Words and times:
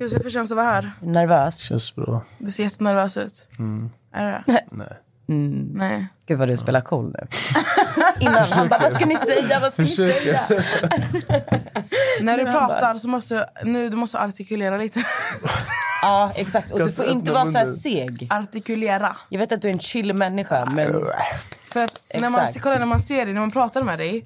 Josef, 0.00 0.24
hur 0.24 0.30
känns 0.30 0.48
det 0.48 0.52
att 0.52 0.56
vara 0.56 0.66
här? 0.66 0.92
Nervös? 1.00 1.58
Känns 1.58 1.94
bra. 1.94 2.22
Du 2.38 2.50
ser 2.50 2.62
jättenervös 2.62 3.16
ut. 3.16 3.48
Mm. 3.58 3.90
Är 4.12 4.24
det 4.24 4.42
det? 4.46 4.64
Nej. 4.70 4.96
Nej. 5.74 6.06
Gud 6.26 6.38
vad 6.38 6.48
du 6.48 6.56
spelar 6.56 6.80
cool 6.80 7.14
nu. 7.18 7.26
Innan 8.20 8.34
han 8.34 8.68
bara, 8.68 8.80
vad 8.80 8.92
ska 8.92 9.06
ni 9.06 9.16
säga? 9.16 9.60
Vad 9.60 9.72
ska 9.72 9.82
ni 9.82 9.88
säga? 9.88 10.40
När 12.20 12.38
du 12.38 12.44
pratar 12.44 12.94
så 12.94 13.08
måste 13.08 13.48
nu, 13.64 13.88
du 13.88 13.96
måste 13.96 14.20
artikulera 14.20 14.78
lite. 14.78 15.04
Ja, 16.02 16.32
exakt. 16.36 16.70
Och 16.70 16.78
du 16.78 16.92
får 16.92 17.06
inte 17.06 17.32
vara 17.32 17.46
så 17.46 17.58
här 17.58 17.66
seg. 17.66 18.28
Artikulera. 18.30 19.16
Jag 19.28 19.38
vet 19.38 19.52
att 19.52 19.62
du 19.62 19.68
är 19.68 19.72
en 19.72 19.78
chill 19.78 20.12
människa, 20.14 20.64
men 20.64 20.92
För 21.68 21.84
att 21.84 22.00
när 22.20 22.30
man, 22.30 22.46
kolla, 22.60 22.78
när 22.78 22.86
man 22.86 23.00
ser 23.00 23.24
dig, 23.24 23.34
när 23.34 23.40
man 23.40 23.50
pratar 23.50 23.82
med 23.82 23.98
dig, 23.98 24.24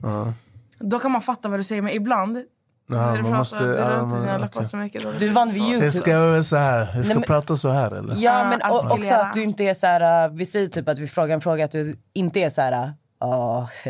då 0.79 0.99
kan 0.99 1.11
man 1.11 1.23
fatta 1.23 1.49
vad 1.49 1.59
du 1.59 1.65
säger. 1.65 1.83
Men 1.83 1.93
ibland, 1.93 2.39
Ja, 2.93 3.23
man 3.23 3.33
måste- 3.33 3.65
du 3.65 3.75
ja, 3.75 4.05
man- 4.05 4.41
läppar 4.41 4.63
så 4.63 4.77
mycket. 4.77 5.03
du 5.19 5.29
är 5.29 5.33
van 5.33 5.49
vid 5.49 5.63
Jag 5.63 5.69
Youtube. 5.71 5.91
ska 5.91 6.43
så 6.43 6.57
här. 6.57 6.93
Jag 6.95 7.05
ska 7.05 7.15
men- 7.15 7.23
prata 7.23 7.57
så 7.57 7.69
här 7.71 7.91
eller? 7.91 8.17
Ja, 8.19 8.45
men 8.49 8.71
och, 8.73 8.93
också 8.93 9.15
att 9.15 9.35
du 9.35 9.43
inte 9.43 9.65
är 9.65 9.75
så 9.75 9.87
här... 9.87 10.29
uh, 10.29 10.35
Vi 10.37 10.47
säger 10.47 10.67
typ 10.69 10.89
att 10.89 10.99
vi 10.99 11.07
frågar 11.07 11.35
en 11.35 11.41
fråga, 11.41 11.65
att 11.65 11.71
du 11.71 11.97
inte 12.15 12.41
är 12.41 12.51
så 12.51 12.61
här... 12.61 12.93
Ja, 13.21 13.69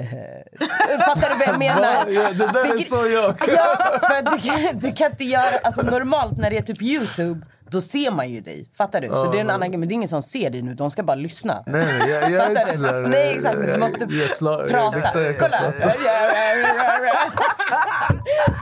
Fattar 1.07 1.29
du 1.30 1.38
vad 1.38 1.48
jag 1.48 1.59
menar? 1.59 2.07
Ja, 2.09 2.33
det 2.33 2.46
där 2.52 2.74
är 2.74 2.79
så 2.79 3.07
jag. 3.07 3.34
Ja, 3.57 3.77
för 4.01 4.30
du, 4.30 4.38
kan, 4.70 4.79
du 4.79 4.93
kan 4.93 5.10
inte 5.10 5.24
göra... 5.24 5.45
Alltså 5.65 5.82
normalt 5.82 6.37
när 6.38 6.51
det 6.51 6.59
är 6.59 6.62
typ 6.62 6.82
Youtube, 6.82 7.46
då 7.72 7.82
ser 7.82 8.12
man 8.12 8.30
ju 8.30 8.41
dig. 8.41 8.70
Fattar 8.77 9.02
du? 9.02 9.08
Så 9.08 9.32
det 9.32 9.38
är 9.38 9.41
en 9.41 9.50
annan 9.50 9.70
grej. 9.70 9.77
Men 9.80 9.88
det 9.90 9.94
är 9.94 9.96
ingen 9.96 10.08
som 10.08 10.22
ser 10.23 10.50
dig 10.50 10.62
nu, 10.62 10.73
de 10.73 10.91
ska 10.91 11.04
bara 11.04 11.16
lyssna. 11.16 11.64
Nej, 11.68 11.86
nej, 12.00 12.09
jag, 12.09 12.22
jag 12.23 12.32
är 12.32 12.40
Fattar 12.40 12.62
inte 12.62 12.72
du? 12.72 12.77
sådär. 12.88 13.02
Nej, 13.02 13.34
exakt. 13.36 13.55
Men 13.58 13.66
du 13.66 13.72
jag- 13.72 13.80
måste 13.80 14.00
jag 14.09 14.12
är 14.32 14.36
klar- 14.36 14.68
prata. 14.70 14.98
Jag, 14.98 15.05
detta 15.05 15.22
jag 15.23 15.40
kan 15.40 15.50
Kolla. 15.50 15.72
prata. 15.72 15.94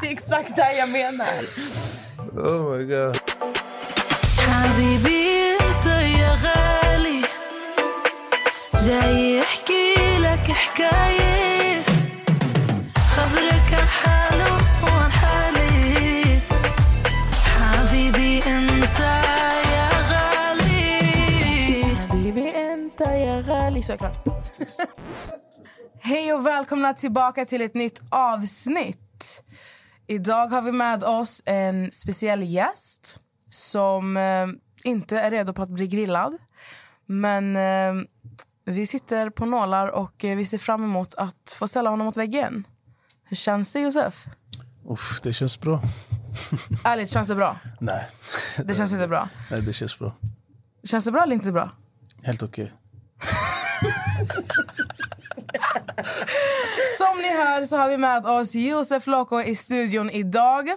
Det 0.02 0.07
är 0.07 0.11
exakt 0.11 0.55
det 0.55 0.61
här 0.61 0.77
jag 0.79 0.89
menar. 0.89 1.27
Oh 2.38 2.77
my 2.77 2.84
god. 2.85 3.17
حبيبي 4.45 5.57
انت 5.61 5.85
يا 6.20 6.31
غالي 6.45 7.21
جاي 8.87 9.41
احكي 9.41 9.95
لك 10.20 10.51
حكايه 10.51 11.29
Så 23.91 23.95
är 23.95 23.99
det 23.99 24.15
klart. 24.15 24.71
Hej 26.01 26.33
och 26.33 26.46
välkomna 26.46 26.95
tillbaka 26.95 27.45
till 27.45 27.63
ett 27.63 27.74
nytt 27.74 28.01
avsnitt. 28.10 29.43
Idag 30.07 30.46
har 30.46 30.63
vi 30.63 30.73
med 30.73 31.05
oss 31.05 31.43
en 31.46 31.93
speciell 31.93 32.43
gäst 32.43 33.21
som 33.49 34.16
eh, 34.16 34.46
inte 34.85 35.21
är 35.21 35.30
redo 35.30 35.52
på 35.52 35.63
att 35.63 35.68
bli 35.68 35.87
grillad. 35.87 36.38
Men 37.07 37.57
eh, 37.57 38.05
vi 38.65 38.87
sitter 38.87 39.30
på 39.30 39.46
nålar 39.46 39.87
och 39.87 40.24
eh, 40.24 40.37
vi 40.37 40.46
ser 40.46 40.59
fram 40.59 40.85
emot 40.85 41.15
att 41.15 41.55
få 41.59 41.68
ställa 41.68 41.91
honom 41.91 42.07
mot 42.07 42.16
väggen. 42.16 42.66
Hur 43.24 43.37
känns 43.37 43.73
det, 43.73 43.80
Josef? 43.80 44.27
Uff, 44.88 45.21
det 45.23 45.33
känns 45.33 45.61
bra. 45.61 45.83
Ärligt, 46.85 47.11
känns 47.11 47.29
det 47.29 47.35
bra? 47.35 47.57
Nej. 47.80 48.09
Det 48.65 48.74
känns 48.74 48.93
inte 48.93 49.09
bra. 49.09 49.29
Nej, 49.51 49.63
det 49.63 49.73
känns 49.73 49.99
bra. 49.99 50.15
Känns 50.85 51.05
det 51.05 51.13
bra 51.13 51.23
eller 51.23 51.35
inte 51.35 51.52
bra? 51.52 51.71
Helt 52.23 52.43
okej. 52.43 52.73
Som 56.99 57.18
ni 57.18 57.29
hör 57.29 57.65
så 57.65 57.76
har 57.76 57.88
vi 57.88 57.99
med 57.99 58.27
oss 58.27 58.54
Josef 58.54 59.07
Loco 59.07 59.40
i 59.40 59.57
studion 59.57 60.10
idag. 60.10 60.68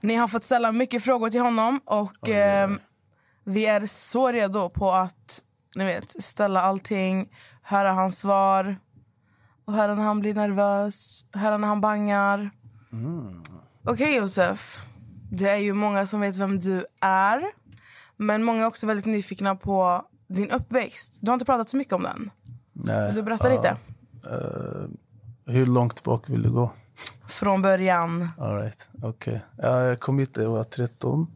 Ni 0.00 0.14
har 0.14 0.28
fått 0.28 0.44
ställa 0.44 0.72
mycket 0.72 1.04
frågor 1.04 1.30
till 1.30 1.40
honom 1.40 1.80
och 1.84 2.28
eh, 2.28 2.70
vi 3.44 3.66
är 3.66 3.86
så 3.86 4.32
redo 4.32 4.70
på 4.70 4.92
att 4.92 5.42
ni 5.76 5.84
vet, 5.84 6.22
ställa 6.22 6.60
allting, 6.62 7.28
höra 7.62 7.92
hans 7.92 8.20
svar 8.20 8.76
och 9.64 9.72
höra 9.74 9.94
när 9.94 10.02
han 10.02 10.20
blir 10.20 10.34
nervös, 10.34 11.24
höra 11.32 11.56
när 11.56 11.68
han 11.68 11.80
bangar. 11.80 12.50
Okej 13.84 14.16
Josef, 14.16 14.86
det 15.32 15.48
är 15.48 15.56
ju 15.56 15.72
många 15.72 16.06
som 16.06 16.20
vet 16.20 16.36
vem 16.36 16.58
du 16.58 16.84
är 17.00 17.42
men 18.16 18.44
många 18.44 18.62
är 18.62 18.66
också 18.66 18.86
väldigt 18.86 19.06
nyfikna 19.06 19.56
på 19.56 20.06
din 20.28 20.50
uppväxt. 20.50 21.18
Du 21.20 21.30
har 21.30 21.34
inte 21.34 21.44
pratat 21.44 21.68
så 21.68 21.76
mycket 21.76 21.92
om 21.92 22.02
den. 22.02 22.30
Nej. 22.84 23.06
Vill 23.06 23.14
du 23.16 23.22
berätta 23.22 23.48
lite? 23.48 23.76
Hur 25.46 25.66
långt 25.66 26.02
bak 26.02 26.30
vill 26.30 26.42
du 26.42 26.50
gå? 26.50 26.72
Från 27.28 27.62
början. 27.62 28.28
All 28.38 28.56
right. 28.56 28.90
okay. 29.02 29.38
ja, 29.56 29.82
Jag 29.82 30.00
kom 30.00 30.18
hit 30.18 30.36
när 30.36 30.42
jag 30.44 30.50
var 30.50 30.64
13 30.64 31.26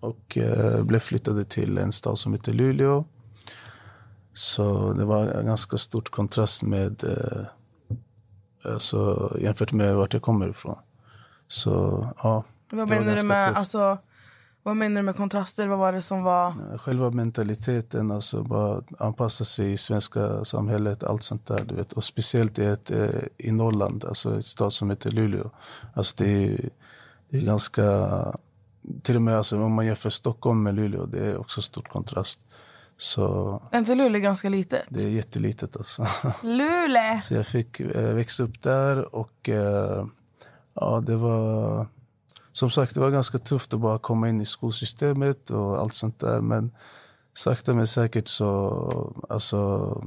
och 0.00 0.38
eh, 0.38 0.82
blev 0.82 0.98
flyttade 0.98 1.44
till 1.44 1.78
en 1.78 1.92
stad 1.92 2.18
som 2.18 2.32
heter 2.32 2.52
Luleå. 2.52 3.04
Så 4.32 4.92
det 4.92 5.04
var 5.04 5.26
en 5.26 5.46
ganska 5.46 5.76
stort 5.78 6.10
kontrast 6.10 6.62
med, 6.62 7.04
eh, 7.04 8.72
alltså, 8.72 9.32
jämfört 9.40 9.72
med 9.72 9.96
vart 9.96 10.12
jag 10.12 10.22
kommer 10.22 10.48
ifrån. 10.48 10.78
Så 11.48 11.70
ja, 12.22 12.44
Vad 12.70 12.88
det 12.88 12.94
var 12.94 13.00
menar, 13.00 13.16
du 13.16 13.22
med, 13.22 13.46
tufft. 13.46 13.58
alltså, 13.58 13.98
vad 14.62 14.76
menar 14.76 15.00
du 15.00 15.04
med 15.04 15.16
kontraster? 15.16 15.68
Vad 15.68 15.78
var 15.78 15.92
det 15.92 16.02
som 16.02 16.22
var... 16.22 16.78
Själva 16.78 17.10
mentaliteten, 17.10 18.10
alltså 18.10 18.42
bara 18.42 18.82
anpassa 18.98 19.44
sig 19.44 19.72
i 19.72 19.76
svenska 19.76 20.44
samhället, 20.44 21.02
allt 21.02 21.22
sånt 21.22 21.46
där. 21.46 21.64
Du 21.64 21.74
vet. 21.74 21.92
Och 21.92 22.04
speciellt 22.04 22.58
i, 22.58 22.64
ett, 22.64 22.90
eh, 22.90 23.08
i 23.38 23.52
Norrland, 23.52 24.04
alltså 24.04 24.38
ett 24.38 24.44
stad 24.46 24.72
som 24.72 24.90
heter 24.90 25.10
Luleå. 25.10 25.50
Alltså 25.94 26.14
det 26.18 26.44
är, 26.44 26.70
det 27.30 27.36
är 27.36 27.42
ganska... 27.42 28.08
Till 29.02 29.16
och 29.16 29.22
med 29.22 29.36
alltså, 29.36 29.62
om 29.62 29.72
man 29.72 29.86
jämför 29.86 30.10
Stockholm 30.10 30.62
med 30.62 30.74
Luleå, 30.74 31.06
det 31.06 31.26
är 31.26 31.38
också 31.40 31.62
stort 31.62 31.88
kontrast. 31.88 32.40
Så 32.96 33.62
Är 33.72 33.78
inte 33.78 33.94
Luleå 33.94 34.20
ganska 34.20 34.48
litet? 34.48 34.82
det 34.88 35.02
är 35.02 35.08
jättelitet 35.08 35.76
alltså. 35.76 36.06
Luleå! 36.42 37.20
Så 37.22 37.34
jag 37.34 37.46
fick 37.46 37.80
eh, 37.80 38.14
växa 38.14 38.42
upp 38.42 38.62
där 38.62 39.14
och 39.14 39.48
eh, 39.48 40.06
ja, 40.74 41.02
det 41.06 41.16
var... 41.16 41.86
Som 42.58 42.70
sagt, 42.70 42.94
det 42.94 43.00
var 43.00 43.10
ganska 43.10 43.38
tufft 43.38 43.74
att 43.74 43.80
bara 43.80 43.98
komma 43.98 44.28
in 44.28 44.40
i 44.40 44.44
skolsystemet 44.44 45.50
och 45.50 45.78
allt 45.80 45.94
sånt 45.94 46.20
där. 46.20 46.40
Men 46.40 46.70
sakta 47.34 47.74
men 47.74 47.86
säkert 47.86 48.28
så 48.28 49.14
alltså, 49.28 50.02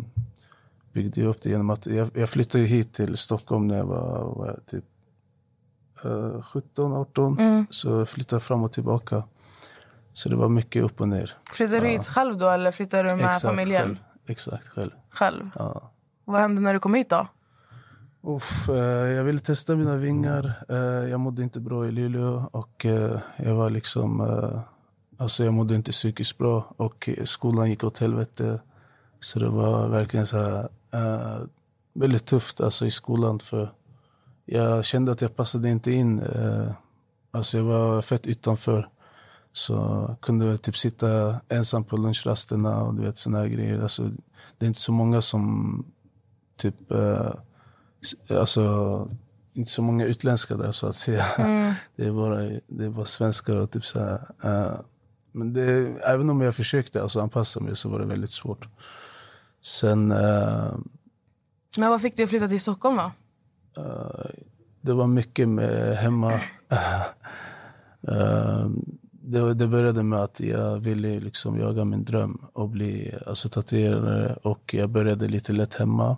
byggde 0.93 1.21
jag 1.21 1.29
upp 1.29 1.41
det 1.41 1.49
genom 1.49 1.69
att... 1.69 1.85
Jag, 1.85 2.09
jag 2.13 2.29
flyttade 2.29 2.63
hit 2.63 2.93
till 2.93 3.17
Stockholm 3.17 3.67
när 3.67 3.77
jag 3.77 3.85
var, 3.85 4.35
var 4.35 4.47
jag, 4.47 4.65
typ 4.65 4.85
eh, 6.03 6.41
17, 6.41 6.93
18. 6.93 7.67
Så 7.69 7.89
jag 7.89 8.09
flyttade 8.09 8.39
fram 8.39 8.63
och 8.63 8.71
tillbaka. 8.71 9.23
Så 10.13 10.29
det 10.29 10.35
var 10.35 10.49
mycket 10.49 10.83
upp 10.83 11.01
och 11.01 11.07
ner. 11.07 11.37
Flyttade 11.51 11.79
du 11.79 11.87
hit 11.87 12.07
själv 12.07 12.37
då 12.37 12.49
eller 12.49 12.71
flyttade 12.71 13.09
du 13.09 13.15
med 13.15 13.41
familjen? 13.41 13.81
själv. 13.81 13.97
Exakt, 14.27 14.67
själv. 14.67 14.91
Själv? 15.09 15.49
Ja. 15.55 15.91
Vad 16.25 16.41
hände 16.41 16.61
när 16.61 16.73
du 16.73 16.79
kom 16.79 16.93
hit 16.93 17.09
då? 17.09 17.27
Uff, 18.23 18.69
eh, 18.69 18.75
jag 19.11 19.23
ville 19.23 19.39
testa 19.39 19.75
mina 19.75 19.97
vingar. 19.97 20.63
Eh, 20.69 21.09
jag 21.09 21.19
mådde 21.19 21.43
inte 21.43 21.59
bra 21.59 21.87
i 21.87 21.91
Luleå 21.91 22.49
och 22.51 22.85
eh, 22.85 23.19
jag 23.37 23.55
var 23.55 23.69
liksom... 23.69 24.21
Eh, 24.21 24.59
alltså 25.17 25.43
jag 25.43 25.53
mådde 25.53 25.75
inte 25.75 25.91
psykiskt 25.91 26.37
bra 26.37 26.73
och 26.77 27.09
skolan 27.23 27.69
gick 27.69 27.83
åt 27.83 27.99
helvete. 27.99 28.61
Så 29.19 29.39
det 29.39 29.49
var 29.49 29.87
verkligen 29.87 30.25
så 30.25 30.37
här... 30.37 30.69
Eh, 30.93 31.39
väldigt 31.93 32.25
tufft 32.25 32.61
alltså, 32.61 32.85
i 32.85 32.91
skolan 32.91 33.39
för 33.39 33.73
jag 34.45 34.85
kände 34.85 35.11
att 35.11 35.21
jag 35.21 35.35
passade 35.35 35.69
inte 35.69 35.91
in. 35.91 36.19
Eh, 36.19 36.71
alltså 37.31 37.57
jag 37.57 37.65
var 37.65 38.01
fett 38.01 38.27
utanför. 38.27 38.89
Så 39.53 40.07
kunde 40.21 40.45
jag 40.45 40.61
typ 40.61 40.77
sitta 40.77 41.35
ensam 41.49 41.83
på 41.83 41.97
lunchrasterna 41.97 42.83
och 42.83 42.93
du 42.95 43.01
vet 43.01 43.17
såna 43.17 43.37
här 43.37 43.47
grejer. 43.47 43.81
Alltså, 43.81 44.03
det 44.57 44.65
är 44.65 44.67
inte 44.67 44.79
så 44.79 44.91
många 44.91 45.21
som 45.21 45.85
typ... 46.57 46.91
Eh, 46.91 47.31
Alltså, 48.29 49.09
inte 49.53 49.71
så 49.71 49.81
många 49.81 50.05
utländska 50.05 50.55
där 50.57 50.71
så 50.71 50.87
att 50.87 50.95
säga. 50.95 51.25
Det, 51.95 52.05
är 52.05 52.11
bara, 52.11 52.37
det 52.67 52.85
är 52.85 52.89
bara 52.89 53.05
svenskar 53.05 53.55
och 53.55 53.71
typ 53.71 53.85
så 53.85 53.99
här. 53.99 54.27
eh, 54.43 54.73
men 55.31 55.53
det, 55.53 55.93
även 56.05 56.29
om 56.29 56.41
jag 56.41 56.55
försökte 56.55 57.01
alltså, 57.01 57.19
anpassa 57.21 57.59
mig 57.59 57.75
så 57.75 57.89
var 57.89 57.99
det 57.99 58.05
väldigt 58.05 58.29
svårt. 58.31 58.67
Sen... 59.61 60.11
eh, 60.11 60.73
Men 61.77 61.89
vad 61.89 62.01
fick 62.01 62.15
dig 62.17 62.23
att 62.23 62.29
flytta 62.29 62.47
till 62.47 62.61
Stockholm 62.61 62.97
då? 62.97 63.11
det 64.81 64.93
var 64.93 65.07
mycket 65.07 65.49
med 65.49 65.97
hemma. 65.97 66.39
Det, 69.23 69.53
det 69.53 69.67
började 69.67 70.03
med 70.03 70.19
att 70.19 70.39
jag 70.39 70.77
ville 70.79 71.19
liksom 71.19 71.59
jaga 71.59 71.85
min 71.85 72.03
dröm 72.03 72.41
och 72.53 72.69
bli 72.69 73.15
alltså, 73.27 73.49
tatuerare. 73.49 74.33
Och 74.43 74.73
jag 74.73 74.89
började 74.89 75.27
lite 75.27 75.51
lätt 75.53 75.73
hemma, 75.73 76.17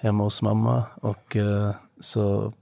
hemma 0.00 0.24
hos 0.24 0.42
mamma. 0.42 0.84
Och, 0.94 1.36
eh, 1.36 1.70
så 2.00 2.52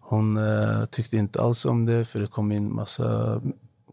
hon 0.00 0.36
eh, 0.36 0.84
tyckte 0.84 1.16
inte 1.16 1.42
alls 1.42 1.64
om 1.64 1.86
det 1.86 2.04
för 2.04 2.20
det 2.20 2.26
kom 2.26 2.52
in 2.52 2.74
massa 2.74 3.40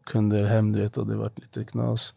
kunder 0.05 0.45
hem 0.45 0.73
du 0.73 0.81
vet, 0.81 0.97
och 0.97 1.07
det 1.07 1.15
var 1.15 1.31
lite 1.35 1.63
knas. 1.63 2.13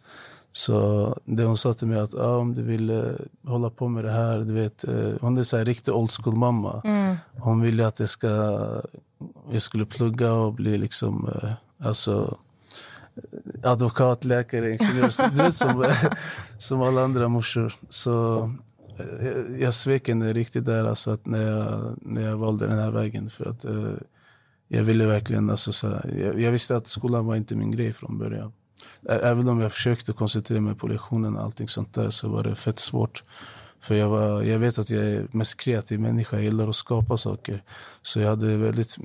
Så 0.53 1.19
det 1.25 1.45
hon 1.45 1.57
sa 1.57 1.75
till 1.75 1.87
mig 1.87 2.01
att 2.01 2.15
ah, 2.15 2.37
om 2.37 2.55
du 2.55 2.63
vill 2.63 2.91
eh, 2.91 3.03
hålla 3.47 3.71
på 3.71 3.89
med 3.89 4.05
det 4.05 4.11
här, 4.11 4.39
du 4.39 4.53
vet, 4.53 4.85
eh, 4.85 5.13
hon 5.21 5.39
är 5.39 5.43
så 5.43 5.57
här 5.57 5.65
riktig 5.65 5.95
old 5.95 6.11
school 6.11 6.37
mamma. 6.37 6.83
Hon 7.39 7.61
ville 7.61 7.87
att 7.87 8.01
jag, 8.01 8.09
ska, 8.09 8.29
jag 9.51 9.63
skulle 9.63 9.87
plugga 9.87 10.33
och 10.33 10.53
bli 10.53 10.79
liksom, 10.79 11.31
eh, 11.35 11.53
alltså, 11.87 12.39
advokat, 13.63 14.25
läkare, 14.25 14.71
ingenjör. 14.71 15.31
Du 15.31 15.43
vet, 15.43 15.55
som, 15.55 15.85
som 16.59 16.83
alla 16.83 17.03
andra 17.05 17.29
morsor. 17.29 17.75
Så 17.89 18.45
jag, 19.23 19.61
jag 19.61 19.75
svek 19.75 20.09
henne 20.09 20.33
riktigt 20.33 20.67
där 20.67 20.85
alltså, 20.85 21.11
att 21.11 21.27
när, 21.27 21.51
jag, 21.51 21.97
när 22.03 22.23
jag 22.29 22.37
valde 22.37 22.67
den 22.67 22.79
här 22.79 22.91
vägen. 22.91 23.31
För 23.31 23.47
att 23.51 23.65
eh, 23.65 23.93
jag 24.69 24.85
ville 24.85 25.07
verkligen, 25.07 25.51
alltså, 25.51 25.73
så 25.73 25.89
här, 25.89 26.15
jag, 26.25 26.41
jag 26.41 26.53
visste 26.53 26.77
att 26.77 26.87
skolan 26.87 27.27
var 27.27 27.37
inte 27.37 27.57
min 27.57 27.71
grej 27.71 27.93
från 27.93 28.19
början. 28.19 28.53
Ä- 29.09 29.21
Även 29.23 29.49
om 29.49 29.61
jag 29.61 29.73
försökte 29.73 30.13
koncentrera 30.13 30.61
mig 30.61 30.75
på 30.75 30.87
lektionerna 30.89 31.39
och 31.39 31.45
allting 31.45 31.69
sånt 31.69 31.95
där 31.95 32.11
så 32.11 32.29
var 32.29 32.45
det 32.45 32.55
fett 32.55 32.79
svårt. 32.79 33.23
För 33.81 33.95
jag, 33.95 34.09
var, 34.09 34.43
jag 34.43 34.59
vet 34.59 34.79
att 34.79 34.91
jag 34.91 35.05
är 35.05 35.27
mest 35.31 35.57
kreativ 35.57 36.01
människa, 36.01 36.37
jag 36.37 36.45
gillar 36.45 36.69
att 36.69 36.77
skapa 36.77 37.17
saker. 37.17 37.63
Så 38.03 38.21
jag 38.21 38.29
hade 38.29 38.57
väldigt 38.57 38.97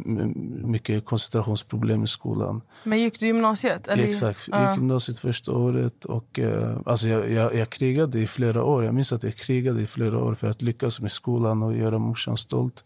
mycket 0.65 1.05
koncentrationsproblem 1.05 2.03
i 2.03 2.07
skolan. 2.07 2.61
Men 2.83 2.99
gick 2.99 3.19
du 3.19 3.25
gymnasiet? 3.25 3.87
Eller? 3.87 4.03
Exakt, 4.03 4.47
jag 4.51 4.69
gick 4.69 4.77
gymnasiet 4.77 5.19
första 5.19 5.51
året 5.51 6.05
och 6.05 6.39
eh, 6.39 6.77
alltså 6.85 7.07
jag, 7.07 7.31
jag, 7.31 7.55
jag 7.55 7.69
krigade 7.69 8.19
i 8.19 8.27
flera 8.27 8.63
år. 8.63 8.85
Jag 8.85 8.93
minns 8.93 9.13
att 9.13 9.23
jag 9.23 9.35
krigade 9.35 9.81
i 9.81 9.87
flera 9.87 10.23
år 10.23 10.35
för 10.35 10.49
att 10.49 10.61
lyckas 10.61 11.01
med 11.01 11.11
skolan 11.11 11.63
och 11.63 11.77
göra 11.77 11.99
morsan 11.99 12.37
stolt. 12.37 12.83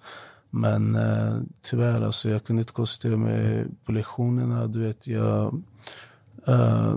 Men 0.50 0.96
eh, 0.96 1.38
tyvärr, 1.62 2.02
alltså, 2.02 2.30
jag 2.30 2.44
kunde 2.44 2.62
inte 2.62 2.74
koncentrera 2.74 3.18
mig 3.18 3.66
på 3.86 3.92
lektionerna. 3.92 4.68
Du 4.68 4.80
vet, 4.80 5.08
jag, 5.08 5.64
eh, 6.48 6.96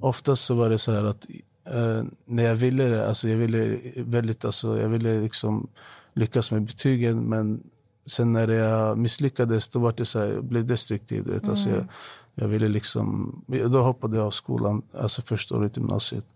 oftast 0.00 0.44
så 0.44 0.54
var 0.54 0.70
det 0.70 0.78
så 0.78 0.92
här 0.92 1.04
att 1.04 1.26
eh, 1.64 2.04
när 2.24 2.42
jag 2.42 2.56
ville 2.56 2.84
det, 2.84 3.08
alltså 3.08 3.28
jag 3.28 3.36
ville 3.36 3.78
väldigt, 3.96 4.44
alltså 4.44 4.80
jag 4.80 4.88
ville 4.88 5.20
liksom 5.20 5.68
lyckas 6.14 6.52
med 6.52 6.62
betygen 6.62 7.22
men 7.22 7.62
sen 8.06 8.32
när 8.32 8.48
jag 8.48 8.98
misslyckades 8.98 9.68
då 9.68 9.78
var 9.78 9.94
det 9.96 10.04
så 10.04 10.18
här, 10.18 10.26
jag 10.26 10.44
blev 10.44 10.66
destruktiv. 10.66 11.24
Du 11.24 11.32
vet. 11.32 11.48
Alltså 11.48 11.70
jag, 11.70 11.86
jag 12.34 12.48
ville 12.48 12.68
liksom, 12.68 13.34
då 13.46 13.82
hoppade 13.82 14.16
jag 14.16 14.26
av 14.26 14.30
skolan, 14.30 14.82
alltså 14.98 15.22
första 15.22 15.56
året 15.56 15.76
i 15.76 15.80
gymnasiet. 15.80 16.26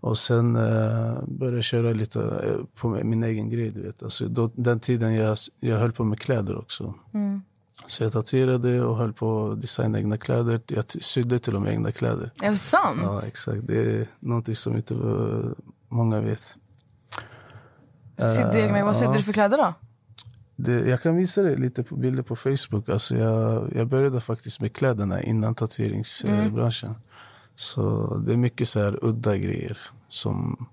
Och 0.00 0.18
sen 0.18 0.56
eh, 0.56 1.22
började 1.26 1.56
jag 1.56 1.64
köra 1.64 1.92
lite 1.92 2.20
eh, 2.20 2.80
på 2.80 2.88
min 2.88 3.22
egen 3.22 3.50
grej. 3.50 3.70
Du 3.70 3.82
vet. 3.82 4.02
Alltså, 4.02 4.26
då, 4.26 4.50
den 4.54 4.80
tiden 4.80 5.14
jag, 5.14 5.38
jag 5.60 5.78
höll 5.78 5.92
på 5.92 6.04
med 6.04 6.20
kläder 6.20 6.58
också. 6.58 6.94
Så 7.86 8.02
jag 8.02 8.12
tatuerade 8.12 8.84
och 8.84 8.96
höll 8.96 9.12
på 9.12 9.50
att 9.50 9.60
designa 9.60 9.98
egna 9.98 10.16
kläder. 10.16 10.60
Jag 10.66 10.84
sydde 10.90 11.38
till 11.38 11.56
och 11.56 11.62
med 11.62 11.72
egna 11.72 11.92
kläder. 11.92 12.30
Är 12.42 12.50
det 12.50 12.58
sant? 12.58 13.00
Ja, 13.02 13.22
exakt. 13.26 13.66
Det 13.66 14.00
är 14.00 14.06
någonting 14.20 14.56
som 14.56 14.76
inte 14.76 14.94
eh, 14.94 15.64
många 15.88 16.20
vet. 16.20 16.56
Sydde 18.16 18.60
egna, 18.60 18.84
vad 18.84 18.96
sydde 18.96 19.10
ja. 19.10 19.16
du 19.16 19.22
för 19.22 19.32
kläder 19.32 19.58
då? 19.58 19.74
Det, 20.56 20.88
jag 20.88 21.02
kan 21.02 21.16
visa 21.16 21.42
dig 21.42 21.56
lite 21.56 21.82
på 21.82 21.96
bilder 21.96 22.22
på 22.22 22.36
Facebook. 22.36 22.88
Alltså 22.88 23.16
jag, 23.16 23.72
jag 23.76 23.86
började 23.86 24.20
faktiskt 24.20 24.60
med 24.60 24.72
kläderna 24.72 25.22
innan 25.22 25.54
tatueringsbranschen. 25.54 26.94
Så 27.54 28.14
det 28.26 28.32
är 28.32 28.36
mycket 28.36 28.68
så 28.68 28.80
här 28.80 28.98
udda 29.02 29.36
grejer. 29.36 29.78
Som, 30.08 30.66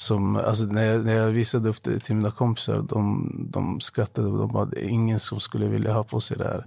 som, 0.00 0.36
alltså 0.36 0.64
när, 0.64 0.84
jag, 0.84 1.04
när 1.04 1.16
jag 1.16 1.28
visade 1.28 1.68
upp 1.68 1.82
det 1.82 1.98
till 1.98 2.16
mina 2.16 2.30
kompisar, 2.30 2.82
de, 2.88 3.30
de 3.50 3.80
skrattade. 3.80 4.28
och 4.28 4.38
De 4.38 4.52
bara, 4.52 4.64
det 4.64 4.84
är 4.84 4.88
ingen 4.88 5.18
som 5.18 5.40
skulle 5.40 5.68
vilja 5.68 5.92
ha 5.92 6.04
på 6.04 6.20
sig 6.20 6.36
det 6.36 6.44
här. 6.44 6.66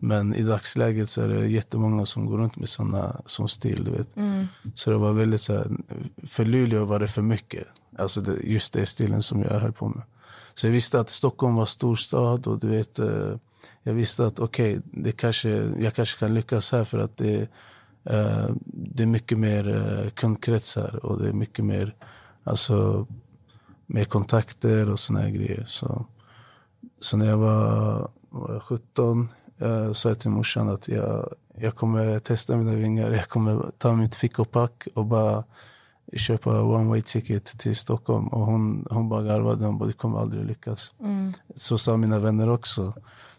Men 0.00 0.34
i 0.34 0.42
dagsläget 0.42 1.08
så 1.08 1.20
är 1.22 1.28
det 1.28 1.46
jättemånga 1.46 2.06
som 2.06 2.26
går 2.26 2.38
runt 2.38 2.56
med 2.56 2.68
såna, 2.68 3.20
sån 3.26 3.48
stil. 3.48 3.84
Du 3.84 3.90
vet. 3.90 4.08
Så 4.74 4.90
det 4.90 4.96
var 4.96 5.12
väldigt 5.12 5.40
så 5.40 5.52
här, 5.52 5.66
för 6.26 6.44
Luleå 6.44 6.84
var 6.84 7.00
det 7.00 7.08
för 7.08 7.22
mycket. 7.22 7.66
Alltså 7.98 8.20
det, 8.20 8.36
just 8.42 8.72
det 8.72 8.86
stilen 8.86 9.22
som 9.22 9.42
jag 9.42 9.60
höll 9.60 9.72
på 9.72 9.88
med. 9.88 10.02
Så 10.54 10.66
jag 10.66 10.72
visste 10.72 11.00
att 11.00 11.10
Stockholm 11.10 11.54
var 11.54 11.66
storstad 11.66 12.46
och 12.46 12.58
du 12.58 12.68
vet, 12.68 12.98
eh, 12.98 13.36
jag 13.82 13.94
visste 13.94 14.26
att 14.26 14.38
okej, 14.38 14.80
det 14.84 15.12
kanske, 15.12 15.48
jag 15.78 15.94
kanske 15.94 16.18
kan 16.18 16.34
lyckas 16.34 16.72
här 16.72 16.84
för 16.84 16.98
att 16.98 17.16
det, 17.16 17.48
eh, 18.04 18.46
det 18.64 19.02
är 19.02 19.06
mycket 19.06 19.38
mer 19.38 19.68
eh, 19.68 20.10
kundkrets 20.10 20.76
här 20.76 21.06
och 21.06 21.22
det 21.22 21.28
är 21.28 21.32
mycket 21.32 21.64
mer, 21.64 21.94
alltså, 22.44 23.06
mer 23.86 24.04
kontakter 24.04 24.90
och 24.90 24.98
såna 24.98 25.20
här 25.20 25.30
grejer. 25.30 25.64
Så, 25.66 26.06
så 27.00 27.16
när 27.16 27.26
jag 27.26 27.38
var, 27.38 28.08
var 28.30 28.52
jag 28.52 28.62
17 28.62 29.28
eh, 29.58 29.92
sa 29.92 30.08
jag 30.08 30.18
till 30.18 30.30
morsan 30.30 30.68
att 30.68 30.88
jag, 30.88 31.34
jag 31.56 31.76
kommer 31.76 32.18
testa 32.18 32.56
mina 32.56 32.72
vingar. 32.72 33.10
Jag 33.10 33.28
kommer 33.28 33.70
ta 33.78 33.92
mitt 33.92 34.14
fickopack 34.14 34.88
och 34.94 35.06
bara 35.06 35.44
köpa 36.12 36.62
one 36.62 36.88
way 36.88 37.02
ticket 37.02 37.44
till 37.44 37.76
Stockholm. 37.76 38.28
Och 38.28 38.46
hon, 38.46 38.86
hon 38.90 39.08
bara 39.08 39.22
garvade. 39.22 39.66
Hon 39.66 39.78
bara, 39.78 39.86
du 39.86 39.92
kommer 39.92 40.18
aldrig 40.18 40.44
lyckas. 40.44 40.94
Så 41.54 41.78
sa 41.78 41.96
mina 41.96 42.18
vänner 42.18 42.48
också. 42.48 42.92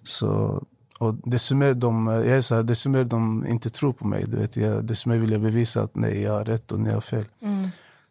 Så, 0.03 0.63
och 0.99 1.15
desto 1.23 1.55
mer 1.55 1.73
de, 1.73 2.07
jag 2.07 2.27
är 2.27 2.41
så 2.41 2.55
här, 2.55 2.63
desto 2.63 2.89
mer 2.89 3.03
de 3.03 3.45
inte 3.47 3.69
tror 3.69 3.93
på 3.93 4.07
mig, 4.07 4.25
du 4.27 4.37
vet, 4.37 4.57
jag, 4.57 4.85
desto 4.85 5.09
mer 5.09 5.17
vill 5.17 5.31
jag 5.31 5.41
bevisa 5.41 5.81
att 5.81 5.95
nej, 5.95 6.21
jag 6.21 6.33
har 6.33 6.45
rätt 6.45 6.71
och 6.71 6.79
ni 6.79 6.91
har 6.91 7.01
fel. 7.01 7.25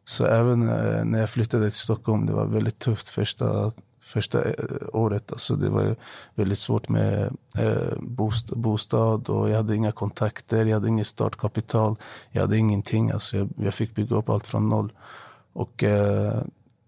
Så 0.05 0.27
även 0.27 0.69
eh, 0.69 1.05
när 1.05 1.21
jag 1.21 1.31
flyttade 1.31 1.71
till 1.71 1.81
Stockholm, 1.81 2.27
det 2.27 2.33
var 2.33 2.47
väldigt 2.47 2.79
tufft 2.79 3.09
första, 3.09 3.73
första 4.01 4.45
eh, 4.45 4.55
året. 4.93 5.33
Alltså 5.33 5.57
det 5.57 5.69
var 5.69 5.97
väldigt 6.35 6.59
svårt 6.59 6.89
med 6.89 7.37
eh, 7.59 7.99
bostad 8.57 9.29
och 9.29 9.51
jag 9.51 9.57
hade 9.57 9.77
inga 9.77 9.93
kontakter, 9.93 10.67
jag 10.67 10.75
hade 10.75 10.89
inget 10.89 11.07
startkapital, 11.07 11.97
jag 12.31 12.41
hade 12.41 12.59
ingenting. 12.59 13.11
Alltså 13.11 13.37
jag, 13.37 13.49
jag 13.57 13.75
fick 13.75 13.95
bygga 13.95 14.17
upp 14.17 14.29
allt 14.29 14.47
från 14.47 14.69
noll. 14.69 14.93
Och 15.55 15.85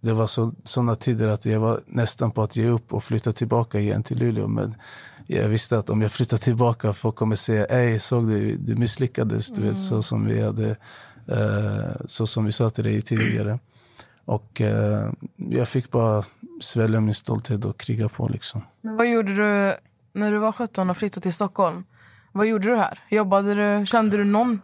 det 0.00 0.12
var 0.12 0.26
så, 0.26 0.52
sådana 0.64 0.94
tider 0.94 1.28
att 1.28 1.46
jag 1.46 1.60
var 1.60 1.80
nästan 1.86 2.30
på 2.30 2.42
att 2.42 2.56
ge 2.56 2.68
upp 2.68 2.92
och 2.92 3.04
flytta 3.04 3.32
tillbaka 3.32 3.80
igen 3.80 4.02
till 4.02 4.18
Luleå. 4.18 4.48
Men 4.48 4.74
jag 5.26 5.48
visste 5.48 5.78
att 5.78 5.90
om 5.90 6.02
jag 6.02 6.12
flyttar 6.12 6.36
tillbaka 6.36 6.92
folk 6.92 7.16
kommer 7.16 7.36
säga, 7.36 7.64
ej 7.66 8.00
såg 8.00 8.28
du, 8.28 8.56
du 8.56 8.76
misslyckades, 8.76 9.48
du 9.48 9.62
vet, 9.62 9.78
så 9.78 10.02
som 10.02 10.26
vi 10.26 10.42
hade, 10.42 10.76
så 12.04 12.26
som 12.26 12.44
vi 12.44 12.52
sa 12.52 12.70
till 12.70 12.84
dig 12.84 13.02
tidigare. 13.02 13.58
Och 14.24 14.60
eh, 14.60 15.10
jag 15.36 15.68
fick 15.68 15.90
bara 15.90 16.22
svälja 16.60 17.00
min 17.00 17.14
stolthet 17.14 17.64
och 17.64 17.78
kriga 17.78 18.08
på 18.08 18.28
liksom. 18.28 18.62
Men 18.80 18.96
vad 18.96 19.10
gjorde 19.10 19.34
du 19.34 19.74
när 20.12 20.32
du 20.32 20.38
var 20.38 20.52
17 20.52 20.90
och 20.90 20.96
flyttade 20.96 21.22
till 21.22 21.32
Stockholm? 21.34 21.84
Vad 22.32 22.46
gjorde 22.46 22.68
du 22.68 22.76
här? 22.76 22.98
Jobbade 23.08 23.54
du? 23.54 23.86
Kände 23.86 24.16
du 24.16 24.24
någon? 24.24 24.60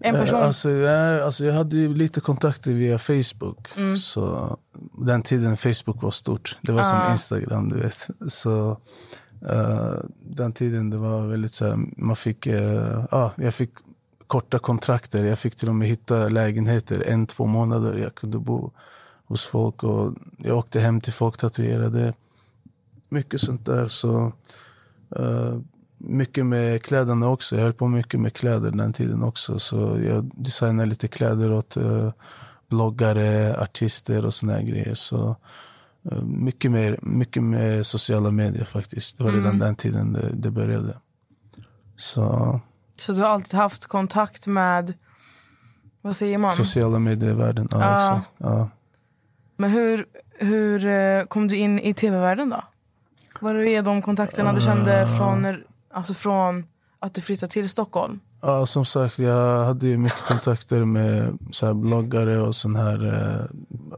En 0.00 0.14
person? 0.14 0.38
Eh, 0.38 0.46
Alltså, 0.46 0.70
jag, 0.70 1.20
alltså, 1.22 1.44
jag 1.44 1.54
hade 1.54 1.76
ju 1.76 1.94
lite 1.94 2.20
kontakter 2.20 2.72
via 2.72 2.98
Facebook. 2.98 3.68
Så 3.96 4.58
den 4.98 5.22
tiden 5.22 5.56
Facebook 5.56 6.02
var 6.02 6.10
stort. 6.10 6.58
Det 6.62 6.72
var 6.72 6.82
som 6.82 7.12
Instagram, 7.12 7.68
du 7.68 7.76
vet. 7.76 8.08
Så 8.28 8.70
eh, 9.50 9.92
den 10.26 10.52
tiden 10.52 10.90
det 10.90 10.96
var 10.96 11.26
väldigt 11.26 11.52
så 11.52 11.66
här, 11.66 11.78
man 11.96 12.16
fick, 12.16 12.46
uh, 12.46 13.04
ja, 13.10 13.32
jag 13.36 13.54
fick 13.54 13.70
korta 14.34 14.58
kontrakter. 14.58 15.24
Jag 15.24 15.38
fick 15.38 15.54
till 15.54 15.68
och 15.68 15.74
med 15.74 15.88
hitta 15.88 16.28
lägenheter 16.28 17.04
en, 17.06 17.26
två 17.26 17.46
månader. 17.46 17.98
Jag 17.98 18.14
kunde 18.14 18.38
bo 18.38 18.70
hos 19.26 19.44
folk 19.44 19.82
och 19.82 20.14
jag 20.38 20.58
åkte 20.58 20.80
hem 20.80 21.00
till 21.00 21.12
folk 21.12 21.36
tatuerade. 21.36 22.14
Mycket 23.08 23.40
sånt 23.40 23.66
där. 23.66 23.88
Så 23.88 24.32
eh, 25.16 25.58
mycket 25.98 26.46
med 26.46 26.82
kläderna 26.82 27.28
också. 27.28 27.56
Jag 27.56 27.62
höll 27.62 27.72
på 27.72 27.88
mycket 27.88 28.20
med 28.20 28.32
kläder 28.32 28.70
den 28.70 28.92
tiden 28.92 29.22
också. 29.22 29.58
Så 29.58 29.76
jag 30.04 30.30
designade 30.34 30.88
lite 30.88 31.08
kläder 31.08 31.52
åt 31.52 31.76
eh, 31.76 32.12
bloggare, 32.68 33.60
artister 33.60 34.26
och 34.26 34.34
såna 34.34 34.62
grejer. 34.62 34.94
Så 34.94 35.36
eh, 36.10 36.22
mycket, 36.22 36.70
mer, 36.70 36.98
mycket 37.02 37.42
med 37.42 37.86
sociala 37.86 38.30
medier 38.30 38.64
faktiskt. 38.64 39.18
Det 39.18 39.24
var 39.24 39.30
redan 39.30 39.58
den 39.58 39.76
tiden 39.76 40.12
det, 40.12 40.30
det 40.34 40.50
började. 40.50 40.96
Så 41.96 42.60
Så 42.96 43.12
du 43.12 43.20
har 43.20 43.28
alltid 43.28 43.54
haft 43.54 43.86
kontakt 43.86 44.46
med, 44.46 44.94
vad 46.02 46.16
säger 46.16 46.38
man? 46.38 46.52
sociala 46.52 46.98
medier-världen, 46.98 47.68
ja, 47.70 47.80
Ja. 47.80 47.96
exakt. 48.18 48.30
Ja. 48.38 48.70
Men 49.56 49.70
hur, 49.70 50.06
hur 50.38 50.86
eh, 50.86 51.24
kom 51.24 51.48
du 51.48 51.56
in 51.56 51.78
i 51.78 51.94
tv-världen 51.94 52.50
då? 52.50 52.64
Var 53.40 53.54
det 53.54 53.80
de 53.80 54.02
kontakterna 54.02 54.52
du 54.52 54.60
kände 54.60 55.06
från, 55.18 55.42
när- 55.42 55.64
alltså 55.92 56.14
från 56.14 56.66
att 56.98 57.14
du 57.14 57.20
flyttade 57.20 57.52
till 57.52 57.68
Stockholm? 57.68 58.20
Ja, 58.42 58.66
som 58.66 58.84
sagt, 58.84 59.18
jag 59.18 59.64
hade 59.64 59.86
ju 59.86 59.98
mycket 59.98 60.18
kontakter 60.28 60.84
med 60.84 61.38
så 61.50 61.66
här 61.66 61.74
bloggare 61.74 62.38
och 62.40 62.54
sån 62.54 62.76
här. 62.76 63.06
Eh, 63.06 63.46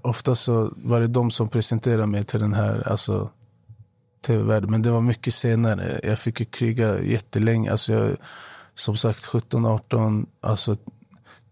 ofta 0.02 0.34
så 0.34 0.72
var 0.76 1.00
det 1.00 1.06
de 1.06 1.30
som 1.30 1.48
presenterade 1.48 2.06
mig 2.06 2.24
till 2.24 2.40
den 2.40 2.54
här 2.54 2.88
alltså, 2.88 3.30
tv-världen. 4.26 4.70
Men 4.70 4.82
det 4.82 4.90
var 4.90 5.00
mycket 5.00 5.34
senare. 5.34 6.00
Jag 6.02 6.18
fick 6.18 6.40
ju 6.40 6.46
kriga 6.46 7.00
jättelänge. 7.00 7.70
Alltså 7.70 7.92
jag, 7.92 8.10
som 8.76 8.96
sagt, 8.96 9.24
17, 9.26 9.66
18. 9.66 10.26
Alltså, 10.40 10.76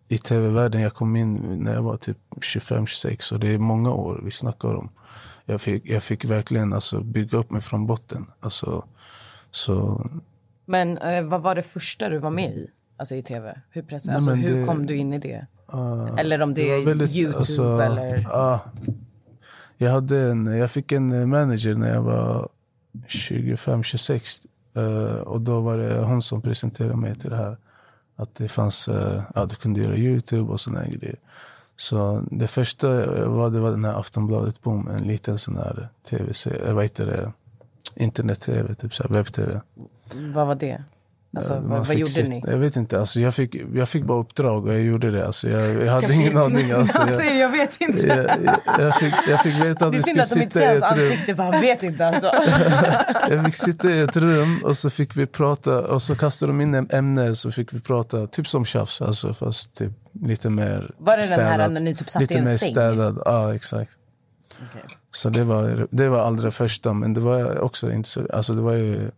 I 0.08 0.18
tv-världen, 0.18 0.80
jag 0.80 0.94
kom 0.94 1.16
in 1.16 1.34
när 1.64 1.74
jag 1.74 1.82
var 1.82 1.96
typ 1.96 2.18
25-26. 2.36 3.32
Och 3.32 3.40
det 3.40 3.48
är 3.54 3.58
många 3.58 3.90
år 3.92 4.20
vi 4.24 4.30
snackar 4.30 4.74
om. 4.74 4.90
Jag 5.46 5.60
fick, 5.60 5.86
jag 5.90 6.02
fick 6.02 6.24
verkligen 6.24 6.72
alltså, 6.72 7.00
bygga 7.00 7.38
upp 7.38 7.50
mig 7.50 7.60
från 7.60 7.86
botten. 7.86 8.26
Alltså, 8.40 8.84
så 9.50 10.06
Men 10.66 10.98
eh, 10.98 11.24
vad 11.24 11.42
var 11.42 11.54
det 11.54 11.62
första 11.62 12.08
du 12.08 12.18
var 12.18 12.30
med 12.30 12.50
i? 12.50 12.70
Alltså 12.96 13.14
i 13.14 13.22
tv? 13.22 13.60
Hur, 13.70 13.82
press, 13.82 14.06
Nej, 14.06 14.14
alltså, 14.16 14.30
hur 14.30 14.60
det- 14.60 14.66
kom 14.66 14.86
du 14.86 14.96
in 14.96 15.12
i 15.12 15.18
det? 15.18 15.46
eller 16.18 16.42
om 16.42 16.54
det, 16.54 16.68
var 16.70 16.76
är 16.80 16.84
väldigt, 16.84 17.10
Youtube 17.10 17.38
alltså, 17.38 17.78
eller... 17.80 18.26
Ja. 18.30 18.60
Jag, 19.76 19.90
hade 19.90 20.18
en, 20.30 20.46
jag 20.46 20.70
fick 20.70 20.92
en 20.92 21.28
manager 21.28 21.74
när 21.74 21.94
jag 21.94 22.02
var 22.02 22.48
25-26. 23.08 24.12
eh, 24.12 24.50
Eh, 24.74 25.16
och 25.16 25.40
då 25.40 25.60
var 25.60 25.78
det 25.78 25.98
hon 25.98 26.22
som 26.22 26.42
presenterade 26.42 26.96
mig 26.96 27.14
till 27.14 27.30
det 27.30 27.36
här. 27.36 27.56
Att 28.16 28.34
det 28.34 28.48
fanns, 28.48 28.88
eh, 28.88 29.22
ja, 29.34 29.44
du 29.44 29.56
kunde 29.56 29.80
göra 29.80 29.96
Youtube 29.96 30.52
och 30.52 30.60
såna 30.60 30.86
grejer. 30.86 31.18
Så 31.76 32.24
det 32.30 32.46
första 32.46 32.88
var, 33.28 33.50
det 33.50 33.60
var 33.60 33.70
den 33.70 33.84
här 33.84 34.00
Aftonbladet 34.00 34.62
Boom, 34.62 34.88
en 34.88 35.02
liten 35.02 35.38
sån 35.38 35.56
här 35.56 35.88
tv-serie. 36.10 36.68
Eh, 36.68 36.74
vad 36.74 36.84
heter 36.84 37.06
det, 37.06 37.32
internet-tv, 37.94 38.74
typ 38.74 38.94
så 38.94 39.02
här 39.02 39.10
webb-tv. 39.10 39.60
Vad 40.34 40.46
var 40.46 40.54
det? 40.54 40.84
Alltså, 41.36 41.60
Man 41.60 41.82
vad, 41.84 41.94
gjorde 41.96 42.10
sitta- 42.10 42.28
ni? 42.28 42.42
Jag 42.46 42.58
vet 42.58 42.76
inte, 42.76 43.00
alltså 43.00 43.20
jag, 43.20 43.34
fick, 43.34 43.56
jag 43.74 43.88
fick 43.88 44.04
bara 44.04 44.18
uppdrag 44.20 44.66
och 44.66 44.74
jag 44.74 44.80
gjorde 44.82 45.10
det. 45.10 45.26
Alltså 45.26 45.48
jag, 45.48 45.84
jag 45.84 45.92
hade 45.92 46.14
ingen 46.14 46.36
aning. 46.36 46.70
Alltså 46.72 46.98
Han 46.98 47.08
jag, 47.08 47.16
säger 47.16 47.40
jag 47.40 47.48
vet 47.48 47.80
inte. 47.80 48.06
jag, 48.06 48.18
jag, 48.44 48.86
jag, 48.86 48.94
fick, 48.96 49.14
jag 49.28 49.42
fick 49.42 49.54
veta 49.64 49.86
att 49.86 49.92
Det 49.92 49.98
är 49.98 49.98
vi 49.98 50.02
synd 50.02 50.04
skulle 50.04 50.22
att 50.22 50.30
de 50.30 50.40
inte 50.42 50.58
sitta 50.58 50.60
i 50.60 50.80
ser 50.80 50.80
hans 50.80 50.92
ett 50.92 50.98
rum. 50.98 51.04
ansikte 51.12 51.36
för 51.36 51.42
han 51.42 51.60
vet 51.60 51.82
inte 51.82 52.06
alltså. 52.06 52.30
Jag 53.34 53.44
fick 53.44 53.54
sitta 53.54 53.90
i 53.90 54.00
ett 54.00 54.16
rum 54.16 54.60
och 54.64 54.76
så 54.78 54.90
fick 54.90 55.16
vi 55.16 55.26
prata 55.26 55.80
och 55.80 56.02
så 56.02 56.14
kastade 56.16 56.52
de 56.52 56.60
in 56.60 56.74
ett 56.74 56.92
ämne 56.92 57.34
så 57.34 57.50
fick 57.50 57.72
vi 57.72 57.80
prata 57.80 58.26
typ 58.26 58.48
som 58.48 58.64
tjafs, 58.64 59.02
alltså, 59.02 59.34
fast 59.34 59.74
typ 59.74 59.92
lite 60.24 60.50
mer 60.50 60.90
Var 60.98 61.16
det 61.16 61.22
den 61.22 61.40
här 61.40 61.48
städat. 61.54 61.72
när 61.72 61.80
ni 61.80 61.94
typ 61.94 62.10
satt 62.10 62.20
lite 62.22 62.34
i 62.34 62.36
en 62.38 62.44
mer 62.44 62.56
säng? 62.56 62.70
städad, 62.72 63.22
ja 63.24 63.54
exakt. 63.54 63.90
Så 65.10 65.28
det 65.28 65.44
var, 65.44 65.86
det 65.90 66.08
var 66.08 66.20
allra 66.20 66.50
första, 66.50 66.92
men 66.92 67.14
det 67.14 67.20
var 67.20 67.58
också 67.60 67.92
inte 67.92 68.08
så, 68.08 68.20
alltså 68.32 68.52
det 68.54 68.62
var 68.62 68.72
ju 68.72 69.10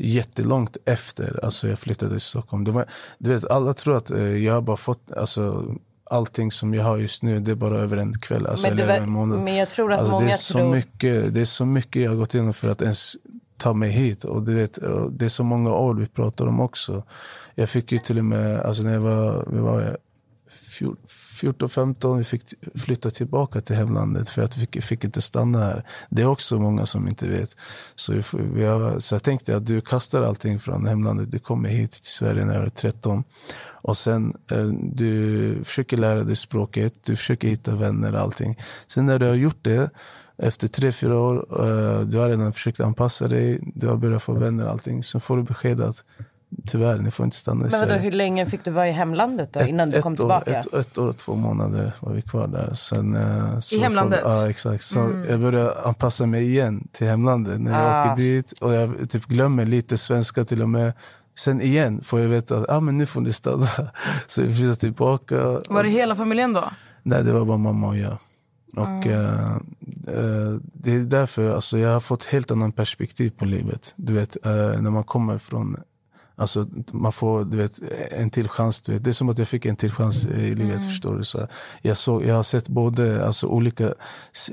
jättelångt 0.00 0.76
efter 0.84 1.44
alltså 1.44 1.68
jag 1.68 1.78
flyttade 1.78 2.10
till 2.10 2.20
Stockholm. 2.20 2.64
Det 2.64 2.70
var, 2.70 2.84
du 3.18 3.30
vet, 3.34 3.50
alla 3.50 3.72
tror 3.74 3.96
att 3.96 4.10
eh, 4.10 4.36
jag 4.36 4.54
har 4.54 4.60
bara 4.62 4.76
fått, 4.76 5.12
alltså 5.12 5.74
allting 6.10 6.50
som 6.52 6.74
jag 6.74 6.84
har 6.84 6.98
just 6.98 7.22
nu, 7.22 7.40
det 7.40 7.50
är 7.50 7.54
bara 7.54 7.78
över 7.78 7.96
en 7.96 8.18
kväll, 8.18 8.46
alltså, 8.46 8.68
Men, 8.68 8.76
det 8.76 8.82
eller 8.82 8.96
en 9.00 9.10
månad. 9.10 9.40
men 9.40 9.56
jag 9.56 9.70
tror 9.70 9.92
att 9.92 10.00
Alltså, 10.00 10.18
det, 10.18 10.24
många 10.24 10.32
är 10.34 10.36
så 10.36 10.52
tror... 10.52 10.70
mycket, 10.70 11.34
det 11.34 11.40
är 11.40 11.44
så 11.44 11.64
mycket 11.64 12.02
jag 12.02 12.10
har 12.10 12.16
gått 12.16 12.34
igenom 12.34 12.52
för 12.52 12.68
att 12.68 12.82
ens 12.82 13.16
ta 13.56 13.72
mig 13.74 13.90
hit. 13.90 14.24
Och 14.24 14.42
du 14.42 14.54
vet, 14.54 14.78
det 15.10 15.24
är 15.24 15.28
så 15.28 15.44
många 15.44 15.70
år 15.70 15.94
vi 15.94 16.06
pratar 16.06 16.46
om 16.46 16.60
också. 16.60 17.02
Jag 17.54 17.68
fick 17.70 17.92
ju 17.92 17.98
till 17.98 18.18
och 18.18 18.24
med, 18.24 18.60
alltså 18.60 18.82
när 18.82 18.92
jag 18.92 19.00
var, 19.00 19.48
vi 19.52 19.58
var 19.58 19.98
14-15, 21.42 22.18
vi 22.18 22.24
fick 22.24 22.42
flytta 22.74 23.10
tillbaka 23.10 23.60
till 23.60 23.76
hemlandet 23.76 24.28
för 24.28 24.42
att 24.42 24.56
vi 24.56 24.60
fick, 24.60 24.84
fick 24.84 25.04
inte 25.04 25.20
stanna 25.20 25.58
här. 25.58 25.84
Det 26.10 26.22
är 26.22 26.26
också 26.26 26.58
många 26.58 26.86
som 26.86 27.08
inte 27.08 27.28
vet. 27.28 27.56
Så, 27.94 28.12
vi, 28.12 28.22
vi 28.32 28.64
har, 28.64 29.00
så 29.00 29.14
jag 29.14 29.22
tänkte 29.22 29.56
att 29.56 29.66
du 29.66 29.80
kastar 29.80 30.22
allting 30.22 30.58
från 30.58 30.86
hemlandet, 30.86 31.30
du 31.30 31.38
kommer 31.38 31.68
hit 31.68 31.92
till 31.92 32.12
Sverige 32.12 32.44
när 32.44 32.60
du 32.60 32.66
är 32.66 32.70
13. 32.70 33.24
Och 33.88 33.96
sen 33.96 34.36
eh, 34.50 34.66
du 34.92 35.64
försöker 35.64 35.96
lära 35.96 36.24
dig 36.24 36.36
språket, 36.36 36.94
du 37.04 37.16
försöker 37.16 37.48
hitta 37.48 37.76
vänner 37.76 38.14
och 38.14 38.20
allting. 38.20 38.58
Sen 38.86 39.06
när 39.06 39.18
du 39.18 39.26
har 39.26 39.34
gjort 39.34 39.58
det, 39.62 39.90
efter 40.42 40.68
tre, 40.68 40.92
fyra 40.92 41.18
år, 41.18 41.46
eh, 41.64 42.00
du 42.00 42.18
har 42.18 42.28
redan 42.28 42.52
försökt 42.52 42.80
anpassa 42.80 43.28
dig, 43.28 43.60
du 43.74 43.88
har 43.88 43.96
börjat 43.96 44.22
få 44.22 44.32
vänner 44.32 44.64
och 44.64 44.70
allting. 44.70 45.02
Sen 45.02 45.20
får 45.20 45.36
du 45.36 45.42
besked 45.42 45.80
att 45.80 46.04
tyvärr, 46.66 46.98
ni 46.98 47.10
får 47.10 47.24
inte 47.24 47.36
stanna 47.36 47.60
i 47.66 47.70
Men 47.70 47.80
vadå, 47.80 47.86
Sverige. 47.86 48.02
hur 48.02 48.12
länge 48.12 48.46
fick 48.46 48.64
du 48.64 48.70
vara 48.70 48.88
i 48.88 48.92
hemlandet 48.92 49.52
då, 49.52 49.60
innan 49.60 49.90
du 49.90 50.02
kom 50.02 50.12
år, 50.12 50.16
tillbaka? 50.16 50.50
Ett, 50.58 50.74
ett 50.74 50.98
år 50.98 51.08
och 51.08 51.16
två 51.16 51.34
månader 51.34 51.92
var 52.00 52.12
vi 52.12 52.22
kvar 52.22 52.46
där. 52.48 52.74
Sen, 52.74 53.16
eh, 53.16 53.58
så 53.60 53.80
hemlandet? 53.80 54.20
Får, 54.22 54.30
ja, 54.32 54.50
exakt. 54.50 54.84
Så 54.84 55.24
jag 55.28 55.40
började 55.40 55.74
anpassa 55.82 56.26
mig 56.26 56.44
igen 56.44 56.88
till 56.92 57.06
hemlandet 57.06 57.60
när 57.60 57.70
jag 57.82 57.82
Ah. 58.08 58.12
åker 58.12 58.22
dit. 58.22 58.52
Och 58.52 58.74
jag 58.74 59.10
typ 59.10 59.26
glömmer 59.26 59.66
lite 59.66 59.98
svenska 59.98 60.44
till 60.44 60.62
och 60.62 60.68
med. 60.68 60.92
Sen 61.38 61.60
igen 61.60 62.00
får 62.02 62.20
jag 62.20 62.28
veta 62.28 62.56
att 62.58 62.70
ah, 62.70 62.80
men 62.80 62.98
nu 62.98 63.06
får 63.06 63.20
ni 63.20 63.32
stanna. 63.32 63.66
Så 64.26 64.42
vi 64.42 64.54
flyttar 64.54 64.74
tillbaka. 64.74 65.60
Var 65.68 65.82
det 65.82 65.88
hela 65.90 66.14
familjen 66.14 66.52
då? 66.52 66.64
Nej, 67.02 67.24
det 67.24 67.32
var 67.32 67.44
bara 67.44 67.58
mamma 67.58 67.88
och 67.88 67.96
jag. 67.98 68.16
Och 68.76 69.06
eh, 69.06 69.52
eh, 70.08 70.54
det 70.72 70.94
är 70.94 70.98
därför 71.00 71.48
alltså, 71.54 71.78
jag 71.78 71.92
har 71.92 72.00
fått 72.00 72.24
helt 72.24 72.50
annan 72.50 72.72
perspektiv 72.72 73.30
på 73.30 73.44
livet. 73.44 73.94
Du 73.96 74.12
vet, 74.12 74.46
eh, 74.46 74.52
när 74.52 74.90
man 74.90 75.04
kommer 75.04 75.38
från... 75.38 75.76
Alltså, 76.38 76.66
man 76.92 77.12
får 77.12 77.44
du 77.44 77.56
vet, 77.56 77.80
en 78.10 78.30
till 78.30 78.48
chans. 78.48 78.82
Du 78.82 78.92
vet. 78.92 79.04
Det 79.04 79.10
är 79.10 79.12
som 79.12 79.28
att 79.28 79.38
jag 79.38 79.48
fick 79.48 79.66
en 79.66 79.76
till 79.76 79.92
chans 79.92 80.24
i 80.24 80.54
livet. 80.54 80.84
Förstår 80.84 81.16
du? 81.16 81.24
Så 81.24 81.48
jag, 81.82 81.96
såg, 81.96 82.24
jag 82.24 82.34
har 82.34 82.42
sett 82.42 82.68
både 82.68 83.26
alltså, 83.26 83.46
olika 83.46 83.94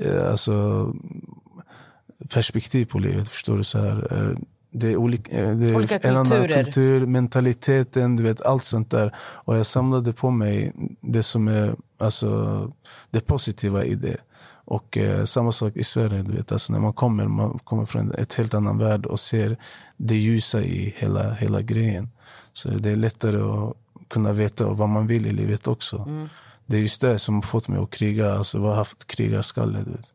eh, 0.00 0.30
alltså, 0.30 0.86
perspektiv 2.28 2.86
på 2.86 2.98
livet. 2.98 3.28
Förstår 3.28 3.56
du? 3.56 3.64
Så 3.64 3.78
här, 3.78 4.08
eh, 4.10 4.38
det 4.72 4.92
är 4.92 4.96
olika, 4.96 5.32
eh, 5.32 5.56
det 5.56 5.70
är 5.70 5.76
Olika 5.76 5.98
en 5.98 6.16
annan 6.16 6.48
kultur, 6.48 7.06
mentaliteten, 7.06 8.16
du 8.16 8.22
vet, 8.22 8.40
allt 8.40 8.64
sånt 8.64 8.90
där. 8.90 9.14
Och 9.18 9.56
jag 9.56 9.66
samlade 9.66 10.12
på 10.12 10.30
mig 10.30 10.72
det 11.00 11.22
som 11.22 11.48
är 11.48 11.76
alltså, 11.98 12.72
det 13.10 13.20
positiva 13.20 13.84
i 13.84 13.94
det. 13.94 14.16
Och 14.66 14.98
eh, 14.98 15.24
samma 15.24 15.52
sak 15.52 15.76
i 15.76 15.84
Sverige, 15.84 16.22
du 16.22 16.32
vet, 16.32 16.52
alltså 16.52 16.72
när 16.72 16.80
man 16.80 16.92
kommer, 16.92 17.24
man 17.24 17.58
kommer 17.58 17.84
från 17.84 18.12
ett 18.12 18.34
helt 18.34 18.54
annan 18.54 18.78
värld 18.78 19.06
och 19.06 19.20
ser 19.20 19.56
det 19.96 20.16
ljusa 20.16 20.62
i 20.62 20.94
hela, 20.96 21.32
hela 21.32 21.62
grejen. 21.62 22.08
Så 22.52 22.68
det 22.68 22.90
är 22.90 22.96
lättare 22.96 23.36
att 23.36 23.76
kunna 24.08 24.32
veta 24.32 24.68
vad 24.68 24.88
man 24.88 25.06
vill 25.06 25.26
i 25.26 25.32
livet 25.32 25.66
också. 25.66 26.08
Det 26.66 26.76
är 26.76 26.80
just 26.80 27.00
det 27.00 27.18
som 27.18 27.34
har 27.34 27.42
fått 27.42 27.68
mig 27.68 27.78
att 27.78 27.90
kriga, 27.90 28.32
alltså 28.32 28.58
har 28.58 28.74
haft 28.74 29.06
krigarskalle. 29.06 29.78
Du 29.78 29.90
vet. 29.90 30.12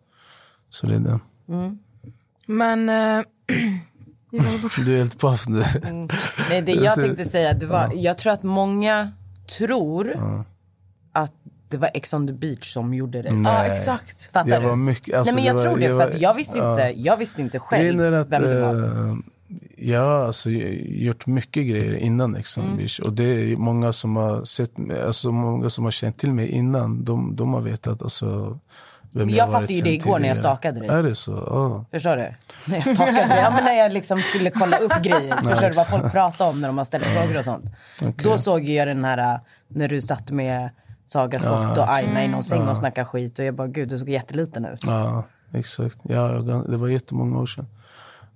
Så 0.69 0.87
det 0.87 0.95
är 0.95 0.99
det. 0.99 1.19
Men... 2.45 2.89
Eh, 2.89 3.23
Du 4.85 4.93
är 4.93 4.97
helt 4.97 5.19
paff 5.19 5.47
nu. 5.47 5.63
Nej, 6.49 6.61
det 6.61 6.71
jag 6.71 6.95
tänkte 6.95 7.25
säga, 7.25 7.53
det 7.53 7.65
var, 7.65 7.91
jag 7.95 8.17
tror 8.17 8.33
att 8.33 8.43
många 8.43 9.11
tror 9.57 10.11
att 10.11 10.47
det 11.71 11.77
var 11.77 11.89
Ex 11.93 12.13
on 12.13 12.27
the 12.27 12.33
beach 12.33 12.73
som 12.73 12.93
gjorde 12.93 13.21
det. 13.21 13.29
ja, 13.29 13.35
Nej. 13.35 13.71
exakt. 13.71 14.31
Fattar 14.31 14.49
Jag 14.49 14.61
du? 14.61 14.67
var 14.67 14.75
mycket, 14.75 15.15
alltså, 15.15 15.33
Nej, 15.35 15.35
men 15.35 15.43
jag 15.43 15.55
det 15.55 15.57
var- 15.63 15.69
tror 15.69 15.79
det, 15.79 15.85
jag 15.85 16.01
för 16.01 16.09
var- 16.13 16.19
jag 16.21 16.33
visste, 16.33 16.57
inte, 16.57 16.93
jag 16.95 17.17
visste 17.17 17.41
inte 17.41 17.59
själv 17.59 18.13
att, 18.13 18.29
vem 18.29 18.41
det 18.43 18.61
var. 18.61 18.73
eh, 18.83 19.15
jag 19.77 20.01
har 20.01 20.25
alltså 20.25 20.49
gjort 20.49 21.25
mycket 21.27 21.67
grejer 21.67 21.93
innan 21.95 22.35
Ex 22.35 22.57
on 22.57 22.63
the 22.63 22.67
Mm. 22.67 22.77
Beach. 22.77 22.99
Och 22.99 23.13
det 23.13 23.23
är 23.23 23.57
många 23.57 23.93
som 23.93 24.15
har 24.15 24.43
sett 24.43 24.71
alltså 25.05 25.31
många 25.31 25.69
som 25.69 25.83
har 25.83 25.91
känt 25.91 26.17
till 26.17 26.33
mig 26.33 26.49
innan. 26.49 27.03
De, 27.05 27.35
de 27.35 27.53
har 27.53 27.61
vetat 27.61 28.01
alltså, 28.01 28.59
vem 29.13 29.25
Men 29.27 29.29
jag 29.35 29.37
jag 29.47 29.51
fattade 29.51 29.73
ju 29.73 29.81
det 29.81 29.93
igår 29.93 30.19
när 30.19 30.27
jag 30.27 30.37
stalkade 30.37 30.79
dig. 30.79 30.89
Är 30.89 31.03
det 31.03 31.15
så? 31.15 31.31
Ja. 31.31 31.85
Förstår 31.91 32.15
du? 32.15 32.33
När 32.65 32.75
jag 32.75 32.83
stalkade 32.83 33.11
dig. 33.27 33.39
Ja, 33.43 33.51
men 33.55 33.63
när 33.63 33.73
jag 33.73 33.91
liksom 33.93 34.21
skulle 34.21 34.49
kolla 34.51 34.77
upp 34.77 34.93
grejer. 35.03 35.35
Förstår 35.49 35.69
du 35.69 35.75
vad 35.75 35.87
folk 35.87 36.11
pratar 36.11 36.45
om 36.49 36.61
när 36.61 36.67
de 36.67 36.77
har 36.77 36.85
ställt 36.85 37.03
frågor 37.05 37.37
och 37.37 37.45
sånt. 37.45 37.65
Då 38.23 38.37
såg 38.37 38.63
jag 38.69 38.87
den 38.87 39.03
här 39.05 39.33
äh, 39.33 39.39
när 39.67 39.87
du 39.87 40.01
satt 40.01 40.31
med 40.31 40.69
Saga 41.11 41.39
Skott 41.39 41.77
och 41.77 41.93
Aina 41.93 42.23
i 42.23 42.27
någon 42.27 42.43
säng 42.43 42.67
och 42.67 42.77
snackade 42.77 43.05
skit. 43.05 43.39
Och 43.39 43.45
jag 43.45 43.55
bara, 43.55 43.67
gud 43.67 43.89
du 43.89 43.99
såg 43.99 44.09
jätteliten 44.09 44.65
ut. 44.65 44.83
Ja, 44.83 45.23
exakt. 45.51 45.97
Ja, 46.03 46.27
det 46.67 46.77
var 46.77 46.87
jättemånga 46.87 47.39
år 47.39 47.45
sedan. 47.45 47.67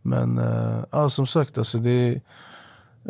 Men 0.01 0.37
eh, 0.37 0.83
ja, 0.91 1.09
som 1.09 1.27
sagt, 1.27 1.57
alltså 1.57 1.77
det, 1.77 2.21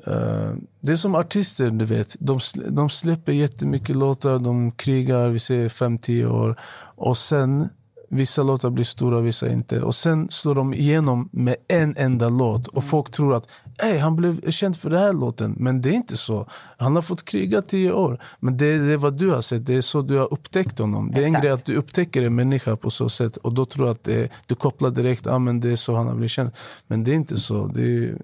eh, 0.05 0.51
det 0.79 0.91
är 0.91 0.95
som 0.95 1.15
artister, 1.15 1.69
du 1.69 1.85
vet. 1.85 2.15
De, 2.19 2.39
de 2.69 2.89
släpper 2.89 3.31
jättemycket 3.31 3.95
låtar, 3.95 4.39
de 4.39 4.71
krigar, 4.71 5.29
vi 5.29 5.39
säger 5.39 5.69
5-10 5.69 6.25
år. 6.25 6.59
Och 6.95 7.17
sen, 7.17 7.69
vissa 8.09 8.43
låtar 8.43 8.69
blir 8.69 8.85
stora, 8.85 9.19
vissa 9.21 9.49
inte. 9.49 9.81
Och 9.81 9.95
sen 9.95 10.27
slår 10.29 10.55
de 10.55 10.73
igenom 10.73 11.29
med 11.31 11.55
en 11.67 11.95
enda 11.97 12.29
låt. 12.29 12.67
Och 12.67 12.83
folk 12.83 13.11
tror 13.11 13.35
att 13.35 13.47
Ey, 13.83 13.97
han 13.97 14.15
blev 14.15 14.51
känd 14.51 14.77
för 14.77 14.89
den 14.89 14.99
här 14.99 15.13
låten. 15.13 15.55
Men 15.59 15.81
det 15.81 15.89
är 15.89 15.93
inte 15.93 16.17
så. 16.17 16.47
Han 16.77 16.95
har 16.95 17.01
fått 17.01 17.25
kriga 17.25 17.61
10 17.61 17.91
år. 17.91 18.19
Men 18.39 18.57
det, 18.57 18.77
det 18.77 18.93
är 18.93 18.97
vad 18.97 19.17
du 19.17 19.29
har 19.29 19.41
sett, 19.41 19.65
det 19.65 19.75
är 19.75 19.81
så 19.81 20.01
du 20.01 20.17
har 20.17 20.33
upptäckt 20.33 20.79
honom. 20.79 21.11
Det 21.11 21.17
är 21.17 21.21
en 21.21 21.27
Exakt. 21.27 21.43
grej 21.43 21.53
att 21.53 21.65
du 21.65 21.75
upptäcker 21.75 22.23
en 22.23 22.35
människa 22.35 22.75
på 22.75 22.89
så 22.89 23.09
sätt 23.09 23.37
och 23.37 23.53
då 23.53 23.65
tror 23.65 23.91
att 23.91 24.03
det, 24.03 24.31
du 24.45 24.55
kopplar 24.55 24.89
direkt, 24.89 25.27
ah, 25.27 25.39
men 25.39 25.59
det 25.59 25.69
är 25.69 25.75
så 25.75 25.95
han 25.95 26.07
har 26.07 26.15
blivit 26.15 26.31
känd. 26.31 26.51
Men 26.87 27.03
det 27.03 27.11
är 27.11 27.15
inte 27.15 27.37
så. 27.37 27.67
Det 27.67 27.81
är 27.81 28.17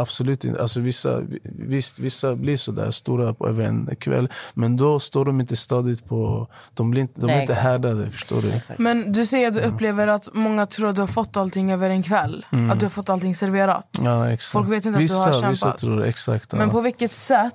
absolut 0.00 0.44
inte. 0.44 0.62
Alltså, 0.62 0.80
vissa, 0.80 1.22
visst, 1.42 1.98
vissa 1.98 2.34
blir 2.34 2.56
så 2.56 2.72
där 2.72 2.90
stora 2.90 3.34
på, 3.34 3.48
över 3.48 3.64
en 3.64 3.96
kväll, 3.98 4.28
men 4.54 4.76
då 4.76 5.00
står 5.00 5.24
de 5.24 5.40
inte 5.40 5.56
stadigt 5.56 6.04
på... 6.04 6.46
De, 6.74 6.90
blir 6.90 7.02
inte, 7.02 7.20
de 7.20 7.30
är 7.30 7.40
inte 7.40 7.42
exakt. 7.42 7.60
härdade, 7.60 8.10
förstår 8.10 8.42
du? 8.42 8.60
Men 8.76 9.12
du 9.18 9.26
säger 9.26 9.48
att 9.48 9.54
du 9.54 9.60
upplever 9.60 10.08
att 10.08 10.28
många 10.34 10.66
tror 10.66 10.88
att 10.88 10.94
du 10.94 11.00
har 11.02 11.06
fått 11.06 11.36
allting 11.36 11.72
över 11.72 11.90
en 11.90 12.02
kväll. 12.02 12.46
Att 12.72 12.78
du 12.78 12.84
har 12.84 12.90
fått 12.90 13.10
allting 13.10 13.34
serverat. 13.34 13.88
Ja, 14.04 14.30
exakt. 14.30 14.52
Folk 14.52 14.68
vet 14.68 14.86
inte 14.86 14.88
att 14.88 14.94
du 14.94 15.02
vissa, 15.02 15.14
har 15.14 15.28
Vissa 15.28 15.64
kämpat. 15.66 15.78
tror 15.78 16.04
exakt. 16.04 16.52
Men 16.52 16.60
ja. 16.60 16.72
på 16.72 16.80
vilket 16.80 17.12
sätt... 17.12 17.54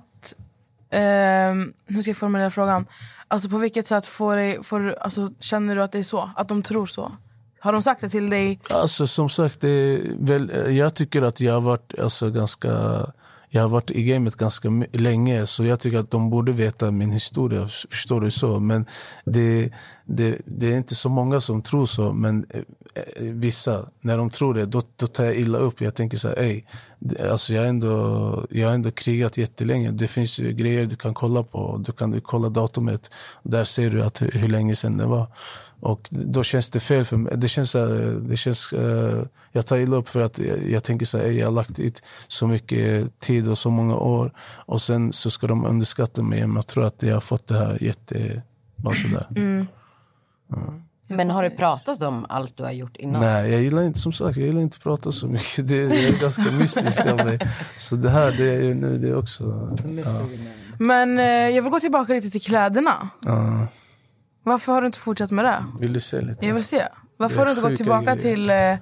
ehm, 0.91 1.73
hur 1.85 2.01
ska 2.01 2.09
jag 2.09 2.17
formulera 2.17 2.49
frågan? 2.49 2.85
Alltså 3.27 3.49
på 3.49 3.57
vilket 3.57 3.87
sätt 3.87 4.05
får 4.05 4.35
dig, 4.35 4.63
får, 4.63 4.97
alltså, 5.01 5.31
känner 5.39 5.75
du 5.75 5.83
att 5.83 5.91
det 5.91 5.99
är 5.99 6.03
så? 6.03 6.29
Att 6.35 6.47
de 6.47 6.61
tror 6.61 6.85
så? 6.85 7.11
Har 7.59 7.73
de 7.73 7.81
sagt 7.81 8.01
det 8.01 8.09
till 8.09 8.29
dig? 8.29 8.59
Alltså 8.69 9.07
som 9.07 9.29
sagt, 9.29 9.61
det 9.61 10.01
väl, 10.19 10.75
jag 10.77 10.93
tycker 10.93 11.21
att 11.21 11.41
jag 11.41 11.53
har 11.53 11.61
varit 11.61 11.99
alltså, 11.99 12.29
ganska... 12.29 12.69
Jag 13.55 13.61
har 13.61 13.69
varit 13.69 13.91
i 13.91 14.03
gamet 14.03 14.35
ganska 14.35 14.69
länge 14.91 15.47
så 15.47 15.65
jag 15.65 15.79
tycker 15.79 15.97
att 15.97 16.11
de 16.11 16.29
borde 16.29 16.51
veta 16.51 16.91
min 16.91 17.11
historia. 17.11 17.67
Förstår 17.67 18.21
du 18.21 18.31
så? 18.31 18.59
Men 18.59 18.85
det, 19.25 19.69
det, 20.05 20.41
det 20.45 20.73
är 20.73 20.77
inte 20.77 20.95
så 20.95 21.09
många 21.09 21.41
som 21.41 21.61
tror 21.61 21.85
så. 21.85 22.13
Men 22.13 22.45
eh, 22.49 22.61
eh, 22.95 23.03
vissa, 23.17 23.85
när 24.01 24.17
de 24.17 24.29
tror 24.29 24.53
det, 24.53 24.65
då, 24.65 24.81
då 24.95 25.07
tar 25.07 25.23
jag 25.23 25.35
illa 25.35 25.57
upp. 25.57 25.81
Jag 25.81 25.95
tänker 25.95 26.17
så 26.17 26.27
här, 26.27 26.35
ej, 26.35 26.65
alltså 27.31 27.53
jag, 27.53 27.61
har 27.61 27.67
ändå, 27.67 28.47
jag 28.49 28.67
har 28.67 28.75
ändå 28.75 28.91
krigat 28.91 29.37
jättelänge. 29.37 29.91
Det 29.91 30.07
finns 30.07 30.39
ju 30.39 30.53
grejer 30.53 30.85
du 30.85 30.95
kan 30.95 31.13
kolla 31.13 31.43
på. 31.43 31.81
Du 31.85 31.91
kan 31.91 32.21
kolla 32.21 32.49
datumet. 32.49 33.11
Där 33.43 33.63
ser 33.63 33.89
du 33.89 34.03
att, 34.03 34.21
hur 34.21 34.49
länge 34.49 34.75
sedan 34.75 34.97
det 34.97 35.05
var. 35.05 35.27
Och 35.83 36.09
då 36.11 36.43
känns 36.43 36.69
det 36.69 36.79
fel 36.79 37.05
för 37.05 37.17
mig. 37.17 37.33
Det 37.37 37.47
känns, 37.47 37.71
det 38.21 38.37
känns, 38.37 38.73
eh, 38.73 39.23
jag 39.51 39.65
tar 39.65 39.77
illa 39.77 39.95
upp 39.97 40.09
för 40.09 40.21
att 40.21 40.39
jag, 40.39 40.69
jag 40.69 40.83
tänker 40.83 41.05
så 41.05 41.17
här, 41.17 41.25
jag 41.25 41.47
har 41.47 41.51
lagt 41.51 41.75
dit 41.75 42.01
så 42.27 42.47
mycket 42.47 43.19
tid 43.19 43.49
och 43.49 43.57
så 43.57 43.69
många 43.69 43.95
år. 43.95 44.31
Och 44.65 44.81
sen 44.81 45.13
så 45.13 45.29
ska 45.29 45.47
de 45.47 45.65
underskatta 45.65 46.23
mig. 46.23 46.47
Men 46.47 46.55
jag 46.55 46.67
tror 46.67 46.85
att 46.85 47.03
jag 47.03 47.13
har 47.13 47.21
fått 47.21 47.47
det 47.47 47.57
här 47.57 47.83
jätte... 47.83 48.41
Bara 48.75 48.95
sådär. 48.95 49.27
Men 51.07 51.29
har 51.29 51.43
du 51.43 51.49
pratat 51.49 52.01
om 52.01 52.25
allt 52.29 52.57
du 52.57 52.63
har 52.63 52.71
gjort 52.71 52.97
innan? 52.97 53.21
Nej, 53.21 53.51
jag 53.51 53.61
gillar 53.61 53.83
inte, 53.83 53.99
som 53.99 54.11
sagt, 54.13 54.37
jag 54.37 54.45
gillar 54.45 54.61
inte 54.61 54.75
att 54.75 54.83
prata 54.83 55.11
så 55.11 55.27
mycket. 55.27 55.67
Det, 55.67 55.87
det 55.87 56.07
är 56.07 56.19
ganska 56.21 56.51
mystiskt 56.51 57.07
av 57.07 57.17
mig. 57.17 57.39
Så 57.77 57.95
det 57.95 58.09
här, 58.09 58.31
det 58.31 58.49
är 58.49 58.61
ju 58.61 58.73
nu, 58.73 58.97
det 58.97 59.07
är 59.07 59.17
också... 59.17 59.77
Ja, 60.05 60.21
Men 60.79 61.19
eh, 61.19 61.25
jag 61.25 61.61
vill 61.61 61.71
gå 61.71 61.79
tillbaka 61.79 62.13
lite 62.13 62.29
till 62.29 62.41
kläderna. 62.41 63.09
ja. 63.19 63.67
Varför 64.43 64.71
har 64.73 64.81
du 64.81 64.87
inte 64.87 64.99
fortsatt 64.99 65.31
med 65.31 65.45
det? 65.45 65.65
Vill 65.79 65.93
du 65.93 65.99
se 65.99 66.21
lite? 66.21 66.47
Jag 66.47 66.53
vill 66.53 66.63
se. 66.63 66.83
Varför 67.17 67.37
har 67.37 67.45
du 67.45 67.51
inte 67.51 67.61
gått 67.61 67.77
tillbaka 67.77 68.15
grejer. 68.15 68.17
till, 68.35 68.49
eh, 68.49 68.75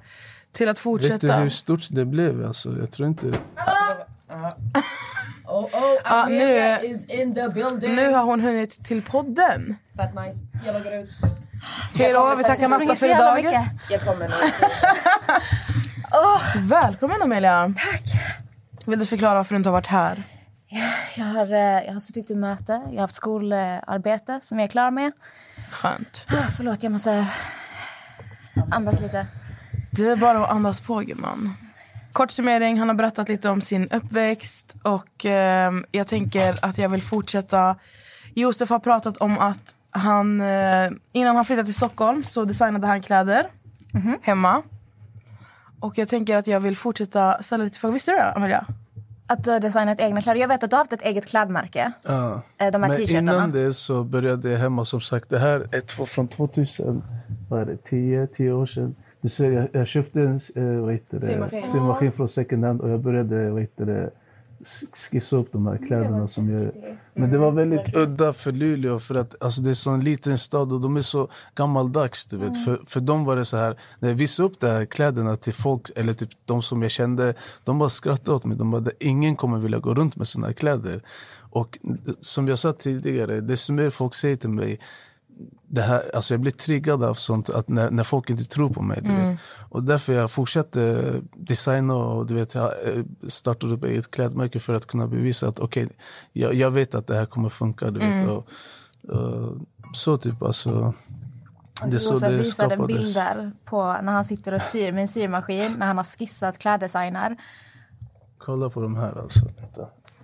till 0.51 0.69
att 0.69 0.69
Vet 0.69 0.77
du 0.77 0.81
fortsätta? 0.81 1.35
hur 1.37 1.49
stort 1.49 1.87
det 1.91 2.05
blev? 2.05 2.45
Alltså, 2.45 2.77
jag 2.79 2.91
tror 2.91 3.07
inte... 3.09 3.27
Oh, 5.45 5.65
oh, 5.65 6.29
nu- 6.29 6.77
is 6.83 7.05
in 7.05 7.33
the 7.35 7.49
building. 7.49 7.95
Nu 7.95 8.11
har 8.13 8.23
hon 8.23 8.41
hunnit 8.41 8.85
till 8.85 9.01
podden. 9.01 9.75
Fett 9.97 10.13
nice. 10.15 10.43
Jag 10.65 10.73
loggar 10.73 11.03
ut. 11.03 11.09
Hej 11.97 12.13
då, 12.13 12.35
vi 12.37 12.43
tackar 12.43 12.67
Matta 12.67 12.95
för 12.95 13.05
idag. 13.05 13.67
Jag 13.89 14.01
kommer 14.01 14.27
nu. 14.27 14.33
Välkommen 16.69 17.21
Amelia. 17.21 17.73
Tack. 17.77 18.03
Vill 18.85 18.99
du 18.99 19.05
förklara 19.05 19.35
varför 19.35 19.53
du 19.53 19.57
inte 19.57 19.69
har 19.69 19.73
varit 19.73 19.87
här? 19.87 20.23
Jag 21.15 21.25
har, 21.25 21.53
eh, 21.53 21.85
jag 21.85 21.93
har 21.93 21.99
suttit 21.99 22.31
i 22.31 22.35
möte, 22.35 22.71
jag 22.71 22.93
har 22.93 23.01
haft 23.01 23.15
skolarbete 23.15 24.39
som 24.41 24.59
jag 24.59 24.65
är 24.65 24.69
klar 24.69 24.91
med. 24.91 25.11
Skönt. 25.71 26.25
Ah, 26.29 26.51
Förlåt, 26.57 26.83
jag 26.83 26.91
måste 26.91 27.27
andas 28.71 29.01
lite. 29.01 29.27
Det 29.91 30.09
är 30.09 30.15
bara 30.15 30.43
att 30.43 30.51
andas 30.51 30.81
på 30.81 30.99
gumman. 30.99 31.53
Kort 32.13 32.31
summering, 32.31 32.79
han 32.79 32.87
har 32.87 32.95
berättat 32.95 33.29
lite 33.29 33.49
om 33.49 33.61
sin 33.61 33.89
uppväxt 33.89 34.75
och 34.83 35.25
ehm, 35.25 35.85
jag 35.91 36.07
tänker 36.07 36.65
att 36.65 36.77
jag 36.77 36.89
vill 36.89 37.01
fortsätta. 37.01 37.75
Josef 38.35 38.69
har 38.69 38.79
pratat 38.79 39.17
om 39.17 39.39
att 39.39 39.75
han, 39.91 40.41
eh, 40.41 40.91
innan 41.11 41.35
han 41.35 41.45
flyttade 41.45 41.65
till 41.65 41.75
Stockholm 41.75 42.23
så 42.23 42.45
designade 42.45 42.87
han 42.87 43.01
kläder 43.01 43.47
hemma. 44.21 44.61
Och 45.79 45.97
jag 45.97 46.07
tänker 46.07 46.37
att 46.37 46.47
jag 46.47 46.59
vill 46.59 46.77
fortsätta 46.77 47.43
ställa 47.43 47.63
lite 47.63 47.79
frågor. 47.79 47.93
Visste 47.93 48.11
du 48.11 48.17
det 48.17 48.31
Amelia? 48.31 48.65
Att 49.31 49.43
du 49.43 49.51
har 49.51 49.59
designat 49.59 49.99
egna 49.99 50.21
kläder. 50.21 50.41
Jag 50.41 50.47
vet 50.47 50.63
att 50.63 50.69
du 50.69 50.75
har 50.75 50.81
haft 50.81 50.93
ett 50.93 51.01
eget 51.01 51.25
klädmärke. 51.29 51.91
Ja. 52.03 52.41
Eh, 52.57 52.71
De 52.71 52.83
här 52.83 52.89
Men 52.89 53.17
innan 53.17 53.51
det 53.51 53.73
så 53.73 54.03
började 54.03 54.49
jag 54.49 54.59
hemma. 54.59 54.85
Som 54.85 55.01
sagt, 55.01 55.29
det 55.29 55.39
här 55.39 55.59
är 55.71 55.81
två- 55.81 56.05
från 56.05 56.27
2000, 56.27 57.03
vad 57.49 57.61
är 57.61 57.65
det, 57.65 57.77
10, 57.77 58.27
10 58.27 58.51
år 58.51 58.65
sedan. 58.65 58.95
Du 59.21 59.29
ser, 59.29 59.51
jag, 59.51 59.67
jag 59.71 59.87
köpte 59.87 60.21
en 60.21 60.39
eh, 60.55 60.63
vad 60.81 60.93
heter 60.93 61.19
det, 61.19 61.65
Symaskin. 61.71 62.11
från 62.11 62.27
second 62.29 62.65
hand 62.65 62.81
och 62.81 62.89
jag 62.89 62.99
började 62.99 63.49
vad 63.51 63.61
heter 63.61 63.85
det, 63.85 64.09
skissa 64.93 65.35
upp 65.35 65.51
de 65.51 65.67
här 65.67 65.77
kläderna. 65.87 66.27
Som 66.27 66.49
jag, 66.49 66.71
men 67.13 67.31
det 67.31 67.37
var 67.37 67.51
väldigt 67.51 67.95
udda 67.95 68.33
för 68.33 68.51
Luleå 68.51 68.99
för 68.99 69.15
att 69.15 69.43
alltså, 69.43 69.61
det 69.61 69.69
är 69.69 69.73
så 69.73 69.89
en 69.89 70.03
liten 70.03 70.37
stad 70.37 70.73
och 70.73 70.81
de 70.81 70.97
är 70.97 71.01
så 71.01 71.29
gammaldags. 71.55 72.25
Du 72.25 72.37
vet. 72.37 72.65
För, 72.65 72.79
för 72.85 72.99
dem 72.99 73.25
var 73.25 73.35
det 73.35 73.45
så 73.45 73.57
här, 73.57 73.77
när 73.99 74.09
jag 74.09 74.15
visade 74.15 74.47
upp 74.49 74.59
de 74.59 74.67
här 74.67 74.85
kläderna 74.85 75.35
till 75.35 75.53
folk, 75.53 75.89
eller 75.95 76.13
typ 76.13 76.29
de 76.45 76.61
som 76.61 76.81
jag 76.81 76.91
kände, 76.91 77.33
de 77.63 77.79
bara 77.79 77.89
skrattade 77.89 78.35
åt 78.35 78.45
mig. 78.45 78.57
De 78.57 78.71
bara, 78.71 78.85
ingen 78.99 79.35
kommer 79.35 79.57
vilja 79.57 79.79
gå 79.79 79.93
runt 79.93 80.15
med 80.15 80.27
såna 80.27 80.47
här 80.47 80.53
kläder. 80.53 81.01
Och 81.51 81.79
som 82.19 82.47
jag 82.47 82.59
sa 82.59 82.71
tidigare, 82.71 83.41
desto 83.41 83.73
mer 83.73 83.89
folk 83.89 84.13
säger 84.13 84.35
till 84.35 84.49
mig 84.49 84.79
det 85.67 85.81
här, 85.81 86.15
alltså 86.15 86.33
jag 86.33 86.41
blir 86.41 86.51
triggad 86.51 87.03
av 87.03 87.13
sånt 87.13 87.49
att 87.49 87.67
när, 87.67 87.91
när 87.91 88.03
folk 88.03 88.29
inte 88.29 88.43
tror 88.43 88.69
på 88.69 88.81
mig. 88.81 88.99
Du 89.01 89.09
vet. 89.09 89.39
Och 89.69 89.83
därför 89.83 90.13
jag 90.13 90.31
fortsatte 90.31 91.13
designa 91.33 91.95
och 91.95 92.25
du 92.25 92.33
vet, 92.33 92.55
jag 92.55 92.63
eh, 92.65 93.03
startade 93.27 93.73
upp 93.73 93.83
ett 93.83 94.11
klädmärke 94.11 94.59
för 94.59 94.73
att 94.73 94.85
kunna 94.85 95.07
bevisa 95.07 95.47
att 95.47 95.59
okej, 95.59 95.89
jag, 96.33 96.53
jag 96.53 96.71
vet 96.71 96.95
att 96.95 97.07
det 97.07 97.15
här 97.15 97.25
kommer 97.25 97.49
funka. 97.49 97.91
Du 97.91 97.99
vet, 97.99 98.27
och, 98.27 98.47
och, 99.17 99.57
så 99.93 100.17
typ 100.17 100.43
alltså. 100.43 100.93
Det 101.85 101.99
så 101.99 102.13
Josef 102.13 102.29
det 102.29 102.37
visade 102.37 102.75
skapades. 102.75 102.97
bilder 102.97 103.51
på 103.65 103.83
när 103.83 104.13
han 104.13 104.25
sitter 104.25 104.53
och 104.53 104.61
syr 104.61 104.91
med 104.91 105.01
en 105.01 105.07
syrmaskin, 105.07 105.75
när 105.77 105.87
han 105.87 105.97
har 105.97 106.03
skissat 106.03 106.57
kläddesigner. 106.57 107.37
Kolla 108.37 108.69
på 108.69 108.81
de 108.81 108.95
här 108.95 109.21
alltså. 109.21 109.45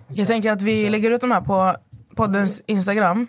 Jag 0.08 0.26
tänker 0.26 0.52
att 0.52 0.62
vi 0.62 0.90
lägger 0.90 1.10
ut 1.10 1.20
de 1.20 1.30
här 1.30 1.40
på 1.40 1.74
poddens 2.16 2.62
Instagram. 2.66 3.26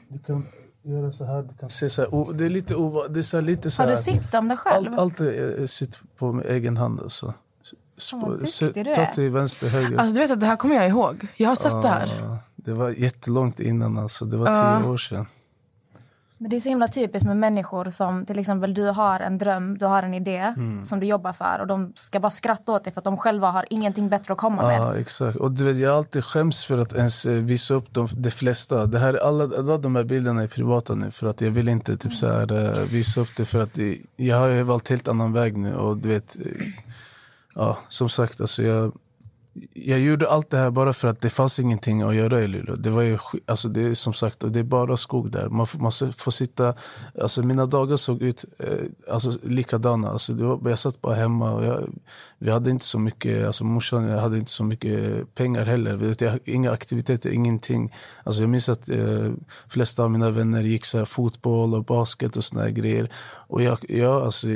Göra 0.84 1.12
så 1.12 1.26
här, 1.26 1.42
du 1.42 1.54
kan 1.60 1.70
se 1.70 1.90
så 1.90 2.02
här. 2.02 2.34
Det 2.34 2.46
är 2.46 2.50
lite 2.50 2.76
ova, 2.76 3.08
det 3.08 3.20
är 3.20 3.24
så 3.24 3.42
lite 3.42 3.72
så 3.72 3.84
Har 3.84 3.92
du 3.92 3.98
sytt 3.98 4.32
dem 4.32 4.48
där 4.48 4.56
själv? 4.56 4.88
Allt, 4.88 5.00
allt 5.00 5.20
är, 5.20 5.62
är 5.62 5.66
sitt 5.66 6.00
på 6.18 6.34
min 6.34 6.46
egen 6.46 6.78
hand. 6.78 7.00
Alltså. 7.00 7.34
Vad 8.14 8.40
duktig 8.40 8.86
du 8.86 8.96
Ta 8.96 9.02
är. 9.02 9.14
till 9.14 9.30
vänster, 9.30 9.68
höger. 9.68 9.98
Alltså 9.98 10.14
du 10.14 10.20
vet 10.20 10.32
att 10.32 10.40
det 10.40 10.46
här 10.46 10.56
kommer 10.56 10.76
jag 10.76 10.90
ihåg. 10.90 11.28
Jag 11.38 11.50
har 11.50 11.56
sett 11.56 11.82
det 11.82 11.88
här. 11.88 12.10
Ja, 12.22 12.38
det 12.56 12.74
var 12.74 12.90
jättelångt 12.90 13.60
innan. 13.60 13.98
Alltså. 13.98 14.26
Det 14.26 14.38
var 14.38 14.80
tio 14.80 14.90
år 14.90 14.98
sedan. 14.98 15.26
Men 16.42 16.50
det 16.50 16.56
är 16.56 16.60
så 16.60 16.70
himla 16.70 16.88
typiskt 16.88 17.28
med 17.28 17.38
människor 17.38 17.90
som 17.90 18.26
till 18.26 18.40
exempel 18.40 18.74
du 18.74 18.90
har 18.90 19.20
en 19.20 19.38
dröm, 19.38 19.78
du 19.78 19.86
har 19.86 20.04
en 20.04 20.14
idé 20.14 20.54
Mm. 20.58 20.84
som 20.84 21.00
du 21.00 21.06
jobbar 21.06 21.32
för 21.34 21.58
och 21.62 21.68
de 21.68 21.92
ska 21.96 22.20
bara 22.20 22.30
skratta 22.30 22.72
åt 22.72 22.84
dig 22.84 22.94
för 22.94 23.00
att 23.02 23.06
de 23.06 23.18
själva 23.18 23.50
har 23.52 23.66
ingenting 23.70 24.10
bättre 24.10 24.34
att 24.34 24.40
komma 24.40 24.62
med. 24.62 24.80
Ja, 24.80 24.96
exakt. 24.96 25.38
Och 25.38 25.52
du 25.52 25.64
vet, 25.64 25.78
jag 25.78 25.96
alltid 25.96 26.24
skämts 26.24 26.66
för 26.66 26.78
att 26.78 26.94
ens 26.94 27.26
eh, 27.26 27.34
visa 27.34 27.74
upp 27.74 27.94
de, 27.94 28.08
de 28.14 28.32
flesta. 28.32 28.86
Det 28.86 29.00
här, 29.00 29.14
alla, 29.28 29.44
alla 29.44 29.78
de 29.78 29.96
här 29.96 30.04
bilderna 30.04 30.44
är 30.44 30.48
privata 30.48 30.96
nu 30.96 31.12
för 31.12 31.28
att 31.28 31.42
jag 31.42 31.52
vill 31.52 31.70
inte 31.70 31.98
typ, 31.98 32.14
så 32.14 32.28
här, 32.28 32.80
eh, 32.80 32.84
visa 32.84 33.22
upp 33.22 33.30
det 33.38 33.46
för 33.46 33.60
att 33.60 33.78
jag 34.16 34.40
har 34.40 34.48
ju 34.48 34.64
valt 34.64 34.90
helt 34.90 35.08
annan 35.08 35.34
väg 35.34 35.58
nu. 35.58 35.76
Och 35.76 35.98
du 35.98 36.10
vet, 36.10 36.36
eh, 36.36 36.66
ja, 37.56 37.78
som 37.88 38.10
sagt, 38.10 38.42
alltså 38.42 38.64
jag, 38.64 38.92
jag 39.74 40.00
gjorde 40.00 40.30
allt 40.30 40.50
det 40.50 40.58
här 40.58 40.72
bara 40.72 40.94
för 40.94 41.08
att 41.08 41.22
det 41.22 41.30
fanns 41.30 41.60
ingenting 41.60 42.02
att 42.02 42.16
göra 42.16 42.42
i 42.42 42.48
Luleå. 42.48 42.76
Det 42.76 42.90
var 42.90 43.02
ju, 43.02 43.18
alltså 43.46 43.68
det 43.68 43.82
är 43.82 43.94
som 43.94 44.14
sagt, 44.14 44.40
det 44.40 44.60
är 44.60 44.64
bara 44.64 44.98
skog 44.98 45.32
där. 45.32 45.50
Man 45.50 45.68
får, 45.68 45.80
man 45.80 45.92
får 46.18 46.32
sitta, 46.32 46.74
alltså 47.22 47.44
mina 47.44 47.66
dagar 47.66 47.98
såg 47.98 48.22
ut 48.22 48.46
eh, 48.60 49.14
alltså 49.14 49.32
likadana. 49.44 50.10
Alltså 50.10 50.34
det 50.34 50.44
var, 50.44 50.70
jag 50.70 50.80
satt 50.80 51.02
bara 51.02 51.16
hemma 51.16 51.52
och 51.52 51.66
jag, 51.66 51.90
vi 52.38 52.52
hade 52.52 52.70
inte 52.70 52.86
så 52.86 53.00
mycket, 53.00 53.46
alltså 53.46 53.64
morsan 53.64 54.04
jag 54.04 54.22
hade 54.22 54.38
inte 54.38 54.52
så 54.52 54.64
mycket 54.64 55.36
pengar 55.36 55.66
heller. 55.66 55.96
Vet, 55.96 56.22
jag, 56.22 56.40
inga 56.46 56.72
aktiviteter, 56.72 57.30
ingenting. 57.30 57.94
Alltså 58.24 58.42
jag 58.42 58.50
minns 58.50 58.70
att 58.70 58.90
eh, 58.90 59.32
flesta 59.68 60.04
av 60.04 60.12
mina 60.12 60.30
vänner 60.30 60.62
gick 60.62 60.86
så 60.86 60.98
här, 60.98 61.06
fotboll 61.06 61.74
och 61.74 61.86
basket 61.86 62.36
och 62.36 62.44
såna 62.44 62.62
här 62.62 62.70
grejer. 62.70 63.10
Och 63.50 63.62
jag, 63.64 63.78
jag, 63.90 64.24
alltså, 64.24 64.48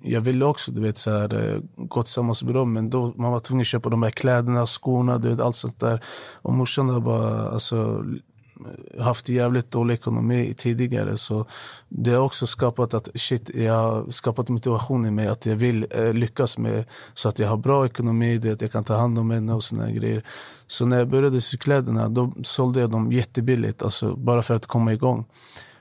jag, 0.00 0.20
ville 0.20 0.44
också 0.44 0.72
du 0.72 0.80
vet, 0.80 0.98
så 0.98 1.10
här, 1.10 1.34
eh, 1.34 1.60
gå 1.76 2.02
tillsammans 2.02 2.42
med 2.42 2.54
dem 2.54 2.72
men 2.72 2.90
då 2.90 3.12
man 3.16 3.32
var 3.32 3.40
tvungen 3.40 3.60
att 3.60 3.66
köpa 3.66 3.88
de 3.88 4.02
här 4.02 4.10
kläderna, 4.10 4.66
skorna, 4.66 5.18
du 5.18 5.28
vet, 5.28 5.40
allt 5.40 5.56
sånt 5.56 5.80
där. 5.80 6.04
Och 6.42 6.52
morsan 6.52 6.88
har 6.88 7.00
bara 7.00 7.48
alltså, 7.50 8.04
haft 8.98 9.28
jävligt 9.28 9.70
dålig 9.70 9.94
ekonomi 9.94 10.54
tidigare. 10.56 11.16
Så 11.16 11.46
det 11.88 12.10
har 12.10 12.20
också 12.20 12.46
skapat 12.46 12.94
att 12.94 13.08
shit, 13.14 13.50
jag 13.54 13.74
har 13.74 14.10
skapat 14.10 14.48
motivation 14.48 15.06
i 15.06 15.10
mig 15.10 15.26
att 15.26 15.46
jag 15.46 15.56
vill 15.56 15.86
eh, 15.90 16.12
lyckas 16.12 16.58
med 16.58 16.84
så 17.14 17.28
att 17.28 17.38
jag 17.38 17.48
har 17.48 17.56
bra 17.56 17.86
ekonomi, 17.86 18.38
det 18.38 18.52
att 18.52 18.62
jag 18.62 18.72
kan 18.72 18.84
ta 18.84 18.96
hand 18.96 19.18
om 19.18 19.30
henne 19.30 19.54
och 19.54 19.64
såna 19.64 19.84
här 19.84 19.92
grejer. 19.92 20.24
Så 20.66 20.86
när 20.86 20.98
jag 20.98 21.08
började 21.08 21.40
sy 21.40 21.56
kläderna 21.56 22.08
då 22.08 22.32
sålde 22.42 22.80
jag 22.80 22.90
dem 22.90 23.12
jättebilligt, 23.12 23.82
alltså 23.82 24.16
bara 24.16 24.42
för 24.42 24.54
att 24.54 24.66
komma 24.66 24.92
igång. 24.92 25.24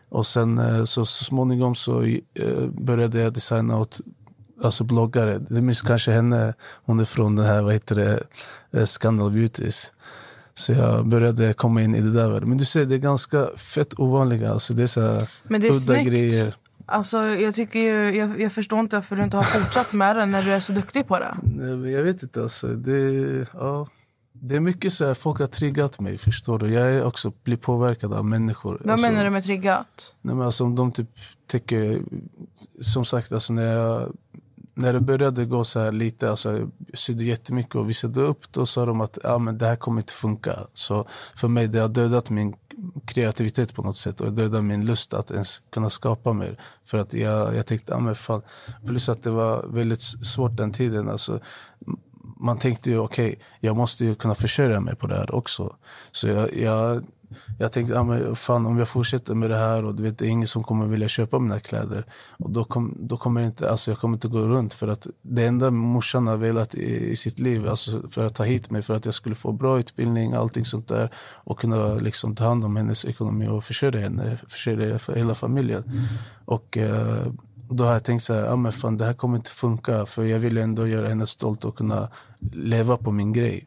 Och 0.10 0.26
sen 0.26 0.58
eh, 0.58 0.84
så, 0.84 1.06
så 1.06 1.24
småningom 1.24 1.76
så 1.76 2.04
eh, 2.04 2.67
började 2.72 3.19
jag 3.19 3.34
designa 3.34 3.78
åt 3.80 4.00
alltså 4.63 4.84
bloggare. 4.84 5.39
Det 5.50 5.62
minns 5.62 5.82
kanske 5.82 6.12
henne, 6.12 6.54
hon 6.86 7.00
är 7.00 7.06
från 7.06 7.36
den 7.36 7.45
här, 7.45 7.62
vad 7.62 7.74
heter 7.74 7.95
det, 7.95 8.19
eh, 8.72 8.86
Scandal 8.86 9.32
Beauties. 9.32 9.91
Så 10.54 10.72
jag 10.74 11.08
började 11.08 11.54
komma 11.54 11.82
in 11.82 11.95
i 11.95 12.02
det 12.02 12.12
där. 12.12 12.41
Men 12.41 12.58
du 12.58 12.65
ser, 12.65 12.86
det 12.86 12.95
är 12.95 13.00
ganska 13.00 13.48
fett 13.56 14.00
ovanliga. 14.00 14.52
Alltså 14.52 14.74
det 14.74 14.84
är 14.84 14.88
så 14.88 15.22
Men 15.43 15.62
det 15.62 15.67
är 15.67 15.72
udda 15.72 15.80
snyggt. 15.80 16.08
grejer. 16.10 16.56
Alltså, 16.86 17.17
jag, 17.17 17.54
tycker 17.54 17.80
ju, 17.80 18.17
jag, 18.17 18.41
jag 18.41 18.52
förstår 18.52 18.80
inte 18.80 18.95
varför 18.95 19.15
du 19.15 19.24
inte 19.24 19.38
har 19.38 19.43
fortsatt 19.43 19.93
med 19.93 20.15
det 20.15 20.26
när 20.26 20.43
du 20.43 20.52
är 20.52 20.60
så 20.60 20.72
duktig 20.72 21.08
på 21.08 21.19
det. 21.19 21.38
Nej, 21.43 21.76
men 21.78 21.91
Jag 21.91 22.04
vet 22.04 22.24
inte. 22.24 22.41
Alltså, 22.41 22.67
det, 22.67 22.91
ja, 23.54 23.88
det 24.41 24.56
är 24.56 24.60
mycket 24.60 24.93
så 24.93 25.06
här, 25.06 25.13
folk 25.13 25.39
har 25.39 25.47
triggat 25.47 25.99
mig. 25.99 26.17
Förstår 26.17 26.60
du? 26.60 26.73
Jag 26.73 26.91
är 26.91 27.06
också 27.06 27.34
blir 27.43 27.58
påverkad 27.58 28.13
av 28.13 28.25
människor. 28.25 28.78
Vad 28.82 28.91
alltså, 28.91 29.08
menar 29.08 29.23
du 29.23 29.30
med 29.30 29.43
triggat? 29.43 30.15
Nej, 30.21 30.36
men 30.36 30.45
alltså, 30.45 30.63
om 30.63 30.75
de 30.75 30.91
typ 30.91 31.10
tycker... 31.47 32.02
Som 32.82 33.06
sagt, 33.06 33.32
alltså, 33.32 33.54
när, 33.54 33.75
jag, 33.75 34.15
när 34.73 34.93
det 34.93 34.99
började 34.99 35.45
gå 35.45 35.63
så 35.63 35.80
här 35.80 35.91
lite, 35.91 36.30
alltså, 36.30 36.58
jag 36.58 36.69
sydde 36.93 37.23
jättemycket 37.23 37.75
och 37.75 37.89
visade 37.89 38.21
upp, 38.21 38.52
då 38.52 38.65
sa 38.65 38.86
de 38.86 39.02
att 39.02 39.17
ja, 39.23 39.38
men 39.38 39.58
det 39.58 39.65
här 39.65 39.75
kommer 39.75 40.02
inte 40.02 40.13
funka. 40.13 40.54
Så 40.73 41.08
för 41.36 41.47
mig 41.47 41.67
det 41.67 41.80
har 41.80 41.89
dödat 41.89 42.30
min 42.30 42.56
kreativitet 43.06 43.75
på 43.75 43.82
något 43.82 43.97
sätt 43.97 44.21
och 44.21 44.34
dödat 44.34 44.63
min 44.63 44.86
lust 44.86 45.13
att 45.13 45.32
ens 45.32 45.62
kunna 45.69 45.89
skapa 45.89 46.34
mer. 46.34 46.58
För 46.86 46.97
att 46.97 47.13
jag, 47.13 47.56
jag 47.56 47.65
tänkte, 47.65 47.91
ja 47.91 47.99
men 47.99 48.15
fan, 48.15 48.41
plus 48.86 49.10
att 49.10 49.23
det 49.23 49.32
var 49.32 49.65
väldigt 49.67 50.02
svårt 50.02 50.58
den 50.58 50.73
tiden. 50.73 51.10
Alltså, 51.10 51.39
man 52.39 52.58
tänkte 52.58 52.89
ju 52.89 52.97
okej, 52.97 53.39
jag 53.60 53.75
måste 53.75 54.06
ju 54.06 54.15
kunna 54.15 54.36
försörja 54.36 54.80
mig 54.80 54.95
på 54.95 55.08
det 55.08 55.15
här 55.15 55.36
också. 55.36 55.75
Så 56.12 56.28
jag, 56.28 56.56
jag, 56.56 57.04
jag 57.60 57.71
tänkte, 57.71 57.93
ja, 57.93 58.04
men 58.04 58.36
fan 58.36 58.65
om 58.65 58.78
jag 58.78 58.88
fortsätter 58.88 59.36
med 59.36 59.49
det 59.49 59.58
här 59.58 59.86
och 59.86 59.95
du 59.95 60.04
vet, 60.04 60.17
det 60.17 60.25
är 60.25 60.30
ingen 60.30 60.47
som 60.47 60.63
kommer 60.63 60.86
vilja 60.86 61.08
köpa 61.08 61.39
mina 61.39 61.60
kläder. 61.60 62.06
Och 62.38 62.49
då, 62.49 62.63
kom, 62.63 62.97
då 62.99 63.17
kommer 63.17 63.41
inte, 63.41 63.71
alltså, 63.71 63.91
jag 63.91 63.99
kommer 63.99 64.17
inte 64.17 64.28
gå 64.28 64.39
runt 64.39 64.73
för 64.73 64.88
att 64.88 65.08
det 65.21 65.45
enda 65.45 65.71
morsan 65.71 66.28
har 66.28 66.38
velat 66.38 66.75
i, 66.75 67.10
i 67.10 67.15
sitt 67.15 67.39
liv, 67.39 67.67
alltså, 67.67 68.10
för 68.10 68.25
att 68.25 68.36
ta 68.36 68.43
hit 68.43 68.71
mig, 68.71 68.82
för 68.82 68.93
att 68.93 69.06
jag 69.06 69.13
skulle 69.13 69.36
få 69.36 69.52
bra 69.52 69.80
utbildning, 69.80 70.34
allting 70.34 70.65
sånt 70.65 70.88
där 70.88 71.10
och 71.43 71.60
kunna 71.60 71.93
liksom, 71.93 72.36
ta 72.36 72.43
hand 72.43 72.65
om 72.65 72.75
hennes 72.75 73.06
ekonomi 73.06 73.47
och 73.47 73.63
försörja 73.63 74.02
henne, 74.02 74.38
försörja 74.47 74.99
hela 75.15 75.36
familjen. 75.36 75.84
Och 76.45 76.78
eh, 76.78 77.28
då 77.69 77.84
har 77.84 77.93
jag 77.93 78.04
tänkt 78.04 78.23
så 78.23 78.34
här, 78.34 78.45
ja, 78.45 78.56
men 78.56 78.71
fan, 78.71 78.97
det 78.97 79.06
här 79.06 79.13
kommer 79.13 79.38
inte 79.38 79.52
funka 79.52 80.06
för 80.06 80.23
jag 80.23 80.39
vill 80.39 80.58
ändå 80.58 80.88
göra 80.88 81.08
henne 81.08 81.28
stolt 81.28 81.65
och 81.65 81.78
kunna 81.78 82.10
leva 82.52 82.97
på 82.97 83.12
min 83.12 83.34
grej. 83.34 83.65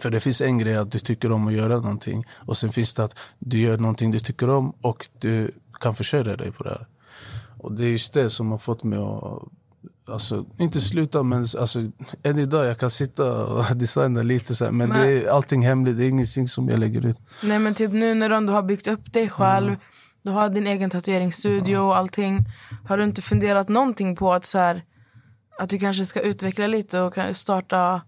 För 0.00 0.10
det 0.10 0.20
finns 0.20 0.40
en 0.40 0.58
grej 0.58 0.76
att 0.76 0.92
du 0.92 0.98
tycker 0.98 1.32
om 1.32 1.46
att 1.46 1.52
göra 1.52 1.74
någonting 1.76 2.24
och 2.36 2.56
sen 2.56 2.70
finns 2.70 2.94
det 2.94 3.04
att 3.04 3.18
du 3.38 3.58
gör 3.58 3.78
någonting 3.78 4.10
du 4.10 4.18
tycker 4.18 4.50
om 4.50 4.72
och 4.80 5.08
du 5.18 5.50
kan 5.80 5.94
försörja 5.94 6.36
dig 6.36 6.52
på 6.52 6.64
det 6.64 6.70
här. 6.70 6.86
Och 7.58 7.72
det 7.72 7.84
är 7.84 7.88
just 7.90 8.12
det 8.14 8.30
som 8.30 8.50
har 8.50 8.58
fått 8.58 8.84
mig 8.84 8.98
att 8.98 9.42
Alltså, 10.10 10.44
inte 10.58 10.80
sluta, 10.80 11.22
men 11.22 11.46
alltså, 11.58 11.80
än 12.22 12.38
idag 12.38 12.66
jag 12.66 12.78
kan 12.78 12.90
sitta 12.90 13.44
och 13.46 13.64
designa 13.76 14.22
lite. 14.22 14.54
Så 14.54 14.64
här, 14.64 14.72
men 14.72 14.88
Men- 14.88 15.00
det 15.00 15.12
är 15.24 15.28
allting 15.30 15.62
hemligt, 15.66 15.96
det 15.98 16.04
är 16.04 16.08
ingenting 16.08 16.48
som 16.48 16.68
jag 16.68 16.78
lägger 16.78 17.06
ut. 17.06 17.18
Nej 17.42 17.58
men 17.58 17.74
typ 17.74 17.92
nu 17.92 18.14
när 18.14 18.28
du 18.28 18.34
ändå 18.34 18.52
har 18.52 18.62
byggt 18.62 18.86
upp 18.86 19.12
dig 19.12 19.28
själv, 19.28 19.66
Mm. 19.68 19.80
du 20.22 20.30
har 20.30 20.48
din 20.48 20.66
egen 20.66 20.90
tatueringsstudio 20.90 21.78
och 21.78 21.96
allting. 21.96 22.44
Har 22.88 22.98
du 22.98 23.04
inte 23.04 23.22
funderat 23.22 23.68
någonting 23.68 24.16
på 24.16 24.32
att 24.32 24.44
så 24.44 24.58
här, 24.58 24.84
att 25.58 25.68
du 25.68 25.78
kanske 25.78 26.04
ska 26.04 26.20
utveckla 26.20 26.66
lite 26.66 27.00
och 27.00 27.14
starta, 27.32 28.02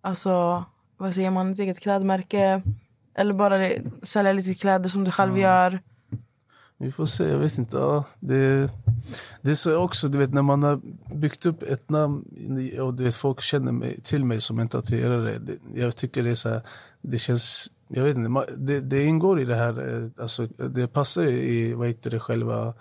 alltså 0.00 0.64
vad 0.96 1.14
säger 1.14 1.30
man, 1.30 1.52
ett 1.52 1.58
eget 1.58 1.80
klädmärke? 1.80 2.62
Eller 3.14 3.34
bara 3.34 3.58
det, 3.58 3.82
sälja 4.02 4.32
lite 4.32 4.54
kläder 4.54 4.88
som 4.88 5.04
du 5.04 5.10
själv 5.10 5.38
gör. 5.38 5.80
Vi 6.78 6.92
får 6.92 7.06
se, 7.06 7.28
jag 7.28 7.38
vet 7.38 7.58
inte. 7.58 7.76
Ja, 7.76 8.04
det, 8.20 8.70
det 9.42 9.50
är 9.50 9.54
så 9.54 9.76
också, 9.76 10.08
du 10.08 10.18
vet 10.18 10.32
när 10.32 10.42
man 10.42 10.62
har 10.62 10.80
byggt 11.14 11.46
upp 11.46 11.62
ett 11.62 11.90
namn 11.90 12.24
och 12.80 12.94
du 12.94 13.04
vet, 13.04 13.14
folk 13.14 13.40
känner 13.40 13.72
mig, 13.72 14.00
till 14.00 14.24
mig 14.24 14.40
som 14.40 14.58
en 14.58 14.68
tatuerare. 14.68 15.38
Det, 15.38 15.56
jag 15.74 15.96
tycker 15.96 16.22
det 16.22 16.30
är 16.30 16.34
så 16.34 16.48
här, 16.48 16.62
det 17.02 17.18
känns, 17.18 17.70
jag 17.88 18.04
vet 18.04 18.16
inte, 18.16 18.46
det, 18.56 18.80
det 18.80 19.04
ingår 19.04 19.40
i 19.40 19.44
det 19.44 19.54
här, 19.54 19.94
eh, 19.94 20.22
alltså, 20.22 20.46
det 20.46 20.88
passar 20.88 21.22
ju 21.22 21.42
i, 21.42 21.74
vad 21.74 21.88
heter 21.88 22.10
det, 22.10 22.20
själva, 22.20 22.74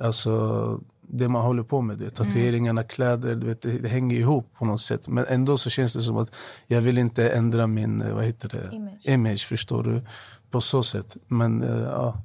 alltså 0.00 0.80
det 1.18 1.28
man 1.28 1.42
håller 1.42 1.62
på 1.62 1.80
med. 1.80 1.98
Det, 1.98 2.10
tatueringarna, 2.10 2.82
kläder, 2.82 3.34
du 3.34 3.46
vet, 3.46 3.62
det, 3.62 3.78
det 3.78 3.88
hänger 3.88 4.16
ihop 4.16 4.52
på 4.58 4.64
något 4.64 4.80
sätt. 4.80 5.08
Men 5.08 5.24
ändå 5.28 5.58
så 5.58 5.70
känns 5.70 5.92
det 5.94 6.02
som 6.02 6.16
att 6.16 6.32
jag 6.66 6.80
vill 6.80 6.98
inte 6.98 7.28
ändra 7.30 7.66
min, 7.66 8.02
eh, 8.02 8.14
vad 8.14 8.24
heter 8.24 8.48
det, 8.48 8.76
Image. 8.76 9.06
image 9.08 9.46
förstår 9.48 9.82
du, 9.82 10.02
på 10.50 10.60
så 10.60 10.82
sätt. 10.82 11.16
Men 11.26 11.62
eh, 11.62 11.80
ja, 11.82 12.22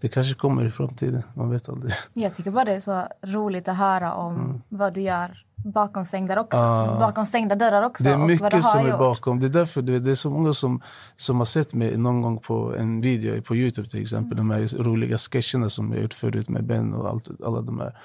det 0.00 0.08
kanske 0.08 0.34
kommer 0.34 0.64
i 0.66 0.70
framtiden, 0.70 1.22
man 1.34 1.50
vet 1.50 1.68
aldrig. 1.68 1.92
Jag 2.14 2.34
tycker 2.34 2.50
bara 2.50 2.64
det 2.64 2.72
är 2.74 2.80
så 2.80 3.06
roligt 3.26 3.68
att 3.68 3.76
höra 3.76 4.14
om 4.14 4.34
Mm. 4.34 4.60
vad 4.68 4.94
du 4.94 5.00
gör 5.00 5.44
bakom 5.64 6.04
stängda, 6.04 6.40
också. 6.40 6.58
bakom 7.00 7.26
stängda 7.26 7.54
dörrar 7.54 7.82
också. 7.82 8.04
Ah. 8.04 8.06
Det 8.06 8.12
är 8.12 8.18
mycket 8.18 8.52
har 8.52 8.60
som 8.60 8.80
är 8.80 8.88
gjort. 8.88 8.98
bakom. 8.98 9.40
Det 9.40 9.46
är 9.46 9.50
därför 9.50 9.82
det, 9.82 9.98
det 9.98 10.10
är 10.10 10.14
så 10.14 10.30
många 10.30 10.52
som, 10.52 10.80
som 11.16 11.38
har 11.38 11.46
sett 11.46 11.74
mig 11.74 11.96
någon 11.96 12.22
gång 12.22 12.38
på 12.38 12.74
en 12.76 13.00
video 13.00 13.42
på 13.42 13.56
Youtube 13.56 13.88
till 13.88 14.02
exempel. 14.02 14.36
De 14.36 14.50
här 14.50 14.82
roliga 14.82 15.18
sketcherna 15.18 15.70
som 15.70 15.92
jag 15.92 16.02
gjort 16.02 16.14
förut 16.14 16.48
med 16.48 16.64
Ben 16.64 16.94
och 16.94 17.08
allt, 17.08 17.28
alla 17.44 17.60
de 17.60 17.80
här. 17.80 17.98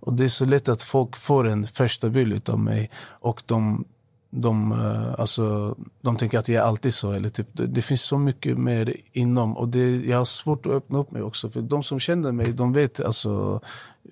Och 0.00 0.12
det 0.12 0.24
är 0.24 0.28
så 0.28 0.44
lätt 0.44 0.68
att 0.68 0.82
folk 0.82 1.16
får 1.16 1.48
en 1.48 1.66
första 1.66 2.08
bild 2.08 2.50
av 2.50 2.58
mig 2.58 2.90
och 3.20 3.42
de, 3.46 3.84
de, 4.30 4.72
eh, 4.72 5.20
alltså, 5.20 5.76
de 6.00 6.16
tänker 6.16 6.38
att 6.38 6.48
jag 6.48 6.62
är 6.62 6.68
alltid 6.68 6.94
så. 6.94 7.12
Eller 7.12 7.28
typ, 7.28 7.48
det, 7.52 7.66
det 7.66 7.82
finns 7.82 8.02
så 8.02 8.18
mycket 8.18 8.58
mer 8.58 8.94
inom 9.12 9.56
och 9.56 9.68
det, 9.68 9.96
jag 9.96 10.18
har 10.18 10.24
svårt 10.24 10.66
att 10.66 10.72
öppna 10.72 10.98
upp 10.98 11.10
mig 11.10 11.22
också. 11.22 11.48
För 11.48 11.60
de 11.60 11.82
som 11.82 12.00
känner 12.00 12.32
mig, 12.32 12.52
de 12.52 12.72
vet 12.72 13.00
alltså 13.00 13.60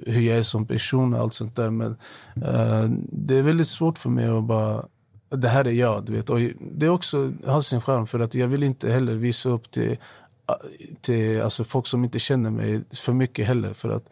hur 0.07 0.21
jag 0.21 0.39
är 0.39 0.43
som 0.43 0.67
person 0.67 1.15
och 1.15 1.21
allt 1.21 1.35
sånt 1.35 1.57
där. 1.57 1.71
Men 1.71 1.97
eh, 2.37 2.85
det 3.13 3.35
är 3.39 3.43
väldigt 3.43 3.69
svårt 3.69 3.99
för 3.99 4.11
mig 4.11 4.27
att 4.27 4.45
bara 4.45 4.85
det 5.31 5.49
här 5.49 5.67
är 5.67 5.73
jag. 5.73 6.05
Du 6.05 6.13
vet. 6.13 6.31
Och 6.31 6.39
det 6.61 6.87
är 6.87 6.91
också 6.91 7.33
har 7.47 7.61
sin 7.61 7.81
charm 7.81 8.07
för 8.07 8.21
att 8.21 8.35
jag 8.35 8.49
vill 8.49 8.63
inte 8.63 8.93
heller 8.93 9.15
visa 9.15 9.49
upp 9.49 9.71
till, 9.71 9.97
till 11.01 11.43
alltså 11.43 11.65
folk 11.65 11.87
som 11.87 12.05
inte 12.05 12.19
känner 12.19 12.51
mig 12.51 12.85
för 12.95 13.13
mycket 13.13 13.47
heller. 13.47 13.75
För 13.75 13.91
att 13.91 14.05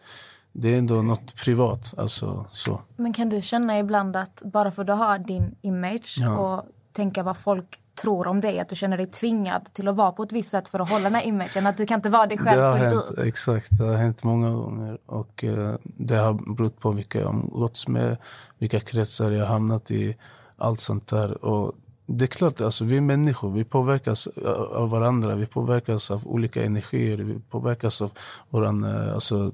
det 0.51 0.73
är 0.73 0.77
ändå 0.77 1.01
något 1.01 1.35
privat. 1.35 1.93
Alltså, 1.97 2.45
så. 2.51 2.81
Men 2.95 3.13
kan 3.13 3.29
du 3.29 3.41
känna 3.41 3.79
ibland 3.79 4.15
att 4.15 4.41
bara 4.45 4.71
för 4.71 4.81
att 4.81 4.87
du 4.87 4.93
har 4.93 5.19
din 5.19 5.55
image 5.61 6.15
Ja. 6.19 6.37
och 6.37 6.65
tänka 6.91 7.23
vad 7.23 7.37
folk 7.37 7.79
tror 8.01 8.27
om 8.27 8.41
dig, 8.41 8.59
att 8.59 8.69
du 8.69 8.75
känner 8.75 8.97
dig 8.97 9.05
tvingad 9.05 9.73
till 9.73 9.87
att 9.87 9.95
vara 9.95 10.11
på 10.11 10.23
ett 10.23 10.31
visst 10.31 10.49
sätt 10.49 10.67
för 10.67 10.79
att 10.79 10.89
hålla 10.89 11.03
den 11.03 11.15
här 11.15 11.25
imagen, 11.25 11.67
att 11.67 11.77
du 11.77 11.85
kan 11.85 11.95
inte 11.99 12.09
vara 12.09 12.25
dig 12.27 12.37
Det 12.37 12.43
själv 12.43 12.61
har 12.61 12.77
fullt 12.77 12.93
hänt, 12.93 13.05
ut? 13.17 13.23
exakt. 13.25 13.77
Det 13.77 13.83
har 13.83 13.95
hänt 13.95 14.23
många 14.23 14.49
gånger. 14.49 14.97
Och 15.05 15.43
eh, 15.43 15.75
Det 15.83 16.15
har 16.15 16.55
berott 16.55 16.79
på 16.79 16.91
vilka 16.91 17.19
jag 17.19 17.29
umgåtts 17.33 17.87
med, 17.87 18.17
vilka 18.57 18.79
kretsar 18.79 19.31
jag 19.31 19.39
har 19.45 19.53
hamnat 19.53 19.91
i. 19.91 20.17
Allt 20.57 20.79
sånt 20.79 21.07
där. 21.07 21.45
Och 21.45 21.73
det 22.05 22.25
är 22.25 22.27
klart, 22.27 22.61
alltså, 22.61 22.83
vi 22.85 22.97
är 22.97 23.01
människor. 23.01 23.51
Vi 23.51 23.63
påverkas 23.63 24.27
eh, 24.27 24.51
av 24.51 24.89
varandra. 24.89 25.35
Vi 25.35 25.45
påverkas 25.45 26.11
av 26.11 26.27
olika 26.27 26.63
energier. 26.63 27.17
Vi 27.17 27.39
påverkas 27.39 28.01
av 28.01 28.11
våran, 28.49 28.83
eh, 28.83 29.13
alltså, 29.13 29.51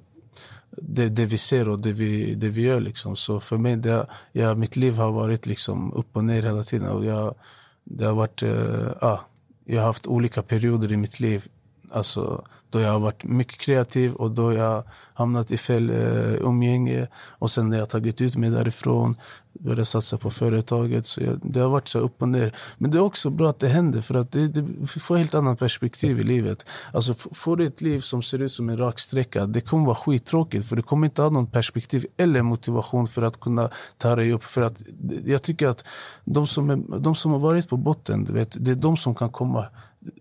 det, 0.78 1.10
det 1.10 1.26
vi 1.26 1.38
ser 1.38 1.70
och 1.70 1.80
det 1.80 1.92
vi, 1.92 2.36
det 2.36 2.50
vi 2.50 2.62
gör. 2.62 2.80
Liksom. 2.82 3.16
Så 3.16 3.40
för 3.40 3.58
mig, 3.58 3.76
det, 3.76 4.06
ja, 4.32 4.56
mitt 4.56 4.76
liv 4.76 4.98
har 4.98 5.12
varit 5.12 5.46
liksom 5.46 5.94
upp 5.94 6.18
och 6.18 6.24
ner 6.24 6.42
hela 6.44 6.64
tiden. 6.64 6.90
Och 6.90 7.06
jag, 7.06 7.36
det 7.84 8.06
har 8.06 8.14
varit, 8.14 8.44
eh, 8.44 8.92
ja, 9.02 9.20
jag 9.66 9.80
har 9.80 9.86
haft 9.86 10.08
olika 10.08 10.42
perioder 10.42 10.92
i 10.92 10.98
mitt 10.98 11.20
liv. 11.20 11.46
Alltså, 11.92 12.44
då 12.70 12.80
jag 12.80 12.92
har 12.92 13.00
varit 13.00 13.24
mycket 13.24 13.58
kreativ 13.58 14.14
och 14.14 14.32
då 14.32 14.54
jag 14.54 14.70
har 14.72 14.84
hamnat 15.14 15.52
i 15.52 15.58
fel 15.58 15.90
eh, 15.90 16.34
umgänge. 16.34 17.08
Och 17.16 17.52
sen 17.52 17.70
när 17.70 17.78
jag 17.78 17.90
tagit 17.90 18.22
ut 18.22 18.36
mig 18.36 18.50
därifrån, 18.50 19.16
började 19.60 19.86
satsa 19.86 20.18
på 20.18 20.30
företaget. 20.30 21.06
Så 21.06 21.22
jag, 21.22 21.40
det 21.44 21.60
har 21.60 21.70
varit 21.70 21.88
så 21.88 22.00
upp 22.00 22.22
och 22.22 22.30
ner. 22.30 22.56
Men 22.78 22.92
det 22.92 22.98
är 22.98 23.02
också 23.02 23.30
bra 23.30 23.50
att 23.50 23.60
det 23.60 23.68
händer 23.68 24.02
för 24.02 24.16
att 24.16 24.32
det, 24.32 24.48
det 24.48 24.88
får 24.88 25.18
helt 25.18 25.36
annat 25.36 25.60
perspektiv 25.60 26.20
i 26.20 26.24
livet. 26.24 26.66
Alltså, 26.94 27.14
får 27.14 27.58
du 27.58 27.66
ett 27.66 27.82
liv 27.82 28.00
som 28.00 28.22
ser 28.22 28.42
ut 28.42 28.52
som 28.52 28.70
en 28.70 28.78
rak 28.78 29.00
sträcka, 29.00 29.46
det 29.46 29.62
kommer 29.62 29.86
vara 29.86 29.96
skittråkigt 29.96 30.66
för 30.66 30.76
du 30.76 30.82
kommer 30.82 31.08
inte 31.08 31.22
ha 31.22 31.30
någon 31.30 31.48
perspektiv 31.48 32.06
eller 32.18 32.42
motivation 32.42 33.08
för 33.08 33.22
att 33.22 33.40
kunna 33.40 33.70
ta 33.98 34.16
dig 34.16 34.34
upp. 34.34 34.44
För 34.44 34.62
att, 34.62 34.82
jag 35.26 35.42
tycker 35.42 35.68
att 35.68 35.86
de 36.26 36.48
som, 36.48 36.70
är, 36.70 37.00
de 37.00 37.16
som 37.16 37.32
har 37.32 37.40
varit 37.40 37.70
på 37.70 37.78
botten, 37.78 38.24
du 38.24 38.34
vet, 38.34 38.58
det 38.60 38.72
är 38.72 38.76
de 38.76 38.98
som 38.98 39.16
kan 39.16 39.30
komma 39.30 39.66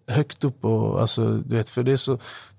högt 0.07 0.45
upp. 0.45 0.65
Och, 0.65 1.01
alltså, 1.01 1.31
du 1.31 1.57
vet, 1.57 1.69
för, 1.69 1.83
det 1.83 1.93
är 1.93 1.97
så, 1.97 2.19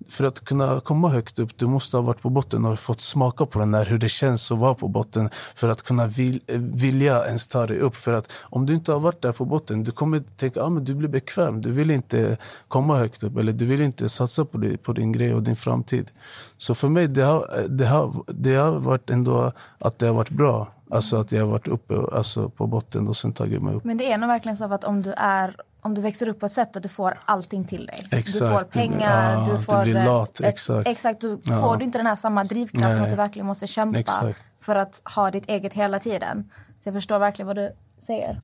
för 0.09 0.23
att 0.23 0.45
kunna 0.45 0.79
komma 0.79 1.09
högt 1.09 1.39
upp, 1.39 1.57
du 1.57 1.67
måste 1.67 1.97
ha 1.97 2.01
varit 2.01 2.21
på 2.21 2.29
botten 2.29 2.65
och 2.65 2.79
fått 2.79 3.01
smaka 3.01 3.45
på 3.45 3.59
den 3.59 3.73
här, 3.73 3.85
hur 3.85 3.97
det 3.97 4.09
känns 4.09 4.51
att 4.51 4.57
vara 4.57 4.73
på 4.73 4.87
botten 4.87 5.29
för 5.55 5.69
att 5.69 5.81
kunna 5.83 6.07
vil, 6.07 6.41
eh, 6.47 6.59
vilja 6.59 7.25
ens 7.25 7.47
ta 7.47 7.65
dig 7.65 7.79
upp. 7.79 7.95
För 7.95 8.13
att 8.13 8.31
om 8.41 8.65
du 8.65 8.73
inte 8.73 8.91
har 8.91 8.99
varit 8.99 9.21
där 9.21 9.31
på 9.31 9.45
botten, 9.45 9.83
du 9.83 9.91
kommer 9.91 10.19
tänka 10.19 10.63
att 10.63 10.71
ah, 10.71 10.79
du 10.79 10.95
blir 10.95 11.09
bekväm. 11.09 11.61
Du 11.61 11.71
vill 11.71 11.91
inte 11.91 12.37
komma 12.67 12.97
högt 12.97 13.23
upp 13.23 13.37
eller 13.37 13.51
du 13.51 13.65
vill 13.65 13.81
inte 13.81 14.09
satsa 14.09 14.45
på, 14.45 14.57
det, 14.57 14.77
på 14.77 14.93
din 14.93 15.11
grej 15.11 15.33
och 15.33 15.43
din 15.43 15.55
framtid. 15.55 16.11
Så 16.57 16.75
för 16.75 16.89
mig, 16.89 17.07
det 17.07 17.21
har, 17.21 17.59
eh, 17.59 17.63
det 17.63 17.85
har, 17.85 18.23
det 18.27 18.55
har 18.55 18.71
varit 18.71 19.09
ändå 19.09 19.51
att 19.79 19.99
det 19.99 20.05
har 20.05 20.13
varit 20.13 20.29
bra. 20.29 20.67
Alltså 20.91 21.17
att 21.17 21.31
jag 21.31 21.41
har 21.41 21.51
varit 21.51 21.67
uppe 21.67 21.95
alltså 22.11 22.49
på 22.49 22.67
botten 22.67 23.07
och 23.07 23.17
sen 23.17 23.33
tagit 23.33 23.61
mig 23.61 23.75
upp. 23.75 23.83
Men 23.83 23.97
det 23.97 24.11
är 24.11 24.17
nog 24.17 24.27
verkligen 24.27 24.57
så 24.57 24.73
att 24.73 24.83
om 24.83 25.01
du 25.01 25.13
är 25.17 25.55
om 25.83 25.93
du 25.93 26.01
växer 26.01 26.29
upp 26.29 26.39
på 26.39 26.45
ett 26.45 26.51
sätt 26.51 26.75
att 26.75 26.83
du 26.83 26.89
får 26.89 27.19
allting 27.25 27.65
till 27.65 27.85
dig. 27.85 28.07
Exakt. 28.11 28.33
Du 28.33 28.39
får 28.49 28.59
Du 28.61 28.65
pengar, 28.65 29.33
ja, 29.33 29.45
du 29.45 29.57
du 29.57 29.63
får... 29.63 29.83
blir 29.83 29.97
eh, 29.97 30.05
lat, 30.05 30.39
exakt. 30.43 30.87
Exakt, 30.87 31.21
du 31.21 31.39
Ja. 31.43 31.61
får 31.61 31.77
du 31.77 31.85
inte 31.85 31.97
den 31.99 32.07
här 32.07 32.15
samma 32.15 32.43
drivkraften 32.43 33.03
att 33.03 33.09
du 33.09 33.15
verkligen 33.15 33.45
måste 33.45 33.67
kämpa 33.67 33.99
Exakt. 33.99 34.43
för 34.61 34.75
att 34.75 35.01
ha 35.15 35.31
ditt 35.31 35.49
eget 35.49 35.73
hela 35.73 35.99
tiden. 35.99 36.49
Så 36.79 36.87
jag 36.89 36.93
förstår 36.93 37.19
verkligen 37.19 37.47
vad 37.47 37.55
du 37.55 37.71
säger. 38.01 38.41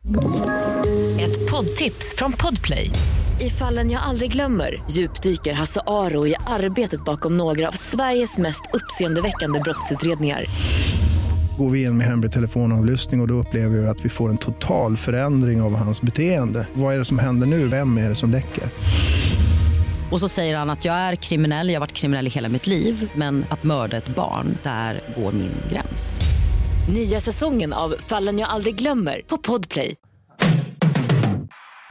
Ett 1.20 1.52
poddtips 1.52 2.16
från 2.18 2.34
Podplay. 2.34 2.92
I 3.40 3.50
fallen 3.50 3.92
jag 3.92 4.04
aldrig 4.04 4.32
glömmer 4.32 4.84
djupdyker 4.90 5.54
Hasse 5.54 5.82
Aro 5.88 6.28
i 6.28 6.36
arbetet 6.48 7.06
bakom 7.06 7.38
några 7.38 7.68
av 7.68 7.72
Sveriges 7.72 8.38
mest 8.38 8.62
uppseendeväckande 8.74 9.60
brottsutredningar. 9.60 10.46
Går 11.60 11.70
vi 11.70 11.84
in 11.84 11.98
med 11.98 12.08
hemlig 12.08 12.32
telefonavlyssning 12.32 13.20
och, 13.20 13.24
och 13.24 13.28
då 13.28 13.34
upplever 13.34 13.78
vi 13.78 13.88
att 13.88 14.06
vi 14.06 14.10
får 14.10 14.30
en 14.30 14.38
total 14.38 14.98
förändring 14.98 15.62
av 15.62 15.76
hans 15.76 16.02
beteende. 16.02 16.68
Vad 16.74 16.94
är 16.94 16.98
det 16.98 17.06
som 17.06 17.20
händer 17.20 17.48
nu? 17.48 17.68
Vem 17.68 17.98
är 17.98 18.10
det 18.10 18.16
som 18.16 18.32
läcker? 18.32 18.64
Och 20.12 20.20
så 20.20 20.28
säger 20.28 20.58
han 20.58 20.70
att 20.70 20.86
jag 20.86 20.96
är 20.96 21.16
kriminell, 21.16 21.68
jag 21.68 21.76
har 21.76 21.80
varit 21.80 21.94
kriminell 21.94 22.28
i 22.28 22.30
hela 22.30 22.50
mitt 22.50 22.68
liv 22.68 23.12
men 23.16 23.46
att 23.50 23.64
mörda 23.64 23.98
ett 23.98 24.16
barn, 24.16 24.58
där 24.64 25.02
går 25.18 25.32
min 25.32 25.52
gräns. 25.72 26.22
Nya 26.94 27.20
säsongen 27.20 27.74
av 27.74 27.96
Fallen 28.00 28.40
jag 28.40 28.50
aldrig 28.50 28.76
glömmer 28.76 29.22
på 29.28 29.38
Podplay. 29.38 29.96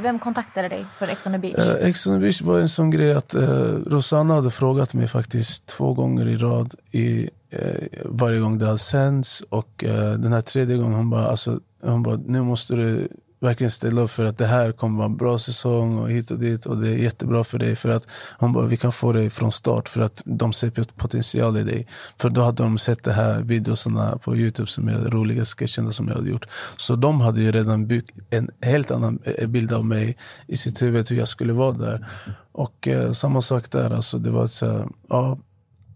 Vem 0.03 0.19
kontaktade 0.19 0.69
dig 0.69 0.85
för 0.95 1.07
Ex 1.07 1.27
on 1.27 1.33
the 1.33 1.39
beach? 1.39 1.59
Eh, 1.59 1.89
Ex 1.89 2.07
on 2.07 2.15
the 2.15 2.21
beach 2.21 2.41
var 2.41 2.59
en 2.59 2.69
sån 2.69 2.91
grej 2.91 3.13
att 3.13 3.35
eh, 3.35 3.43
Rosanna 3.87 4.35
hade 4.35 4.51
frågat 4.51 4.95
mig 4.95 5.09
faktiskt 5.09 5.67
två 5.67 5.95
gånger 5.95 6.29
i 6.29 6.37
rad 6.37 6.75
i, 6.91 7.31
Eh, 7.51 7.89
varje 8.05 8.41
gång 8.41 8.59
det 8.59 8.67
hade 8.67 8.79
sänds. 8.79 9.43
Och 9.49 9.85
eh, 9.85 10.13
den 10.13 10.33
här 10.33 10.41
tredje 10.41 10.77
gången 10.77 10.95
hon 10.95 11.11
bara, 11.11 11.27
alltså, 11.27 11.61
hon 11.83 12.03
bara 12.03 12.17
nu 12.27 12.43
måste 12.43 12.75
du 12.77 13.09
verkligen 13.41 13.71
ställa 13.71 14.01
upp 14.01 14.11
för 14.11 14.25
att 14.25 14.39
det 14.39 14.47
här 14.47 14.73
kommer 14.73 14.99
vara 14.99 15.07
en 15.07 15.17
bra 15.17 15.39
säsong 15.39 15.99
och 15.99 16.11
hit 16.11 16.31
och 16.31 16.39
dit 16.39 16.67
och 16.67 16.77
det 16.77 16.89
är 16.91 16.97
jättebra 16.97 17.45
för 17.45 17.59
dig. 17.59 17.77
För 17.77 17.89
att 17.89 18.07
hon 18.39 18.53
bara, 18.53 18.67
vi 18.67 18.77
kan 18.77 18.93
få 18.93 19.13
dig 19.13 19.31
från 19.31 19.53
start 19.53 19.89
för 19.89 20.01
att 20.01 20.23
de 20.25 20.53
ser 20.53 20.71
potential 20.97 21.57
i 21.57 21.63
dig. 21.63 21.87
För 22.17 22.31
då 22.31 22.41
hade 22.41 22.63
de 22.63 22.79
sett 22.79 23.05
de 23.05 23.11
här 23.11 23.41
videorna 23.41 24.19
på 24.19 24.37
Youtube 24.37 24.69
som 24.69 24.89
är 24.89 24.99
roliga 24.99 25.45
sketcherna 25.45 25.91
som 25.91 26.09
jag 26.09 26.15
hade 26.15 26.29
gjort. 26.29 26.47
Så 26.77 26.97
de 26.97 27.21
hade 27.21 27.41
ju 27.41 27.53
redan 27.53 27.87
byggt 27.87 28.19
en 28.31 28.51
helt 28.61 28.91
annan 28.91 29.19
eh, 29.25 29.49
bild 29.49 29.73
av 29.73 29.85
mig 29.85 30.17
i 30.47 30.57
sitt 30.57 30.83
huvud 30.83 31.11
hur 31.11 31.17
jag 31.17 31.29
skulle 31.29 31.53
vara 31.53 31.73
där. 31.73 32.07
Och 32.53 32.89
eh, 32.89 33.13
samma 33.13 33.43
sak 33.43 33.71
där, 33.71 33.91
alltså 33.91 34.19
det 34.19 34.31
var 34.31 34.47
så 34.47 34.67
här, 34.67 34.89
ja, 35.09 35.39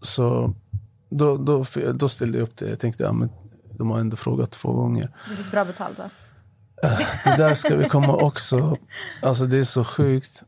så 0.01 0.53
då, 1.17 1.37
då, 1.37 1.65
då 1.93 2.09
ställde 2.09 2.37
jag 2.37 2.43
upp 2.43 2.57
det. 2.57 2.69
Jag 2.69 2.79
tänkte, 2.79 3.03
ja, 3.03 3.11
men 3.13 3.29
de 3.77 3.91
har 3.91 3.99
ändå 3.99 4.17
frågat 4.17 4.51
två 4.51 4.73
gånger. 4.73 5.09
Du 5.29 5.35
fick 5.35 5.51
bra 5.51 5.65
betalt 5.65 5.97
va? 5.99 6.09
Det 7.23 7.37
där 7.37 7.53
ska 7.53 7.75
vi 7.75 7.89
komma 7.89 8.15
också. 8.15 8.77
Alltså 9.21 9.45
det 9.45 9.57
är 9.57 9.63
så 9.63 9.83
sjukt. 9.83 10.43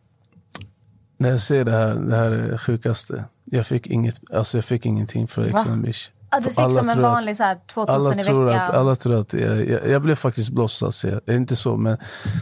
När 1.18 1.30
jag 1.30 1.42
ser 1.42 1.66
det 1.66 1.72
här, 1.72 1.96
det 1.96 2.16
här 2.16 2.32
är 2.32 2.52
det 2.52 2.58
sjukaste. 2.58 3.26
Jag 3.46 3.68
fick, 3.68 3.88
inget, 3.88 4.22
alltså 4.34 4.58
jag 4.58 4.66
fick 4.66 4.86
ingenting 4.86 5.28
för 5.28 5.46
Ex 5.48 5.56
on 5.56 5.64
the 5.64 5.78
Beach. 5.78 6.10
Ja, 6.32 6.40
du 6.40 6.50
fick 6.50 6.60
Alla 6.60 6.84
som 6.84 6.90
en 6.90 7.02
vanlig 7.02 7.38
så 7.38 7.44
här, 7.44 7.58
2000 7.68 8.02
Alla 8.02 8.22
i 8.22 8.24
tror, 8.24 8.46
veckan. 8.46 8.62
att, 8.62 8.76
alla 8.76 8.96
tror 8.96 9.20
att 9.20 9.34
jag, 9.34 9.70
jag, 9.70 9.88
jag 9.88 10.02
blev 10.02 10.16
faktiskt 10.16 10.50
blossad. 10.50 10.94
Jag, 11.26 11.36
inte 11.36 11.56
så, 11.56 11.78
men 11.78 11.98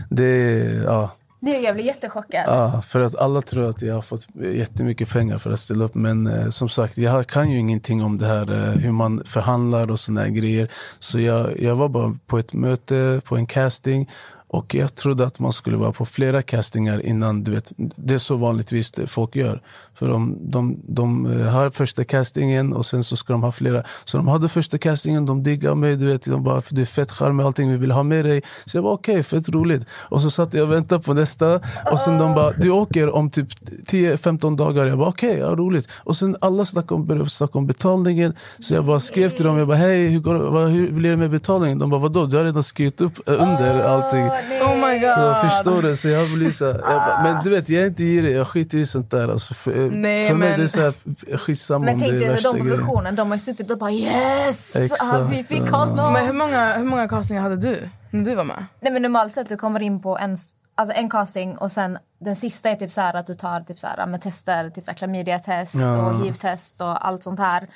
det 0.10 0.24
är... 0.24 0.84
Ja, 0.84 1.12
det, 1.44 1.60
jag 1.60 1.76
blev 1.76 1.86
jättechockad. 1.86 2.44
Ja, 2.48 2.82
för 2.82 3.02
att 3.02 3.16
alla 3.16 3.42
tror 3.42 3.70
att 3.70 3.82
jag 3.82 3.96
har 3.96 4.02
fått 4.02 4.28
jättemycket 4.54 5.10
pengar 5.10 5.38
för 5.38 5.52
att 5.52 5.60
ställa 5.60 5.86
upp. 5.86 5.96
Men 5.96 6.28
eh, 6.28 6.50
som 6.50 6.70
sagt, 6.70 6.98
jag 6.98 7.28
kan 7.28 7.52
ju 7.52 7.60
ingenting 7.60 8.04
om 8.04 8.18
det 8.18 8.26
här 8.26 8.52
eh, 8.52 8.80
hur 8.80 8.92
man 8.92 9.22
förhandlar 9.26 9.92
och 9.92 10.00
såna 10.00 10.22
här 10.22 10.30
grejer. 10.30 10.72
Så 11.00 11.20
jag, 11.20 11.60
jag 11.60 11.76
var 11.76 11.90
bara 11.90 12.16
på 12.28 12.38
ett 12.38 12.54
möte, 12.54 13.22
på 13.26 13.36
en 13.36 13.46
casting. 13.46 14.10
Och 14.54 14.76
jag 14.76 14.96
trodde 14.96 15.26
att 15.26 15.40
man 15.40 15.54
skulle 15.54 15.78
vara 15.78 15.92
på 15.92 16.06
flera 16.06 16.42
castingar 16.42 17.06
innan, 17.06 17.44
du 17.44 17.52
vet, 17.52 17.72
det 17.78 18.14
är 18.14 18.18
så 18.18 18.36
vanligtvis 18.36 18.92
det 18.92 19.08
folk 19.08 19.36
gör. 19.36 19.62
För 19.94 20.08
de, 20.08 20.38
de, 20.42 20.80
de 20.88 21.26
eh, 21.26 21.48
har 21.48 21.70
första 21.70 22.04
castingen 22.04 22.74
och 22.74 22.86
sen 22.86 23.04
så 23.04 23.16
ska 23.16 23.34
de 23.34 23.44
ha 23.44 23.52
flera. 23.52 23.84
Så 24.04 24.18
de 24.18 24.28
hade 24.28 24.50
första 24.50 24.78
castingen, 24.78 25.26
de 25.26 25.44
diggade 25.44 25.76
mig, 25.76 25.96
du 25.96 26.06
vet, 26.06 26.26
de 26.26 26.44
bara 26.44 26.62
du 26.70 26.82
är 26.82 26.86
fett 26.86 27.12
charmig 27.12 27.44
allting, 27.44 27.72
vi 27.72 27.78
vill 27.78 27.92
ha 27.92 28.04
med 28.04 28.26
dig. 28.26 28.42
Så 28.66 28.78
jag 28.78 28.82
var 28.82 28.92
okej, 28.92 29.24
fett 29.24 29.50
roligt. 29.50 29.86
Och 29.92 30.22
så 30.22 30.30
satt 30.30 30.54
jag 30.54 30.64
och 30.64 30.72
väntade 30.72 31.04
på 31.04 31.14
nästa 31.14 31.56
och 31.92 32.00
sen 32.00 32.18
de 32.18 32.34
bara, 32.34 32.52
du 32.52 32.70
åker 32.70 33.16
om 33.16 33.30
typ 33.30 33.48
10-15 33.88 34.58
dagar. 34.58 34.86
Jag 34.86 34.98
bara 34.98 35.10
okej, 35.10 35.38
ja, 35.40 35.48
roligt. 35.48 35.92
Och 36.04 36.16
sen 36.16 36.36
alla 36.42 36.66
snackade 36.66 36.96
om, 36.96 37.06
började 37.08 37.30
snacka 37.30 37.58
om 37.58 37.68
betalningen. 37.68 38.34
Så 38.60 38.74
jag 38.74 38.86
bara 38.86 39.00
skrev 39.00 39.30
till 39.30 39.46
dem, 39.46 39.58
jag 39.58 39.68
bara 39.68 39.78
hej, 39.78 40.08
hur, 40.08 40.20
går, 40.20 40.36
vad, 40.36 40.70
hur 40.70 40.92
blir 40.92 41.12
det 41.12 41.18
med 41.18 41.32
betalningen? 41.32 41.80
De 41.80 41.90
bara 41.90 42.02
vadå, 42.02 42.26
du 42.26 42.38
har 42.38 42.44
redan 42.44 42.64
skrivit 42.64 43.02
upp 43.02 43.30
eh, 43.30 43.34
under 43.34 43.84
allting. 43.84 44.30
Oh 44.62 44.76
my 44.88 44.94
god. 45.00 45.10
Så 45.10 45.36
förstår 45.50 45.82
du, 45.82 45.96
så 45.96 46.08
jag 46.08 46.30
blir 46.34 46.52
så 46.52 46.66
här, 46.66 46.74
jag 46.74 46.82
bara, 46.82 47.24
Men 47.24 47.44
du 47.44 47.50
vet, 47.50 47.70
jag 47.70 47.84
är 47.84 47.88
inte 47.88 48.04
girig, 48.04 48.36
jag 48.38 48.48
skiter 48.48 48.78
i 48.78 48.86
sånt 48.86 49.12
där. 49.12 49.28
Alltså, 49.30 49.54
för 49.54 49.72
Nej, 49.92 50.28
för 50.28 50.36
mig 50.36 50.50
men- 50.50 50.60
det 50.60 50.66
är 50.66 50.68
så 50.68 50.82
här, 50.82 51.38
skitsamma 51.38 51.86
Men 51.86 51.94
om 51.94 52.00
det 52.02 52.26
är 52.26 52.30
värsta 52.30 52.52
de 52.52 52.60
produktionen, 52.60 53.16
de 53.16 53.28
har 53.30 53.36
ju 53.36 53.40
suttit 53.44 53.72
och 53.72 53.78
bara 53.78 53.92
yes! 53.92 54.76
Exakt, 54.76 55.30
vi 55.32 55.44
fick 55.44 55.70
honom! 55.72 56.14
Men 56.14 56.26
hur 56.26 56.34
många, 56.34 56.74
hur 56.78 56.86
många 56.86 57.08
castingar 57.08 57.42
hade 57.42 57.56
du 57.56 57.90
när 58.10 58.26
du 58.26 58.36
var 58.36 58.44
med? 58.44 58.66
Nej 58.80 58.94
men 58.94 59.02
normalt 59.02 59.34
sett 59.34 59.50
du 59.50 59.58
kommer 59.58 59.82
in 59.82 60.02
på 60.02 60.18
en, 60.18 60.38
alltså 60.76 60.96
en 60.96 61.10
casting 61.10 61.58
och 61.58 61.72
sen 61.72 61.98
den 62.22 62.36
sista 62.36 62.70
är 62.70 62.76
typ 62.76 62.92
så 62.92 63.02
här 63.02 63.14
att 63.14 63.28
du 63.28 63.34
tar 63.36 63.62
typ 63.62 63.80
så 63.80 63.88
här, 63.88 64.06
med 64.08 64.22
tester, 64.22 64.70
typ 64.70 64.84
så 64.84 64.92
här 64.92 64.98
klamydia-test 64.98 65.76
Ja. 65.76 65.98
och 66.06 66.26
hiv-test 66.26 66.82
och 66.82 67.08
allt 67.08 67.24
sånt 67.24 67.40
här. 67.40 67.68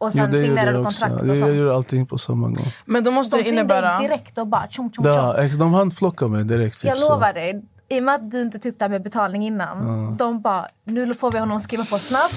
Och 0.00 0.06
Jo, 0.06 0.10
sen 0.10 0.30
det 0.30 0.36
gjorde 0.36 0.46
signerar 0.48 0.72
du 0.72 0.78
jag 0.78 0.86
också. 0.86 1.00
kontrakt 1.00 1.22
och 1.22 1.28
Jag, 1.28 1.36
jag 1.36 1.48
sånt. 1.48 1.54
gör 1.60 1.74
allting 1.74 2.06
på 2.06 2.18
samma 2.18 2.46
gång. 2.46 2.66
Men 2.86 3.04
då 3.04 3.10
måste 3.10 3.36
De 3.36 3.42
det 3.42 3.48
innebära... 3.48 3.98
direkt 3.98 4.38
och 4.38 4.46
bara 4.46 4.66
tjong 4.68 4.90
tjong 4.92 5.04
tjong. 5.04 5.14
Ja, 5.14 5.48
de 5.58 5.72
handplockar 5.74 6.28
mig 6.28 6.44
direkt. 6.44 6.84
Jag 6.84 6.94
typ 6.96 7.04
så. 7.04 7.12
lovar 7.12 7.32
dig, 7.32 7.62
i 7.88 7.98
och 7.98 8.02
med 8.02 8.14
att 8.14 8.30
du 8.30 8.42
inte 8.42 8.58
det 8.78 8.84
här 8.84 8.88
med 8.90 9.02
betalning 9.02 9.46
innan. 9.46 10.16
De 10.16 10.40
bara, 10.40 10.66
nu 10.90 11.14
får 11.14 11.32
vi 11.32 11.38
honom 11.38 11.60
skriva 11.60 11.84
på 11.84 11.98
snabbt. 11.98 12.34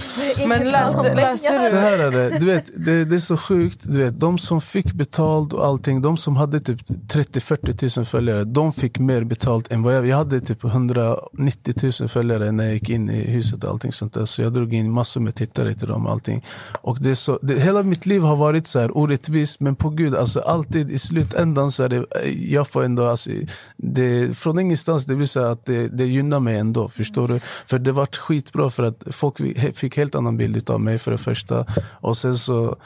Men 0.47 0.67
läste, 0.69 1.15
läste 1.15 1.61
Så 1.61 1.75
du? 1.75 1.81
här 1.81 1.99
är 1.99 2.11
det, 2.11 2.39
du 2.39 2.45
vet, 2.45 2.85
det, 2.85 3.05
det 3.05 3.15
är 3.15 3.19
så 3.19 3.37
sjukt. 3.37 3.79
Du 3.83 3.97
vet, 3.97 4.19
de 4.19 4.37
som 4.37 4.61
fick 4.61 4.93
betalt 4.93 5.53
och 5.53 5.65
allting, 5.65 6.01
de 6.01 6.17
som 6.17 6.35
hade 6.35 6.59
typ 6.59 6.89
30-40 6.89 7.97
000 7.99 8.05
följare, 8.05 8.43
de 8.43 8.73
fick 8.73 8.99
mer 8.99 9.23
betalt 9.23 9.71
än 9.71 9.83
vad 9.83 9.95
jag 9.95 10.07
Jag 10.07 10.17
hade 10.17 10.39
typ 10.39 10.63
190 10.63 11.91
000 11.99 12.09
följare 12.09 12.51
när 12.51 12.63
jag 12.63 12.73
gick 12.73 12.89
in 12.89 13.09
i 13.09 13.21
huset 13.31 13.63
och 13.63 13.69
allting 13.69 13.91
sånt 13.91 14.13
där. 14.13 14.25
Så 14.25 14.41
jag 14.41 14.53
drog 14.53 14.73
in 14.73 14.91
massor 14.91 15.21
med 15.21 15.35
tittare 15.35 15.73
till 15.73 15.87
dem 15.87 16.05
och 16.05 16.11
allting. 16.11 16.45
Och 16.81 16.97
det 17.01 17.09
är 17.11 17.15
så, 17.15 17.39
det, 17.41 17.59
hela 17.59 17.83
mitt 17.83 18.05
liv 18.05 18.21
har 18.21 18.35
varit 18.35 18.67
så 18.67 18.79
här 18.79 18.97
orättvist, 18.97 19.59
men 19.59 19.75
på 19.75 19.89
gud, 19.89 20.15
alltså 20.15 20.39
alltid 20.39 20.91
i 20.91 20.99
slutändan 20.99 21.71
så 21.71 21.83
är 21.83 21.89
det, 21.89 22.05
jag 22.49 22.67
får 22.67 22.83
ändå, 22.83 23.05
alltså, 23.05 23.29
det, 23.77 24.37
från 24.37 24.59
ingenstans, 24.59 25.05
det 25.05 25.15
blir 25.15 25.27
så 25.27 25.41
här 25.41 25.51
att 25.51 25.65
det, 25.65 25.87
det 25.87 26.05
gynnar 26.05 26.39
mig 26.39 26.57
ändå, 26.57 26.89
förstår 26.89 27.27
du? 27.27 27.39
För 27.65 27.79
det 27.79 27.91
var 27.91 28.05
skitbra 28.43 28.69
för 28.69 28.83
att 28.83 29.03
folk 29.11 29.37
fick 29.73 29.97
helt 29.97 30.15
annan 30.15 30.37
bild 30.37 30.69
av 30.69 30.81
mig 30.81 30.99
för 30.99 31.11
det 31.11 31.17
första. 31.17 31.65
Och 32.01 32.17
sen 32.17 32.37
så 32.37 32.77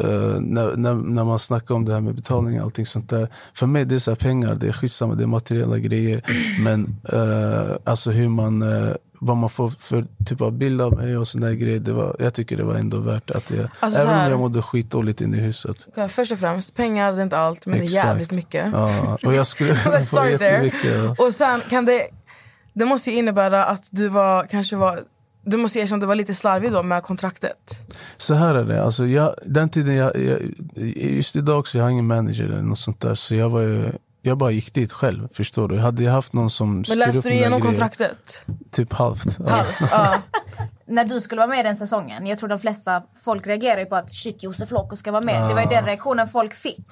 Uh, 0.00 0.40
när, 0.40 0.76
när, 0.76 0.94
när 0.94 1.24
man 1.24 1.38
snackar 1.38 1.74
om 1.74 1.84
det 1.84 1.92
här 1.92 2.00
med 2.00 2.14
betalning 2.14 2.58
och 2.58 2.64
allting 2.64 2.86
sånt 2.86 3.10
där. 3.10 3.28
För 3.54 3.66
mig 3.66 3.84
det 3.84 3.94
är 3.94 3.98
så 3.98 4.16
pengar, 4.16 4.54
det 4.54 4.68
är 4.68 4.72
skitsamma, 4.72 5.14
det 5.14 5.22
är 5.22 5.26
materiella 5.26 5.78
grejer. 5.78 6.22
Men 6.60 6.96
uh, 7.12 7.76
alltså 7.84 8.10
hur 8.10 8.28
man, 8.28 8.62
uh, 8.62 8.94
vad 9.20 9.36
man 9.36 9.50
får 9.50 9.68
för 9.70 10.04
typ 10.26 10.40
av 10.40 10.52
bild 10.52 10.80
av 10.80 10.92
mig 10.92 11.16
och 11.16 11.28
såna 11.28 11.46
där 11.46 11.54
grejer. 11.54 11.80
Det 11.80 11.92
var, 11.92 12.16
jag 12.18 12.34
tycker 12.34 12.56
det 12.56 12.64
var 12.64 12.74
ändå 12.74 12.98
värt 12.98 13.30
att 13.30 13.50
jag, 13.50 13.68
Alltså 13.80 14.00
så 14.00 14.08
även 14.08 14.24
om 14.24 14.30
jag 14.30 14.40
mådde 14.40 14.62
skitdåligt 14.62 15.20
inne 15.20 15.36
i 15.36 15.40
huset. 15.40 15.76
Okej, 15.88 16.08
Först 16.08 16.32
och 16.32 16.38
främst, 16.38 16.74
pengar 16.74 17.12
det 17.12 17.18
är 17.18 17.22
inte 17.22 17.38
allt, 17.38 17.66
men 17.66 17.78
det 17.78 17.84
är 17.84 17.84
Exakt. 17.84 18.06
jävligt 18.06 18.32
mycket. 18.32 18.66
Ja, 18.72 19.18
och 19.24 19.34
jag 19.34 19.46
skulle 19.46 19.74
få 20.04 20.26
jättemycket. 20.28 21.20
Och 21.20 21.34
sen 21.34 21.60
kan 21.70 21.84
det... 21.84 22.02
Det 22.78 22.84
måste 22.84 23.10
ju 23.10 23.16
innebära 23.16 23.64
att 23.64 23.88
du 23.90 24.08
var, 24.08 24.46
kanske 24.46 24.76
var... 24.76 25.00
Du 25.44 25.56
måste 25.56 25.78
erkänna 25.78 25.96
att 25.96 26.00
du 26.00 26.06
var 26.06 26.14
lite 26.14 26.34
slarvig 26.34 26.72
då 26.72 26.82
med 26.82 27.02
kontraktet. 27.02 27.78
Så 28.16 28.34
här 28.34 28.54
är 28.54 28.64
det, 28.64 28.84
alltså 28.84 29.06
jag, 29.06 29.34
den 29.46 29.68
tiden 29.68 29.94
jag, 29.94 30.16
jag, 30.16 30.38
just 30.96 31.36
idag 31.36 31.66
så 31.68 31.78
jag 31.78 31.84
har 31.84 31.90
ingen 31.90 32.06
manager 32.06 32.44
eller 32.44 32.62
något 32.62 32.78
sånt 32.78 33.00
där. 33.00 33.14
Så 33.14 33.34
jag 33.34 33.48
var 33.50 33.60
ju, 33.60 33.92
jag 34.22 34.38
bara 34.38 34.50
gick 34.50 34.74
dit 34.74 34.92
själv, 34.92 35.28
förstår 35.32 35.68
du? 35.68 35.78
Hade 35.78 36.02
jag 36.02 36.12
haft 36.12 36.32
någon 36.32 36.50
som 36.50 36.84
Men 36.88 36.98
läste 36.98 37.18
upp 37.18 37.24
du 37.24 37.30
igenom 37.30 37.60
grejer- 37.60 37.60
kontraktet? 37.72 38.46
Typ 38.70 38.92
halvt. 38.92 39.38
Ja. 39.46 39.50
Halvt? 39.50 39.80
Ja. 39.90 40.14
När 40.88 41.04
du 41.04 41.20
skulle 41.20 41.38
vara 41.38 41.48
med 41.50 41.64
den 41.64 41.76
säsongen, 41.76 42.26
jag 42.26 42.38
tror 42.38 42.48
de 42.48 42.58
flesta 42.58 43.02
folk 43.24 43.46
reagerar 43.46 43.78
ju 43.80 43.86
på 43.86 43.96
att 43.96 44.14
shit 44.14 44.42
Josef 44.42 44.70
Locke 44.70 44.96
ska 44.96 45.12
vara 45.12 45.22
med. 45.24 45.48
Det 45.48 45.54
var 45.54 45.60
ju 45.62 45.68
den 45.68 45.84
reaktionen 45.84 46.26
folk 46.28 46.54
fick. 46.54 46.86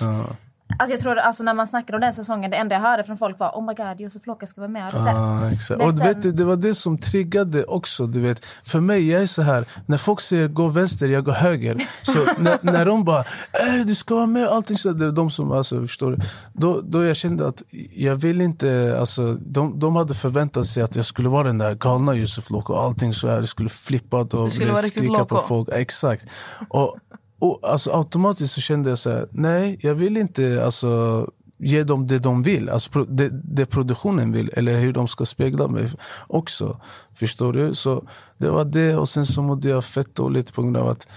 Alltså 0.79 0.95
jag 0.95 1.01
tror 1.01 1.17
alltså 1.17 1.43
när 1.43 1.55
man 1.55 1.67
snackade 1.69 1.97
om 1.97 2.01
den 2.01 2.13
säsongen, 2.13 2.51
det 2.51 2.57
enda 2.57 2.75
jag 2.75 2.83
hörde 2.83 3.05
från 3.05 3.17
folk 3.17 3.39
var 3.39 3.51
oh 3.51 3.67
my 3.67 3.75
god 3.75 4.01
Josef 4.01 4.27
Locke 4.27 4.47
ska 4.47 4.61
vara 4.61 4.71
med, 4.71 4.83
har 4.83 4.91
sett? 4.91 5.07
Ja, 5.07 5.51
exakt. 5.51 5.83
Och 5.83 5.95
sen- 5.95 6.07
vet 6.07 6.23
du, 6.23 6.33
det 6.33 6.45
var 6.45 6.57
det 6.57 6.75
som 6.75 6.99
triggade 6.99 7.65
också. 7.65 8.07
Du 8.07 8.21
vet. 8.21 8.45
För 8.65 8.81
mig, 8.81 9.11
jag 9.11 9.23
är 9.23 9.27
så 9.27 9.43
här, 9.43 9.65
när 9.87 9.99
folk 9.99 10.21
säger 10.21 10.49
gå 10.49 10.69
vänster, 10.69 11.09
jag 11.09 11.25
går 11.25 11.33
höger. 11.33 11.77
Så 12.03 12.13
när, 12.39 12.59
när 12.63 12.87
de 12.87 13.05
bara 13.05 13.21
äh, 13.21 13.87
du 13.87 13.95
ska 13.95 14.15
vara 14.15 14.27
med, 14.27 14.49
allting 14.49 14.79
så, 14.79 14.93
det 14.93 15.07
är 15.07 15.13
de 15.13 15.31
som 15.31 15.53
alltså, 15.53 15.81
förstår 15.81 16.11
du. 16.11 16.19
Då, 16.53 16.81
då 16.81 17.05
jag 17.05 17.17
kände 17.17 17.49
att 17.49 17.63
jag 17.93 18.17
vill 18.17 18.41
inte, 18.41 18.97
alltså, 19.01 19.35
de, 19.35 19.79
de 19.79 19.97
hade 19.97 20.15
förväntat 20.15 20.67
sig 20.67 20.83
att 20.83 20.97
jag 20.97 21.05
skulle 21.05 21.29
vara 21.29 21.47
den 21.47 21.59
där 21.59 21.75
galna 21.75 22.15
Yusuf 22.15 22.51
Loko 22.51 22.73
och 22.73 22.83
allting 22.83 23.15
så 23.15 23.29
här, 23.29 23.41
det 23.41 23.47
skulle 23.47 23.69
flippa 23.69 24.17
och 24.17 24.53
skrika 24.53 25.25
på 25.25 25.39
folk. 25.39 25.69
Exakt. 25.73 26.27
Och, 26.69 26.97
och 27.45 27.61
alltså, 27.63 27.91
automatiskt 27.91 28.55
så 28.55 28.61
kände 28.61 28.89
jag 28.89 28.99
så 28.99 29.11
här, 29.11 29.27
nej 29.31 29.79
jag 29.81 29.95
vill 29.95 30.17
inte 30.17 30.65
alltså, 30.65 31.27
ge 31.59 31.85
dem 31.85 32.07
det 32.07 32.19
de 32.19 32.43
vill, 32.43 32.69
alltså 32.69 33.05
det, 33.05 33.31
det 33.33 33.67
produktionen 33.67 34.33
vill 34.33 34.51
eller 34.53 34.81
hur 34.81 34.93
de 34.93 35.09
ska 35.09 35.25
spegla 35.25 35.69
mig 35.69 35.89
också. 36.27 36.81
Förstår 37.15 37.53
du? 37.53 37.75
Så 37.75 38.05
det 38.39 38.51
var 38.51 38.65
det 38.65 38.97
och 38.97 39.09
sen 39.09 39.27
så 39.27 39.43
mådde 39.43 39.69
jag 39.69 39.85
fett 39.85 40.15
dåligt 40.15 40.55
på 40.55 40.63
grund 40.63 40.77
av 40.77 40.89
att 40.89 41.09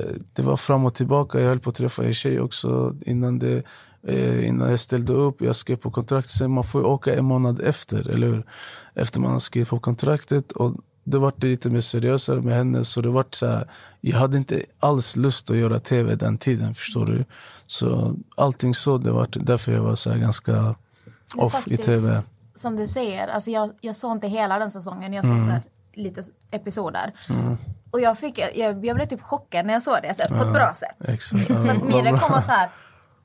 eh, 0.00 0.16
det 0.32 0.42
var 0.42 0.56
fram 0.56 0.84
och 0.84 0.94
tillbaka. 0.94 1.40
Jag 1.40 1.48
höll 1.48 1.60
på 1.60 1.70
att 1.70 1.76
träffa 1.76 2.04
en 2.04 2.14
tjej 2.14 2.40
också 2.40 2.96
innan, 3.06 3.38
det, 3.38 3.62
eh, 4.06 4.48
innan 4.48 4.70
jag 4.70 4.80
ställde 4.80 5.12
upp. 5.12 5.40
Jag 5.40 5.56
skrev 5.56 5.76
på 5.76 5.90
kontraktet. 5.90 6.30
Sen 6.30 6.50
man 6.50 6.64
får 6.64 6.80
ju 6.80 6.86
åka 6.86 7.14
en 7.14 7.24
månad 7.24 7.60
efter, 7.60 8.10
eller 8.10 8.26
hur? 8.26 8.44
Efter 8.94 9.20
man 9.20 9.32
har 9.32 9.38
skrivit 9.38 9.68
på 9.68 9.80
kontraktet. 9.80 10.52
Och 10.52 10.74
det 11.10 11.18
var 11.18 11.32
lite 11.36 11.70
mer 11.70 11.80
seriösare 11.80 12.40
med 12.40 12.54
henne. 12.56 12.84
Så 12.84 13.00
det 13.00 13.08
var 13.08 13.24
så 13.30 13.46
här, 13.46 13.68
jag 14.00 14.18
hade 14.18 14.36
inte 14.38 14.62
alls 14.80 15.16
lust 15.16 15.50
att 15.50 15.56
göra 15.56 15.78
tv 15.78 16.14
den 16.14 16.38
tiden, 16.38 16.74
förstår 16.74 17.06
du? 17.06 17.24
Så 17.66 18.16
allting 18.36 18.74
så, 18.74 18.98
det 18.98 19.10
var 19.10 19.28
därför 19.30 19.72
jag 19.72 19.82
var 19.82 19.94
så 19.96 20.10
här 20.10 20.18
ganska 20.18 20.74
off 21.36 21.54
i 21.54 21.56
faktiskt, 21.56 21.82
tv. 21.82 22.22
Som 22.54 22.76
du 22.76 22.86
säger, 22.86 23.28
alltså 23.28 23.50
jag, 23.50 23.70
jag 23.80 23.96
såg 23.96 24.12
inte 24.12 24.28
hela 24.28 24.58
den 24.58 24.70
säsongen. 24.70 25.12
Jag 25.12 25.24
såg 25.24 25.32
Mm. 25.36 25.44
så 25.46 25.50
här, 25.52 25.62
lite 25.94 26.22
episoder. 26.50 27.12
Och 27.90 28.00
jag, 28.00 28.18
fick, 28.18 28.38
jag, 28.38 28.56
jag 28.56 28.80
blev 28.96 29.06
typ 29.06 29.22
chockad 29.22 29.66
när 29.66 29.72
jag 29.72 29.82
såg 29.82 29.96
det, 30.02 30.14
så 30.14 30.22
här, 30.22 30.28
på 30.38 30.44
ett 30.44 30.52
bra 30.52 30.74
sätt. 30.74 31.08
Exakt. 31.14 31.46
Så 31.46 31.52
Ja, 31.52 31.72
att 31.72 31.82
bra. 31.82 32.00
reaktion 32.02 32.30
var 32.30 32.40
så 32.40 32.52
här, 32.52 32.68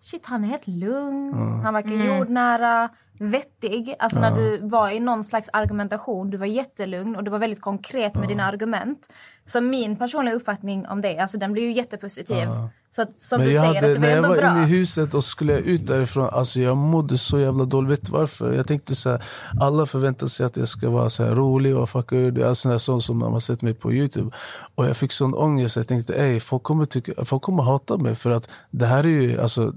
shit 0.02 0.26
han 0.26 0.43
är 0.43 0.48
helt 0.48 0.67
lugn, 0.67 1.34
han 1.63 1.74
verkar 1.74 1.89
jordnära. 2.17 2.89
Vettig. 3.19 3.95
Alltså 3.99 4.19
när 4.19 4.32
du 4.36 4.67
var 4.67 4.89
i 4.89 4.99
någon 4.99 5.23
slags 5.23 5.49
argumentation, 5.54 6.30
du 6.30 6.38
var 6.38 6.45
jättelugn 6.45 7.15
och 7.15 7.23
du 7.23 7.32
var 7.32 7.39
väldigt 7.39 7.62
konkret 7.62 8.15
med 8.15 8.28
dina 8.28 8.45
argument. 8.45 9.08
Så 9.45 9.62
min 9.62 9.95
personliga 9.95 10.36
uppfattning 10.36 10.88
om 10.88 11.02
det, 11.02 11.19
alltså 11.19 11.38
den 11.38 11.54
blir 11.54 11.63
ju 11.63 11.71
jättepositiv. 11.71 12.47
Så 12.89 13.02
att, 13.02 13.19
som 13.19 13.39
Men 13.39 13.47
du 13.47 13.54
säger, 13.54 13.67
hade, 13.67 13.78
att 13.78 13.84
det 13.84 13.93
var 13.93 13.99
när 13.99 14.10
jag 14.10 14.17
ändå 14.17 14.30
var 14.30 14.38
bra. 14.38 14.52
inne 14.52 14.63
i 14.63 14.65
huset 14.65 15.13
och 15.13 15.23
skulle 15.23 15.58
ut 15.58 15.88
därifrån, 15.88 16.30
alltså 16.32 16.60
jag 16.60 16.78
mådde 16.78 17.17
så 17.17 17.39
jävla 17.39 17.65
dåligt. 17.65 17.91
Vet 17.91 18.06
du 18.06 18.12
varför? 18.12 18.54
Jag 18.54 18.67
tänkte 18.67 18.95
så 18.95 19.10
här, 19.10 19.23
alla 19.62 19.86
förväntar 19.86 20.28
sig 20.28 20.45
att 20.45 20.58
jag 20.58 20.67
ska 20.67 20.89
vara 20.89 21.10
så 21.10 21.23
här 21.23 21.36
rolig 21.36 21.78
och 21.78 21.89
fucka 21.89 22.15
ur. 22.15 22.43
Alltså 22.43 22.80
sånt 22.80 23.04
som 23.04 23.19
de 23.19 23.34
har 23.34 23.39
sett 23.39 23.62
mig 23.62 23.73
på 23.73 23.93
Youtube. 23.93 24.32
Och 24.76 24.86
jag 24.86 24.97
fick 24.97 25.12
sån 25.12 25.34
ångest. 25.34 25.76
Jag 25.76 25.88
tänkte, 25.88 26.13
ey, 26.13 26.39
folk 26.39 26.63
kommer, 26.63 26.86
tycka, 26.86 27.26
folk 27.26 27.41
kommer 27.41 27.63
hata 27.63 27.97
mig 27.97 28.15
för 28.15 28.32
att 28.32 28.49
det 28.71 28.86
här 28.86 29.04
är 29.04 29.08
ju, 29.08 29.41
alltså 29.41 29.73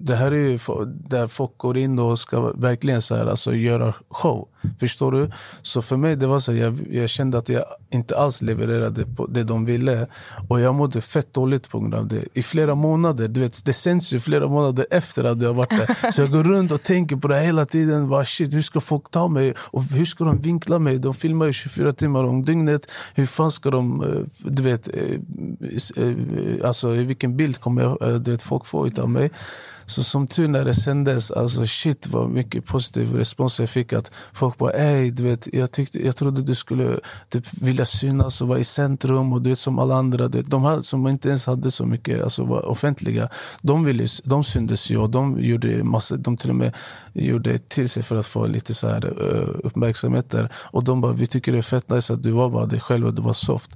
det 0.00 0.14
här 0.14 0.32
är 0.32 0.36
ju 0.36 0.58
där 0.86 1.26
folk 1.26 1.58
går 1.58 1.76
in 1.76 1.98
och 1.98 2.18
ska 2.18 2.52
verkligen 2.54 3.02
så 3.02 3.14
här, 3.14 3.26
alltså, 3.26 3.54
göra 3.54 3.94
show. 4.08 4.48
Förstår 4.80 5.12
du? 5.12 5.30
Så 5.62 5.82
för 5.82 5.96
mig 5.96 6.16
det 6.16 6.26
var 6.26 6.38
så 6.38 6.52
jag, 6.52 6.86
jag 6.90 7.08
kände 7.08 7.38
att 7.38 7.48
jag 7.48 7.64
inte 7.90 8.18
alls 8.18 8.42
levererade 8.42 9.06
på 9.06 9.26
det 9.26 9.44
de 9.44 9.64
ville. 9.64 10.06
Och 10.48 10.60
jag 10.60 10.74
mådde 10.74 11.00
fett 11.00 11.34
dåligt 11.34 11.68
på 11.68 11.80
grund 11.80 11.94
av 11.94 12.08
det. 12.08 12.24
I 12.34 12.42
flera 12.42 12.74
månader. 12.74 13.28
Du 13.28 13.40
vet, 13.40 13.64
det 13.64 13.72
sänds 13.72 14.12
ju 14.12 14.20
flera 14.20 14.48
månader 14.48 14.86
efter 14.90 15.24
att 15.24 15.42
jag 15.42 15.48
har 15.48 15.54
varit 15.54 15.70
där. 15.70 16.12
Så 16.12 16.20
jag 16.20 16.30
går 16.30 16.44
runt 16.44 16.72
och 16.72 16.82
tänker 16.82 17.16
på 17.16 17.28
det 17.28 17.40
hela 17.40 17.64
tiden. 17.64 18.08
Bara, 18.08 18.24
shit, 18.24 18.54
hur 18.54 18.62
ska 18.62 18.80
folk 18.80 19.10
ta 19.10 19.28
mig? 19.28 19.54
Och 19.58 19.82
hur 19.82 20.04
ska 20.04 20.24
de 20.24 20.40
vinkla 20.40 20.78
mig? 20.78 20.98
De 20.98 21.14
filmar 21.14 21.46
ju 21.46 21.52
24 21.52 21.92
timmar 21.92 22.24
om 22.24 22.44
dygnet. 22.44 22.90
Hur 23.14 23.26
fan 23.26 23.50
ska 23.50 23.70
de... 23.70 24.02
Eh, 24.02 24.50
du 24.50 24.62
vet, 24.62 24.88
eh, 24.88 26.04
eh, 26.04 26.68
alltså, 26.68 26.88
vilken 26.88 27.36
bild 27.36 27.60
kommer 27.60 27.82
jag, 27.82 28.22
du 28.22 28.30
vet, 28.30 28.42
folk 28.42 28.66
få 28.66 28.90
av 28.98 29.10
mig? 29.10 29.30
Så 29.90 30.02
som 30.02 30.26
tur 30.26 30.48
när 30.48 30.64
det 30.64 30.74
sändes, 30.74 31.30
alltså 31.30 31.66
shit 31.66 32.06
vad 32.06 32.30
mycket 32.30 32.64
positiv 32.64 33.14
respons 33.14 33.60
jag 33.60 33.70
fick. 33.70 33.92
Att 33.92 34.10
folk 34.32 34.49
bara, 34.58 34.70
ey, 34.72 35.10
du 35.10 35.22
vet, 35.22 35.48
jag, 35.54 35.70
tyckte, 35.70 36.06
jag 36.06 36.16
trodde 36.16 36.42
du 36.42 36.54
skulle 36.54 36.98
typ, 37.28 37.46
vilja 37.62 37.84
synas 37.84 38.40
och 38.40 38.48
vara 38.48 38.58
i 38.58 38.64
centrum. 38.64 39.32
Och 39.32 39.42
du 39.42 39.50
vet, 39.50 39.58
som 39.58 39.78
alla 39.78 39.94
andra, 39.94 40.28
du 40.28 40.38
vet, 40.38 40.50
de 40.50 40.64
här 40.64 40.80
som 40.80 41.08
inte 41.08 41.28
ens 41.28 41.46
hade 41.46 41.70
så 41.70 41.86
mycket, 41.86 42.22
alltså 42.22 42.44
var 42.44 42.66
offentliga, 42.68 43.28
de, 43.62 43.84
ville, 43.84 44.06
de 44.24 44.44
syndes 44.44 44.90
ju 44.90 44.96
och 44.98 45.10
de 45.10 45.40
gjorde 45.40 45.84
massa, 45.84 46.16
de 46.16 46.36
till 46.36 46.50
och 46.50 46.56
med 46.56 46.76
gjorde 47.12 47.58
till 47.58 47.88
sig 47.88 48.02
för 48.02 48.16
att 48.16 48.26
få 48.26 48.46
lite 48.46 48.74
så 48.74 48.88
här 48.88 49.06
uh, 49.06 49.48
uppmärksamhet 49.64 50.30
där. 50.30 50.48
Och 50.54 50.84
de 50.84 51.00
bara, 51.00 51.12
vi 51.12 51.26
tycker 51.26 51.52
det 51.52 51.58
är 51.58 51.62
fett 51.62 51.88
nice 51.90 52.12
att 52.14 52.22
du 52.22 52.30
var 52.30 52.48
bara 52.50 52.66
dig 52.66 52.80
själv 52.80 53.06
och 53.06 53.14
du 53.14 53.22
var 53.22 53.32
soft. 53.32 53.70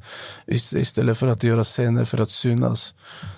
Ist- 0.47 0.77
Istället 0.79 1.19
för 1.19 1.27
att 1.29 1.43
göra 1.43 1.65
scener 1.65 2.05
för 2.05 2.21
att 2.21 2.31
synas. 2.31 2.95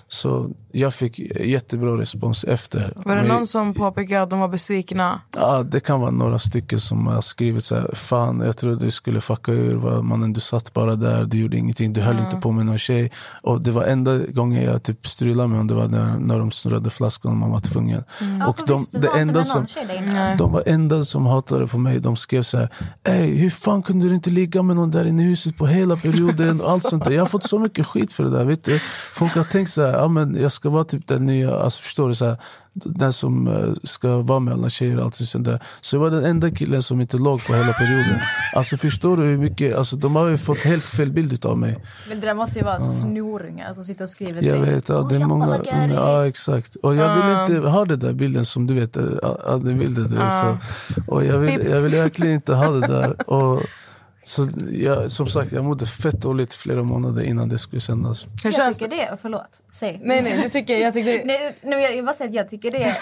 Så 0.07 0.49
jag 0.71 0.93
fick 0.93 1.19
jättebra 1.45 1.97
respons 1.97 2.43
efter. 2.43 2.93
Var 2.95 3.15
det 3.15 3.21
Men- 3.21 3.27
någon 3.31 3.47
som 3.47 3.73
påpekade 3.73 4.21
att 4.23 4.29
de 4.29 4.39
var 4.39 4.47
besvikna? 4.47 5.21
Ja, 5.35 5.63
det 5.63 5.79
kan 5.79 5.99
vara 6.01 6.11
några 6.11 6.39
stycken 6.39 6.79
som 6.79 7.07
skrivit 7.27 7.63
så 7.63 7.75
här, 7.75 7.89
fan 7.93 8.39
jag 8.39 8.57
trodde 8.57 8.85
du 8.85 8.91
skulle 8.91 9.21
fucka 9.21 9.51
ur, 9.51 9.75
va, 9.75 10.01
mannen 10.01 10.33
du 10.33 10.41
satt 10.41 10.73
bara 10.73 10.95
där, 10.95 11.25
du 11.25 11.37
gjorde 11.37 11.57
ingenting, 11.57 11.93
du 11.93 12.01
höll 12.01 12.19
inte 12.19 12.37
på 12.37 12.51
med 12.51 12.65
någon 12.65 12.77
tjej. 12.77 13.11
Och 13.41 13.61
det 13.61 13.71
var 13.71 13.83
enda 13.83 14.17
gången 14.17 14.63
jag 14.63 14.83
typ 14.83 15.07
strulade 15.07 15.47
med 15.47 15.57
honom, 15.57 15.67
det 15.67 15.73
var 15.73 15.87
när, 15.87 16.19
när 16.19 16.39
de 16.39 16.51
snurrade 16.51 16.89
flaskan 16.89 17.31
och 17.31 17.37
man 17.37 17.51
var 17.51 17.59
tvungen. 17.59 18.03
Ja, 18.39 18.47
Och 18.47 18.59
för 18.59 18.67
de, 18.67 18.77
visst, 18.77 19.01
det 19.01 19.09
enda 19.19 19.43
som, 19.43 19.65
de 20.37 20.51
var 20.51 20.63
enda 20.65 21.03
som 21.03 21.25
hatade 21.25 21.67
på 21.67 21.77
mig. 21.77 21.99
De 21.99 22.15
skrev 22.15 22.41
så 22.41 22.57
här, 22.57 22.69
Ey, 23.03 23.35
hur 23.35 23.49
fan 23.49 23.83
kunde 23.83 24.07
du 24.07 24.15
inte 24.15 24.29
ligga 24.29 24.63
med 24.63 24.75
någon 24.75 24.91
där 24.91 25.05
inne 25.05 25.23
i 25.23 25.25
huset 25.25 25.57
på 25.57 25.67
hela 25.67 25.95
perioden? 25.95 26.61
Och 26.61 26.69
allt 26.69 26.83
sånt 26.83 27.03
där. 27.03 27.11
Jag 27.11 27.21
har 27.21 27.27
fått 27.27 27.49
så 27.49 27.59
mycket 27.59 27.85
skit 27.85 28.13
för 28.13 28.23
det 28.23 28.29
där. 28.29 28.45
Vet 28.45 28.63
du? 28.63 28.79
Folk 29.13 29.35
har 29.35 29.43
tänkt 29.43 29.71
så 29.71 29.81
här, 29.81 29.93
ja, 29.93 30.07
men 30.07 30.41
jag 30.41 30.51
ska 30.51 30.69
vara 30.69 30.83
typ 30.83 31.07
den 31.07 31.25
nya, 31.25 31.59
alltså, 31.59 31.81
förstår 31.81 32.07
du? 32.07 32.15
Så 32.15 32.25
här, 32.25 32.37
den 32.85 33.13
som 33.13 33.47
eh, 33.47 33.53
ska 33.83 34.17
vara 34.21 34.39
med 34.39 34.53
alla 34.53 34.69
tjejer 34.69 34.97
och 34.97 35.03
allt 35.03 35.15
sånt 35.15 35.45
där. 35.45 35.59
Så 35.81 35.95
jag 35.95 36.01
var 36.01 36.11
den 36.11 36.25
enda 36.25 36.51
killen 36.51 36.83
som 36.83 37.01
inte 37.01 37.17
låg 37.17 37.45
på 37.47 37.53
hela 37.53 37.73
perioden. 37.73 38.19
Alltså 38.55 38.77
förstår 38.77 39.17
du 39.17 39.23
hur 39.23 39.37
mycket, 39.37 39.77
alltså, 39.77 39.95
de 39.95 40.15
har 40.15 40.27
ju 40.27 40.37
fått 40.37 40.57
helt 40.63 40.83
fel 40.83 41.11
bild 41.11 41.45
av 41.45 41.57
mig. 41.57 41.77
Men 42.09 42.19
det 42.19 42.27
där 42.27 42.33
måste 42.33 42.59
ju 42.59 42.65
vara 42.65 42.79
snorungar 42.79 43.73
som 43.73 43.83
sitter 43.83 44.03
och 44.03 44.09
skriver 44.09 44.41
Jag 44.41 44.63
till 44.63 44.73
vet, 44.73 44.89
ja, 44.89 44.95
"Oh, 44.95 45.09
det 45.09 45.15
är 45.15 45.19
jag 45.19 45.29
många 45.29 45.45
bara 45.45 45.57
unga, 45.57 45.71
Garis." 45.87 45.95
ja 45.95 46.27
exakt. 46.27 46.75
Och 46.75 46.95
jag 46.95 47.15
vill 47.47 47.55
inte 47.57 47.69
ha 47.69 47.85
den 47.85 47.99
där 47.99 48.13
bilden 48.13 48.45
som 48.45 48.67
du 48.67 48.73
vet, 48.73 48.97
Adde 49.23 49.73
Wilde. 49.73 50.07
Du 50.07 50.15
vet, 50.15 50.31
så. 50.41 50.57
Och 51.07 51.25
jag 51.25 51.37
vill, 51.39 51.67
jag 51.69 51.81
vill 51.81 51.95
verkligen 51.95 52.33
inte 52.33 52.53
ha 52.53 52.69
det 52.71 52.87
där. 52.87 53.15
Och, 53.29 53.61
så 54.27 54.47
jag, 54.71 55.11
som 55.11 55.27
sagt, 55.27 55.51
jag 55.51 55.65
mådde 55.65 55.85
fett 55.85 56.21
dåligt 56.21 56.53
flera 56.53 56.83
månader 56.83 57.27
innan 57.27 57.49
det 57.49 57.57
skulle 57.57 57.79
sändas. 57.79 58.25
Hur 58.43 58.59
Jag 58.59 58.73
tycker 58.73 58.87
det? 58.89 58.95
det, 58.95 59.17
förlåt, 59.21 59.61
säg. 59.71 60.01
Nej, 60.03 60.21
nej, 60.21 60.41
du 60.43 60.49
tycker, 60.49 60.77
jag 60.77 60.93
tycker... 60.93 61.25
Nej, 61.25 61.57
nej, 61.61 61.83
jag 61.83 61.91
vill 61.91 62.05
bara 62.05 62.15
säga 62.15 62.29
att 62.29 62.35
jag 62.35 62.49
tycker 62.49 62.71
det 62.71 62.83
är 62.83 62.97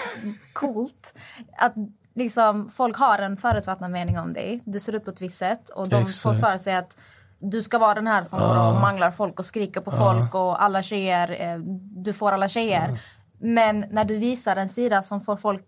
coolt 0.53 1.13
att 1.57 1.73
liksom, 2.15 2.69
folk 2.69 2.97
har 2.97 3.19
en 3.19 3.37
förutfattad 3.37 3.91
mening 3.91 4.19
om 4.19 4.33
dig. 4.33 4.61
Du 4.65 4.79
ser 4.79 4.95
ut 4.95 5.05
på 5.05 5.11
ett 5.11 5.21
visst 5.21 5.37
sätt 5.37 5.69
och 5.69 5.89
de 5.89 6.01
får 6.01 6.31
Exakt. 6.31 6.39
för 6.39 6.57
sig 6.57 6.75
att 6.75 6.97
du 7.39 7.61
ska 7.61 7.77
vara 7.77 7.93
den 7.93 8.07
här 8.07 8.23
som 8.23 8.39
går 8.39 8.75
och 8.75 8.81
manglar 8.81 9.11
folk 9.11 9.39
och 9.39 9.45
skriker 9.45 9.81
på 9.81 9.91
folk 9.91 10.35
och 10.35 10.63
alla 10.63 10.81
tjejer, 10.81 11.41
eh, 11.41 11.59
du 11.95 12.13
får 12.13 12.31
alla 12.31 12.47
tjejer. 12.47 12.99
Men 13.39 13.85
när 13.91 14.05
du 14.05 14.17
visar 14.17 14.55
en 14.55 14.69
sida 14.69 15.01
som 15.01 15.21
får 15.21 15.35
folk, 15.35 15.65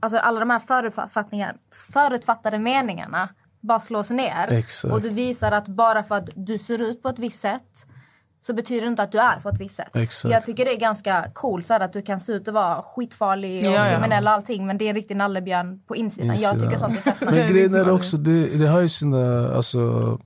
alltså 0.00 0.18
alla 0.18 0.40
de 0.40 0.50
här 0.50 0.58
förutfattningar, 0.58 1.56
förutfattade 1.92 2.58
meningarna 2.58 3.28
bara 3.66 3.80
slås 3.80 4.10
ner. 4.10 4.52
Exakt. 4.52 4.94
Och 4.94 5.00
du 5.00 5.10
visar 5.10 5.52
att 5.52 5.68
bara 5.68 6.02
för 6.02 6.14
att 6.14 6.28
du 6.34 6.58
ser 6.58 6.82
ut 6.82 7.02
på 7.02 7.08
ett 7.08 7.18
visst 7.18 7.40
sätt 7.40 7.86
så 8.40 8.54
betyder 8.54 8.80
det 8.82 8.88
inte 8.88 9.02
att 9.02 9.12
du 9.12 9.18
är 9.18 9.40
på 9.40 9.48
ett 9.48 9.60
visst 9.60 9.76
sätt. 9.76 9.96
Exakt. 9.96 10.32
Jag 10.32 10.44
tycker 10.44 10.64
det 10.64 10.72
är 10.72 10.78
ganska 10.78 11.30
coolt 11.32 11.66
så 11.66 11.72
här, 11.72 11.80
att 11.80 11.92
du 11.92 12.02
kan 12.02 12.20
se 12.20 12.32
ut 12.32 12.48
att 12.48 12.54
vara 12.54 12.82
skitfarlig 12.82 13.68
och 13.68 13.72
Ja, 13.72 13.86
kriminell 13.90 14.26
och 14.26 14.32
allting 14.32 14.66
men 14.66 14.78
det 14.78 14.84
är 14.84 14.88
en 14.88 14.94
riktig 14.94 15.16
nallebjörn 15.16 15.80
på 15.86 15.96
insidan. 15.96 16.36
Jag 16.40 16.60
tycker 16.60 16.78
sånt 16.78 16.96
är 16.96 17.02
fett. 17.02 17.20
Men 17.20 17.34
grejen 17.34 17.74
är 17.74 17.90
också, 17.90 18.16
det, 18.16 18.46
det 18.46 18.66
har 18.66 18.80
ju 18.80 18.88
sina... 18.88 19.54
Alltså, 19.56 20.18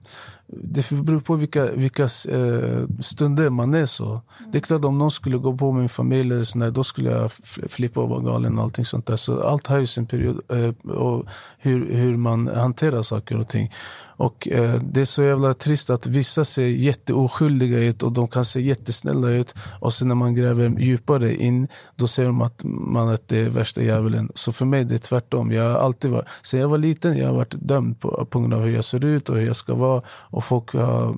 det 0.50 0.90
beror 0.90 1.20
på 1.20 1.34
vilka, 1.34 1.64
vilka 1.64 2.02
eh, 2.02 2.86
stunder 3.00 3.50
man 3.50 3.74
är 3.74 3.86
så. 3.86 4.20
Det 4.52 4.58
är 4.58 4.62
klart 4.62 4.84
om 4.84 4.98
någon 4.98 5.10
skulle 5.10 5.38
gå 5.38 5.56
på 5.56 5.72
min 5.72 5.88
familj 5.88 6.34
eller 6.34 6.44
sån 6.44 6.60
där, 6.60 6.70
då 6.70 6.84
skulle 6.84 7.10
jag 7.10 7.32
flippa 7.68 8.00
och 8.00 8.08
vara 8.08 8.20
galen 8.20 8.58
och 8.58 8.64
allting 8.64 8.84
sånt 8.84 9.06
där. 9.06 9.16
Så 9.16 9.42
allt 9.42 9.66
har 9.66 9.78
ju 9.78 9.86
sin 9.86 10.06
period 10.06 10.40
eh, 10.48 10.90
och 10.90 11.26
hur, 11.58 11.94
hur 11.94 12.16
man 12.16 12.48
hanterar 12.48 13.02
saker 13.02 13.38
och 13.38 13.48
ting. 13.48 13.72
Och 14.18 14.48
eh, 14.48 14.74
det 14.82 15.00
är 15.00 15.04
så 15.04 15.22
jävla 15.22 15.54
trist 15.54 15.90
att 15.90 16.06
vissa 16.06 16.44
ser 16.44 16.66
jätteoskyldiga 16.66 17.78
ut 17.78 18.02
och 18.02 18.12
de 18.12 18.28
kan 18.28 18.44
se 18.44 18.60
jättesnälla 18.60 19.28
ut. 19.28 19.54
Och 19.80 19.94
sen 19.94 20.08
när 20.08 20.14
man 20.14 20.34
gräver 20.34 20.78
djupare 20.78 21.34
in, 21.34 21.68
då 21.96 22.06
ser 22.06 22.26
de 22.26 22.42
att 22.42 22.60
man 22.64 23.08
att 23.08 23.28
det 23.28 23.38
är 23.38 23.50
värsta 23.50 23.82
djävulen. 23.82 24.30
Så 24.34 24.52
för 24.52 24.66
mig 24.66 24.84
det 24.84 24.94
är 24.94 24.98
tvärtom. 24.98 25.52
Jag 25.52 25.72
har 25.72 25.78
alltid 25.80 26.10
varit, 26.10 26.28
sen 26.42 26.60
jag 26.60 26.68
var 26.68 26.78
liten 26.78 27.18
jag 27.18 27.26
har 27.26 27.34
varit 27.34 27.54
dömd 27.58 28.00
på, 28.00 28.26
på 28.30 28.40
grund 28.40 28.54
av 28.54 28.60
hur 28.60 28.74
jag 28.74 28.84
ser 28.84 29.04
ut 29.04 29.28
och 29.28 29.36
hur 29.36 29.46
jag 29.46 29.56
ska 29.56 29.74
vara. 29.74 30.02
Och 30.08 30.44
folk 30.44 30.72
har 30.72 31.16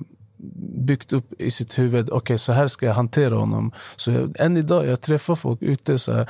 byggt 0.85 1.13
upp 1.13 1.41
i 1.41 1.51
sitt 1.51 1.79
huvud, 1.79 2.09
okej 2.09 2.37
så 2.37 2.51
här 2.51 2.67
ska 2.67 2.85
jag 2.85 2.93
hantera 2.93 3.35
honom. 3.35 3.71
Så 3.95 4.11
jag, 4.11 4.35
än 4.39 4.57
idag, 4.57 4.85
jag 4.87 5.01
träffar 5.01 5.35
folk 5.35 5.61
ute, 5.61 5.97
så 5.99 6.13
här, 6.13 6.29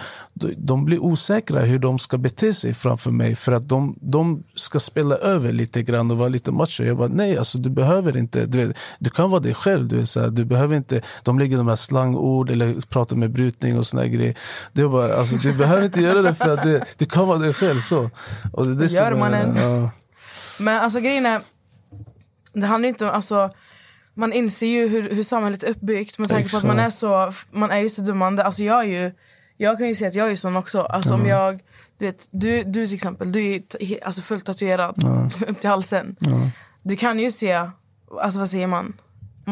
de, 0.57 0.85
blir 0.85 0.99
osäkra 1.03 1.59
hur 1.59 1.79
de 1.79 1.99
ska 1.99 2.17
bete 2.17 2.53
sig 2.53 2.73
framför 2.73 3.11
mig 3.11 3.35
för 3.35 3.51
att 3.51 3.69
de, 3.69 3.95
de 4.01 4.43
ska 4.55 4.79
spela 4.79 5.15
över 5.15 5.51
lite 5.53 5.83
grann 5.83 6.11
och 6.11 6.17
vara 6.17 6.29
lite 6.29 6.51
macho. 6.51 6.83
Jag 6.83 6.97
bara, 6.97 7.07
nej 7.07 7.37
alltså 7.37 7.57
du 7.57 7.69
behöver 7.69 8.17
inte, 8.17 8.45
du, 8.45 8.67
vet, 8.67 8.77
du 8.99 9.09
kan 9.09 9.29
vara 9.29 9.41
dig 9.41 9.53
själv. 9.53 9.87
Du, 9.87 9.95
vet, 9.97 10.09
så 10.09 10.19
här, 10.19 10.29
du 10.29 10.45
behöver 10.45 10.75
inte, 10.75 11.01
de 11.23 11.39
lägger 11.39 11.57
de 11.57 11.67
här 11.67 11.75
slangord 11.75 12.49
eller 12.49 12.87
pratar 12.89 13.15
med 13.15 13.31
brutning 13.31 13.77
och 13.77 13.85
såna 13.87 14.07
grejer. 14.07 14.37
Det 14.73 14.81
är 14.81 14.87
bara, 14.87 15.13
alltså, 15.15 15.35
du 15.35 15.53
behöver 15.53 15.85
inte 15.85 16.01
göra 16.01 16.21
det 16.21 16.33
för 16.33 16.53
att 16.53 16.63
du, 16.63 16.81
du 16.97 17.05
kan 17.05 17.27
vara 17.27 17.37
dig 17.37 17.53
själv 17.53 17.79
så. 17.79 18.09
Och 18.53 18.65
det 18.67 18.75
det 18.75 18.89
som 18.89 18.95
Gör 18.95 19.11
är- 19.11 19.15
mannen. 19.15 19.55
ja. 19.55 19.89
Men 20.59 20.81
alltså 20.81 20.99
grejen 20.99 21.25
är, 21.25 21.41
det 22.53 22.65
handlar 22.65 22.89
inte 22.89 23.05
om, 23.05 23.11
alltså, 23.11 23.49
man 24.21 24.33
inser 24.33 24.67
ju 24.67 24.87
hur, 24.87 25.09
hur 25.09 25.23
samhället 25.23 25.63
är 25.63 25.69
uppbyggt 25.69 26.19
med 26.19 26.29
tanke 26.29 26.49
på 26.49 26.57
att 26.57 26.63
man 26.63 26.79
är 26.79 26.89
så, 26.89 27.31
man 27.51 27.71
är 27.71 27.77
ju 27.77 27.89
så 27.89 28.01
dömande. 28.01 28.43
Alltså 28.43 28.63
jag 28.63 28.79
är 28.79 28.87
ju, 29.03 29.11
jag 29.57 29.77
kan 29.77 29.87
ju 29.87 29.95
säga 29.95 30.07
att 30.07 30.15
jag 30.15 30.31
är 30.31 30.35
sån 30.35 30.55
också. 30.55 30.81
Alltså 30.81 31.13
om 31.13 31.25
jag, 31.25 31.59
du 31.97 32.05
vet, 32.05 32.27
du, 32.31 32.63
du 32.63 32.85
till 32.85 32.95
exempel, 32.95 33.31
du 33.31 33.53
är 33.53 33.61
alltså 34.05 34.21
fullt 34.21 34.45
tatuerad 34.45 35.03
upp 35.47 35.59
till 35.59 35.69
halsen. 35.69 36.15
Du 36.83 36.95
kan 36.95 37.19
ju 37.19 37.31
se, 37.31 37.69
alltså 38.21 38.39
vad 38.39 38.49
säger 38.49 38.67
man? 38.67 38.93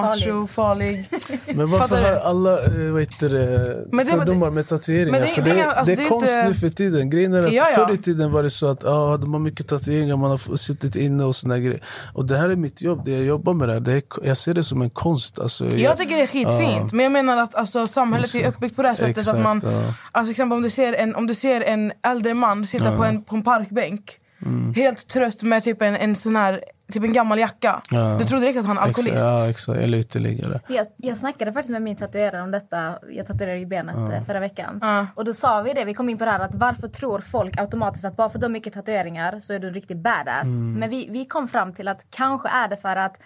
Macho, 0.06 0.48
farlig. 0.48 1.10
Men 1.46 1.70
varför 1.72 2.02
har 2.02 2.20
alla 2.20 2.52
eh, 2.66 2.92
vad 2.92 3.02
heter 3.02 3.30
det, 3.30 3.78
Men 3.92 4.06
det- 4.06 4.12
fördomar 4.12 4.52
med 4.52 4.68
tatueringar? 4.68 5.12
Men 5.12 5.22
det 5.22 5.28
är- 5.28 5.32
för 5.34 5.42
det 5.42 5.54
det, 5.54 5.60
är- 5.62 5.68
alltså, 5.68 5.86
det 5.86 5.92
är 5.92 5.98
det 5.98 6.04
är 6.04 6.10
konst 6.10 6.28
inte- 6.30 6.48
nu 6.48 6.54
för 6.54 6.70
tiden. 6.70 7.10
Grejen 7.10 7.34
är 7.34 7.44
att 7.44 7.52
Ja, 7.52 7.68
ja. 7.78 7.88
förr 7.88 7.94
i 7.94 7.98
tiden 7.98 8.32
var 8.32 8.44
det 8.44 8.50
så 8.50 8.68
att 8.68 8.86
ah, 8.86 9.10
hade 9.12 9.28
man 9.28 9.44
mycket 9.44 9.68
tatueringar, 9.68 10.18
man 10.18 10.30
har 10.32 10.58
suttit 10.58 10.96
inne 10.96 11.24
och 11.24 11.36
såna 11.36 11.58
grejer. 11.60 11.84
Och 12.14 12.26
det 12.26 12.38
här 12.38 12.50
är 12.50 12.56
mitt 12.56 12.82
jobb, 12.82 13.02
det 13.06 13.12
jag 13.12 13.24
jobbar 13.24 13.54
med 13.54 13.68
det 13.70 13.74
här. 13.74 13.80
Det 13.80 13.92
är, 13.94 14.04
jag 14.24 14.38
ser 14.38 14.54
det 14.54 14.64
som 14.64 14.82
en 14.82 14.90
konst. 14.90 15.40
Alltså, 15.40 15.66
Jag 15.78 15.98
tycker 15.98 16.16
det 16.18 16.24
är 16.24 16.28
skitfint, 16.28 16.94
men 16.94 17.04
jag 17.04 17.12
menar 17.12 17.38
att 17.38 17.56
alltså, 17.56 17.88
samhället 17.88 18.36
är 18.36 18.48
uppbyggt 18.48 18.76
på 18.76 18.82
det 18.82 18.88
här 18.88 18.96
sättet 18.96 19.18
Exakt, 19.18 19.38
att 19.38 19.44
man, 19.44 19.62
ja. 19.64 19.94
alltså, 20.12 20.32
exempel 20.32 20.56
om 20.58 20.64
du 20.64 20.70
ser 20.70 20.94
en, 20.94 21.16
om 21.16 21.28
du 21.28 21.34
ser 21.34 21.62
en 21.62 21.92
äldre 22.08 22.34
man 22.34 22.68
sitta 22.68 22.98
på, 22.98 23.04
en, 23.04 23.24
på 23.24 23.36
en 23.36 23.44
parkbänk, 23.44 24.12
Mm. 24.46 24.74
helt 24.74 25.08
trött 25.08 25.44
med 25.44 25.64
typ 25.64 25.82
en, 25.82 25.96
en 25.96 26.16
sån 26.16 26.36
här 26.36 26.62
typ 26.92 27.04
en 27.04 27.14
gammal 27.14 27.40
jacka. 27.40 27.82
Ja. 27.92 28.16
Du 28.20 28.26
trodde 28.26 28.42
direkt 28.44 28.60
att 28.60 28.66
han 28.66 28.78
är 28.78 28.82
alkoholist. 28.82 29.14
Exakt, 29.14 29.30
ja, 29.44 29.50
exakt. 29.50 29.80
Eller 29.80 29.98
uteliggare. 29.98 30.60
Jag, 30.68 30.86
jag 30.98 31.18
snackade 31.18 31.54
faktiskt 31.54 31.72
med 31.72 31.82
min 31.82 31.96
tatuerare 31.96 32.42
om 32.44 32.52
detta. 32.52 33.00
Jag 33.12 33.26
tatuerade 33.28 33.60
ju 33.60 33.66
benet 33.66 33.96
eh, 34.14 34.24
förra 34.24 34.40
veckan. 34.40 34.80
Ja. 34.82 35.08
Och 35.16 35.26
då 35.26 35.34
sa 35.34 35.62
vi 35.62 35.74
det, 35.74 35.86
vi 35.86 35.94
kom 35.94 36.10
in 36.10 36.18
på 36.18 36.26
det 36.26 36.32
här 36.32 36.40
att 36.40 36.56
varför 36.56 36.88
tror 36.88 37.20
folk 37.20 37.60
automatiskt 37.60 38.06
att 38.06 38.16
bara 38.18 38.30
för 38.30 38.38
att 38.38 38.42
du 38.42 38.48
har 38.48 38.52
mycket 38.52 38.74
tatueringar 38.74 39.40
så 39.40 39.54
är 39.54 39.60
du 39.60 39.68
en 39.68 39.74
riktig 39.74 39.98
badass. 39.98 40.48
Men 40.78 40.90
vi, 40.90 41.08
vi 41.12 41.26
kom 41.26 41.48
fram 41.48 41.74
till 41.74 41.88
att 41.88 42.06
kanske 42.10 42.50
är 42.50 42.68
det 42.68 42.78
för 42.78 42.96
att 42.96 43.18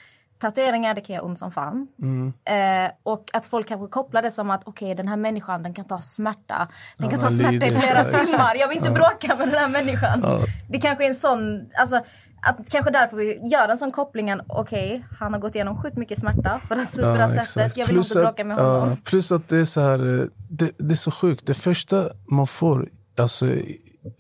tatueringar 0.41 0.93
det 0.93 1.01
kan 1.01 1.15
göra 1.15 1.25
ont 1.25 1.39
som 1.39 1.51
fan. 1.51 1.87
Eh, 2.45 2.91
och 3.03 3.29
att 3.33 3.45
folk 3.45 3.67
kanske 3.67 3.87
kopplar 3.87 4.21
det 4.21 4.31
som 4.31 4.49
att 4.49 4.61
okej 4.65 4.95
den 4.95 5.07
här 5.07 5.17
människan 5.17 5.63
den 5.63 5.73
kan 5.73 5.85
ta 5.85 5.99
smärta. 5.99 6.67
Den 6.97 7.09
kan 7.09 7.19
Ja, 7.19 7.25
ta 7.25 7.31
smärta 7.31 7.65
i 7.65 7.71
flera 7.71 7.99
Ja, 8.11 8.19
timmar. 8.19 8.55
Jag 8.55 8.67
vill 8.67 8.77
inte 8.77 8.91
bråka 8.91 9.35
med 9.37 9.47
den 9.47 9.55
här 9.59 9.69
människan. 9.69 10.23
Det 10.69 10.77
kanske 10.77 11.05
är 11.05 11.09
en 11.09 11.15
sån, 11.15 11.69
alltså 11.79 12.01
att 12.43 12.69
kanske 12.69 12.91
därför 12.91 13.17
vi 13.17 13.39
gör 13.51 13.69
en 13.69 13.77
sån 13.77 13.91
kopplingen. 13.91 14.41
Okej, 14.47 15.05
han 15.19 15.33
har 15.33 15.39
gått 15.39 15.55
igenom 15.55 15.81
sjukt 15.81 15.97
mycket 15.97 16.19
smärta 16.19 16.61
för 16.67 16.75
att 16.75 16.93
se 16.93 17.01
ut 17.01 17.07
på 17.07 17.13
det 17.13 17.17
här 17.17 17.29
exakt. 17.29 17.49
sättet. 17.49 17.77
Jag 17.77 17.85
vill 17.85 17.95
Plus 17.95 18.11
inte 18.11 18.21
bråka 18.21 18.43
med 18.43 18.57
honom. 18.57 18.89
ja, 18.89 18.97
plus 19.03 19.31
att 19.31 19.49
det 19.49 19.57
är 19.57 19.65
så 19.65 19.81
här, 19.81 20.19
eh, 20.19 20.25
det, 20.49 20.71
det 20.77 20.93
är 20.93 20.95
så 20.95 21.11
sjukt. 21.11 21.45
Det 21.45 21.53
första 21.53 22.09
man 22.27 22.47
får, 22.47 22.89
alltså, 23.19 23.45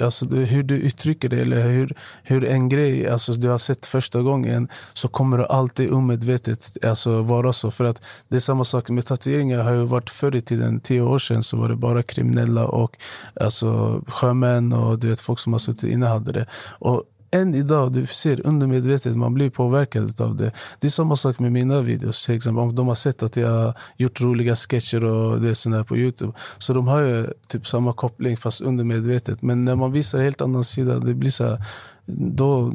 alltså 0.01 0.25
det, 0.25 0.37
hur 0.37 0.63
du 0.63 0.75
uttrycker 0.75 1.29
det 1.29 1.41
eller 1.41 1.61
hur, 1.69 1.97
hur 2.23 2.45
en 2.45 2.69
grej 2.69 3.09
alltså, 3.09 3.33
du 3.33 3.49
har 3.49 3.57
sett 3.57 3.85
första 3.85 4.21
gången 4.21 4.67
så 4.93 5.07
kommer 5.07 5.37
det 5.37 5.45
alltid 5.45 5.91
omedvetet 5.91 6.85
alltså, 6.85 7.21
vara 7.21 7.53
så. 7.53 7.71
För 7.71 7.85
att 7.85 8.01
det 8.27 8.35
är 8.35 8.39
samma 8.39 8.65
sak 8.65 8.89
med 8.89 9.05
tatueringar. 9.05 9.63
har 9.63 9.71
ju 9.71 9.85
varit 9.85 10.09
förr 10.09 10.35
i 10.35 10.41
tiden, 10.41 10.79
tio 10.79 11.01
år 11.01 11.19
sedan, 11.19 11.43
så 11.43 11.57
var 11.57 11.69
det 11.69 11.75
bara 11.75 12.03
kriminella 12.03 12.67
och 12.67 12.97
alltså, 13.41 14.01
sjömän 14.07 14.73
och 14.73 14.99
du 14.99 15.09
vet, 15.09 15.19
folk 15.19 15.39
som 15.39 15.53
har 15.53 15.59
suttit 15.59 15.91
inne 15.91 16.05
hade 16.05 16.31
det. 16.31 16.45
Och 16.79 17.03
än 17.33 17.55
idag, 17.55 17.91
du 17.91 18.05
ser 18.05 18.47
undermedvetet, 18.47 19.15
man 19.15 19.33
blir 19.33 19.49
påverkad 19.49 20.21
av 20.21 20.35
det. 20.35 20.51
Det 20.79 20.87
är 20.87 20.91
samma 20.91 21.15
sak 21.15 21.39
med 21.39 21.51
mina 21.51 21.81
videos. 21.81 22.25
Till 22.25 22.35
exempel, 22.35 22.59
om 22.59 22.75
de 22.75 22.87
har 22.87 22.95
sett 22.95 23.23
att 23.23 23.35
jag 23.35 23.49
har 23.49 23.73
gjort 23.97 24.21
roliga 24.21 24.55
sketcher 24.55 25.03
och 25.03 25.41
det 25.41 25.55
sånt 25.55 25.87
på 25.87 25.97
Youtube. 25.97 26.33
Så 26.57 26.73
de 26.73 26.87
har 26.87 27.01
ju 27.01 27.27
typ 27.47 27.67
samma 27.67 27.93
koppling 27.93 28.37
fast 28.37 28.61
undermedvetet. 28.61 29.41
Men 29.41 29.65
när 29.65 29.75
man 29.75 29.91
visar 29.91 30.17
en 30.17 30.23
helt 30.23 30.41
annan 30.41 30.63
sida, 30.63 30.99
det 30.99 31.13
blir 31.13 31.31
så 31.31 31.43
här, 31.43 31.65
då, 32.05 32.73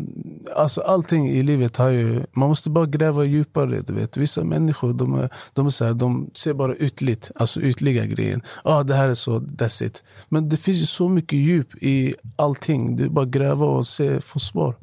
alltså 0.57 0.81
allting 0.81 1.29
i 1.29 1.43
livet 1.43 1.77
har 1.77 1.89
ju, 1.89 2.23
man 2.33 2.49
måste 2.49 2.71
bara 2.71 2.87
gräva 2.87 3.25
djupare. 3.25 3.81
Du 3.81 3.93
vet. 3.93 4.17
Vissa 4.17 4.45
människor 4.45 4.93
de 4.93 5.15
är, 5.15 5.31
de 5.53 5.67
är 5.67 5.71
så 5.71 5.85
här, 5.85 5.95
de 5.95 6.31
ser 6.35 6.55
bara 6.55 6.77
ytligt, 6.77 7.31
alltså 7.35 7.61
ytliga 7.61 8.05
grejen. 8.07 8.43
ah, 8.65 8.83
det 8.83 8.95
här 8.95 9.09
är 9.09 9.15
så, 9.15 9.39
that's 9.41 9.85
it. 9.85 10.05
Men 10.29 10.49
det 10.49 10.57
finns 10.57 10.77
ju 10.77 10.87
så 10.87 11.09
mycket 11.09 11.39
djup 11.39 11.83
i 11.83 12.15
allting. 12.37 12.97
Det 12.97 13.05
är 13.05 13.09
bara 13.09 13.25
gräva 13.25 13.67
och 13.67 13.87
se, 13.87 14.21
få 14.21 14.39
svar. 14.39 14.75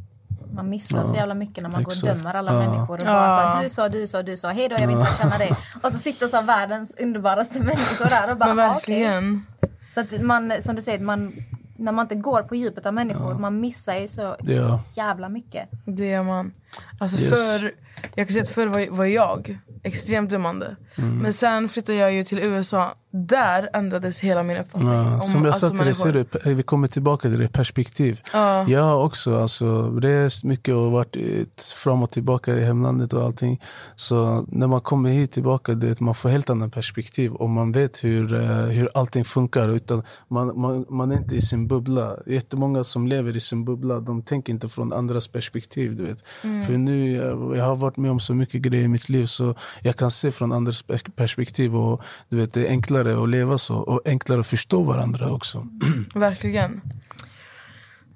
Man 0.54 0.70
missar 0.70 1.06
så 1.06 1.16
jävla 1.16 1.34
mycket 1.34 1.64
när 1.64 1.70
man 1.70 1.84
går 1.84 1.92
och 1.92 1.94
Exakt. 1.98 2.18
dömer 2.18 2.34
alla 2.34 2.54
Ja. 2.54 2.60
människor. 2.60 3.00
Och 3.00 3.06
bara 3.06 3.28
Ja. 3.28 3.30
så 3.54 3.58
här, 3.58 3.64
du 3.64 3.70
sa, 3.70 3.90
du 3.90 4.08
sa, 4.08 4.24
du 4.24 4.38
sa, 4.38 4.48
hej 4.50 4.70
då 4.70 4.76
jag 4.80 4.88
vill 4.88 4.98
inte 5.00 5.12
känna 5.22 5.38
dig. 5.38 5.52
Och 5.84 5.92
så 5.92 5.98
sitter 5.98 6.28
så 6.28 6.42
världens 6.42 6.96
underbaraste 7.02 7.60
människor 7.64 8.06
där 8.10 8.32
och 8.32 8.38
bara, 8.38 8.54
Men 8.54 8.70
"Ah, 8.72 8.76
okej." 8.78 9.04
verkligen. 9.04 9.46
Så 9.94 10.00
att 10.02 10.22
man, 10.22 10.54
som 10.62 10.76
du 10.76 10.82
säger, 10.82 11.00
man, 11.00 11.32
när 11.76 11.92
man 11.92 12.04
inte 12.06 12.16
går 12.16 12.42
på 12.44 12.56
djupet 12.56 12.86
av 12.86 12.94
människor, 12.94 13.34
man 13.40 13.60
missar 13.60 13.96
ju 13.96 14.08
så 14.08 14.36
Ja. 14.40 14.82
jävla 14.96 15.30
mycket. 15.30 15.70
Det 15.86 16.12
är 16.12 16.24
man. 16.24 16.52
Alltså 17.00 17.20
Yes. 17.22 17.30
för, 17.30 17.72
jag 18.16 18.28
kan 18.28 18.34
säga 18.34 18.44
att 18.44 18.50
förr 18.50 18.68
var, 18.68 18.88
var 18.90 19.06
jag 19.06 19.60
extremt 19.84 20.30
dömande. 20.30 20.76
Mm. 20.98 21.18
Men 21.18 21.34
sen 21.34 21.70
flyttade 21.70 21.98
jag 21.98 22.14
ju 22.14 22.24
till 22.24 22.40
USA. 22.40 22.96
Där 23.18 23.70
ändrades 23.74 24.20
hela 24.20 24.44
min 24.44 24.58
uppfattning. 24.58 24.94
Ja, 24.94 25.16
om 25.16 25.22
som 25.22 25.46
jag 25.46 25.52
alltså 25.52 25.70
sa 25.70 25.76
till 25.76 25.86
dig, 25.86 25.94
ser 25.94 26.12
du, 26.44 26.54
vi 26.54 26.64
kommer 26.64 26.88
tillbaka 26.88 27.30
till 27.30 27.40
det 27.40 27.48
perspektiv. 27.48 28.22
Ja. 28.34 28.66
Jag 28.70 28.84
har 28.84 29.04
också 29.04 29.42
alltså, 29.42 29.90
rest 30.00 30.44
mycket 30.44 30.76
och 30.76 30.92
varit 30.92 31.16
ut, 31.16 31.62
fram 31.62 32.04
och 32.04 32.12
tillbaka 32.12 32.54
i 32.54 32.66
hemlandet 32.66 33.14
och 33.14 33.24
allting. 33.24 33.62
Så 33.96 34.46
när 34.48 34.68
man 34.68 34.82
kommer 34.82 35.10
hit 35.10 35.32
tillbaka, 35.32 35.74
det, 35.74 36.00
man 36.00 36.16
får 36.16 36.30
helt 36.30 36.50
annan 36.50 36.72
perspektiv 36.72 37.32
och 37.32 37.50
man 37.50 37.72
vet 37.72 38.04
hur, 38.04 38.34
eh, 38.34 38.50
hur 38.50 38.90
allting 38.94 39.26
funkar. 39.26 39.70
Utan 39.70 40.04
man, 40.28 40.60
man, 40.60 40.86
man 40.90 41.12
är 41.12 41.18
inte 41.18 41.36
i 41.36 41.42
sin 41.42 41.68
bubbla. 41.68 42.18
Jättemånga 42.26 42.84
som 42.84 43.08
lever 43.08 43.36
i 43.36 43.40
sin 43.40 43.66
bubbla, 43.66 44.00
de 44.00 44.22
tänker 44.22 44.54
inte 44.54 44.68
från 44.68 44.94
andras 44.94 45.28
perspektiv. 45.28 45.96
Du 45.96 46.06
vet. 46.06 46.22
För 46.66 46.78
nu, 46.78 47.12
jag, 47.12 47.58
jag 47.58 47.66
har 47.66 47.76
varit 47.76 47.98
med 47.98 48.12
om 48.12 48.20
så 48.20 48.34
mycket 48.34 48.62
grejer 48.62 48.86
i 48.86 48.88
mitt 48.88 49.10
liv 49.10 49.26
så 49.26 49.56
jag 49.82 49.96
kan 49.96 50.12
se 50.12 50.32
från 50.32 50.52
andras 50.52 50.86
pers- 50.86 51.12
perspektiv. 51.16 51.76
Och 51.76 52.02
du 52.30 52.38
vet, 52.38 52.54
Det 52.54 52.68
är 52.68 52.70
enklare 52.70 53.05
att 53.14 53.30
leva 53.30 53.58
så 53.58 53.76
och 53.76 54.02
enklare 54.06 54.40
att 54.40 54.48
förstå 54.48 54.84
varandra 54.84 55.32
också. 55.32 55.68
Verkligen. 56.16 56.82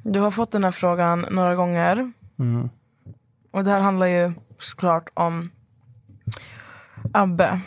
Du 0.04 0.20
har 0.20 0.32
fått 0.32 0.52
den 0.52 0.64
här 0.64 0.72
frågan 0.72 1.26
några 1.32 1.56
gånger. 1.56 2.12
Mm. 2.40 2.70
Och 3.52 3.64
det 3.64 3.72
här 3.72 3.82
handlar 3.82 4.08
ju 4.08 4.34
såklart 4.58 5.10
om 5.14 5.50
Abbe. 7.14 7.60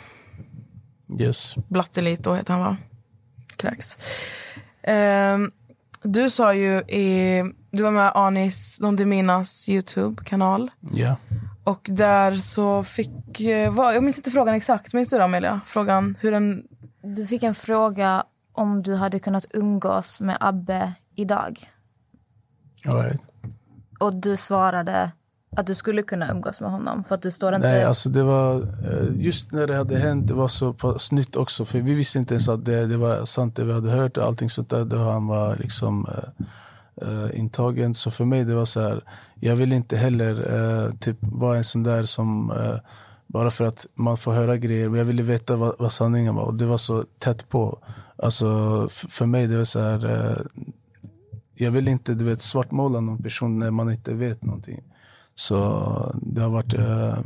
Yes. 1.19 1.55
Blattelito 1.67 2.33
heter 2.33 2.53
han 2.53 2.61
va? 2.61 2.77
Kräks. 3.55 3.97
Ehm, 4.83 5.51
du 6.03 6.29
sa 6.29 6.53
ju 6.53 6.77
i, 6.79 7.43
du 7.71 7.83
var 7.83 7.91
med 7.91 8.11
Anis 8.15 8.77
Don 8.77 8.95
Deminas 8.95 9.69
Youtube-kanal. 9.69 10.71
Ja. 10.91 11.15
Och 11.63 11.87
där 11.91 12.35
så 12.35 12.83
fick, 12.83 13.39
eh, 13.39 13.73
vad, 13.73 13.95
jag 13.95 14.03
minns 14.03 14.17
inte 14.17 14.31
frågan 14.31 14.55
exakt, 14.55 14.93
minns 14.93 15.09
du 15.09 15.17
det 15.17 15.23
Amelia? 15.23 15.61
Frågan 15.65 16.17
hur 16.19 16.31
den, 16.31 16.63
Du 17.03 17.25
fick 17.25 17.43
en 17.43 17.53
fråga 17.53 18.23
om 18.53 18.83
du 18.83 18.95
hade 18.95 19.19
kunnat 19.19 19.45
umgås 19.53 20.21
med 20.21 20.37
Abbe 20.39 20.93
idag. 21.15 21.59
All 22.87 23.01
right. 23.01 23.21
Och 23.99 24.15
du 24.15 24.37
svarade 24.37 25.11
att 25.55 25.67
du 25.67 25.73
skulle 25.75 26.03
kunna 26.03 26.31
umgås 26.31 26.61
med 26.61 26.71
honom. 26.71 27.03
För 27.03 27.15
att 27.15 27.21
du 27.21 27.31
står 27.31 27.55
inte... 27.55 27.67
Nej, 27.67 27.83
alltså 27.83 28.09
det 28.09 28.23
var, 28.23 28.55
eh, 28.55 29.07
just 29.15 29.51
när 29.51 29.67
det 29.67 29.75
hade 29.75 29.97
hänt, 29.97 30.27
det 30.27 30.33
var 30.33 30.47
så 30.47 30.73
pass 30.73 31.11
nytt 31.11 31.35
också. 31.35 31.65
För 31.65 31.79
vi 31.79 31.93
visste 31.93 32.17
inte 32.17 32.33
ens 32.33 32.49
att 32.49 32.65
det, 32.65 32.85
det 32.85 32.97
var 32.97 33.25
sant 33.25 33.55
det 33.55 33.65
vi 33.65 33.73
hade 33.73 33.89
hört 33.89 34.17
och 34.17 34.23
allting 34.23 34.49
sånt 34.49 34.69
där. 34.69 34.85
Då 34.85 34.97
han 34.97 35.27
var 35.27 35.55
liksom 35.55 36.07
eh, 37.01 37.39
intagen. 37.39 37.93
Så 37.93 38.11
för 38.11 38.25
mig 38.25 38.43
det 38.43 38.55
var 38.55 38.65
så 38.65 38.79
här, 38.81 39.03
jag 39.39 39.55
vill 39.55 39.73
inte 39.73 39.97
heller 39.97 40.33
eh, 40.55 40.93
typ 40.93 41.17
vara 41.21 41.57
en 41.57 41.63
sån 41.63 41.83
där 41.83 42.03
som 42.05 42.51
eh, 42.51 42.79
bara 43.33 43.51
för 43.51 43.65
att 43.65 43.85
man 43.95 44.17
får 44.17 44.33
höra 44.33 44.57
grejer. 44.57 44.89
Men 44.89 44.97
jag 44.97 45.05
ville 45.05 45.23
veta 45.23 45.55
vad, 45.55 45.75
vad 45.79 45.91
sanningen 45.91 46.35
var 46.35 46.43
och 46.43 46.53
det 46.53 46.65
var 46.65 46.77
så 46.77 47.03
tätt 47.19 47.49
på. 47.49 47.79
Alltså 48.17 48.47
för 48.89 49.25
mig 49.25 49.47
det 49.47 49.57
var 49.57 49.63
så 49.63 49.79
här, 49.79 50.05
eh, 50.05 50.37
jag 51.55 51.71
vill 51.71 51.87
inte 51.87 52.13
du 52.13 52.25
vet, 52.25 52.41
svartmåla 52.41 52.99
någon 52.99 53.23
person 53.23 53.59
när 53.59 53.71
man 53.71 53.91
inte 53.91 54.13
vet 54.13 54.43
någonting. 54.43 54.83
Så 55.35 55.57
det 56.21 56.41
har 56.41 56.49
varit 56.49 56.73
eh, 56.73 57.17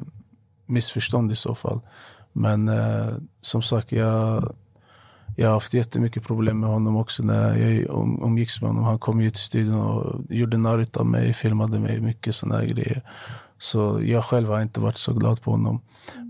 missförstånd 0.65 1.31
i 1.31 1.35
så 1.35 1.55
fall. 1.55 1.79
Men 2.33 2.67
eh, 2.67 3.07
som 3.41 3.61
sagt, 3.61 3.91
jag, 3.91 4.55
jag 5.35 5.47
har 5.47 5.53
haft 5.53 5.73
jättemycket 5.73 6.23
problem 6.23 6.59
med 6.59 6.69
honom 6.69 6.97
också 6.97 7.23
när 7.23 7.57
jag 7.57 7.89
um, 7.89 8.23
umgicks 8.23 8.61
med 8.61 8.69
honom. 8.69 8.83
Han 8.83 8.99
kom 8.99 9.21
ju 9.21 9.29
till 9.29 9.41
studion 9.41 9.81
och 9.81 10.21
gjorde 10.29 10.57
narr 10.57 10.85
av 10.93 11.05
mig, 11.05 11.33
filmade 11.33 11.79
mig, 11.79 12.01
mycket 12.01 12.35
sådana 12.35 12.65
grejer. 12.65 13.03
Så 13.59 14.01
jag 14.03 14.23
själv 14.23 14.49
har 14.49 14.61
inte 14.61 14.79
varit 14.79 14.97
så 14.97 15.13
glad 15.13 15.41
på 15.41 15.51
honom. 15.51 15.81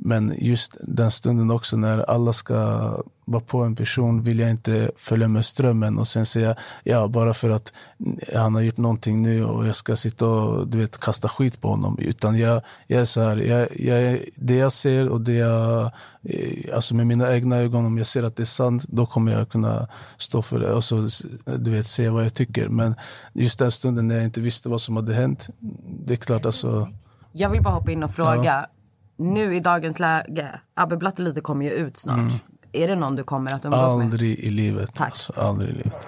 Men 0.01 0.33
just 0.37 0.77
den 0.81 1.11
stunden 1.11 1.51
också 1.51 1.77
när 1.77 1.99
alla 2.09 2.33
ska 2.33 2.91
vara 3.29 3.41
på 3.41 3.63
en 3.63 3.75
person 3.75 4.21
vill 4.21 4.39
jag 4.39 4.49
inte 4.49 4.91
följa 4.95 5.27
med 5.27 5.45
strömmen 5.45 5.97
och 5.97 6.07
sen 6.07 6.25
säga 6.25 6.55
ja 6.83 7.07
bara 7.07 7.33
för 7.33 7.49
att 7.49 7.73
han 8.35 8.55
har 8.55 8.61
gjort 8.61 8.77
någonting 8.77 9.21
nu 9.21 9.45
och 9.45 9.67
jag 9.67 9.75
ska 9.75 9.95
sitta 9.95 10.27
och 10.27 10.67
du 10.67 10.77
vet, 10.77 10.97
kasta 10.97 11.29
skit 11.29 11.61
på 11.61 11.67
honom. 11.67 11.97
Utan 11.99 12.37
jag, 12.37 12.61
jag 12.87 13.01
är 13.01 13.05
så 13.05 13.21
här, 13.21 13.37
jag, 13.37 13.67
jag, 13.79 14.19
det 14.35 14.55
jag 14.55 14.71
ser 14.71 15.09
och 15.09 15.21
det 15.21 15.33
jag, 15.33 15.91
eh, 16.23 16.75
alltså 16.75 16.95
med 16.95 17.07
mina 17.07 17.33
egna 17.33 17.57
ögon, 17.57 17.85
om 17.85 17.97
jag 17.97 18.07
ser 18.07 18.23
att 18.23 18.35
det 18.35 18.43
är 18.43 18.45
sant, 18.45 18.85
då 18.87 19.05
kommer 19.05 19.31
jag 19.31 19.49
kunna 19.49 19.87
stå 20.17 20.41
för 20.41 20.59
det 20.59 20.73
och 20.73 20.83
så, 20.83 21.07
du 21.57 21.71
vet, 21.71 21.87
säga 21.87 22.11
vad 22.11 22.25
jag 22.25 22.33
tycker. 22.33 22.67
Men 22.67 22.95
just 23.33 23.59
den 23.59 23.71
stunden 23.71 24.07
när 24.07 24.15
jag 24.15 24.23
inte 24.23 24.41
visste 24.41 24.69
vad 24.69 24.81
som 24.81 24.95
hade 24.95 25.13
hänt, 25.13 25.49
det 26.05 26.13
är 26.13 26.17
klart 26.17 26.45
alltså 26.45 26.89
jag 27.39 27.49
vill 27.49 27.61
bara 27.61 27.73
hoppa 27.73 27.91
in 27.91 28.03
och 28.03 28.11
fråga. 28.11 28.67
Nu 29.17 29.55
i 29.55 29.59
dagens 29.59 29.99
läge, 29.99 30.59
Abbe 30.75 30.97
Blattelite 30.97 31.41
kommer 31.41 31.65
ju 31.65 31.71
ut 31.71 31.97
snart. 31.97 32.17
Mm. 32.17 32.33
Är 32.71 32.87
det 32.87 32.95
någon 32.95 33.15
du 33.15 33.23
kommer 33.23 33.53
att 33.53 33.65
umgås 33.65 33.97
med? 33.97 34.05
Aldrig 34.05 34.39
i 34.39 34.49
livet. 34.49 34.93
Tack. 34.95 35.07
Alltså, 35.07 35.33
aldrig 35.37 35.69
i 35.69 35.73
livet. 35.73 36.07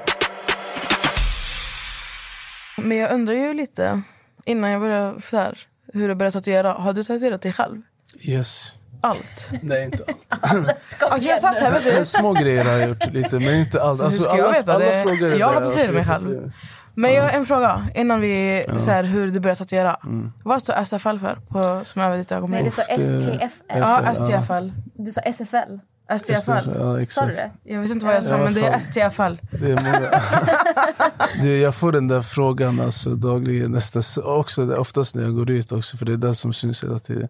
men 2.78 2.98
jag 2.98 3.12
undrar 3.12 3.34
ju 3.34 3.54
lite 3.54 4.02
innan 4.46 4.70
jag 4.70 4.82
börjar 4.82 5.20
så 5.20 5.38
här, 5.38 5.60
hur 5.94 6.08
du 6.08 6.16
började 6.16 6.40
tatuera. 6.40 6.74
Har 6.74 6.94
du 6.94 7.04
tatuerat 7.04 7.42
dig 7.42 7.54
själv? 7.54 7.82
Yes. 8.22 8.76
Allt? 9.02 9.50
Nej, 9.62 9.86
inte 9.86 10.04
allt. 10.42 10.70
Alltså 11.00 11.28
jag 11.28 11.40
satt 11.40 11.60
här 11.60 11.72
vet 11.72 11.98
du. 11.98 12.06
Små 12.06 12.34
grejer 12.34 12.64
har 12.64 12.72
jag 12.72 12.90
gjort 12.90 13.14
lite, 13.14 13.40
men 13.40 13.56
inte 13.56 13.82
allt. 13.82 14.02
Alltså, 14.02 14.30
alla, 14.30 14.44
alla 14.44 14.80
det? 14.80 14.86
är 14.86 15.40
Jag 15.40 15.48
har 15.48 15.62
tatuerat 15.62 15.94
mig 15.94 16.06
själv. 16.06 16.52
Men 17.00 17.14
jag 17.14 17.24
har 17.24 17.30
en 17.30 17.46
fråga 17.46 17.88
innan 17.96 18.22
vi, 18.22 18.66
så 18.78 18.92
här, 18.92 19.04
hur 19.04 19.32
du 19.32 19.40
började 19.40 19.58
tatuera. 19.58 19.96
Mm. 20.04 20.32
Vad 20.44 20.62
står 20.62 20.74
SFL 20.74 21.18
för 21.18 21.36
på, 21.48 21.80
som 21.84 22.02
över 22.02 22.18
ditt 22.18 22.30
Nej, 22.30 22.38
ögonbryn? 22.38 22.64
det 22.64 22.72
står 22.72 22.84
STFL. 22.84 23.78
Ja, 23.80 24.14
STFL. 24.14 24.70
Du 24.94 25.12
sa 25.12 25.22
SFL. 25.22 25.78
STFL. 26.20 26.70
Ja, 26.80 27.06
Sa 27.10 27.26
du 27.26 27.32
det? 27.32 27.52
Jag 27.64 27.80
vet 27.82 27.92
inte 27.92 28.06
vad 28.06 28.16
jag 28.16 28.24
sa, 28.24 28.38
Ja, 28.38 28.44
men 28.44 28.54
det 28.54 28.66
är. 28.66 28.80
STFL. 28.80 29.36
Det 29.60 29.72
är 29.72 29.76
många. 29.76 30.10
du, 31.42 31.58
jag 31.58 31.76
får 31.76 31.92
den 31.92 32.08
där 32.08 32.22
frågan 32.22 32.80
alltså, 32.82 33.10
dagligen, 33.16 33.72
nästan, 33.72 34.04
så- 34.04 34.24
också, 34.24 34.76
oftast 34.76 35.16
när 35.16 35.24
jag 35.24 35.36
går 35.36 35.52
ut 35.52 35.72
också, 35.72 35.98
för 35.98 36.06
det 36.06 36.14
är 36.14 36.18
det 36.18 36.36
som 36.36 36.54
syns 36.54 36.84
hela 36.84 37.00
tiden. 37.00 37.28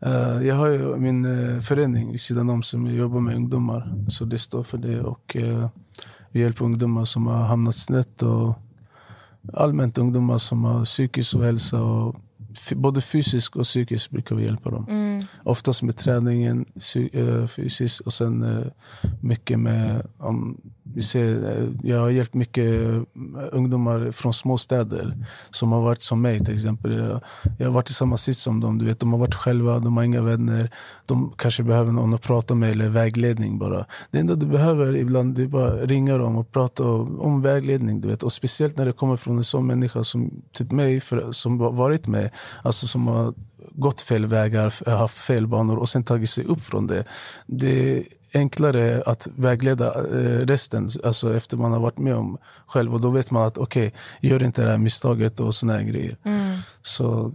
Eh, 0.00 0.46
jag 0.46 0.54
har 0.54 0.66
ju 0.66 0.96
min 0.96 1.24
uh, 1.24 1.60
förening 1.60 2.10
vid 2.12 2.20
sidan 2.20 2.50
om 2.50 2.62
som 2.62 2.86
jobbar 2.86 3.20
med 3.20 3.36
ungdomar, 3.36 3.94
så 4.08 4.24
det 4.24 4.38
står 4.38 4.62
för 4.62 4.78
det. 4.78 5.00
Och 5.00 5.36
eh, 5.36 5.68
Vi 6.32 6.40
hjälper 6.40 6.64
ungdomar 6.64 7.04
som 7.04 7.26
har 7.26 7.44
hamnat 7.44 7.74
snett 7.74 8.22
och 8.22 8.58
allmänt 9.52 9.98
ungdomar 9.98 10.38
som 10.38 10.64
har 10.64 10.84
psykisk 10.84 11.34
ohälsa. 11.34 11.82
Och 11.82 12.16
både 12.76 13.00
fysiskt 13.00 13.56
och 13.56 13.62
psykiskt 13.62 14.10
brukar 14.10 14.36
vi 14.36 14.44
hjälpa 14.44 14.70
dem. 14.70 14.86
Oftast 15.44 15.82
med 15.82 15.96
träningen 15.96 16.64
eh, 17.12 17.46
fysiskt 17.46 18.00
och 18.00 18.12
sen 18.12 18.42
eh, 18.42 18.66
mycket 19.20 19.58
med... 19.60 20.06
Om, 20.18 20.60
vi 20.94 21.02
ser, 21.02 21.58
eh, 21.58 21.68
jag 21.82 22.00
har 22.00 22.10
hjälpt 22.10 22.34
mycket 22.34 22.64
eh, 22.64 23.02
ungdomar 23.52 24.10
från 24.12 24.34
småstäder 24.34 25.26
som 25.50 25.72
har 25.72 25.82
varit 25.82 26.02
som 26.02 26.22
mig 26.22 26.38
till 26.44 26.54
exempel. 26.54 26.98
Jag, 26.98 27.20
jag 27.58 27.66
har 27.66 27.72
varit 27.72 27.90
i 27.90 27.92
samma 27.92 28.16
sits 28.16 28.40
som 28.40 28.60
dem. 28.60 28.78
Du 28.78 28.84
vet, 28.84 29.00
de 29.00 29.12
har 29.12 29.20
varit 29.20 29.34
själva, 29.34 29.78
de 29.78 29.96
har 29.96 30.04
inga 30.04 30.22
vänner. 30.22 30.70
De 31.06 31.32
kanske 31.36 31.62
behöver 31.62 31.92
någon 31.92 32.14
att 32.14 32.22
prata 32.22 32.54
med 32.54 32.70
eller 32.70 32.88
vägledning 32.88 33.58
bara. 33.58 33.84
Det 34.10 34.18
enda 34.18 34.34
du 34.34 34.46
behöver 34.46 34.96
ibland 34.96 35.34
det 35.34 35.42
är 35.42 35.46
bara 35.46 35.76
ringa 35.76 36.18
dem 36.18 36.36
och 36.36 36.52
prata 36.52 36.88
om, 36.88 37.20
om 37.20 37.42
vägledning. 37.42 38.00
Du 38.00 38.08
vet. 38.08 38.22
Och 38.22 38.32
speciellt 38.32 38.76
när 38.76 38.86
det 38.86 38.92
kommer 38.92 39.16
från 39.16 39.38
en 39.38 39.44
sån 39.44 39.66
människa 39.66 40.04
som 40.04 40.30
typ 40.52 40.72
mig, 40.72 41.00
för, 41.00 41.32
som 41.32 41.60
har 41.60 41.72
varit 41.72 42.06
med. 42.06 42.30
Alltså 42.62 42.86
som 42.86 43.06
har 43.06 43.34
gått 43.70 44.00
fel 44.00 44.26
vägar, 44.26 44.90
haft 44.90 45.18
fel 45.18 45.46
banor 45.46 45.76
och 45.76 45.88
sen 45.88 46.04
tagit 46.04 46.30
sig 46.30 46.44
upp 46.44 46.60
från 46.60 46.86
det. 46.86 47.04
Det 47.46 47.98
är 47.98 48.04
enklare 48.34 49.02
att 49.06 49.28
vägleda 49.36 49.94
eh, 49.94 50.46
resten 50.46 50.88
alltså 51.04 51.36
efter 51.36 51.56
man 51.56 51.72
har 51.72 51.80
varit 51.80 51.98
med 51.98 52.14
om 52.14 52.38
själv. 52.66 52.94
Och 52.94 53.00
då 53.00 53.10
vet 53.10 53.30
man 53.30 53.46
att 53.46 53.58
okej, 53.58 53.94
gör 54.20 54.42
inte 54.42 54.64
det 54.64 54.70
här 54.70 54.78
misstaget 54.78 55.40
och 55.40 55.54
såna 55.54 55.72
här 55.72 55.82
grejer. 55.82 56.16
Så 56.82 57.32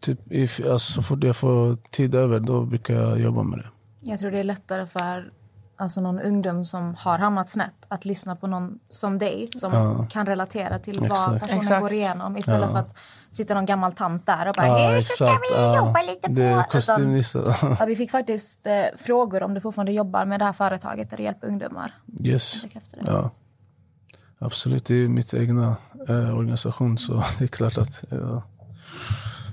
typ, 0.00 0.32
if, 0.32 0.60
alltså, 0.60 0.92
så 0.92 1.02
fort 1.02 1.24
jag 1.24 1.36
får 1.36 1.76
tid 1.90 2.14
över 2.14 2.40
då 2.40 2.64
brukar 2.64 2.94
jag 2.94 3.20
jobba 3.20 3.42
med 3.42 3.58
det. 3.58 3.68
Jag 4.00 4.18
tror 4.18 4.30
det 4.30 4.38
är 4.38 4.44
lättare 4.44 4.86
för 4.86 5.32
alltså 5.76 6.00
någon 6.00 6.20
ungdom 6.20 6.64
som 6.64 6.94
har 6.98 7.18
hamnat 7.18 7.48
snett 7.48 7.72
att 7.88 8.04
lyssna 8.04 8.36
på 8.36 8.46
någon 8.46 8.78
som 8.88 9.18
dig 9.18 9.48
som 9.54 9.72
Ja. 9.72 10.06
kan 10.10 10.26
relatera 10.26 10.78
till 10.78 11.00
vad 11.00 11.10
Exakt. 11.10 11.40
personen 11.40 11.60
Exakt. 11.60 11.80
går 11.80 11.92
igenom 11.92 12.36
istället 12.36 12.60
Ja. 12.62 12.68
för 12.68 12.78
att 12.78 12.94
sitta 13.30 13.54
någon 13.54 13.66
gammal 13.66 13.92
tant 13.92 14.26
där 14.26 14.48
och 14.48 14.54
bara 14.54 14.66
Ja, 14.66 14.90
"Nu 14.92 15.02
ska 15.02 15.24
vi 15.24 15.54
Ja. 15.56 15.76
jobba 15.76 16.02
lite 16.02 16.28
på... 16.34 16.40
Utan, 16.40 16.64
kostymnisse. 16.64 17.54
ja, 17.78 17.84
vi 17.86 17.96
fick 17.96 18.10
faktiskt 18.10 18.66
eh, 18.66 18.72
frågor 18.96 19.42
om 19.42 19.54
du 19.54 19.60
fortfarande 19.60 19.92
jobbar 19.92 20.24
med 20.24 20.40
det 20.40 20.44
här 20.44 20.52
företaget 20.52 21.10
där 21.10 21.16
du 21.16 21.22
hjälper 21.22 21.46
ungdomar. 21.46 21.92
Yes. 22.20 22.64
Ja. 23.06 23.30
Absolut, 24.38 24.84
det 24.84 24.94
är 24.94 24.98
ju 24.98 25.08
mitt 25.08 25.34
egna 25.34 25.76
eh, 26.08 26.36
organisation 26.38 26.98
så 26.98 27.12
det 27.38 27.44
är 27.44 27.48
klart 27.48 27.78
att... 27.78 28.04
Ja. 28.10 28.42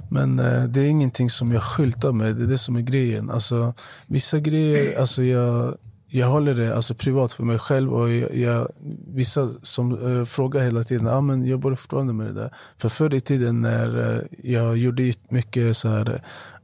Men 0.09 0.39
eh, 0.39 0.63
det 0.63 0.82
är 0.82 0.86
ingenting 0.88 1.30
som 1.30 1.51
jag 1.51 1.63
skyltar 1.63 2.11
med, 2.11 2.36
det 2.36 2.43
är 2.43 2.47
det 2.47 2.57
som 2.57 2.76
är 2.76 2.82
grejen. 2.82 3.32
Alltså, 3.32 3.74
vissa 4.07 4.39
grejer, 4.39 4.99
alltså 4.99 5.24
jag, 5.24 5.78
jag 6.16 6.28
håller 6.28 6.53
det 6.53 6.76
alltså, 6.76 6.95
privat 6.95 7.34
för 7.34 7.43
mig 7.43 7.59
själv. 7.59 7.93
Och 7.93 8.09
jag, 8.09 8.36
jag, 8.36 8.72
vissa 9.07 9.49
som 9.61 10.18
eh, 10.18 10.26
frågar 10.26 10.64
hela 10.64 10.84
tiden, 10.84 11.07
ah, 11.07 11.22
men 11.22 11.45
jobbar 11.45 11.70
du 11.70 11.76
fortfarande 11.76 12.14
med 12.14 12.28
det 12.28 12.34
där? 12.34 12.53
För 12.78 12.89
förr 12.89 13.14
i 13.14 13.22
tiden 13.22 13.61
när 13.61 14.16
eh, 14.16 14.22
jag 14.43 14.78
gjorde 14.78 15.14
mycket 15.30 15.78
så 15.78 15.88
här, 15.88 16.22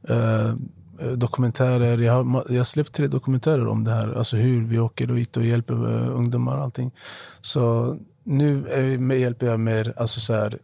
eh, 0.08 0.54
dokumentärer. 1.14 1.98
Jag 1.98 2.24
har, 2.24 2.44
jag 2.48 2.66
släppt 2.66 2.92
tre 2.92 3.06
dokumentärer 3.06 3.66
om 3.66 3.84
det 3.84 3.90
här. 3.90 4.18
Alltså 4.18 4.36
hur 4.36 4.64
vi 4.64 4.78
åker 4.78 5.06
dit 5.06 5.36
och 5.36 5.44
hjälper 5.44 5.74
ungdomar 6.10 6.56
och 6.56 6.64
allting. 6.64 6.94
Så 7.40 7.96
nu 8.24 8.66
är 8.66 9.14
hjälper 9.14 9.46
jag 9.46 9.60
mer, 9.60 9.94
alltså 9.96 10.20
så 10.20 10.34
här, 10.34 10.58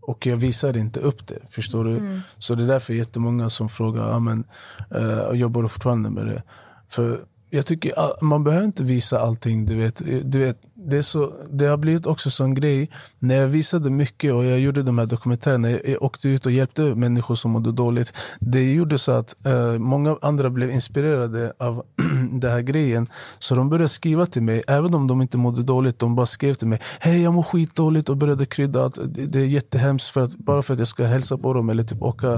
och 0.00 0.26
jag 0.26 0.36
visar 0.36 0.76
inte 0.76 1.00
upp 1.00 1.26
det. 1.26 1.38
Förstår 1.48 1.84
du? 1.84 2.20
Så 2.38 2.54
det 2.54 2.62
är 2.62 2.68
därför 2.68 2.94
jättemånga 2.94 3.50
som 3.50 3.68
frågar, 3.68 4.14
ah, 4.14 4.18
men, 4.18 4.44
eh, 4.90 5.32
jobbar 5.32 5.68
fortfarande 5.68 6.10
med 6.10 6.26
det? 6.26 6.42
För 6.88 7.20
jag 7.54 7.66
tycker 7.66 7.98
ah, 7.98 8.16
man 8.20 8.44
behöver 8.44 8.66
inte 8.66 8.82
visa 8.82 9.20
allting. 9.20 9.66
Du 9.66 9.76
vet, 9.76 10.00
eh, 10.00 10.06
du 10.06 10.38
vet, 10.38 10.58
det, 10.86 10.96
är 10.96 11.02
så, 11.02 11.32
det 11.50 11.66
har 11.66 11.76
blivit 11.76 12.06
också 12.06 12.30
sån 12.30 12.54
grej, 12.54 12.90
när 13.18 13.34
jag 13.34 13.46
visade 13.46 13.90
mycket 13.90 14.32
och 14.32 14.44
jag 14.44 14.60
gjorde 14.60 14.82
de 14.82 14.98
här 14.98 15.06
dokumentärerna, 15.06 15.70
jag, 15.70 16.02
åkte 16.02 16.28
ut 16.28 16.46
och 16.46 16.52
hjälpte 16.52 16.82
människor 16.82 17.34
som 17.34 17.50
mådde 17.50 17.72
dåligt. 17.72 18.12
Det 18.40 18.72
gjorde 18.72 18.98
så 18.98 19.12
att 19.12 19.46
eh, 19.46 19.78
många 19.78 20.16
andra 20.22 20.50
blev 20.50 20.70
inspirerade 20.70 21.52
av 21.58 21.82
den 22.32 22.50
här 22.50 22.60
grejen. 22.60 23.06
Så 23.38 23.54
de 23.54 23.68
började 23.68 23.88
skriva 23.88 24.26
till 24.26 24.42
mig, 24.42 24.62
även 24.66 24.94
om 24.94 25.06
de 25.06 25.22
inte 25.22 25.38
mådde 25.38 25.62
dåligt. 25.62 25.98
De 25.98 26.14
bara 26.14 26.26
skrev 26.26 26.54
till 26.54 26.68
mig, 26.68 26.80
hej 27.00 27.22
jag 27.22 27.32
mår 27.32 27.42
skitdåligt 27.42 28.08
och 28.08 28.16
började 28.16 28.46
krydda 28.46 28.84
att 28.84 28.98
det, 29.04 29.26
det 29.26 29.38
är 29.38 29.46
jättehemskt 29.46 30.08
för 30.08 30.20
att, 30.20 30.36
bara 30.36 30.62
för 30.62 30.72
att 30.72 30.78
jag 30.78 30.88
ska 30.88 31.04
hälsa 31.04 31.38
på 31.38 31.52
dem 31.52 31.70
eller 31.70 31.82
typ 31.82 32.02
åka. 32.02 32.32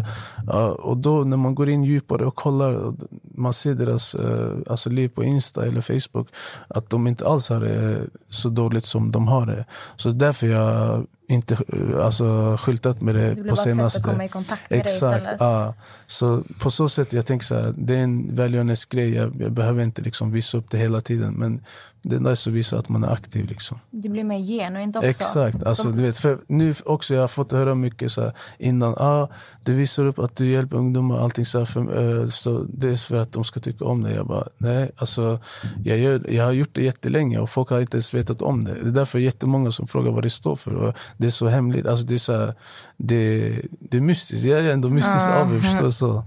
Uh, 0.54 0.64
och 0.64 0.96
då 0.96 1.24
när 1.24 1.36
man 1.36 1.54
går 1.54 1.68
in 1.68 1.84
djupare 1.84 2.26
och 2.26 2.34
kollar, 2.34 2.72
och 2.72 2.94
man 3.34 3.52
ser 3.52 3.74
deras 3.74 4.14
uh, 4.14 4.58
alltså 4.66 4.90
liv 4.90 5.08
på 5.08 5.24
Insta 5.24 5.66
eller 5.66 5.80
Facebook, 5.80 6.28
att 6.68 6.90
de 6.90 7.06
inte 7.06 7.28
alls 7.28 7.48
har 7.48 7.60
det 7.60 8.00
så 8.34 8.48
dåligt 8.48 8.84
som 8.84 9.12
de 9.12 9.28
har 9.28 9.46
det. 9.46 9.64
Så 9.96 10.10
därför 10.10 10.46
jag 10.46 11.06
inte 11.28 11.58
alltså, 12.02 12.56
skyltat 12.60 13.00
med 13.00 13.14
det 13.14 13.34
Det 13.34 13.42
på 13.50 13.56
senaste. 13.56 13.98
att 14.00 14.06
komma 14.06 14.24
i 14.24 14.28
kontakt 14.28 14.70
med 14.70 14.84
dig 14.84 14.94
Exakt, 14.94 15.20
istället. 15.20 15.40
ja. 15.40 15.74
Så 16.06 16.42
på 16.60 16.70
så 16.70 16.88
sätt 16.88 17.12
jag 17.12 17.26
tänker 17.26 17.46
så 17.46 17.54
här, 17.54 17.74
det 17.78 17.94
är 17.94 18.02
en 18.02 18.34
välgörenhetsgrej. 18.34 19.14
Jag, 19.14 19.36
jag 19.42 19.52
behöver 19.52 19.82
inte 19.82 20.02
liksom 20.02 20.32
visa 20.32 20.58
upp 20.58 20.70
det 20.70 20.78
hela 20.78 21.00
tiden. 21.00 21.34
Men 21.34 21.60
det 22.04 22.16
är 22.16 22.20
nice 22.20 22.50
att 22.50 22.56
visa 22.56 22.78
att 22.78 22.88
man 22.88 23.04
är 23.04 23.12
aktiv. 23.12 23.46
Liksom. 23.46 23.80
Det 23.90 24.08
blir 24.08 24.24
mer 24.24 24.38
genuint 24.38 24.96
också. 24.96 25.08
Exakt. 25.08 25.62
Alltså, 25.62 25.90
du 25.90 26.02
vet, 26.02 26.16
för 26.16 26.38
nu 26.46 26.74
också, 26.84 27.14
jag 27.14 27.20
har 27.20 27.28
fått 27.28 27.52
höra 27.52 27.74
mycket 27.74 28.12
så 28.12 28.20
här, 28.20 28.32
innan. 28.58 28.94
Ah, 28.96 29.28
du 29.62 29.74
visar 29.74 30.04
upp 30.04 30.18
att 30.18 30.36
du 30.36 30.46
hjälper 30.46 30.76
ungdomar. 30.76 31.18
Allting 31.18 31.46
så 31.46 31.58
här, 31.58 31.64
för, 31.64 32.20
eh, 32.20 32.26
så 32.26 32.66
det 32.68 32.88
är 32.88 32.96
för 32.96 33.20
att 33.20 33.32
de 33.32 33.44
ska 33.44 33.60
tycka 33.60 33.84
om 33.84 34.02
det. 34.02 34.14
Jag 34.14 34.26
bara, 34.26 34.44
nej. 34.58 34.90
Alltså, 34.96 35.38
jag, 35.84 35.98
gör, 35.98 36.30
jag 36.30 36.44
har 36.44 36.52
gjort 36.52 36.70
det 36.72 36.82
jättelänge 36.82 37.38
och 37.38 37.50
folk 37.50 37.70
har 37.70 37.80
inte 37.80 37.96
ens 37.96 38.14
vetat 38.14 38.42
om 38.42 38.64
det. 38.64 38.74
Det 38.82 38.88
är 38.88 38.92
därför 38.92 39.18
jättemånga 39.18 39.70
som 39.70 39.86
frågar 39.86 40.12
vad 40.12 40.22
det 40.22 40.30
står 40.30 40.56
för. 40.56 40.74
Och 40.74 40.94
det 41.16 41.26
är 41.26 41.30
så 41.30 41.46
hemligt. 41.46 41.86
Alltså, 41.86 42.06
det, 42.06 42.14
är 42.14 42.18
så 42.18 42.32
här, 42.32 42.54
det, 42.96 43.52
det 43.80 43.96
är 43.96 44.00
mystiskt. 44.00 44.44
Jag 44.44 44.60
är 44.60 44.72
ändå 44.72 44.88
mystisk 44.88 45.28
av. 45.28 45.60
Förstår 45.60 45.84
du? 45.84 45.92
så. 45.92 46.24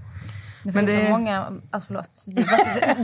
Men 0.64 0.86
det 0.86 0.94
är 0.94 0.98
det- 0.98 1.06
så 1.06 1.12
många, 1.12 1.46
alltså 1.72 1.88
förlåt, 1.88 2.26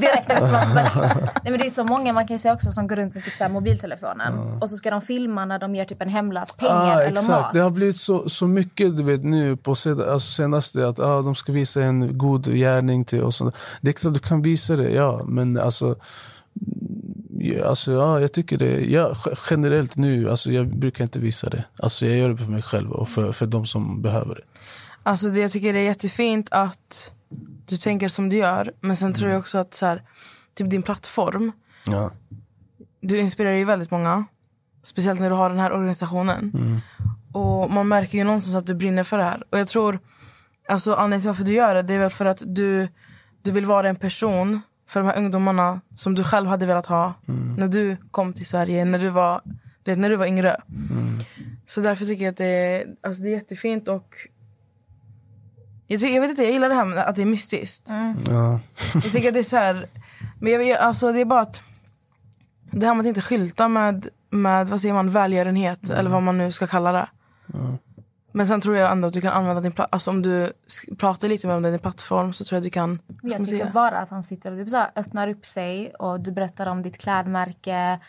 direkt 0.01 0.26
förlåt, 0.28 0.74
men, 0.76 0.86
nej, 1.43 1.51
men 1.51 1.58
det 1.58 1.66
är 1.66 1.70
så 1.70 1.84
många 1.84 2.14
man 2.14 2.28
kan 2.28 2.39
säga 2.39 2.54
också 2.54 2.72
som 2.72 2.88
går 2.88 2.95
runt 2.95 3.16
med 3.16 3.24
typ 3.26 3.34
så 3.34 3.43
här 3.43 3.51
mobiltelefonen 3.51 4.34
och 4.62 4.70
så 4.70 4.76
ska 4.78 4.89
de 4.91 5.01
filma 5.01 5.45
när 5.45 5.60
de 5.60 5.76
ger 5.76 5.86
typ 5.86 6.01
en 6.01 6.10
hemlös 6.10 6.51
pengar 6.54 6.74
Ah, 6.97 7.01
eller 7.01 7.10
exakt. 7.12 7.28
mat. 7.28 7.54
Det 7.54 7.60
har 7.60 7.72
blivit 7.72 7.95
så, 7.95 8.30
så 8.30 8.47
mycket 8.47 8.97
du 8.97 9.04
vet, 9.04 9.24
nu 9.24 9.58
på 9.58 9.76
sen, 9.76 10.01
alltså 10.01 10.32
senaste 10.32 10.88
att 10.88 10.99
ah, 10.99 11.22
de 11.22 11.36
ska 11.36 11.51
visa 11.51 11.82
en 11.84 12.18
god 12.18 12.45
gärning 12.54 13.06
till 13.06 13.24
oss. 13.24 13.41
Det 13.82 13.89
är 13.89 13.93
klart 13.93 14.14
du 14.14 14.20
kan 14.20 14.41
visa 14.41 14.76
det, 14.76 14.89
ja. 14.91 15.22
Men 15.28 15.60
alltså, 15.60 15.95
ja, 17.39 17.66
alltså 17.66 17.91
ja, 17.91 18.20
jag 18.20 18.32
tycker 18.34 18.58
det. 18.58 18.86
Ja, 18.91 19.16
ge- 19.26 19.36
generellt 19.49 19.95
nu, 19.95 20.30
alltså, 20.30 20.51
jag 20.51 20.68
brukar 20.78 21.04
inte 21.04 21.20
visa 21.20 21.49
det. 21.49 21.64
Alltså, 21.80 22.06
jag 22.06 22.18
gör 22.18 22.30
det 22.30 22.38
för 22.38 22.51
mig 22.51 22.62
själv 22.62 22.91
och 22.91 23.10
för, 23.10 23.32
för 23.32 23.45
de 23.45 23.66
som 23.66 24.01
behöver 24.01 24.36
det. 24.36 24.41
Alltså 25.06 25.28
det, 25.28 25.39
jag 25.39 25.51
tycker 25.51 25.74
det 25.74 25.80
är 25.80 25.84
jättefint 25.84 26.47
att 26.51 27.12
du 27.66 27.78
tänker 27.78 28.07
som 28.07 28.30
du 28.30 28.36
gör. 28.38 28.72
Men 28.82 28.95
sen 28.95 29.14
tror 29.14 29.30
jag 29.32 29.39
också 29.39 29.57
att 29.57 29.74
så 29.74 29.86
här, 29.86 30.01
typ 30.53 30.70
din 30.70 30.84
plattform, 30.84 31.51
Ja. 31.86 32.11
du 33.01 33.20
inspirerar 33.20 33.55
ju 33.55 33.66
väldigt 33.66 33.91
många. 33.91 34.26
Speciellt 34.84 35.20
när 35.20 35.30
du 35.30 35.36
har 35.36 35.49
den 35.49 35.59
här 35.59 35.72
organisationen. 35.72 36.51
Och 37.34 37.72
man 37.72 37.88
märker 37.88 38.18
ju 38.18 38.24
någonstans 38.24 38.55
att 38.55 38.66
du 38.66 38.74
brinner 38.76 39.03
för 39.03 39.18
det 39.18 39.24
här. 39.24 39.43
Och 39.49 39.59
jag 39.59 39.68
tror, 39.68 39.99
alltså 40.70 40.93
anledningen 40.93 41.22
till 41.22 41.28
varför 41.28 41.43
du 41.43 41.53
gör 41.53 41.76
det, 41.76 41.82
det 41.82 41.93
är 41.93 41.99
väl 41.99 42.09
för 42.09 42.26
att 42.26 42.43
du, 42.45 42.88
du 43.41 43.51
vill 43.51 43.66
vara 43.66 43.89
en 43.89 43.95
person 43.95 44.61
för 44.89 44.99
de 44.99 45.05
här 45.09 45.18
ungdomarna 45.18 45.82
som 45.95 46.16
du 46.16 46.24
själv 46.24 46.47
hade 46.47 46.66
velat 46.66 46.86
ha 46.86 47.14
när 47.57 47.68
du 47.68 47.97
kom 48.11 48.34
till 48.34 48.45
Sverige, 48.45 48.86
när 48.86 48.99
du 48.99 49.09
var, 49.09 49.41
vet, 49.86 49.97
när 49.97 50.09
du 50.09 50.16
var 50.16 50.26
yngre. 50.26 50.57
Så 51.66 51.82
därför 51.82 52.05
tycker 52.05 52.24
jag 52.24 52.32
att 52.32 52.38
det 52.38 52.45
är, 52.45 52.86
alltså 53.03 53.24
det 53.24 53.30
är 53.30 53.34
jättefint 53.34 53.88
och 53.88 54.16
jag, 55.93 56.01
tycker, 56.01 56.13
jag 56.13 56.21
vet 56.21 56.29
inte, 56.29 56.43
jag 56.43 56.51
gillar 56.51 56.69
det 56.69 56.75
här 56.75 56.85
med 56.85 56.97
att 56.97 57.15
det 57.15 57.21
är 57.21 57.25
mystiskt. 57.25 57.89
Ja. 58.29 58.59
Jag 58.93 59.03
tycker 59.03 59.27
att 59.27 59.33
det 59.33 59.39
är 59.39 59.43
så 59.43 59.57
här, 59.57 59.85
men 60.39 60.53
jag, 60.53 60.65
jag, 60.67 60.79
alltså 60.79 61.11
det 61.13 61.21
är 61.21 61.25
bara 61.25 61.41
att 61.41 61.61
det 62.71 62.85
här 62.85 62.93
med 62.93 63.01
att 63.01 63.07
inte 63.07 63.21
skylta 63.21 63.67
med, 63.67 64.07
med 64.29 64.67
vad 64.67 64.81
säger 64.81 64.93
man, 64.93 65.09
välgörenhet 65.09 65.89
eller 65.89 66.09
vad 66.09 66.23
man 66.23 66.37
nu 66.37 66.51
ska 66.51 66.67
kalla 66.67 66.91
det. 66.91 67.07
Men 68.35 68.47
sen 68.47 68.61
tror 68.61 68.75
jag 68.77 68.91
ändå 68.91 69.07
att 69.07 69.13
du 69.13 69.21
kan 69.21 69.33
använda 69.33 69.61
din 69.61 69.71
plattform, 69.71 69.89
alltså 69.95 70.11
om 70.11 70.21
du 70.21 70.51
sk- 70.67 70.95
pratar 70.97 71.27
lite 71.27 71.47
mer 71.47 71.55
om 71.55 71.63
din 71.63 71.79
plattform 71.79 72.33
så 72.33 72.43
tror 72.43 72.55
jag 72.55 72.59
att 72.59 72.63
du 72.63 72.69
kan 72.69 72.99
Jag 73.21 73.31
tycker 73.31 73.43
säga? 73.43 73.71
bara 73.73 73.97
att 73.99 74.09
han 74.09 74.23
sitter 74.23 74.51
och 74.51 74.57
typ 74.57 74.69
så 74.69 74.77
här 74.77 74.91
öppnar 74.95 75.27
upp 75.27 75.45
sig 75.45 75.93
och 75.99 76.19
du 76.19 76.31
berättar 76.31 76.67
om 76.67 76.81
ditt 76.81 76.97
klädmärke. 76.97 77.99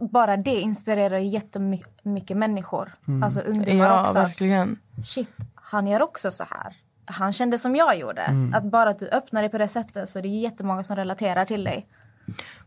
Bara 0.00 0.36
det 0.36 0.60
inspirerar 0.60 1.18
jättemycket 1.18 2.36
människor. 2.36 2.92
Alltså 3.22 3.40
ungdomar 3.40 3.86
Ja, 3.86 4.02
också. 4.02 4.14
verkligen. 4.14 4.78
Shit, 5.04 5.30
han 5.54 5.86
gör 5.86 6.02
också 6.02 6.30
så 6.30 6.44
här. 6.50 6.76
Han 7.04 7.32
kände 7.32 7.58
som 7.58 7.76
jag 7.76 7.98
gjorde. 7.98 8.50
Att 8.54 8.64
bara 8.64 8.90
att 8.90 8.98
du 8.98 9.08
öppnar 9.08 9.40
dig 9.42 9.50
på 9.50 9.58
det 9.58 9.68
sättet 9.68 10.08
så 10.08 10.18
är 10.18 10.22
det 10.22 10.28
jättemånga 10.28 10.82
som 10.82 10.96
relaterar 10.96 11.44
till 11.44 11.64
dig. 11.64 11.86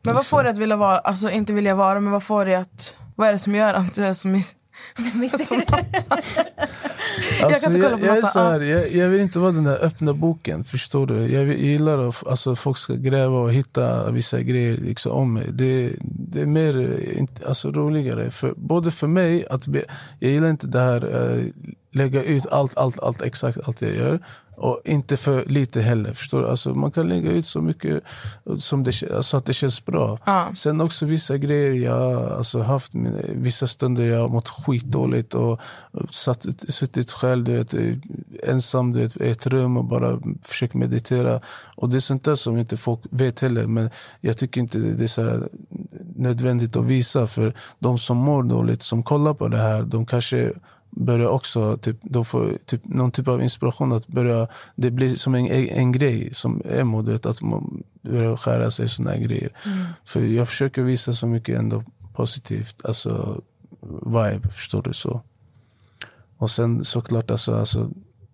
Men 0.02 0.16
vad 0.16 0.26
får 0.26 0.44
dig 0.44 0.52
att 0.52 0.58
vilja 0.58 0.76
vara, 0.76 0.98
alltså 1.00 1.30
inte 1.30 1.54
vilja 1.54 1.76
vara, 1.76 2.00
men 2.00 2.12
vad 2.12 2.24
får 2.24 2.46
dig 2.46 2.56
att, 2.56 2.96
vad 3.16 3.28
är 3.28 3.32
det 3.32 3.38
som 3.38 3.56
gör 3.56 3.74
att 3.74 3.94
du 3.96 4.06
är 4.06 4.14
så 4.14 4.28
miss... 4.28 4.56
som 5.48 5.58
Natta? 5.58 5.80
jag 7.42 7.62
kan 7.62 7.74
inte 7.76 7.86
kolla 7.88 7.98
på 7.98 8.06
jag, 8.06 8.18
är 8.18 8.22
Natta. 8.22 8.28
så 8.34 8.40
här, 8.40 8.60
jag, 8.62 8.92
jag 8.92 9.08
vill 9.08 9.22
inte 9.22 9.40
vara 9.40 9.52
den 9.52 9.64
där 9.64 9.86
öppna 9.86 10.14
boken, 10.14 10.64
förstår 10.64 11.08
du? 11.08 11.16
Jag, 11.28 11.44
vill- 11.44 11.58
jag 11.60 11.68
gillar 11.72 12.10
att 12.10 12.28
alltså, 12.28 12.56
folk 12.56 12.78
ska 12.78 12.94
gräva 12.94 13.38
och 13.40 13.54
hitta 13.54 14.12
vissa 14.12 14.42
grejer 14.42 14.78
liksom, 14.78 15.12
om 15.12 15.34
mig. 15.34 15.48
Det, 15.52 15.92
det 16.02 16.42
är 16.42 16.46
mer 16.46 17.00
eh, 17.18 17.48
alltså, 17.48 17.72
roligare, 17.72 18.32
för, 18.32 18.54
både 18.58 18.92
för 18.92 19.08
mig, 19.08 19.46
att 19.50 19.68
be, 19.68 19.82
jag 20.20 20.32
gillar 20.32 20.50
inte 20.50 20.68
det 20.68 20.80
här 20.80 21.32
eh, 21.32 21.44
lägga 21.96 22.24
ut 22.24 22.46
allt, 22.46 22.78
allt, 22.78 23.00
allt 23.00 23.22
exakt 23.22 23.58
allt 23.68 23.82
jag 23.82 23.96
gör. 23.96 24.20
Och 24.58 24.82
inte 24.86 25.18
för 25.18 25.46
lite 25.46 25.82
heller. 25.82 26.14
Förstår 26.14 26.42
du? 26.42 26.48
Alltså, 26.50 26.74
man 26.74 26.92
kan 26.92 27.10
lägga 27.10 27.32
ut 27.32 27.46
så 27.46 27.62
mycket 27.62 28.04
som 28.58 28.84
det, 28.84 28.92
kä- 28.92 29.22
så 29.22 29.38
att 29.38 29.46
det 29.46 29.54
känns 29.54 29.86
bra. 29.86 30.20
Ja. 30.26 30.48
Sen 30.54 30.82
också 30.82 31.06
vissa 31.06 31.38
grejer, 31.38 31.74
jag 31.74 32.00
har 32.00 32.38
alltså 32.38 32.62
haft 32.62 32.92
vissa 33.30 33.68
stunder 33.68 34.06
jag 34.06 34.32
mått 34.32 34.50
skitdåligt 34.50 35.34
och 35.34 35.60
satt, 36.10 36.46
suttit 36.70 37.12
själv 37.12 37.44
du 37.44 37.54
vet, 37.54 37.74
eh, 37.74 37.96
ensam 38.44 38.94
du 38.94 39.00
vet, 39.00 39.22
i 39.22 39.30
ett 39.30 39.48
rum 39.48 39.78
och 39.78 39.86
bara 39.86 40.20
försökt 40.42 40.74
meditera. 40.74 41.40
Och 41.76 41.90
det 41.90 41.98
är 41.98 42.02
sånt 42.02 42.24
där 42.24 42.36
som 42.36 42.58
inte 42.58 42.78
folk 42.78 43.00
vet 43.10 43.40
heller. 43.40 43.68
Men 43.68 43.90
jag 44.22 44.38
tycker 44.38 44.62
inte 44.62 44.78
det 44.80 45.04
är 45.04 45.08
så 45.08 45.44
nödvändigt 46.16 46.76
att 46.76 46.86
visa 46.86 47.28
för 47.28 47.54
de 47.80 47.98
som 47.98 48.18
mår 48.18 48.44
dåligt, 48.44 48.82
som 48.82 49.04
kollar 49.04 49.34
på 49.34 49.48
det 49.48 49.58
här, 49.58 49.84
de 49.84 50.06
kanske 50.06 50.54
börjar 50.96 51.28
också, 51.28 51.78
typ, 51.78 51.98
de 52.02 52.26
får 52.26 52.58
typ, 52.66 52.82
någon 52.86 53.12
typ 53.12 53.28
av 53.28 53.42
inspiration 53.42 53.92
att 53.92 54.08
börja, 54.08 54.48
det 54.76 54.92
blir 54.92 55.16
som 55.16 55.36
en, 55.36 55.46
en 55.52 55.92
grej 55.92 56.34
som 56.34 56.62
emo, 56.66 57.02
du 57.02 57.12
vet, 57.12 57.26
att 57.26 57.42
man 57.42 57.84
börjar 58.02 58.38
skära 58.38 58.72
sig 58.72 58.88
här 59.06 59.18
grejer. 59.18 59.50
För 60.06 60.22
jag 60.22 60.48
försöker 60.48 60.84
visa 60.84 61.14
så 61.14 61.28
mycket 61.28 61.60
ändå 61.60 61.84
positivt, 62.14 62.86
alltså 62.86 63.42
vibe, 64.06 64.50
förstår 64.52 64.82
du 64.82 64.94
så. 64.94 65.22
Och 66.38 66.52
sen 66.52 66.84
såklart, 66.84 67.32
alltså, 67.32 67.56
alltså, 67.56 67.92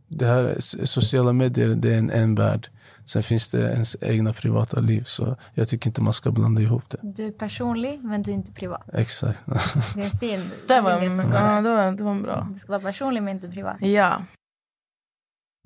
det 0.08 0.26
här 0.26 0.56
sociala 0.86 1.34
medier, 1.34 1.68
det 1.68 1.94
är 1.94 1.98
en, 1.98 2.10
en 2.10 2.36
värld. 2.36 2.70
Sen 3.06 3.24
finns 3.24 3.52
det 3.52 3.74
ens 3.74 3.96
egna 4.02 4.34
privata 4.34 4.80
liv, 4.80 5.04
så 5.06 5.36
jag 5.54 5.68
tycker 5.68 5.88
inte 5.90 6.02
man 6.02 6.14
ska 6.14 6.32
blanda 6.32 6.62
ihop 6.62 6.84
det. 6.90 6.98
Du 7.02 7.26
är 7.26 7.32
personlig, 7.32 8.04
men 8.04 8.24
du 8.24 8.32
är 8.32 8.36
inte 8.36 8.52
privat. 8.52 8.90
Exakt. 8.94 9.44
Det 9.96 10.02
är 10.02 10.06
en 10.06 10.12
fin 10.12 10.52
Det 10.68 10.82
var, 10.82 10.92
ja, 10.92 11.62
det 11.62 11.70
var, 11.70 11.92
det 11.92 12.04
var 12.04 12.16
bra. 12.16 12.48
Du 12.54 12.60
ska 12.60 12.72
vara 12.72 12.82
personlig, 12.82 13.24
men 13.24 13.36
inte 13.36 13.50
privat. 13.50 13.76
Ja. 13.80 14.26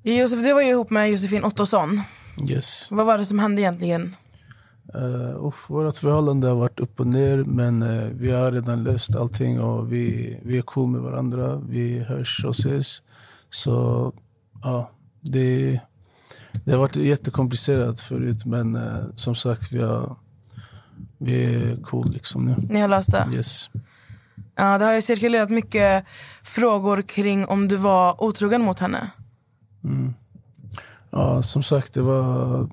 Josef, 0.04 0.44
du 0.44 0.54
var 0.54 0.62
ju 0.62 0.70
ihop 0.70 0.90
med 0.90 1.12
Josefin 1.12 1.44
Ottosson. 1.44 2.02
Yes. 2.50 2.88
Vad 2.92 3.06
var 3.06 3.18
det 3.18 3.26
som 3.26 3.40
hände 3.40 3.62
egentligen? 3.62 4.16
Uh, 4.96 5.46
uff, 5.46 5.70
vårt 5.70 5.98
förhållande 5.98 6.48
har 6.48 6.56
varit 6.56 6.80
upp 6.80 7.00
och 7.00 7.08
ner 7.08 7.38
men 7.38 7.82
eh, 7.82 8.10
vi 8.12 8.32
har 8.32 8.52
redan 8.52 8.84
löst 8.84 9.16
allting 9.16 9.62
och 9.62 9.94
vi, 9.94 10.40
vi 10.44 10.58
är 10.58 10.62
cool 10.62 10.90
med 10.90 11.02
varandra. 11.02 11.62
Vi 11.70 12.00
hörs 12.00 12.46
och 12.46 12.56
ses. 12.56 13.02
Så 13.50 14.14
ja, 14.64 14.92
det, 15.22 15.80
det 16.64 16.72
har 16.72 16.80
varit 16.80 16.95
jättekomplicerat 16.95 18.01
förut 18.01 18.45
men 18.45 18.76
eh, 18.76 19.03
som 19.16 19.36
sagt 19.36 19.72
vi, 19.72 19.82
har, 19.82 20.16
vi 21.18 21.56
är 21.56 21.78
cool 21.84 22.12
liksom 22.12 22.45
nu. 22.45 22.56
Ni 22.70 22.80
har 22.80 22.88
löst 22.88 23.12
det? 23.12 23.28
Yes. 23.34 23.70
Ja, 24.56 24.78
det 24.78 24.86
har 24.86 24.93
ju 24.93 25.01
cirkulerat 25.01 25.49
mycket 25.49 26.06
frågor 26.43 27.01
kring 27.01 27.45
om 27.45 27.68
du 27.68 27.76
var 27.76 28.24
otrogen 28.24 28.62
mot 28.62 28.80
henne. 28.80 29.12
Ja, 31.10 31.41
som 31.41 31.64
sagt, 31.64 31.93
det 31.93 32.01
var, 32.01 32.68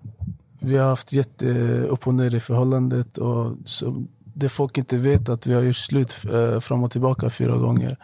vi 0.58 0.76
har 0.76 0.88
haft 0.88 1.12
jätte 1.12 1.46
upp 1.80 2.06
och 2.06 2.14
ner 2.14 2.34
i 2.34 2.40
förhållandet. 2.40 3.18
Och 3.18 3.56
så, 3.64 4.04
det 4.34 4.48
folk 4.48 4.78
inte 4.78 4.96
vet 4.96 5.28
att 5.28 5.46
vi 5.46 5.54
har 5.54 5.62
gjort 5.62 5.76
slut 5.76 6.16
eh, 6.32 6.60
fram 6.60 6.82
och 6.82 6.90
tillbaka 6.90 7.30
fyra 7.30 7.56
gånger. 7.56 7.96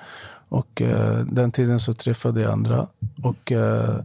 Och 0.48 0.82
eh, 0.82 1.18
den 1.18 1.52
tiden 1.52 1.80
så 1.80 1.92
träffade 1.92 2.40
jag 2.40 2.52
andra. 2.52 2.86
Och 3.22 3.52
eh, 3.52 4.00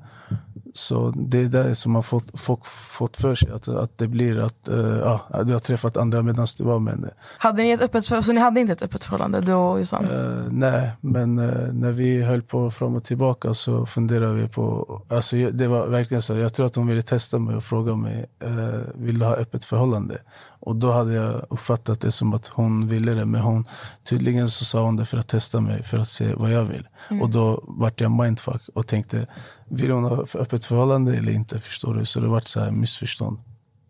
så 0.73 1.13
det 1.15 1.37
är 1.39 1.45
det 1.45 1.75
som 1.75 1.95
har 1.95 2.01
fått, 2.01 2.39
folk 2.39 2.65
fått 2.65 3.17
för 3.17 3.35
sig. 3.35 3.51
Att, 3.51 3.67
att 3.67 3.97
det 3.97 4.07
blir 4.07 4.39
att 4.39 4.67
eh, 4.67 4.97
ja, 4.99 5.21
du 5.45 5.53
har 5.53 5.59
träffat 5.59 5.97
andra 5.97 6.21
medan 6.21 6.47
du 6.57 6.63
var 6.63 6.79
med 6.79 6.93
henne. 6.93 7.09
Hade 7.37 7.63
ni 7.63 7.71
ett 7.71 7.81
öppet, 7.81 8.05
för- 8.05 8.21
så 8.21 8.33
ni 8.33 8.41
hade 8.41 8.59
inte 8.59 8.73
ett 8.73 8.81
öppet 8.81 9.03
förhållande, 9.03 9.41
du 9.41 9.53
och 9.53 9.79
Jossan? 9.79 10.05
Eh, 10.05 10.43
nej, 10.51 10.91
men 11.01 11.39
eh, 11.39 11.73
när 11.73 11.91
vi 11.91 12.21
höll 12.21 12.41
på 12.41 12.71
fram 12.71 12.95
och 12.95 13.03
tillbaka 13.03 13.53
så 13.53 13.85
funderade 13.85 14.33
vi 14.33 14.47
på... 14.47 15.01
Alltså, 15.09 15.35
det 15.35 15.67
var 15.67 15.87
verkligen 15.87 16.21
så. 16.21 16.33
Jag 16.33 16.53
tror 16.53 16.65
att 16.65 16.75
hon 16.75 16.87
ville 16.87 17.01
testa 17.01 17.39
mig 17.39 17.55
och 17.55 17.63
fråga 17.63 17.95
mig 17.95 18.25
eh, 18.39 18.49
vill 18.95 19.19
du 19.19 19.25
ha 19.25 19.35
öppet 19.35 19.65
förhållande. 19.65 20.17
Och 20.65 20.75
då 20.75 20.91
hade 20.91 21.13
jag 21.13 21.45
uppfattat 21.49 22.01
det 22.01 22.11
som 22.11 22.33
att 22.33 22.47
hon 22.47 22.87
ville 22.87 23.13
det. 23.13 23.25
Men 23.25 23.41
hon, 23.41 23.65
tydligen 24.03 24.49
så 24.49 24.65
sa 24.65 24.83
hon 24.83 24.95
det 24.95 25.05
för 25.05 25.17
att 25.17 25.27
testa 25.27 25.61
mig, 25.61 25.83
för 25.83 25.97
att 25.97 26.07
se 26.07 26.33
vad 26.33 26.51
jag 26.51 26.63
vill. 26.63 26.87
Mm. 27.09 27.21
Och 27.21 27.29
då 27.29 27.63
vart 27.67 28.01
jag 28.01 28.11
mindfuck 28.11 28.61
och 28.73 28.87
tänkte, 28.87 29.27
vill 29.69 29.91
hon 29.91 30.03
ha 30.03 30.25
öppet 30.35 30.65
förhållande 30.65 31.17
eller 31.17 31.31
inte? 31.31 31.59
Förstår 31.59 31.93
du? 31.93 32.05
Så 32.05 32.19
det 32.19 32.27
vart 32.27 32.47
så 32.47 32.59
här 32.59 32.71
missförstånd. 32.71 33.39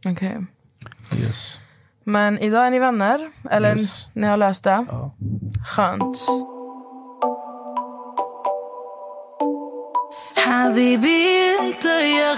Okej. 0.05 0.37
Okay. 1.07 1.21
Yes. 1.21 1.59
Men 2.03 2.39
idag 2.39 2.67
är 2.67 2.71
ni 2.71 2.79
vänner, 2.79 3.31
eller 3.49 3.77
yes. 3.77 4.09
ni 4.13 4.27
har 4.27 4.37
löst 4.37 4.63
det? 4.63 4.85
Ja. 4.89 5.15
Skönt. 5.65 6.17
Habibi, 10.45 11.57
inte 11.63 11.87
jag 11.87 12.37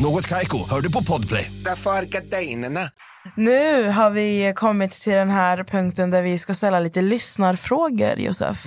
Något 0.00 0.26
Kaiko, 0.26 0.68
hör 0.70 0.80
du 0.80 0.92
på 0.92 1.02
Podplay. 1.02 1.52
Därför 1.64 1.90
är 1.90 2.02
gardinerna. 2.02 2.80
Nu 3.36 3.88
har 3.90 4.10
vi 4.10 4.52
kommit 4.56 4.90
till 4.90 5.12
den 5.12 5.30
här 5.30 5.64
punkten 5.64 6.10
där 6.10 6.22
vi 6.22 6.38
ska 6.38 6.54
ställa 6.54 6.80
lite 6.80 7.02
lyssnarfrågor, 7.02 8.18
Josef. 8.18 8.64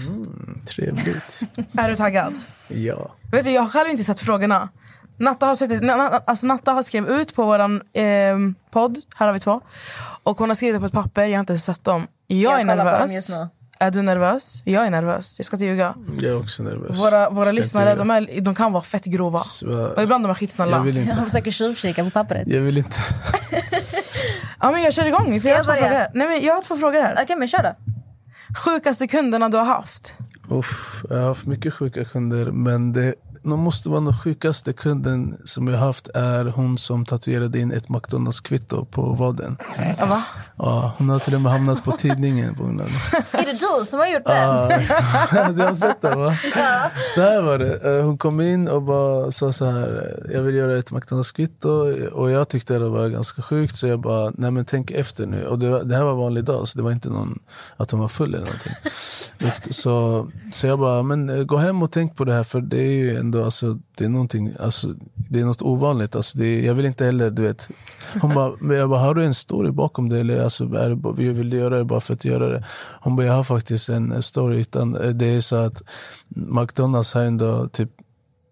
Trevligt. 0.66 1.42
Är 1.78 1.90
du 1.90 1.96
taggad? 1.96 2.34
ja. 2.70 3.16
Vet 3.32 3.46
du, 3.46 3.52
jag 3.52 3.62
har 3.62 3.70
själv 3.70 3.90
inte 3.90 4.04
sett 4.04 4.20
frågorna. 4.20 4.70
Natta 5.18 5.46
har, 5.46 5.56
suttit, 5.56 5.90
alltså 6.28 6.48
Natta 6.48 6.72
har 6.72 6.84
skrivit 6.84 7.10
ut 7.10 7.36
på 7.36 7.44
vår 7.46 7.60
eh, 7.60 8.38
podd, 8.72 8.98
här 9.16 9.28
har 9.28 9.34
vi 9.34 9.40
två. 9.40 9.62
Och 10.24 10.38
hon 10.40 10.50
har 10.50 10.56
skrivit 10.56 10.82
på 10.82 10.86
ett 10.88 10.94
papper, 10.94 11.28
jag 11.28 11.34
har 11.34 11.40
inte 11.40 11.60
sett 11.60 11.84
dem. 11.84 12.08
Jag, 12.28 12.54
Jag 12.54 12.60
är 12.60 12.64
nervös. 12.64 13.30
Är 13.84 13.92
du 13.92 14.02
nervös? 14.02 14.62
Jag 14.66 14.86
är 14.86 14.90
nervös, 14.90 15.36
jag 15.40 15.46
ska 15.46 15.56
inte 15.56 15.66
ljuga. 15.66 15.96
Jag 16.20 16.32
är 16.32 16.40
också 16.40 16.64
nervös. 16.64 17.00
Våra, 17.00 17.30
våra 17.30 17.52
lyssnare 17.52 17.96
de, 17.96 18.10
är, 18.12 18.42
de 18.42 18.56
kan 18.56 18.72
vara 18.72 18.84
fett 18.84 19.06
grova. 19.06 19.38
Så- 19.40 19.68
Och 19.96 20.04
ibland 20.04 20.24
de 20.24 20.30
är 20.30 20.34
skitsnälla. 20.34 20.78
Jag 20.78 20.84
vill 20.84 20.98
inte. 20.98 21.10
Jag 21.18 21.26
försöker 21.26 21.52
tjuvkika 21.52 22.04
på 22.04 22.10
pappret. 22.10 22.48
Jag 22.48 22.62
vill 22.62 22.78
inte. 22.78 22.98
Ja, 24.62 24.72
men 24.72 24.82
jag 24.84 24.94
kör 24.94 25.06
igång, 25.06 25.40
för 25.42 25.50
jag, 25.50 25.56
har 25.56 25.58
jag 25.58 25.66
två 25.66 25.74
frågor. 25.74 26.06
Nej, 26.14 26.28
men 26.28 26.42
jag 26.42 26.56
har 26.56 26.62
två 26.62 26.76
frågor 26.76 27.02
här. 27.02 27.20
Okej, 27.24 27.36
men 27.36 27.48
kör 27.48 27.64
då. 27.64 27.76
Sjukaste 28.66 29.08
kunderna 29.08 29.50
du 29.50 29.58
har 29.58 29.66
haft? 29.66 30.14
Uff, 30.50 31.04
jag 31.10 31.18
har 31.18 31.28
haft 31.28 31.46
mycket 31.46 31.74
sjuka 31.74 32.06
kunder 32.06 32.46
men 32.52 32.94
det 32.94 33.14
de 33.44 33.60
måste 33.60 33.90
vara 33.90 34.00
den 34.02 34.18
sjukaste 34.20 34.74
kunden 34.74 35.38
som 35.44 35.68
jag 35.68 35.78
haft 35.78 36.08
är 36.14 36.46
hon 36.46 36.78
som 36.78 37.06
tatuerade 37.06 37.60
in 37.60 37.72
ett 37.72 37.90
McDonalds-kvitto 37.90 38.86
på 38.86 39.02
vaden. 39.02 39.58
Ja, 40.00 40.06
va? 40.06 40.24
Ja, 40.58 40.94
hon 40.98 41.10
har 41.10 41.20
till 41.20 41.36
och 41.36 41.42
med 41.42 41.52
hamnat 41.52 41.84
på 41.84 41.92
tidningen 41.92 42.56
på 42.56 42.64
grund 42.64 42.82
av 42.82 42.88
det. 42.88 43.18
Är 43.38 43.46
det 43.46 43.52
du 43.80 43.86
som 43.86 44.00
har 44.00 44.08
gjort 44.08 44.26
det? 44.26 45.54
Du 45.56 45.64
har 45.64 45.74
sett 45.76 46.02
det 46.02 46.16
va? 46.16 46.38
Så 47.16 47.22
här 47.22 47.42
var 47.42 47.58
det. 47.58 47.98
Eh, 47.98 48.06
Hon 48.06 48.18
kom 48.18 48.42
in 48.42 48.68
och 48.68 48.82
bara 48.84 49.32
sa 49.32 49.54
så 49.54 49.66
här. 49.66 50.20
Jag 50.34 50.42
vill 50.42 50.56
göra 50.56 50.78
ett 50.78 50.92
McDonalds-kvitto. 50.92 51.70
Och 52.10 52.32
jag 52.32 52.48
tyckte 52.50 52.74
det 52.80 52.90
var 52.90 53.08
ganska 53.10 53.42
sjukt. 53.42 53.76
Så 53.76 53.88
jag 53.88 54.00
bara, 54.02 54.32
nej 54.38 54.52
men 54.52 54.66
tänk 54.66 54.92
efter 54.92 55.26
nu. 55.26 55.46
Och 55.48 55.60
det, 55.60 55.70
var, 55.70 55.84
det 55.84 55.96
här 55.96 56.04
var 56.04 56.14
vanlig 56.14 56.44
dag. 56.44 56.68
Så 56.68 56.78
det 56.78 56.84
var 56.84 56.92
inte 56.92 57.10
någon, 57.10 57.40
att 57.78 57.92
hon 57.92 58.00
var 58.00 58.08
full 58.08 58.30
eller 58.36 58.46
någonting. 58.46 58.74
Så, 59.70 60.28
så 60.52 60.68
jag 60.68 60.80
bara, 60.80 61.04
men 61.04 61.30
eh, 61.30 61.44
gå 61.44 61.58
hem 61.58 61.84
och 61.84 61.92
tänk 61.92 62.16
på 62.16 62.26
det 62.26 62.34
här. 62.34 62.44
För 62.44 62.62
det 62.62 62.78
är 62.82 62.92
ju 62.92 63.18
ändå, 63.34 63.46
alltså, 63.46 63.80
det 63.98 64.06
är 64.06 64.10
någonting, 64.10 64.54
alltså, 64.60 64.88
det 65.30 65.40
är 65.40 65.46
något 65.46 65.62
ovanligt. 65.62 66.16
Alltså, 66.16 66.38
det 66.38 66.46
är, 66.46 66.66
jag 66.66 66.74
vill 66.74 66.86
inte 66.86 67.06
heller, 67.06 67.30
du 67.30 67.42
vet. 67.42 67.70
Hon 68.22 68.34
bara, 68.34 68.54
jag 68.76 68.90
bara, 68.90 69.00
har 69.00 69.16
du 69.16 69.26
en 69.26 69.34
story 69.34 69.72
bakom 69.72 70.10
det? 70.10 70.20
Eller 70.20 70.44
alltså, 70.44 70.64
är 70.64 70.90
det 70.90 70.96
bara, 70.96 71.14
vill 71.14 71.50
du 71.50 71.58
göra 71.58 71.78
det 71.78 71.86
bara 71.86 72.00
för 72.00 72.14
att 72.14 72.26
göra 72.26 72.48
det? 72.48 72.64
Hon 73.02 73.16
bara, 73.16 73.26
jag 73.26 73.34
har 73.34 73.44
faktiskt 73.44 73.90
en 73.90 74.24
story. 74.24 74.60
Utan 74.60 74.96
eh, 74.96 75.10
det 75.10 75.26
är 75.26 75.42
så 75.42 75.56
att 75.56 75.82
McDonalds 76.28 77.14
har 77.14 77.24
ändå 77.24 77.68
typ 77.68 77.90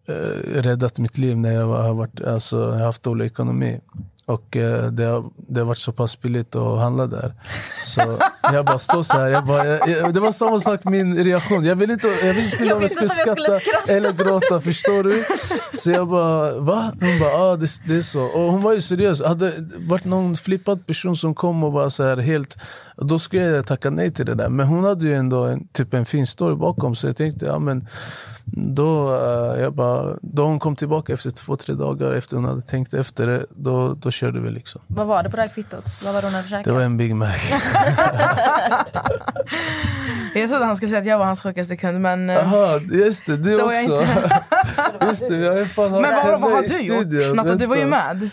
eh, 0.07 0.61
räddat 0.61 0.99
mitt 0.99 1.17
liv 1.17 1.37
när 1.37 1.51
jag 1.51 1.67
har, 1.67 1.93
varit, 1.93 2.21
alltså, 2.21 2.57
jag 2.57 2.85
haft 2.85 3.03
dålig 3.03 3.25
ekonomi. 3.25 3.79
Och 4.25 4.57
eh, 4.57 4.91
det, 4.91 5.03
har, 5.03 5.25
det 5.53 5.59
har 5.59 5.65
varit 5.65 5.77
så 5.77 5.91
pass 5.91 6.21
billigt 6.21 6.55
att 6.55 6.79
handla 6.79 7.07
där. 7.07 7.33
Så 7.83 8.17
jag 8.53 8.65
bara 8.65 8.79
står 8.79 9.03
så 9.03 9.13
här. 9.13 9.27
Jag 9.27 9.45
bara, 9.45 9.65
jag, 9.65 9.89
jag, 9.89 10.13
det 10.13 10.19
var 10.19 10.31
samma 10.31 10.59
sak 10.59 10.83
min 10.83 11.23
reaktion. 11.23 11.65
Jag 11.65 11.75
vill 11.75 11.91
inte, 11.91 12.07
jag 12.07 12.33
visste 12.33 12.63
inte 12.63 12.75
om 12.75 12.81
jag 12.81 12.91
skulle 12.91 13.09
skratta, 13.09 13.59
eller 13.87 14.11
gråta. 14.11 14.61
Förstår 14.61 15.03
du? 15.03 15.23
Så 15.77 15.91
jag 15.91 16.07
bara, 16.07 16.59
va? 16.59 16.91
Hon 16.99 17.19
bara, 17.19 17.33
ah, 17.33 17.55
det, 17.55 17.67
det 17.85 17.95
är 17.95 18.01
så. 18.01 18.21
Och 18.21 18.51
hon 18.51 18.61
var 18.61 18.73
ju 18.73 18.81
seriös. 18.81 19.23
Hade 19.23 19.51
det 19.51 19.87
varit 19.87 20.05
någon 20.05 20.35
flippad 20.35 20.85
person 20.85 21.17
som 21.17 21.35
kom 21.35 21.63
och 21.63 21.73
var 21.73 21.89
så 21.89 22.03
här 22.03 22.17
helt... 22.17 22.57
Då 22.97 23.19
skulle 23.19 23.43
jag 23.43 23.65
tacka 23.65 23.89
nej 23.89 24.11
till 24.11 24.25
det 24.25 24.35
där. 24.35 24.49
Men 24.49 24.67
hon 24.67 24.83
hade 24.83 25.05
ju 25.05 25.15
ändå 25.15 25.43
en, 25.43 25.67
typ 25.67 25.93
en 25.93 26.05
fin 26.05 26.27
story 26.27 26.55
bakom. 26.55 26.95
Så 26.95 27.07
jag 27.07 27.17
tänkte, 27.17 27.45
ja 27.45 27.59
men 27.59 27.87
då, 28.53 29.15
eh, 29.15 29.61
jag 29.61 29.73
bara, 29.73 30.17
då 30.21 30.45
hon 30.45 30.59
kom 30.59 30.75
tillbaka 30.75 31.13
efter 31.13 31.29
två, 31.29 31.55
tre 31.55 31.75
dagar 31.75 32.11
efter 32.11 32.35
hon 32.35 32.45
hade 32.45 32.61
tänkt 32.61 32.93
efter 32.93 33.27
det, 33.27 33.45
då, 33.49 33.93
då 33.93 34.11
körde 34.11 34.39
vi 34.39 34.51
liksom. 34.51 34.81
Vad 34.87 35.07
var 35.07 35.23
det 35.23 35.29
på 35.29 35.37
det 35.41 35.47
här 35.47 35.53
kvittot? 35.53 35.85
Vad 36.03 36.13
var 36.13 36.21
det 36.21 36.27
hon 36.27 36.33
hade 36.35 36.47
käkat? 36.47 36.63
Det 36.63 36.71
var 36.71 36.81
en 36.81 36.97
Big 36.97 37.15
Mac. 37.15 37.27
Jag 40.35 40.49
trodde 40.49 40.65
han 40.65 40.75
skulle 40.75 40.89
säga 40.89 40.99
att 41.01 41.05
jag 41.07 41.17
var 41.17 41.25
hans 41.25 41.41
sjukaste 41.43 41.77
kund 41.77 42.01
men... 42.01 42.29
eh, 42.29 42.35
Jaha, 42.35 42.79
just 42.91 43.25
det, 43.25 43.37
du 43.37 43.57
var 43.57 43.73
jag 43.73 43.83
också. 43.91 44.01
inte- 44.01 44.39
just 45.09 45.27
det, 45.27 45.47
har 45.47 45.57
ju 45.57 45.65
fan 45.65 45.91
Men 45.91 46.01
vad, 46.01 46.41
vad 46.41 46.51
har 46.51 46.61
du 46.61 46.81
gjort? 46.81 47.35
Natta, 47.35 47.55
du 47.55 47.65
var 47.65 47.75
ju 47.75 47.85
med. 47.85 48.29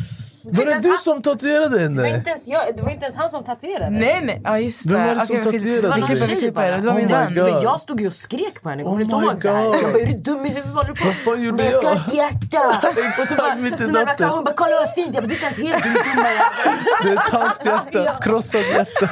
Var 0.53 0.64
det 0.64 0.80
du 0.80 0.96
som 0.96 1.22
tatuerade 1.22 1.68
Det 1.68 1.88
var 1.94 2.05
henne? 2.05 2.16
inte 2.16 2.30
ens, 2.30 2.49
jag, 2.49 2.76
det 2.76 2.82
var 2.82 2.90
inte 2.90 3.05
ens 3.05 3.16
han 3.16 3.30
som 3.30 3.44
tatuerade. 3.44 3.90
Nej 3.90 4.20
nej, 4.22 4.40
ja 4.44 4.59
just 4.59 4.88
det. 4.88 4.94
Vem 4.94 5.07
var 5.07 5.14
det 5.14 5.20
som 5.26 5.36
vi- 5.36 5.42
tatuerade 5.42 5.88
dig? 5.88 6.03
klipper, 6.07 6.26
vi 6.28 6.40
Tjej 6.40 6.51
bara. 6.51 6.76
Det 6.76 6.86
var 6.86 6.94
min 6.94 7.07
Oh 7.07 7.11
vän. 7.12 7.34
Men 7.34 7.62
jag 7.62 7.80
stod 7.80 8.01
ju 8.01 8.07
och 8.07 8.12
skrek 8.12 8.62
på 8.62 8.68
henne. 8.68 8.82
Kommer 8.82 8.94
Oh 8.94 8.99
du 8.99 9.05
inte 9.05 9.16
my 9.16 9.22
ihåg 9.26 9.40
det 9.42 9.51
här? 9.51 9.64
God. 9.64 9.74
Jag 9.82 9.92
bara, 9.92 10.01
är 10.03 10.07
du 10.07 10.12
dum 10.18 10.46
i 10.46 10.49
huvudet? 10.49 10.66
Vad 10.66 10.74
håller 10.76 10.88
du 10.94 11.01
på 11.01 11.07
Vad 11.07 11.16
fan 11.16 11.42
gjorde 11.42 11.57
Men 11.57 11.66
jag 11.66 11.74
ska 11.74 11.88
ha 11.88 11.94
jag? 11.94 12.09
ett 12.09 12.14
hjärta! 12.14 13.36
bara, 13.36 13.55
mitt 13.55 13.80
i 13.80 13.84
jag 13.84 13.92
natten. 13.92 14.28
hon 14.28 14.44
bara, 14.44 14.55
kolla 14.55 14.74
vad 14.80 14.94
fint. 14.94 15.14
Jag 15.14 15.22
bara, 15.24 15.28
det 15.28 15.34
är 15.34 15.49
inte 15.49 15.62
ens 15.62 15.72
helt 15.74 15.84
din 15.84 15.92
dumma. 15.92 16.28
Det 17.03 17.09
är 17.09 17.14
ett 17.14 17.20
halvt 17.20 17.64
hjärta, 17.64 18.14
krossat 18.22 18.61
hjärta. 18.76 19.07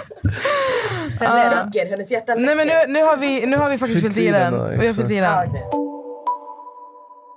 Får 1.18 1.26
jag 1.26 1.32
säga 1.32 1.50
det? 1.50 1.64
Läcker, 1.64 1.90
Hennes 1.90 2.10
hjärta 2.10 2.34
Nej 2.34 2.56
men 2.56 2.66
nu, 2.66 2.74
nu, 2.88 3.02
har 3.02 3.16
vi, 3.16 3.46
nu 3.46 3.56
har 3.56 3.70
vi 3.70 3.78
faktiskt 3.78 4.02
Fyll 4.02 4.12
fyllt 4.12 4.28
i 4.28 4.30
den. 4.30 4.78
Vi 4.78 4.86
har 4.86 4.94
fyllt 4.94 5.10
i 5.10 5.18
exakt. 5.18 5.52
den. 5.52 5.62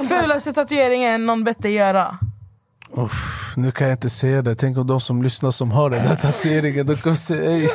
Fulaste 0.07 0.53
tatueringen 0.53 1.25
någon 1.25 1.43
bett 1.43 1.61
dig 1.61 1.73
göra? 1.73 2.17
Uff, 2.91 3.53
nu 3.57 3.71
kan 3.71 3.87
jag 3.87 3.93
inte 3.93 4.09
säga 4.09 4.41
det. 4.41 4.55
Tänk 4.55 4.77
om 4.77 4.87
de 4.87 4.99
som 4.99 5.23
lyssnar 5.23 5.51
som 5.51 5.71
har 5.71 5.89
den 5.89 5.99
här 5.99 6.15
tatueringen, 6.21 6.85
de 6.85 6.95
kommer 6.95 7.15
säga 7.15 7.51
ej. 7.51 7.69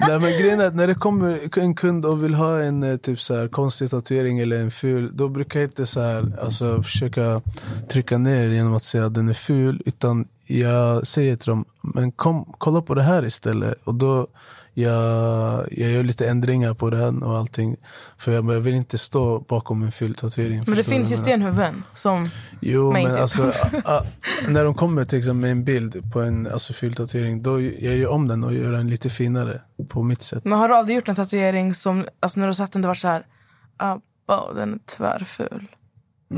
Nej 0.00 0.20
men 0.20 0.32
grejen 0.32 0.60
är 0.60 0.66
att 0.66 0.74
när 0.74 0.86
det 0.86 0.94
kommer 0.94 1.58
en 1.58 1.74
kund 1.74 2.06
och 2.06 2.24
vill 2.24 2.34
ha 2.34 2.60
en 2.60 2.82
eh, 2.82 2.96
typ 2.96 3.20
så 3.20 3.34
här, 3.34 3.48
konstig 3.48 3.90
tatuering 3.90 4.38
eller 4.38 4.60
en 4.60 4.70
ful, 4.70 5.16
då 5.16 5.28
brukar 5.28 5.60
jag 5.60 5.66
inte 5.66 5.86
så 5.86 6.00
här, 6.00 6.38
alltså, 6.42 6.82
försöka 6.82 7.42
trycka 7.88 8.18
ner 8.18 8.48
genom 8.48 8.74
att 8.74 8.84
säga 8.84 9.06
att 9.06 9.14
den 9.14 9.28
är 9.28 9.34
ful. 9.34 9.82
Utan 9.86 10.28
jag 10.46 11.06
säger 11.06 11.36
till 11.36 11.50
dem, 11.50 11.64
men 11.80 12.12
kom, 12.12 12.52
kolla 12.58 12.82
på 12.82 12.94
det 12.94 13.02
här 13.02 13.24
istället. 13.24 13.74
Och 13.84 13.94
då 13.94 14.26
jag, 14.74 15.68
jag 15.70 15.90
gör 15.90 16.02
lite 16.02 16.28
ändringar 16.28 16.74
på 16.74 16.90
den 16.90 17.22
och 17.22 17.36
allting. 17.36 17.76
För 18.16 18.32
jag, 18.32 18.52
jag 18.52 18.60
vill 18.60 18.74
inte 18.74 18.98
stå 18.98 19.38
bakom 19.38 19.82
en 19.82 19.92
ful 19.92 20.14
tatuering. 20.14 20.64
Men 20.66 20.76
det 20.76 20.84
finns 20.84 21.12
ju 21.12 21.16
stenhuvuden 21.16 21.82
som... 21.92 22.28
Jo, 22.60 22.92
men 22.92 23.04
typ. 23.04 23.20
alltså, 23.20 23.42
a, 23.72 23.80
a, 23.84 24.02
när 24.48 24.64
de 24.64 24.74
kommer 24.74 25.04
till 25.04 25.18
exempel 25.18 25.40
med 25.42 25.50
en 25.50 25.64
bild 25.64 26.12
på 26.12 26.20
en 26.20 26.46
alltså, 26.46 26.72
ful 26.72 26.94
tatuering, 26.94 27.42
då 27.42 27.60
jag 27.60 27.96
gör 27.96 28.10
om 28.10 28.28
den 28.28 28.44
och 28.44 28.54
gör 28.54 28.72
den 28.72 28.90
lite 28.90 29.10
finare 29.10 29.60
på 29.88 30.02
mitt 30.02 30.22
sätt. 30.22 30.44
Men 30.44 30.58
har 30.58 30.68
du 30.68 30.74
aldrig 30.74 30.94
gjort 30.96 31.08
en 31.08 31.14
tatuering 31.14 31.74
som, 31.74 32.06
alltså 32.20 32.40
när 32.40 32.46
du 32.46 32.54
satt 32.54 32.72
den, 32.72 32.82
det 32.82 32.88
var 32.88 32.94
så 32.94 33.08
här... 33.08 33.26
Ah, 33.76 33.98
den 34.54 34.72
är 34.74 34.78
tvärful. 34.96 35.68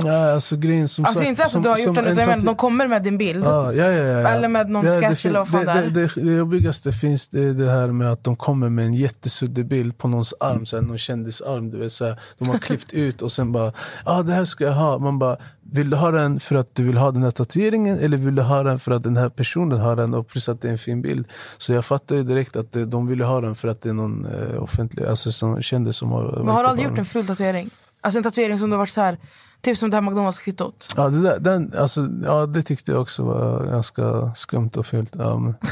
Ja, 0.05 0.32
alltså, 0.34 0.57
grejen, 0.57 0.88
som 0.88 1.05
Alltså 1.05 1.18
sagt, 1.20 1.28
inte 1.28 1.42
att 1.44 1.51
som- 1.51 1.62
du 1.62 1.68
har 1.68 1.78
gjort 1.78 1.94
den, 1.94 2.07
en 2.07 2.12
utan 2.12 2.26
tatu- 2.28 2.47
de 2.47 2.55
kommer 2.57 2.86
med 2.88 3.03
din 3.03 3.18
bild. 3.18 3.44
Ja, 3.44 3.72
ja, 3.72 3.84
ja, 3.84 3.92
ja, 3.92 4.20
ja. 4.20 4.28
Eller 4.28 4.49
med 4.49 4.70
någon 4.70 4.86
ja, 4.86 4.92
det 4.94 5.01
sketch 5.01 5.22
fin- 5.22 5.28
eller 5.28 5.38
vad 5.38 5.49
fan 5.49 5.64
det, 5.64 5.72
det 5.72 5.78
är. 5.78 5.90
det, 5.90 6.14
det, 6.14 6.20
det 6.30 6.32
jobbigaste 6.36 6.92
finns 6.92 7.28
det, 7.28 7.53
det 7.53 7.70
här 7.70 7.88
med 7.88 8.12
att 8.12 8.24
de 8.24 8.36
kommer 8.36 8.68
med 8.70 8.84
en 8.86 8.94
jättesuddig 8.94 9.66
bild 9.66 9.99
på 9.99 10.09
någons 10.09 10.34
arm, 10.40 10.66
så 10.66 10.76
här, 10.76 10.82
någon 10.82 10.99
kändisarm. 10.99 11.70
Du 11.70 11.78
vet, 11.78 11.92
så 11.92 12.05
här, 12.05 12.20
de 12.38 12.49
har 12.49 12.59
klippt 12.59 12.92
ut 12.92 13.22
och 13.22 13.32
sen 13.32 13.53
bara, 13.53 13.72
ah, 14.05 14.22
det 14.22 14.32
här 14.32 14.44
ska 14.44 14.64
jag 14.64 14.72
ha. 14.72 14.99
Man 14.99 15.18
bara, 15.18 15.36
vill 15.72 15.90
du 15.90 15.97
ha 15.97 16.11
den 16.11 16.40
för 16.40 16.55
att 16.57 16.74
du 16.74 16.82
vill 16.82 16.97
ha 16.97 17.11
den 17.11 17.22
här 17.22 17.30
tatueringen 17.30 17.99
eller 17.99 18.16
vill 18.16 18.34
du 18.34 18.42
ha 18.42 18.62
den 18.62 18.78
för 18.78 18.90
att 18.92 19.03
den 19.03 19.16
här 19.16 19.28
personen 19.28 19.80
har 19.80 19.97
den 19.97 20.14
och 20.14 20.28
plus 20.28 20.49
att 20.49 20.62
det 20.62 20.68
är 20.68 20.72
en 20.72 20.78
fin 20.78 21.03
bild. 21.03 21.26
Så 21.59 21.72
jag 21.72 21.84
fattar 21.84 22.16
ju 22.16 22.22
direkt 22.22 22.57
att 22.57 22.72
det, 22.72 22.84
de 22.84 23.07
vill 23.07 23.20
ha 23.20 23.40
den 23.40 23.55
för 23.55 23.68
att 23.68 23.82
det 23.82 23.88
är 23.88 23.92
någon 23.92 24.24
eh, 24.24 24.62
offentlig, 24.62 25.07
alltså 25.07 25.32
som 25.32 25.62
kändis 25.62 25.97
som 25.97 26.11
har 26.12 26.34
Men 26.44 26.49
har 26.55 26.62
du 26.62 26.68
aldrig 26.68 26.88
gjort 26.88 26.99
en 26.99 27.05
ful 27.05 27.26
tatuering? 27.26 27.70
Alltså 28.01 28.18
en 28.18 28.22
tatuering 28.24 28.59
som 28.59 28.70
du 28.70 28.74
har 28.74 28.78
varit 28.78 28.88
så 28.90 29.01
här... 29.01 29.18
Typ 29.66 29.78
som 29.78 29.90
det 29.90 29.96
här 29.96 30.02
McDonalds-kvittot. 30.02 30.88
Ja, 30.96 31.08
det, 31.08 31.22
där, 31.22 31.38
den, 31.38 31.72
alltså, 31.78 32.08
ja, 32.24 32.46
det 32.46 32.62
tyckte 32.62 32.92
jag 32.92 33.00
också 33.00 33.22
var 33.22 33.66
ganska 33.66 34.34
skumt 34.34 34.70
och 34.76 34.86
fult. 34.86 35.14
Ja, 35.18 35.38
men, 35.38 35.54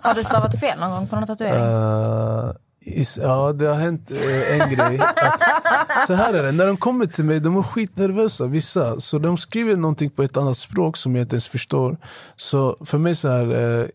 Har 0.00 0.14
du 0.14 0.24
stavat 0.24 0.60
fel 0.60 0.80
någon 0.80 0.90
gång 0.90 1.08
på 1.08 1.16
någon 1.16 1.26
tatuering? 1.26 2.54
Is, 2.80 3.18
ja, 3.22 3.52
det 3.52 3.66
har 3.66 3.74
hänt 3.74 4.10
eh, 4.10 4.60
en 4.60 4.74
grej. 4.74 5.00
Att, 5.00 6.06
så 6.06 6.14
här 6.14 6.34
är 6.34 6.42
det, 6.42 6.52
när 6.52 6.66
de 6.66 6.76
kommer 6.76 7.06
till 7.06 7.24
mig, 7.24 7.40
de 7.40 7.56
är 7.56 7.62
skitnervösa 7.62 8.46
vissa. 8.46 9.00
Så 9.00 9.18
de 9.18 9.36
skriver 9.36 9.76
någonting 9.76 10.10
på 10.10 10.22
ett 10.22 10.36
annat 10.36 10.56
språk 10.56 10.96
som 10.96 11.16
jag 11.16 11.22
inte 11.22 11.34
ens 11.34 11.48
förstår. 11.48 11.96
Så 12.36 12.76
för 12.84 12.98
mig 12.98 13.14
så 13.14 13.28
här... 13.28 13.80
Eh, 13.80 13.86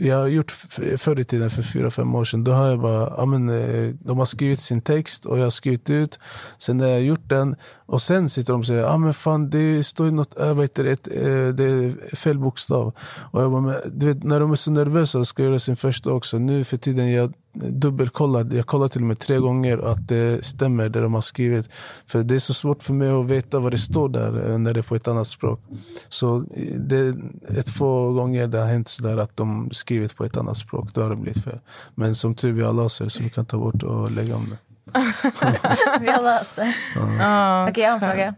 jag 0.00 0.16
har 0.16 0.26
gjort 0.26 0.50
förr 0.96 1.20
i 1.20 1.24
tiden, 1.24 1.50
för 1.50 1.62
fyra, 1.62 1.90
fem 1.90 2.14
år 2.14 2.24
sedan, 2.24 2.44
då 2.44 2.52
har 2.52 2.68
jag 2.68 2.80
bara, 2.80 3.14
ja, 3.16 3.26
men, 3.26 3.48
eh, 3.48 3.94
de 4.00 4.18
har 4.18 4.24
skrivit 4.24 4.60
sin 4.60 4.80
text 4.80 5.26
och 5.26 5.38
jag 5.38 5.42
har 5.42 5.50
skrivit 5.50 5.90
ut. 5.90 6.18
Sen 6.58 6.80
har 6.80 6.88
jag 6.88 7.02
gjort 7.02 7.28
den, 7.28 7.56
och 7.86 8.02
sen 8.02 8.28
sitter 8.28 8.52
de 8.52 8.60
och 8.60 8.66
säger, 8.66 8.82
ja 8.82 8.98
men 8.98 9.14
fan 9.14 9.50
det 9.50 9.84
står 9.84 10.06
ju 10.06 10.12
något, 10.12 10.40
äh, 10.40 10.54
vad 10.54 10.64
heter 10.64 10.84
det, 10.84 10.92
ett, 10.92 11.08
eh, 11.08 11.48
det 11.54 11.64
är 11.64 12.16
fel 12.16 12.38
bokstav. 12.38 12.92
Och 13.30 13.42
jag 13.42 13.50
bara, 13.50 13.60
men, 13.60 13.74
du 13.92 14.06
vet, 14.06 14.24
när 14.24 14.40
de 14.40 14.52
är 14.52 14.56
så 14.56 14.70
nervösa 14.70 15.18
och 15.18 15.28
ska 15.28 15.42
göra 15.42 15.58
sin 15.58 15.76
första 15.76 16.12
också, 16.12 16.38
nu 16.38 16.64
för 16.64 16.76
tiden 16.76 17.10
jag 17.12 17.32
dubbelkollar, 17.54 18.46
jag 18.52 18.66
kollar 18.66 18.88
till 18.88 19.00
och 19.00 19.06
med 19.06 19.18
tre 19.18 19.38
gånger 19.38 19.78
att 19.92 20.08
det 20.08 20.44
stämmer 20.44 20.88
det 20.88 21.00
de 21.00 21.14
har 21.14 21.20
skrivit. 21.20 21.68
För 22.06 22.22
det 22.22 22.34
är 22.34 22.38
så 22.38 22.54
svårt 22.54 22.82
för 22.82 22.92
mig 22.92 23.08
att 23.08 23.26
veta 23.26 23.58
vad 23.58 23.72
det 23.72 23.78
står 23.78 24.08
där 24.08 24.50
eh, 24.50 24.58
när 24.58 24.74
det 24.74 24.80
är 24.80 24.82
på 24.82 24.94
ett 24.94 25.08
annat 25.08 25.26
språk. 25.26 25.60
Så 26.08 26.36
eh, 26.36 26.74
det 26.76 26.96
är 26.96 27.14
ett 27.58 27.68
få 27.68 28.12
gånger 28.12 28.46
det 28.46 28.58
har 28.58 28.66
hänt 28.66 28.88
sådär 28.88 29.16
att 29.16 29.36
de 29.36 29.70
skrivit 29.72 30.16
på 30.16 30.24
ett 30.24 30.36
annat 30.36 30.56
språk, 30.56 30.94
då 30.94 31.02
har 31.02 31.10
det 31.10 31.16
blivit 31.16 31.44
fel. 31.44 31.58
Men 31.94 32.14
som 32.14 32.34
tur 32.34 32.52
vi 32.52 32.62
har 32.62 32.72
laser 32.72 33.08
så 33.08 33.22
vi 33.22 33.30
kan 33.30 33.44
ta 33.44 33.58
bort 33.58 33.82
och 33.82 34.10
lägga 34.10 34.36
om 34.36 34.50
det. 34.50 34.56
Vi 36.00 36.10
har 36.10 36.22
löst 36.22 36.56
det. 36.56 36.74
Ja, 36.94 37.68
Okej, 37.70 37.84
jag 37.84 37.90
har 37.90 37.94
en 37.94 38.00
fråga. 38.00 38.34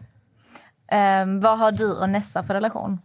Ehm, 0.91 1.39
vad 1.39 1.59
har 1.59 1.71
du 1.71 1.93
och 1.93 2.09
Nessa 2.09 2.43
för 2.43 2.53
relation? 2.53 2.97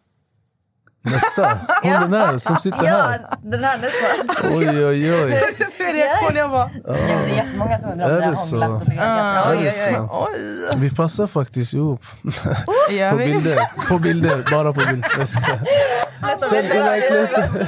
Nessa, 1.04 1.58
hon 1.82 1.92
den 1.92 2.12
här 2.12 2.38
som 2.38 2.56
sitter 2.56 2.86
här. 2.86 3.20
Ja, 3.30 3.36
den 3.42 3.64
här 3.64 3.78
Nessa. 3.78 4.56
Oj 4.56 4.86
oj 4.86 5.12
oj. 5.14 5.42
Min 5.78 5.94
reaktion, 5.94 6.36
jag 6.36 6.50
bara... 6.50 6.70
Ja, 6.86 6.92
det 6.92 7.32
är 7.32 7.36
jättemånga 7.36 7.78
som 7.78 7.90
undrar 7.92 8.06
om 8.16 8.22
har 8.22 8.30
det 8.30 8.36
så? 8.36 8.56
hånglat 8.56 8.82
och 8.82 8.88
legat. 8.88 9.46
Oj, 9.50 9.56
Är 9.56 9.58
oj, 9.58 9.64
det 9.64 9.88
oj. 9.88 9.94
så? 9.94 10.28
Oj! 10.28 10.76
Vi 10.76 10.90
passar 10.90 11.26
faktiskt 11.26 11.74
ihop. 11.74 12.02
På 13.10 13.16
bilder, 13.16 13.58
på 13.88 13.98
bilder, 13.98 14.44
bara 14.50 14.72
på 14.72 14.80
bilder. 14.80 15.12
Jag 15.18 15.28
skojar. 15.28 15.60
Nästan 16.22 16.48
Sen 16.48 16.64
i 16.64 16.78
verkligheten. 16.78 17.66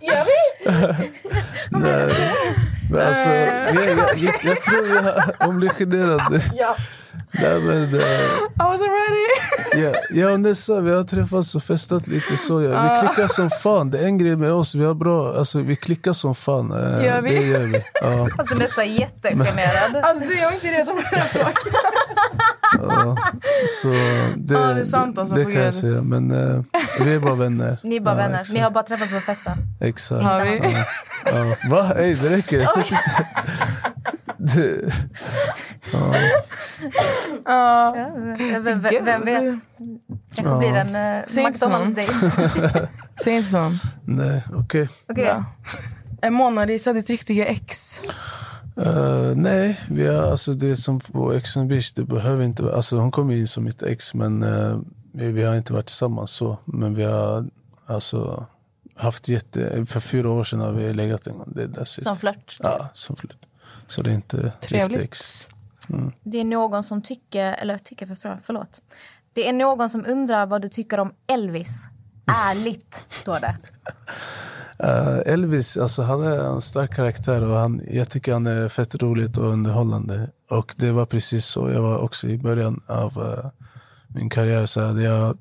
Gör 0.00 0.24
vi? 0.24 0.74
Nej. 1.70 2.14
Men 2.90 3.06
alltså, 3.06 3.28
jag, 3.28 3.74
jag, 3.74 4.16
jag, 4.16 4.34
jag 4.42 4.62
tror 4.62 4.88
jag, 4.88 5.22
hon 5.46 5.56
blir 5.56 5.68
generad. 5.70 6.42
Ja. 6.54 6.76
Nej, 7.32 7.60
men, 7.60 7.94
eh, 7.94 8.00
I 8.00 8.58
wasn't 8.58 8.90
ready! 8.90 9.82
ja, 9.84 9.92
jag 10.10 10.32
och 10.32 10.40
Nessa 10.40 10.80
vi 10.80 10.90
har 10.90 11.04
träffats 11.04 11.54
och 11.54 11.62
festat 11.62 12.06
lite. 12.06 12.36
så 12.36 12.62
ja. 12.62 13.00
Vi 13.02 13.06
klickar 13.08 13.28
som 13.28 13.50
fan. 13.50 13.90
Det 13.90 13.98
är 13.98 14.04
en 14.06 14.18
grej 14.18 14.36
med 14.36 14.52
oss. 14.52 14.74
Vi, 14.74 14.84
har 14.84 14.94
bra, 14.94 15.34
alltså, 15.38 15.58
vi 15.58 15.76
klickar 15.76 16.12
som 16.12 16.34
fan. 16.34 16.72
Eh, 16.72 17.04
Gör 17.06 17.22
vi? 17.22 17.34
Det 17.36 17.46
gör 17.46 17.66
vi. 17.66 17.84
Ja, 18.02 18.28
Alltså 18.38 18.54
Nessa 18.54 18.82
är 18.84 18.88
jättegenerad. 19.00 19.96
Alltså 20.02 20.24
du, 20.24 20.34
jag 20.38 20.46
var 20.46 20.54
inte 20.54 20.66
redo 20.66 20.90
på 20.94 21.00
den 21.10 21.20
här 21.20 21.28
frågan. 21.28 21.52
ja. 22.82 23.16
Så 23.82 23.88
det, 24.36 24.54
Ja, 24.54 24.60
det 24.74 24.80
är 24.80 24.84
sant, 24.84 25.18
alltså, 25.18 25.34
det 25.34 25.44
kan 25.44 25.62
jag 25.62 25.74
säga. 25.74 26.02
Men 26.02 26.30
eh, 26.30 26.62
vi 27.04 27.14
är 27.14 27.18
bara 27.20 27.34
vänner. 27.34 27.78
Ni 27.82 27.96
är 27.96 28.00
bara 28.00 28.10
Ja, 28.10 28.16
vänner. 28.16 28.40
exakt. 28.40 28.54
Ni 28.54 28.60
har 28.60 28.70
bara 28.70 28.84
träffats 28.84 29.10
på 29.12 29.20
festa. 29.20 29.52
Exakt. 29.80 30.22
Har 30.24 30.40
vi? 30.44 30.60
Ja. 30.62 30.84
Ja. 31.26 31.56
Va? 31.70 31.92
Ey, 31.98 32.14
det 32.14 32.36
räcker. 32.36 32.60
Inte... 32.60 32.84
Det, 34.44 34.92
ja. 37.44 37.94
Vem, 38.62 38.64
vem, 38.64 38.80
vet? 38.80 39.04
Kanske 40.34 40.52
Ja. 40.52 40.58
blir 40.58 40.74
en 40.74 40.86
uh, 41.20 41.24
Säg 41.26 41.42
inte 41.44 41.66
McDonalds-date. 41.68 42.88
Säg 43.24 43.32
inte 43.36 43.48
så. 43.50 43.72
Nej, 44.04 44.42
okej. 44.54 44.88
Okej. 45.08 45.24
Bra. 45.24 45.44
Är 46.22 46.30
Mona 46.30 46.64
Lisa 46.64 46.92
ditt 46.92 47.10
riktiga 47.10 47.46
ex? 47.46 48.00
Eh, 48.76 49.32
nej, 49.34 49.80
vi 49.90 50.06
har, 50.06 50.30
alltså 50.30 50.52
det 50.52 50.76
som 50.76 51.00
på 51.00 51.32
Ex 51.32 51.56
on 51.56 51.68
Beach, 51.68 51.92
det 51.92 52.04
behöver 52.04 52.44
inte 52.44 52.62
vara- 52.62 52.74
alltså 52.76 52.96
Hon 52.96 53.10
kom 53.10 53.30
in 53.30 53.48
som 53.48 53.64
mitt 53.64 53.82
ex, 53.82 54.14
men 54.14 54.42
eh, 54.42 54.78
vi, 55.12 55.32
vi 55.32 55.42
har 55.42 55.54
inte 55.54 55.72
varit 55.72 55.86
tillsammans 55.86 56.30
så. 56.30 56.58
Men 56.64 56.94
vi 56.94 57.04
har 57.04 57.46
alltså 57.86 58.46
haft 58.96 59.28
jätte... 59.28 59.86
För 59.86 60.00
fyra 60.00 60.30
år 60.30 60.44
sedan 60.44 60.60
har 60.60 60.72
vi 60.72 60.92
legat 60.94 61.26
en 61.26 61.38
gång. 61.38 61.52
Det 61.56 61.62
är 61.62 61.66
that's 61.66 61.98
it. 61.98 62.04
Som 62.04 62.16
flört. 62.16 62.56
Ja, 62.62 62.88
som 62.92 63.16
flört. 63.16 63.36
Så 63.88 64.02
det 64.02 64.10
är 64.10 64.14
inte 64.14 64.36
riktigt 64.36 64.60
Trevligt. 64.60 65.00
ex. 65.00 65.48
Det 66.22 66.40
är 66.40 66.44
någon 66.44 66.82
som 66.82 67.02
tycker, 67.02 67.52
eller 67.52 67.78
tycker 67.78 68.06
för, 68.06 68.14
för, 68.14 68.38
förlåt. 68.42 68.82
Det 69.32 69.48
är 69.48 69.52
någon 69.52 69.88
som 69.90 70.04
undrar 70.06 70.46
vad 70.46 70.62
du 70.62 70.68
tycker 70.68 71.00
om 71.00 71.12
Elvis. 71.26 71.88
ärligt, 72.26 73.06
står 73.08 73.40
det. 73.40 73.56
Eh, 74.78 75.32
Elvis, 75.32 75.76
alltså 75.76 76.02
han 76.02 76.22
är 76.22 76.38
en 76.38 76.60
stark 76.60 76.94
karaktär 76.94 77.44
och 77.44 77.58
han, 77.58 77.82
jag 77.90 78.08
tycker 78.08 78.32
han 78.32 78.46
är 78.46 78.68
fett 78.68 78.94
roligt 78.94 79.36
och 79.36 79.44
underhållande. 79.44 80.30
Och 80.50 80.74
det 80.76 80.92
var 80.92 81.06
precis 81.06 81.46
så 81.46 81.70
jag 81.70 81.82
var 81.82 81.98
också 81.98 82.26
i 82.26 82.38
början 82.38 82.80
av 82.86 83.12
eh, 83.18 83.50
min 84.06 84.30
karriär. 84.30 84.66
Så 84.66 84.80
hade 84.80 85.02
jag, 85.02 85.38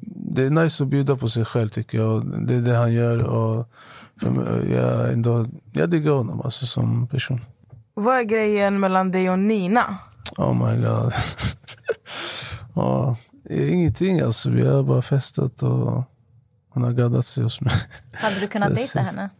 det 0.00 0.42
är 0.42 0.50
nice 0.50 0.82
att 0.82 0.88
bjuda 0.88 1.16
på 1.16 1.28
sig 1.28 1.44
själv 1.44 1.68
tycker 1.68 1.98
jag. 1.98 2.12
Och 2.14 2.24
Det 2.24 2.54
är 2.54 2.60
det 2.60 2.76
han 2.76 2.92
gör. 2.92 3.24
Och 3.24 3.70
för 4.20 4.30
mig, 4.30 4.72
jag, 4.72 5.12
ändå, 5.12 5.46
jag 5.72 5.90
diggar 5.90 6.12
honom 6.12 6.40
alltså, 6.40 6.66
som 6.66 7.06
person. 7.08 7.40
Vad 7.98 8.18
är 8.18 8.22
grejen 8.22 8.80
mellan 8.80 9.10
dig 9.10 9.30
och 9.30 9.38
Nina? 9.38 9.96
Oh 10.36 10.54
my 10.54 10.82
god. 10.82 11.12
ja, 12.74 13.16
ingenting 13.50 14.20
alltså. 14.20 14.50
Vi 14.50 14.66
har 14.68 14.82
bara 14.82 15.02
festat 15.02 15.62
och 15.62 16.02
hon 16.70 16.82
har 16.82 16.92
gaddat 16.92 17.26
sig 17.26 17.42
hos 17.42 17.60
mig. 17.60 17.72
Hade 18.14 18.40
du 18.40 18.46
kunnat 18.48 18.74
dejta 18.74 19.00
henne? 19.00 19.30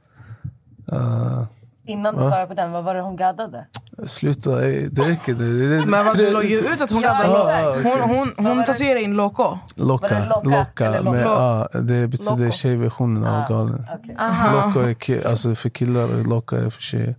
Uh, 0.93 1.43
Innan 1.87 2.15
du 2.15 2.21
Va? 2.21 2.29
svarar 2.31 2.47
på 2.47 2.55
den, 2.55 2.73
vad 2.73 2.85
var 2.85 2.95
det 2.95 3.01
hon 3.01 3.17
gaddade? 3.17 3.67
sluta, 4.07 4.63
ey, 4.65 4.89
det 4.89 5.03
räcker. 5.03 5.35
Det, 5.35 5.69
det, 5.81 5.87
Men 5.87 6.07
vad, 6.07 6.17
du 6.17 6.31
la 6.31 6.43
ju 6.43 6.59
ut 6.59 6.81
att 6.81 6.91
hon 6.91 7.03
Ja, 7.03 7.13
gaddade. 7.23 7.79
exakt. 7.81 8.05
Hon, 8.07 8.17
hon, 8.37 8.47
hon 8.47 8.65
tatuerade 8.65 9.01
in 9.03 9.13
loco. 9.13 9.43
Var 9.77 9.87
Locka, 9.87 11.01
loco? 11.01 11.19
ja, 11.19 11.69
det 11.73 12.09
betyder 12.09 12.37
Loco. 12.45 12.51
tjejversionen 12.53 13.25
av 13.25 13.49
galen. 13.49 13.87
Aha. 14.19 14.67
Loco 14.67 14.81
är 15.13 15.27
alltså 15.27 15.55
för 15.55 15.69
killar 15.69 16.15
och 16.19 16.27
locka 16.27 16.57
är 16.57 16.71
för 16.71 16.83
tjejer. 16.83 17.15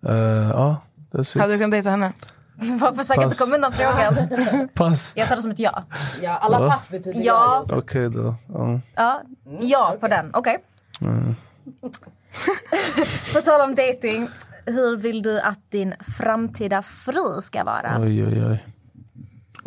Ja. 0.00 0.10
Eh, 0.10 0.50
ja, 0.50 0.76
that's 1.12 1.38
Hade 1.38 1.52
du 1.52 1.58
kunnat 1.58 1.70
dejta 1.70 1.90
henne? 1.90 2.12
Bara 2.80 2.94
försök 2.94 3.16
inte 3.22 3.36
komma 3.36 3.54
undan 3.54 3.72
frågan. 3.72 4.28
Pass. 4.74 5.12
Jag 5.16 5.28
tar 5.28 5.36
det 5.36 5.42
som 5.42 5.50
ett 5.50 5.58
ja. 5.58 5.84
Ja, 6.22 6.36
alla 6.36 6.60
Va? 6.60 6.70
pass 6.70 6.88
betyder 6.88 7.20
Ja, 7.20 7.64
Okej 7.72 8.10
då. 8.10 8.34
Ja. 8.54 8.80
ja, 8.96 9.22
ja 9.60 9.96
på 10.00 10.08
den. 10.08 10.30
Okej. 10.34 10.58
Mm. 11.00 11.34
På 13.34 13.40
tal 13.40 13.60
om 13.60 13.74
dating, 13.74 14.28
hur 14.66 14.96
vill 14.96 15.22
du 15.22 15.40
att 15.40 15.70
din 15.70 15.94
framtida 16.18 16.82
fru 16.82 17.42
ska 17.42 17.64
vara? 17.64 17.96
Oj, 18.00 18.24
oj, 18.24 18.46
oj. 18.50 18.64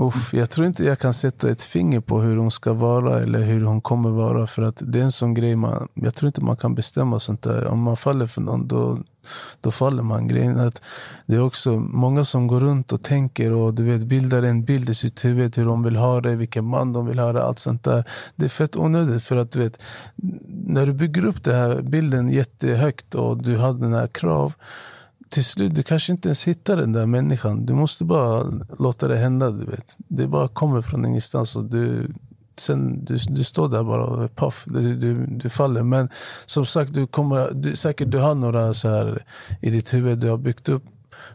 Uff, 0.01 0.33
jag 0.33 0.49
tror 0.49 0.67
inte 0.67 0.83
jag 0.83 0.99
kan 0.99 1.13
sätta 1.13 1.49
ett 1.49 1.61
finger 1.61 1.99
på 1.99 2.21
hur 2.21 2.37
hon 2.37 2.51
ska 2.51 2.73
vara 2.73 3.21
eller 3.21 3.39
hur 3.39 3.61
hon 3.61 3.81
kommer 3.81 4.09
vara. 4.09 4.47
För 4.47 4.61
att 4.61 4.81
det 4.85 4.99
är 4.99 5.03
en 5.03 5.11
sån 5.11 5.33
grej 5.33 5.55
man, 5.55 5.87
jag 5.93 6.15
tror 6.15 6.27
inte 6.27 6.43
man 6.43 6.57
kan 6.57 6.75
bestämma 6.75 7.19
sånt 7.19 7.41
där. 7.41 7.67
Om 7.67 7.81
man 7.81 7.97
faller 7.97 8.27
för 8.27 8.41
någon 8.41 8.67
då, 8.67 8.99
då 9.61 9.71
faller 9.71 10.03
man. 10.03 10.27
Grejen 10.27 10.59
att 10.59 10.81
det 11.25 11.35
är 11.35 11.41
också 11.41 11.71
många 11.79 12.23
som 12.23 12.47
går 12.47 12.59
runt 12.59 12.91
och 12.91 13.03
tänker 13.03 13.51
och 13.51 13.73
du 13.73 13.83
vet, 13.83 14.01
bildar 14.01 14.43
en 14.43 14.65
bild 14.65 14.89
i 14.89 14.95
sitt 14.95 15.25
huvud 15.25 15.57
hur 15.57 15.65
de 15.65 15.83
vill 15.83 15.95
ha 15.95 16.21
det, 16.21 16.35
vilken 16.35 16.65
man 16.65 16.93
de 16.93 17.05
vill 17.05 17.19
ha 17.19 17.33
det, 17.33 17.43
allt 17.43 17.59
sånt 17.59 17.83
där. 17.83 18.03
Det 18.35 18.45
är 18.45 18.49
fett 18.49 18.75
onödigt 18.75 19.23
för 19.23 19.35
att 19.35 19.51
du 19.51 19.59
vet, 19.59 19.81
när 20.47 20.85
du 20.85 20.93
bygger 20.93 21.25
upp 21.25 21.43
den 21.43 21.55
här 21.55 21.81
bilden 21.81 22.29
jättehögt 22.29 23.15
och 23.15 23.43
du 23.43 23.57
har 23.57 23.73
den 23.73 23.93
här 23.93 24.07
krav 24.07 24.53
till 25.31 25.45
slut, 25.45 25.75
du 25.75 25.83
kanske 25.83 26.11
inte 26.11 26.27
ens 26.27 26.43
hittar 26.47 26.77
den 26.77 26.93
där 26.93 27.05
människan. 27.05 27.65
Du 27.65 27.73
måste 27.73 28.03
bara 28.03 28.43
låta 28.79 29.07
det 29.07 29.17
hända. 29.17 29.49
Du 29.51 29.65
vet. 29.65 29.95
Det 29.97 30.27
bara 30.27 30.47
kommer 30.47 30.81
från 30.81 31.05
ingenstans. 31.05 31.55
Och 31.55 31.63
du, 31.65 32.13
sen, 32.59 33.05
du, 33.05 33.17
du 33.29 33.43
står 33.43 33.69
där 33.69 33.83
bara 33.83 34.03
och 34.03 34.35
paff, 34.35 34.63
du, 34.67 34.95
du, 34.95 35.25
du 35.27 35.49
faller. 35.49 35.83
Men 35.83 36.09
som 36.45 36.65
sagt, 36.65 36.93
du 36.93 37.07
kommer, 37.07 37.49
du, 37.53 37.75
säkert 37.75 38.11
du 38.11 38.17
har 38.17 38.35
några 38.35 38.73
så 38.73 38.89
här 38.89 39.25
i 39.61 39.69
ditt 39.69 39.93
huvud 39.93 40.17
du 40.17 40.29
har 40.29 40.37
byggt 40.37 40.69
upp. 40.69 40.83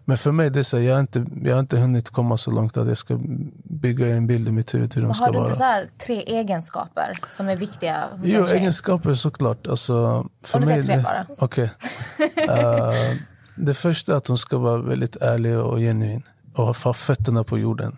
Men 0.04 0.18
för 0.18 0.32
mig, 0.32 0.50
det 0.50 0.58
är 0.58 0.62
så 0.62 0.76
här, 0.76 0.84
jag, 0.84 0.94
har 0.94 1.00
inte, 1.00 1.26
jag 1.44 1.52
har 1.52 1.60
inte 1.60 1.78
hunnit 1.78 2.10
komma 2.10 2.36
så 2.36 2.50
långt 2.50 2.76
att 2.76 2.88
jag 2.88 2.96
ska 2.96 3.18
bygga 3.64 4.06
en 4.16 4.26
bild 4.26 4.48
i 4.48 4.52
mitt 4.52 4.74
huvud 4.74 4.94
hur 4.94 5.02
de 5.02 5.14
ska 5.14 5.24
har 5.24 5.32
du 5.32 5.38
vara. 5.38 5.46
inte 5.48 5.58
så 5.58 5.64
här 5.64 5.88
tre 6.06 6.22
egenskaper 6.26 7.12
som 7.30 7.48
är 7.48 7.56
viktiga 7.56 8.04
hos 8.12 8.20
Jo, 8.30 8.44
egenskaper 8.46 9.14
såklart. 9.14 9.66
Alltså, 9.66 10.26
för 10.44 10.58
Om 10.58 10.60
du 10.60 10.66
säger 10.66 10.78
mig, 10.82 10.86
tre 10.86 10.96
det- 10.96 11.02
bara. 11.02 11.26
Okej. 11.38 11.70
Eh, 12.48 13.16
det 13.56 13.74
första 13.74 14.12
är 14.12 14.16
att 14.16 14.28
hon 14.28 14.38
ska 14.38 14.58
vara 14.58 14.78
väldigt 14.78 15.16
ärlig 15.16 15.58
och 15.58 15.78
genuin 15.78 16.22
och 16.54 16.76
ha 16.76 16.92
fötterna 16.92 17.44
på 17.44 17.58
jorden. 17.58 17.96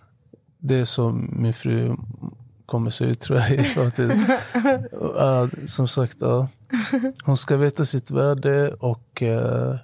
Det 0.58 0.74
är 0.74 0.84
som 0.84 1.30
min 1.32 1.52
fru 1.52 1.96
kommer 2.66 2.90
se 2.90 3.04
ut 3.04 3.20
tror 3.20 3.38
jag 3.38 3.50
i 3.50 3.62
framtiden. 3.62 4.24
Ja, 5.16 5.48
som 5.66 5.88
sagt, 5.88 6.16
ja. 6.20 6.48
hon 7.24 7.36
ska 7.36 7.56
veta 7.56 7.84
sitt 7.84 8.10
värde 8.10 8.72
och 8.72 9.22
eh, 9.22 9.76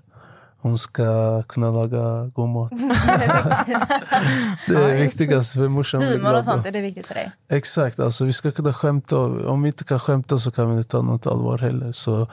hon 0.61 0.79
ska 0.79 1.43
kunna 1.43 1.70
laga 1.70 2.27
god 2.27 2.49
mat. 2.49 2.70
det 4.66 4.75
är 4.75 4.97
viktigast 5.03 5.53
för 5.53 5.68
morsan 5.68 6.03
Humor 6.03 6.39
och 6.39 6.45
sånt, 6.45 6.66
är 6.66 6.72
det 6.72 6.81
viktigt 6.81 7.07
för 7.07 7.14
dig? 7.14 7.33
Exakt, 7.49 8.01
alltså 8.01 8.25
vi 8.25 8.33
ska 8.33 8.51
kunna 8.51 8.72
skämta. 8.72 9.18
Om 9.49 9.62
vi 9.62 9.68
inte 9.68 9.85
kan 9.85 9.99
skämta 9.99 10.39
så 10.39 10.51
kan 10.51 10.70
vi 10.70 10.77
inte 10.77 10.89
ta 10.89 11.03
något 11.03 11.27
allvar 11.27 11.59
heller. 11.59 11.93
Så 11.93 12.29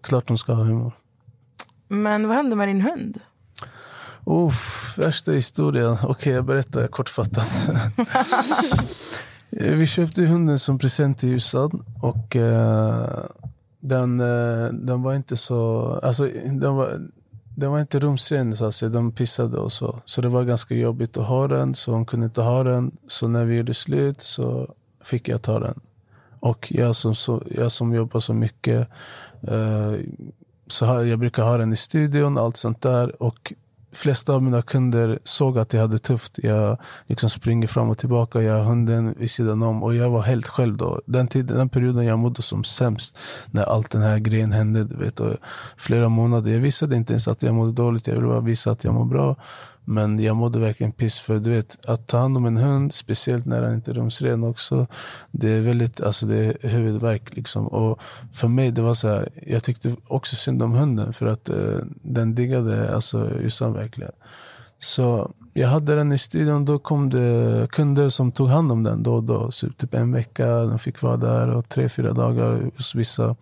klart 0.00 0.28
hon 0.28 0.38
ska 0.38 0.52
ha 0.52 0.64
humor. 0.64 0.92
Men 1.88 2.28
vad 2.28 2.36
hände 2.36 2.56
med 2.56 2.68
din 2.68 2.80
hund? 2.80 3.20
Uff, 4.24 4.94
värsta 4.98 5.32
historien. 5.32 5.96
Okej, 6.02 6.32
jag 6.32 6.44
berättar 6.44 6.86
kortfattat. 6.86 7.70
vi 9.50 9.86
köpte 9.86 10.22
hunden 10.22 10.58
som 10.58 10.78
present 10.78 11.18
till 11.18 11.28
USA 11.28 11.70
och 12.02 12.36
eh, 12.36 13.24
den, 13.80 14.20
eh, 14.20 14.72
den 14.72 15.02
var 15.02 15.14
inte 15.14 15.36
så... 15.36 15.88
Alltså, 16.02 16.28
den 16.44 16.74
var, 16.74 16.90
den 17.56 17.70
var 17.70 17.80
inte 17.80 17.98
rumsren, 17.98 18.56
så 18.56 18.64
att 18.64 18.74
säga. 18.74 18.88
De 18.88 19.12
pissade 19.12 19.58
och 19.58 19.72
så. 19.72 20.00
Så 20.04 20.20
det 20.20 20.28
var 20.28 20.44
ganska 20.44 20.74
jobbigt 20.74 21.16
att 21.16 21.26
ha 21.26 21.48
den, 21.48 21.74
så 21.74 21.92
hon 21.92 22.06
kunde 22.06 22.26
inte 22.26 22.42
ha 22.42 22.64
den. 22.64 22.96
Så 23.08 23.28
när 23.28 23.44
vi 23.44 23.56
gjorde 23.56 23.74
slut 23.74 24.20
så 24.20 24.74
fick 25.04 25.28
jag 25.28 25.42
ta 25.42 25.58
den. 25.58 25.80
Och 26.40 26.72
jag 26.72 26.96
som, 26.96 27.14
så, 27.14 27.42
jag 27.50 27.72
som 27.72 27.94
jobbar 27.94 28.20
så 28.20 28.34
mycket, 28.34 28.88
eh, 29.42 29.92
så 30.66 30.84
här, 30.84 31.04
jag 31.04 31.18
brukar 31.18 31.42
ha 31.42 31.56
den 31.56 31.72
i 31.72 31.76
studion, 31.76 32.38
allt 32.38 32.56
sånt 32.56 32.82
där. 32.82 33.22
Och 33.22 33.52
flesta 33.92 34.32
av 34.32 34.42
mina 34.42 34.62
kunder 34.62 35.18
såg 35.24 35.58
att 35.58 35.72
jag 35.72 35.80
hade 35.80 35.98
tufft. 35.98 36.38
Jag 36.42 36.78
liksom 37.06 37.30
springer 37.30 37.66
fram 37.66 37.88
och 37.90 37.98
tillbaka, 37.98 38.42
jag 38.42 38.56
har 38.56 38.64
hunden 38.64 39.14
vid 39.18 39.30
sidan 39.30 39.62
om. 39.62 39.82
Och 39.82 39.94
jag 39.94 40.10
var 40.10 40.22
helt 40.22 40.48
själv 40.48 40.76
då. 40.76 41.00
Den, 41.06 41.28
tiden, 41.28 41.56
den 41.56 41.68
perioden 41.68 42.04
jag 42.04 42.18
mådde 42.18 42.42
som 42.42 42.64
sämst, 42.64 43.18
när 43.50 43.62
allt 43.62 43.90
den 43.90 44.02
här 44.02 44.18
grejen 44.18 44.52
hände. 44.52 44.84
Du 44.84 44.96
vet, 44.96 45.20
och 45.20 45.34
flera 45.76 46.08
månader. 46.08 46.50
Jag 46.50 46.60
visade 46.60 46.96
inte 46.96 47.12
ens 47.12 47.28
att 47.28 47.42
jag 47.42 47.54
mådde 47.54 47.72
dåligt, 47.72 48.06
jag 48.06 48.14
ville 48.14 48.26
bara 48.26 48.40
visa 48.40 48.70
att 48.70 48.84
jag 48.84 48.94
mår 48.94 49.04
bra. 49.04 49.36
Men 49.88 50.18
jag 50.18 50.36
mådde 50.36 50.58
verkligen 50.58 50.92
piss 50.92 51.18
för 51.18 51.38
du 51.38 51.50
vet, 51.50 51.88
att 51.88 52.06
ta 52.06 52.18
hand 52.18 52.36
om 52.36 52.46
en 52.46 52.56
hund, 52.56 52.94
speciellt 52.94 53.46
när 53.46 53.62
den 53.62 53.74
inte 53.74 53.90
är 53.90 53.94
rumsren 53.94 54.44
också, 54.44 54.86
det 55.30 55.48
är 55.48 55.60
väldigt, 55.60 56.00
alltså 56.00 56.26
det 56.26 56.36
är 56.36 56.68
huvudvärk 56.68 57.36
liksom. 57.36 57.66
Och 57.66 58.00
för 58.32 58.48
mig 58.48 58.70
det 58.70 58.82
var 58.82 58.94
så 58.94 59.08
här, 59.08 59.28
jag 59.46 59.64
tyckte 59.64 59.96
också 60.06 60.36
synd 60.36 60.62
om 60.62 60.72
hunden 60.72 61.12
för 61.12 61.26
att 61.26 61.48
eh, 61.48 61.56
den 62.02 62.34
diggade 62.34 62.94
alltså 62.94 63.40
Jossan 63.42 63.72
verkligen. 63.72 64.12
Så 64.78 65.30
jag 65.52 65.68
hade 65.68 65.94
den 65.94 66.12
i 66.12 66.18
studion, 66.18 66.64
då 66.64 66.78
kom 66.78 67.10
det 67.10 67.68
kunder 67.70 68.08
som 68.08 68.32
tog 68.32 68.48
hand 68.48 68.72
om 68.72 68.82
den 68.82 69.02
då 69.02 69.14
och 69.14 69.24
då. 69.24 69.50
Så 69.50 69.68
typ 69.70 69.94
en 69.94 70.12
vecka, 70.12 70.46
de 70.46 70.78
fick 70.78 71.02
vara 71.02 71.16
där 71.16 71.48
och 71.48 71.68
tre, 71.68 71.88
fyra 71.88 72.12
dagar 72.12 72.70
hos 72.76 72.94
vissa. 72.94 73.36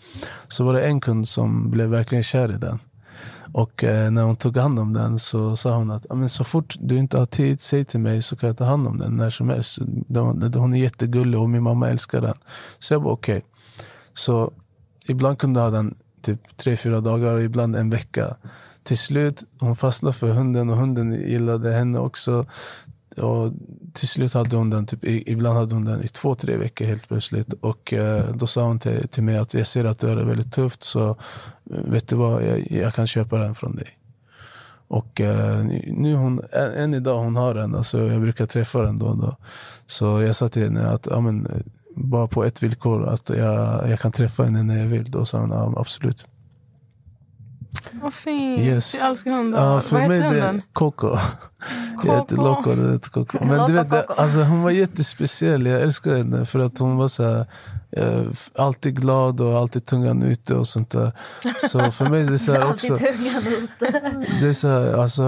Så 0.48 0.64
var 0.64 0.74
det 0.74 0.86
en 0.86 1.00
kund 1.00 1.28
som 1.28 1.70
blev 1.70 1.88
verkligen 1.88 2.22
kär 2.24 2.54
i 2.54 2.58
den. 2.58 2.78
Och 3.54 3.84
eh, 3.84 4.10
när 4.10 4.22
hon 4.22 4.36
tog 4.36 4.56
hand 4.56 4.78
om 4.78 4.92
den 4.92 5.18
så 5.18 5.56
sa 5.56 5.76
hon 5.76 5.90
att 5.90 6.06
men 6.10 6.28
så 6.28 6.44
fort 6.44 6.74
du 6.80 6.98
inte 6.98 7.18
har 7.18 7.26
tid, 7.26 7.60
säg 7.60 7.84
till 7.84 8.00
mig 8.00 8.22
så 8.22 8.36
kan 8.36 8.46
jag 8.46 8.56
ta 8.56 8.64
hand 8.64 8.86
om 8.86 8.98
den 8.98 9.16
när 9.16 9.30
som 9.30 9.48
helst. 9.48 9.78
Hon 10.54 10.74
är 10.74 10.78
jättegullig 10.78 11.40
och 11.40 11.50
min 11.50 11.62
mamma 11.62 11.90
älskar 11.90 12.20
den. 12.20 12.34
Så 12.78 12.94
jag 12.94 13.02
bara 13.02 13.12
okej. 13.12 13.44
Så 14.12 14.52
ibland 15.08 15.38
kunde 15.38 15.60
jag 15.60 15.64
ha 15.64 15.70
den 15.70 15.94
typ 16.22 16.56
tre, 16.56 16.76
fyra 16.76 17.00
dagar 17.00 17.34
och 17.34 17.42
ibland 17.42 17.76
en 17.76 17.90
vecka. 17.90 18.36
Till 18.82 18.98
slut 18.98 19.44
hon 19.60 19.76
fastnade 19.76 20.12
för 20.12 20.28
hunden 20.28 20.70
och 20.70 20.76
hunden 20.76 21.12
gillade 21.12 21.72
henne 21.72 21.98
också. 21.98 22.46
Och 23.18 23.52
till 23.92 24.08
slut 24.08 24.32
hade 24.32 24.56
hon 24.56 24.70
den, 24.70 24.86
typ, 24.86 25.04
ibland 25.04 25.58
hade 25.58 25.74
hon 25.74 25.84
den 25.84 26.04
i 26.04 26.08
två, 26.08 26.34
tre 26.34 26.56
veckor 26.56 26.84
helt 26.84 27.08
plötsligt. 27.08 27.52
Och 27.52 27.92
eh, 27.92 28.24
då 28.34 28.46
sa 28.46 28.62
hon 28.62 28.78
till, 28.78 29.08
till 29.08 29.22
mig 29.22 29.38
att 29.38 29.54
jag 29.54 29.66
ser 29.66 29.84
att 29.84 29.98
du 29.98 30.06
har 30.06 30.16
det 30.16 30.24
väldigt 30.24 30.52
tufft 30.52 30.82
så 30.82 31.08
eh, 31.08 31.16
vet 31.66 32.08
du 32.08 32.16
vad, 32.16 32.42
jag, 32.42 32.70
jag 32.70 32.94
kan 32.94 33.06
köpa 33.06 33.38
den 33.38 33.54
från 33.54 33.76
dig. 33.76 33.98
Och 34.88 35.20
eh, 35.20 35.64
nu 35.86 36.14
hon, 36.14 36.40
än, 36.76 36.94
idag 36.94 37.18
hon 37.18 37.36
har 37.36 37.54
den, 37.54 37.74
alltså, 37.74 37.98
jag 37.98 38.20
brukar 38.20 38.46
träffa 38.46 38.82
den 38.82 38.98
då 38.98 39.06
och 39.06 39.16
då. 39.16 39.36
Så 39.86 40.22
jag 40.22 40.36
sa 40.36 40.48
till 40.48 40.62
henne 40.62 40.88
att 40.88 41.06
ja, 41.10 41.20
men, 41.20 41.62
bara 41.96 42.26
på 42.26 42.44
ett 42.44 42.62
villkor, 42.62 43.08
att 43.08 43.28
jag, 43.28 43.90
jag 43.90 44.00
kan 44.00 44.12
träffa 44.12 44.42
henne 44.42 44.62
när 44.62 44.78
jag 44.78 44.86
vill. 44.86 45.10
Då 45.10 45.24
sa 45.24 45.38
hon 45.38 45.50
ja, 45.50 45.74
absolut. 45.76 46.26
Vad 47.92 48.14
fint. 48.14 48.60
Yes. 48.60 48.94
Jag 48.94 49.08
älskar 49.08 49.30
hundar. 49.30 49.74
Ja, 49.74 49.80
för 49.80 50.00
vad 50.00 50.10
det 50.10 50.24
hunden? 50.24 50.62
Coco. 50.72 51.16
Coco. 53.10 53.44
Men 53.44 53.66
du 53.66 53.72
vet, 53.72 54.10
alltså, 54.10 54.42
hon 54.42 54.62
var 54.62 54.70
jättespeciell. 54.70 55.66
Jag 55.66 55.82
älskar 55.82 56.16
henne 56.16 56.46
för 56.46 56.58
att 56.58 56.78
hon 56.78 56.96
var 56.96 57.08
så 57.08 57.22
här, 57.24 57.46
eh, 57.90 58.22
alltid 58.54 59.00
glad 59.00 59.40
och 59.40 59.58
alltid 59.58 59.84
tungan 59.84 60.22
ute 60.22 60.54
och 60.54 60.68
sånt 60.68 60.90
där. 60.90 61.12
Så 61.70 61.90
för 61.90 62.06
mig 62.06 62.24
det 62.24 62.34
är 62.34 62.38
så 62.38 62.52
här 62.52 62.70
också. 62.70 62.96
Det 64.40 64.48
är 64.48 64.52
så 64.52 64.68
här, 64.68 64.92
alltså, 64.92 65.22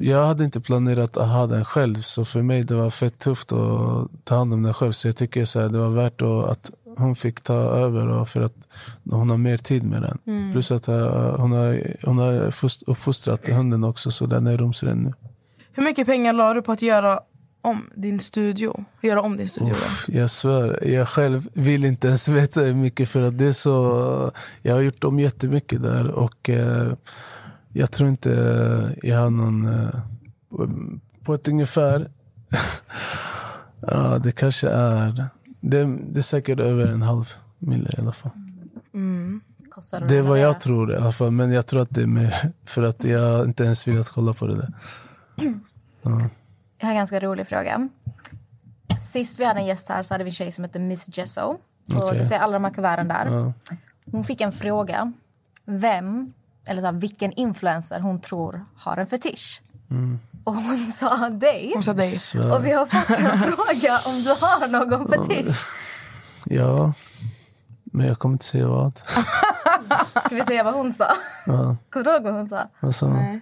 jag 0.00 0.26
hade 0.26 0.44
inte 0.44 0.60
planerat 0.60 1.16
att 1.16 1.28
ha 1.28 1.46
den 1.46 1.64
själv 1.64 1.94
så 1.94 2.24
för 2.24 2.42
mig 2.42 2.62
det 2.62 2.74
var 2.74 2.90
fett 2.90 3.18
tufft 3.18 3.52
att 3.52 4.08
ta 4.24 4.36
hand 4.36 4.54
om 4.54 4.62
den 4.62 4.74
själv. 4.74 4.92
Så 4.92 5.08
jag 5.08 5.16
tycker 5.16 5.44
så 5.44 5.60
här, 5.60 5.68
det 5.68 5.78
var 5.78 5.90
värt 5.90 6.22
att, 6.22 6.44
att 6.44 6.70
hon 6.96 7.14
fick 7.14 7.40
ta 7.40 7.54
över 7.54 8.08
och 8.08 8.28
för 8.28 8.42
att 8.42 8.54
hon 9.10 9.30
har 9.30 9.36
mer 9.36 9.56
tid 9.56 9.84
med 9.84 10.02
den. 10.02 10.18
Mm. 10.26 10.52
Plus 10.52 10.72
att 10.72 10.88
eh, 10.88 11.36
hon 11.36 11.52
har, 11.52 11.96
hon 12.02 12.18
har 12.18 12.52
uppfostrat 12.86 13.48
hunden 13.48 13.84
också 13.84 14.10
så 14.10 14.26
den 14.26 14.46
är 14.46 14.56
rumsren 14.56 14.98
nu. 14.98 15.12
Hur 15.76 15.82
mycket 15.84 16.06
pengar 16.06 16.32
la 16.32 16.54
du 16.54 16.62
på 16.62 16.72
att 16.72 16.82
göra 16.82 17.20
om 17.60 17.90
din 17.94 18.20
studio? 18.20 18.84
Göra 19.02 19.22
om 19.22 19.36
din 19.36 19.48
studio? 19.48 19.70
Uff, 19.72 20.04
jag 20.08 20.30
svär, 20.30 20.88
jag 20.88 21.08
själv 21.08 21.48
vill 21.52 21.84
inte 21.84 22.08
ens 22.08 22.28
veta 22.28 22.60
hur 22.60 22.74
mycket 22.74 23.08
för 23.08 23.22
att 23.22 23.38
det 23.38 23.44
är 23.44 23.52
så... 23.52 24.32
Jag 24.62 24.74
har 24.74 24.80
gjort 24.80 25.04
om 25.04 25.20
jättemycket 25.20 25.82
där 25.82 26.10
och 26.10 26.50
eh, 26.50 26.92
jag 27.72 27.90
tror 27.90 28.08
inte 28.08 28.30
jag 29.02 29.18
har 29.18 29.30
någon... 29.30 29.68
Eh, 29.68 29.90
på- 31.24 31.34
ett 31.34 31.48
ungefär... 31.48 32.10
ja, 33.80 34.18
det 34.18 34.32
kanske 34.32 34.68
är... 34.68 35.26
Det, 35.60 35.84
det 35.84 36.20
är 36.20 36.22
säkert 36.22 36.60
över 36.60 36.86
en 36.86 37.02
halv 37.02 37.24
mille 37.58 37.90
i 37.98 38.00
alla 38.00 38.12
fall. 38.12 38.30
Mm. 38.94 39.40
Det 40.08 40.16
är 40.16 40.22
vad 40.22 40.38
jag 40.38 40.60
tror 40.60 40.92
i 40.92 40.96
alla 40.96 41.12
fall, 41.12 41.30
men 41.30 41.52
jag 41.52 41.66
tror 41.66 41.82
att 41.82 41.90
det 41.90 42.02
är 42.02 42.06
mer 42.06 42.34
för 42.64 42.82
att 42.82 43.04
jag 43.04 43.44
inte 43.44 43.64
ens 43.64 43.88
vill 43.88 44.00
att 44.00 44.08
kolla 44.08 44.32
på 44.32 44.46
det 44.46 44.56
där. 44.56 44.72
Ja. 45.36 46.20
Jag 46.78 46.86
har 46.86 46.90
en 46.90 46.96
ganska 46.96 47.20
rolig 47.20 47.46
fråga. 47.46 47.88
Sist 49.00 49.40
vi 49.40 49.44
hade 49.44 49.60
en 49.60 49.66
gäst 49.66 49.88
här 49.88 50.02
så 50.02 50.14
hade 50.14 50.24
vi 50.24 50.30
en 50.30 50.34
tjej 50.34 50.52
som 50.52 50.64
hette 50.64 50.78
Miss 50.78 51.18
Jesso. 51.18 51.40
Och 51.42 51.58
Okej. 52.04 52.18
Du 52.18 52.24
ser 52.24 52.38
alla 52.38 52.52
de 52.52 52.64
här 52.64 52.70
kuverten 52.72 53.08
där. 53.08 53.26
Ja. 53.26 53.52
Hon 54.12 54.24
fick 54.24 54.40
en 54.40 54.52
fråga. 54.52 55.12
Vem, 55.64 56.32
eller 56.68 56.82
så 56.82 56.86
här, 56.86 56.92
vilken 56.92 57.32
influencer 57.32 58.00
hon 58.00 58.20
tror 58.20 58.64
har 58.76 58.96
en 58.96 59.06
fetisch. 59.06 59.62
Mm. 59.90 60.18
Och 60.44 60.54
hon 60.54 60.78
sa 60.78 61.28
dig. 61.28 61.70
Hon 61.74 61.82
sa 61.82 61.92
dig. 61.92 62.18
Och 62.52 62.66
vi 62.66 62.72
har 62.72 62.86
fått 62.86 63.18
en 63.18 63.38
fråga 63.38 63.98
om 64.06 64.22
du 64.22 64.28
har 64.30 64.68
någon 64.68 65.08
fetisch. 65.08 65.68
Ja, 66.44 66.92
men 67.84 68.06
jag 68.06 68.18
kommer 68.18 68.32
inte 68.32 68.44
säga 68.44 68.68
vad. 68.68 68.98
Ska 70.24 70.34
vi 70.34 70.40
se 70.44 70.62
vad 70.62 70.74
hon 70.74 70.92
sa? 70.92 71.04
Ja, 71.46 71.76
Kommer 71.90 72.04
du 72.04 72.10
ihåg 72.10 72.22
vad 72.22 72.34
hon 72.34 72.48
sa? 72.48 72.68
vad 72.80 72.94
sa 72.94 73.06
hon? 73.06 73.40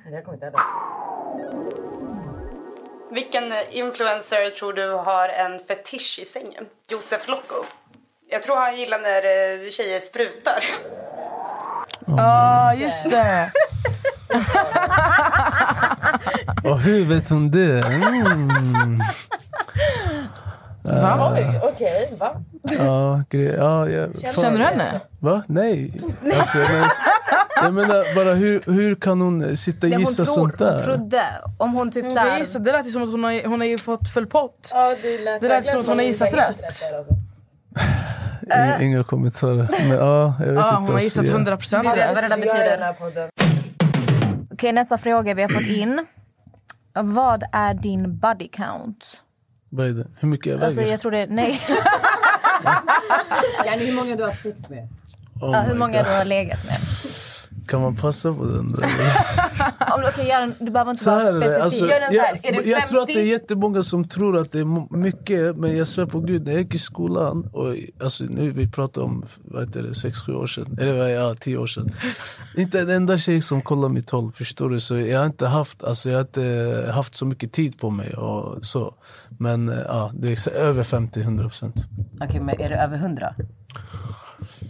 Vilken 3.11 3.53
influencer 3.71 4.51
tror 4.51 4.73
du 4.73 4.91
har 4.91 5.29
en 5.29 5.59
fetisch 5.59 6.19
i 6.19 6.25
sängen? 6.25 6.65
Josef 6.89 7.29
Locko. 7.29 7.65
Jag 8.29 8.43
tror 8.43 8.57
han 8.57 8.77
gillar 8.77 8.99
när 8.99 9.23
eh, 9.65 9.71
tjejer 9.71 10.01
sprutar. 10.01 10.65
Ja, 12.07 12.75
just 12.75 13.11
det. 13.11 13.53
Och 16.71 16.81
hur 16.81 17.05
vet 17.05 17.31
hon 17.31 17.51
det? 17.51 17.87
Mm. 17.87 18.51
Va? 20.85 21.37
Okej, 21.63 22.15
va? 22.21 22.31
Ja, 22.63 23.23
gre- 23.31 23.57
ja, 23.57 23.89
jag, 23.89 24.35
Känner 24.35 24.59
du 24.59 24.65
henne? 24.65 25.01
Va? 25.21 25.43
Nej. 25.47 26.03
Alltså, 26.39 26.59
jag, 26.59 26.71
menar, 26.73 26.93
jag 27.63 27.75
menar 27.75 28.15
bara 28.15 28.35
hur, 28.35 28.63
hur 28.67 28.95
kan 28.95 29.21
hon 29.21 29.57
sitta 29.57 29.87
och 29.87 29.93
hon, 29.93 30.01
gissa 30.01 30.25
tror, 30.25 30.35
sånt 30.35 30.55
hon 30.61 30.69
där? 30.69 30.85
trodde. 30.85 31.23
Om 31.59 31.73
hon 31.75 31.91
typ 31.91 32.05
Hon 32.05 32.13
så 32.13 32.19
här, 32.19 32.39
gissa, 32.39 32.59
det 32.59 32.73
lät 32.73 32.87
ju 32.87 32.91
som 32.91 33.03
att 33.03 33.11
hon 33.11 33.25
har, 33.25 33.49
hon 33.49 33.61
har 33.61 33.67
ju 33.67 33.79
fått 33.79 34.09
full 34.09 34.27
pott. 34.27 34.71
Ja, 34.75 34.95
det 35.03 35.19
lät, 35.25 35.41
Det 35.41 35.49
lät 35.49 35.71
som 35.71 35.81
att 35.81 35.87
hon 35.87 35.99
har 35.99 36.05
gissat 36.05 36.33
rätt. 36.35 36.61
Inga, 38.47 38.81
inga 38.81 39.05
kommentarer. 39.05 39.69
Men 39.89 39.99
ja, 39.99 40.35
jag 40.39 40.47
vet 40.47 40.55
Ja, 40.55 40.69
inte. 40.69 40.75
hon 40.75 40.87
har 40.87 40.93
alltså, 40.93 40.99
gissat 41.05 41.25
jag- 41.27 41.33
100 41.35 41.57
procent 41.57 41.85
Vi 41.85 41.89
vet 41.89 42.15
vad 42.15 42.17
det 42.17 42.23
rätt. 42.23 42.31
där 42.31 42.37
betyder. 43.11 43.31
Okej, 44.53 44.73
nästa 44.73 44.99
fråga 44.99 45.35
vi 45.35 45.43
har 45.43 45.49
fått 45.49 45.67
in. 45.67 46.07
Vad 46.95 47.43
är 47.53 47.75
din 47.75 48.19
body 48.19 48.49
count? 48.49 49.23
Vad 49.75 49.87
är 49.87 49.93
det? 49.93 50.07
Hur 50.21 50.29
mycket 50.29 50.47
jag 50.47 50.55
väger? 50.55 50.67
Alltså, 50.67 50.83
jag 50.83 51.01
tror 51.01 51.13
det... 51.13 51.27
Nej. 51.31 51.61
Yani, 53.67 53.85
hur 53.85 53.97
många 53.97 54.17
du 54.17 54.23
har 54.23 54.31
haft 54.31 54.43
sex 54.43 54.69
med? 54.69 54.89
Oh 55.41 55.51
ja, 55.53 55.61
hur 55.61 55.75
många 55.75 55.99
God. 55.99 56.07
du 56.07 56.11
har 56.17 56.25
legat 56.25 56.65
med. 56.65 56.79
Kan 57.67 57.81
man 57.81 57.97
passa 57.97 58.33
på 58.33 58.45
den? 58.45 58.73
Där? 58.73 58.85
Om 59.95 60.01
du, 60.01 60.09
okay, 60.09 60.29
gör 60.29 60.53
du 60.59 60.71
behöver 60.71 60.91
inte 60.91 61.05
Så 61.05 61.11
vara 61.11 61.21
här 61.23 61.35
är 61.37 61.41
det, 61.41 61.45
specifik. 61.45 61.63
alltså, 61.65 61.87
gör 61.87 62.01
den 62.01 62.13
så 62.13 62.19
här. 62.21 62.39
jag, 62.43 62.55
Är 62.55 62.63
det 62.63 62.69
jag 62.71 62.87
tror 62.87 63.01
att 63.01 63.07
det 63.07 63.13
är 63.13 63.17
50? 63.17 63.29
jättemånga 63.31 63.83
som 63.83 64.09
tror 64.09 64.37
att 64.37 64.53
det 64.53 64.59
är 64.61 64.97
mycket, 64.97 65.57
men 65.57 65.77
jag 65.77 65.87
svär 65.87 66.07
på 66.07 66.21
gud, 66.21 66.45
när 66.47 66.53
jag 66.53 66.61
gick 66.63 66.75
i 66.75 66.79
skolan, 66.79 67.49
och 67.53 67.75
alltså, 68.03 68.25
nu 68.25 68.51
vi 68.51 68.71
pratar 68.71 69.03
om 69.03 69.25
vad 69.45 69.69
det, 69.73 69.81
6-7 69.83 70.35
år 70.35 70.47
sedan, 70.47 70.79
eller 70.81 71.09
ja, 71.09 71.35
10 71.41 71.57
år 71.57 71.67
sedan. 71.67 71.91
Inte 72.57 72.81
en 72.81 72.91
enda 72.91 73.19
tjej 73.19 73.43
som 73.43 73.63
kollar 73.63 73.89
mitt 73.89 74.11
håll, 74.11 74.33
förstår 74.33 74.71
du? 74.71 74.81
Så 74.81 74.99
jag 74.99 75.19
har 75.19 75.27
inte 75.27 75.47
haft, 75.47 75.85
alltså, 75.85 76.11
jag 76.11 76.17
har 76.17 76.23
inte 76.23 76.91
haft 76.95 77.15
så 77.15 77.27
mycket 77.27 77.53
tid 77.53 77.79
på 77.79 77.91
mig 77.91 78.15
och 78.15 78.65
så. 78.67 78.95
Men 79.39 79.73
ja, 79.89 80.11
det 80.15 80.47
är 80.47 80.53
över 80.57 80.83
50-100 80.83 81.43
procent. 81.43 81.75
Okej, 82.21 82.41
men 82.41 82.61
är 82.61 82.69
det 82.69 82.77
över 82.77 82.97
100? 82.97 83.35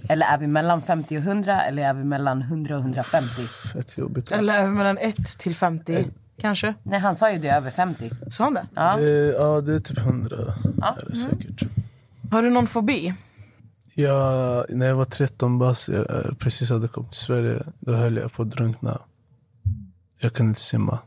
Eller 0.09 0.27
är 0.27 0.39
vi 0.39 0.47
mellan 0.47 0.83
50 0.83 1.17
och 1.17 1.23
100 1.23 1.63
eller 1.63 1.83
är 1.83 1.95
vi 1.95 2.05
mellan 2.05 2.43
100 2.43 2.77
och 2.77 2.81
150? 2.83 3.43
Fett 3.73 3.99
jobbigt. 3.99 4.33
alltså. 4.33 4.53
Eller 4.53 4.67
mellan 4.71 4.99
1 4.99 5.39
till 5.39 5.55
50, 5.55 6.07
kanske. 6.41 6.75
Nej, 6.83 7.01
han 7.01 7.15
sa 7.15 7.33
ju 7.33 7.39
det 7.39 7.49
över 7.51 7.71
50. 7.71 8.11
Sa 8.31 8.45
han 8.45 8.55
det? 8.55 8.67
Ja. 8.75 8.99
Eh, 8.99 9.07
ja, 9.07 9.61
det 9.61 9.75
är 9.75 9.79
typ 9.79 9.99
100. 9.99 10.37
Ja. 10.81 10.97
Är 11.03 11.09
det 11.09 11.15
säkert. 11.17 11.63
Har 12.31 12.43
du 12.43 12.51
någon 12.51 12.67
fobi? 12.67 13.15
Jag, 13.95 14.65
när 14.69 14.87
jag 14.87 14.95
var 14.95 15.05
13 15.05 15.59
bast, 15.59 15.89
jag 15.89 16.11
eh, 16.11 16.35
precis 16.39 16.71
hade 16.71 16.89
kommit 16.89 17.11
till 17.11 17.21
Sverige, 17.21 17.63
då 17.81 17.93
höll 17.93 18.17
jag 18.17 18.33
på 18.33 18.43
att 18.43 18.51
drunkna. 18.51 18.99
Jag 20.21 20.33
kunde 20.33 20.49
inte 20.49 20.61
simma. 20.61 20.99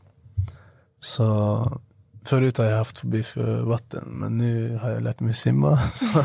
Så 1.00 1.80
förut 2.24 2.58
har 2.58 2.64
jag 2.64 2.78
haft 2.78 2.98
fobi 2.98 3.22
för 3.22 3.62
vatten, 3.62 4.04
men 4.08 4.38
nu 4.38 4.78
har 4.82 4.90
jag 4.90 5.02
lärt 5.02 5.20
mig 5.20 5.34
simma. 5.34 5.78
Så, 5.92 6.24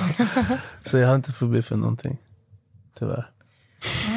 så 0.82 0.98
jag 0.98 1.08
har 1.08 1.16
inte 1.16 1.32
fobi 1.32 1.62
för 1.62 1.76
någonting, 1.76 2.18
tyvärr. 3.00 3.32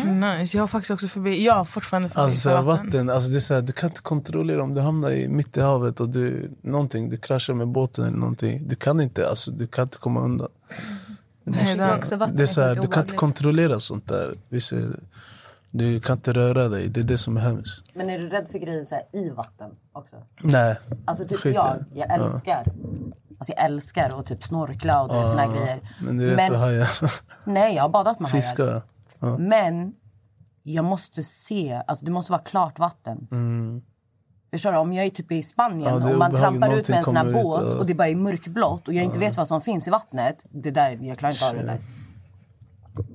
Nice. 0.07 0.57
Jag 0.57 0.63
har 0.63 0.69
faktiskt 0.69 0.91
också 0.91 1.09
fobi. 1.09 1.45
Jag 1.45 1.55
har 1.55 1.65
fortfarande 1.65 2.09
fobi 2.09 2.21
Alltså 2.21 2.49
för 2.49 2.63
vatten, 2.63 2.87
vatten. 2.87 3.11
alltså, 3.11 3.31
det 3.31 3.37
är 3.37 3.41
så 3.41 3.55
här, 3.55 3.63
du 3.63 3.73
kan 3.73 3.89
inte 3.91 4.01
kontrollera 4.03 4.63
om 4.63 4.75
du 4.75 4.81
hamnar 4.81 5.11
i, 5.11 5.29
mitt 5.29 5.57
i 5.57 5.61
havet 5.61 6.01
och 6.01 6.09
du, 6.09 6.51
någonting, 6.63 7.11
du 7.11 7.17
kraschar 7.17 7.55
med 7.55 7.69
båten 7.69 8.05
eller 8.05 8.19
någonting. 8.19 8.69
Du 8.69 8.77
kan 8.77 9.01
inte, 9.01 9.29
alltså, 9.29 9.51
du 9.51 9.67
kan 9.67 9.83
inte 9.83 9.99
komma 9.99 10.21
undan. 10.21 10.49
Du 11.45 11.51
Nej, 11.51 11.61
måste- 11.65 11.77
det 11.77 11.83
är 11.93 11.99
också 11.99 12.17
vatten 12.17 12.37
det 12.37 12.43
är 12.43 12.45
är 12.45 12.47
så 12.47 12.61
här, 12.61 12.75
sjukt 12.75 12.83
du 12.83 12.89
kan 12.89 13.03
inte 13.03 13.15
kontrollera 13.15 13.81
sånt 13.81 14.09
där. 14.09 14.33
Vissa, 14.49 14.77
du 15.71 16.01
kan 16.01 16.17
inte 16.17 16.33
röra 16.33 16.69
dig, 16.69 16.89
det 16.89 17.01
är 17.01 17.05
det 17.05 17.19
som 17.19 17.37
är 17.37 17.41
hemskt. 17.41 17.83
Men 17.95 18.11
är 18.11 18.19
du 18.19 18.29
rädd 18.29 18.47
för 18.53 18.59
grejer 18.59 18.85
så 18.85 18.95
här, 18.95 19.05
i 19.21 19.31
vatten 19.31 19.71
också? 19.93 20.17
Nej, 20.43 20.77
Alltså 21.05 21.25
typ 21.25 21.39
skit 21.39 21.55
jag, 21.55 21.85
jag 21.95 22.15
älskar. 22.15 22.65
Alltså 23.45 23.53
jag 23.57 23.65
älskar 23.65 24.21
att 24.21 24.27
typ 24.27 24.43
snorkla 24.43 25.03
och 25.03 25.15
ja. 25.15 25.29
såna 25.29 25.43
här 25.43 25.57
grejer. 25.57 25.81
Men 26.01 26.17
du 26.17 26.35
vet 26.35 26.51
vad 26.51 26.61
hajar... 26.61 26.89
Nej, 27.45 27.75
jag 27.75 27.83
har 27.83 27.89
badat 27.89 28.21
med 28.21 28.31
hajar. 28.31 28.43
Fiskar. 28.43 28.83
Ja. 29.21 29.39
Men 29.39 29.95
jag 30.63 30.85
måste 30.85 31.23
se, 31.23 31.83
alltså 31.87 32.05
det 32.05 32.11
måste 32.11 32.33
vara 32.33 32.43
klart 32.43 32.79
vatten. 32.79 33.29
Mm. 33.31 33.83
Förstår 34.51 34.73
du? 34.73 34.79
Om 34.79 34.93
jag 34.93 35.07
är 35.07 35.11
typ 35.11 35.33
i 35.33 35.43
Spanien 35.43 36.01
Ja, 36.03 36.13
och 36.13 36.19
man 36.19 36.37
trampar 36.37 36.79
ut 36.79 36.89
med 36.89 36.99
en 36.99 37.05
sån 37.05 37.17
här 37.17 37.27
ut, 37.27 37.33
båt 37.33 37.65
ja. 37.67 37.79
och 37.79 37.87
det 37.87 37.95
bara 37.95 38.09
är 38.09 38.17
mörkblått 38.17 38.89
och 38.89 38.95
jag 38.95 39.05
inte 39.05 39.19
vet 39.19 39.37
vad 39.37 39.49
som 39.49 39.61
finns 39.61 39.89
i 39.89 39.91
vattnet. 39.91 40.47
Det 40.51 40.71
där, 40.71 40.99
jag 41.03 41.19
klarar 41.19 41.33
inte 41.33 41.49
av 41.49 41.55
det 41.55 41.63
där. 41.63 41.81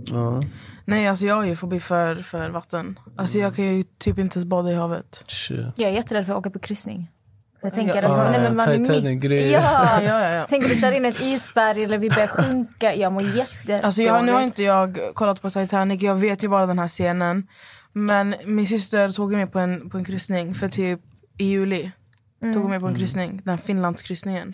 Ja. 0.06 0.44
Nej, 0.86 1.08
alltså 1.08 1.26
jag 1.26 1.36
har 1.36 1.44
ju 1.44 1.56
fobi 1.56 1.80
för, 1.80 2.16
för 2.16 2.50
vatten. 2.50 3.00
Alltså 3.16 3.38
jag 3.38 3.56
kan 3.56 3.66
ju 3.66 3.84
typ 3.98 4.20
inte 4.20 4.38
ens 4.38 4.46
bada 4.46 4.72
i 4.72 4.76
havet. 4.76 5.24
Shit. 5.28 5.66
Jag 5.76 5.90
är 5.90 5.94
jätterädd 5.94 6.26
för 6.26 6.34
att 6.34 6.40
åka 6.40 6.50
på 6.50 6.60
kryssning. 6.60 7.12
Jag 7.62 7.74
tänker 7.74 8.01
Ja, 8.01 8.10
att 8.10 8.18
man, 8.18 8.32
nej, 8.32 8.41
men 8.41 8.55
man 8.55 8.70
är 8.70 8.78
mitt... 8.78 9.24
Ja. 9.51 10.01
Ja, 10.01 10.01
ja, 10.03 10.30
ja. 10.30 10.41
Tänker 10.41 10.70
du 10.70 10.76
köra 10.76 10.95
in 10.95 11.05
ett 11.05 11.22
isberg 11.22 11.84
eller 11.84 11.97
vi 11.97 12.10
börjar 12.10 12.28
sjunka. 12.43 12.95
Jag 12.95 13.14
mår 13.14 13.24
jätte 13.24 13.80
Alltså 13.80 14.01
jag, 14.01 14.26
nu 14.26 14.32
har 14.32 14.41
inte 14.41 14.64
jag 14.64 14.99
kollat 15.14 15.41
på 15.41 15.49
Titanic, 15.49 16.01
jag 16.01 16.16
vet 16.16 16.43
ju 16.43 16.47
bara 16.47 16.66
den 16.66 16.80
här 16.80 16.88
scenen. 16.88 17.47
Men 17.93 18.36
min 18.45 18.68
syster 18.68 19.10
tog 19.10 19.32
mig 19.32 19.47
på 19.47 19.60
en, 19.60 19.89
på 19.89 19.97
en 19.97 20.05
kryssning 20.05 20.55
för 20.55 20.68
typ 20.68 20.99
i 21.38 21.45
juli. 21.45 21.91
Tog 22.53 22.70
mig 22.70 22.80
på 22.80 22.88
en 22.88 22.95
kryssning, 22.95 23.41
den 23.45 23.57
Finlandskryssningen. 23.57 24.53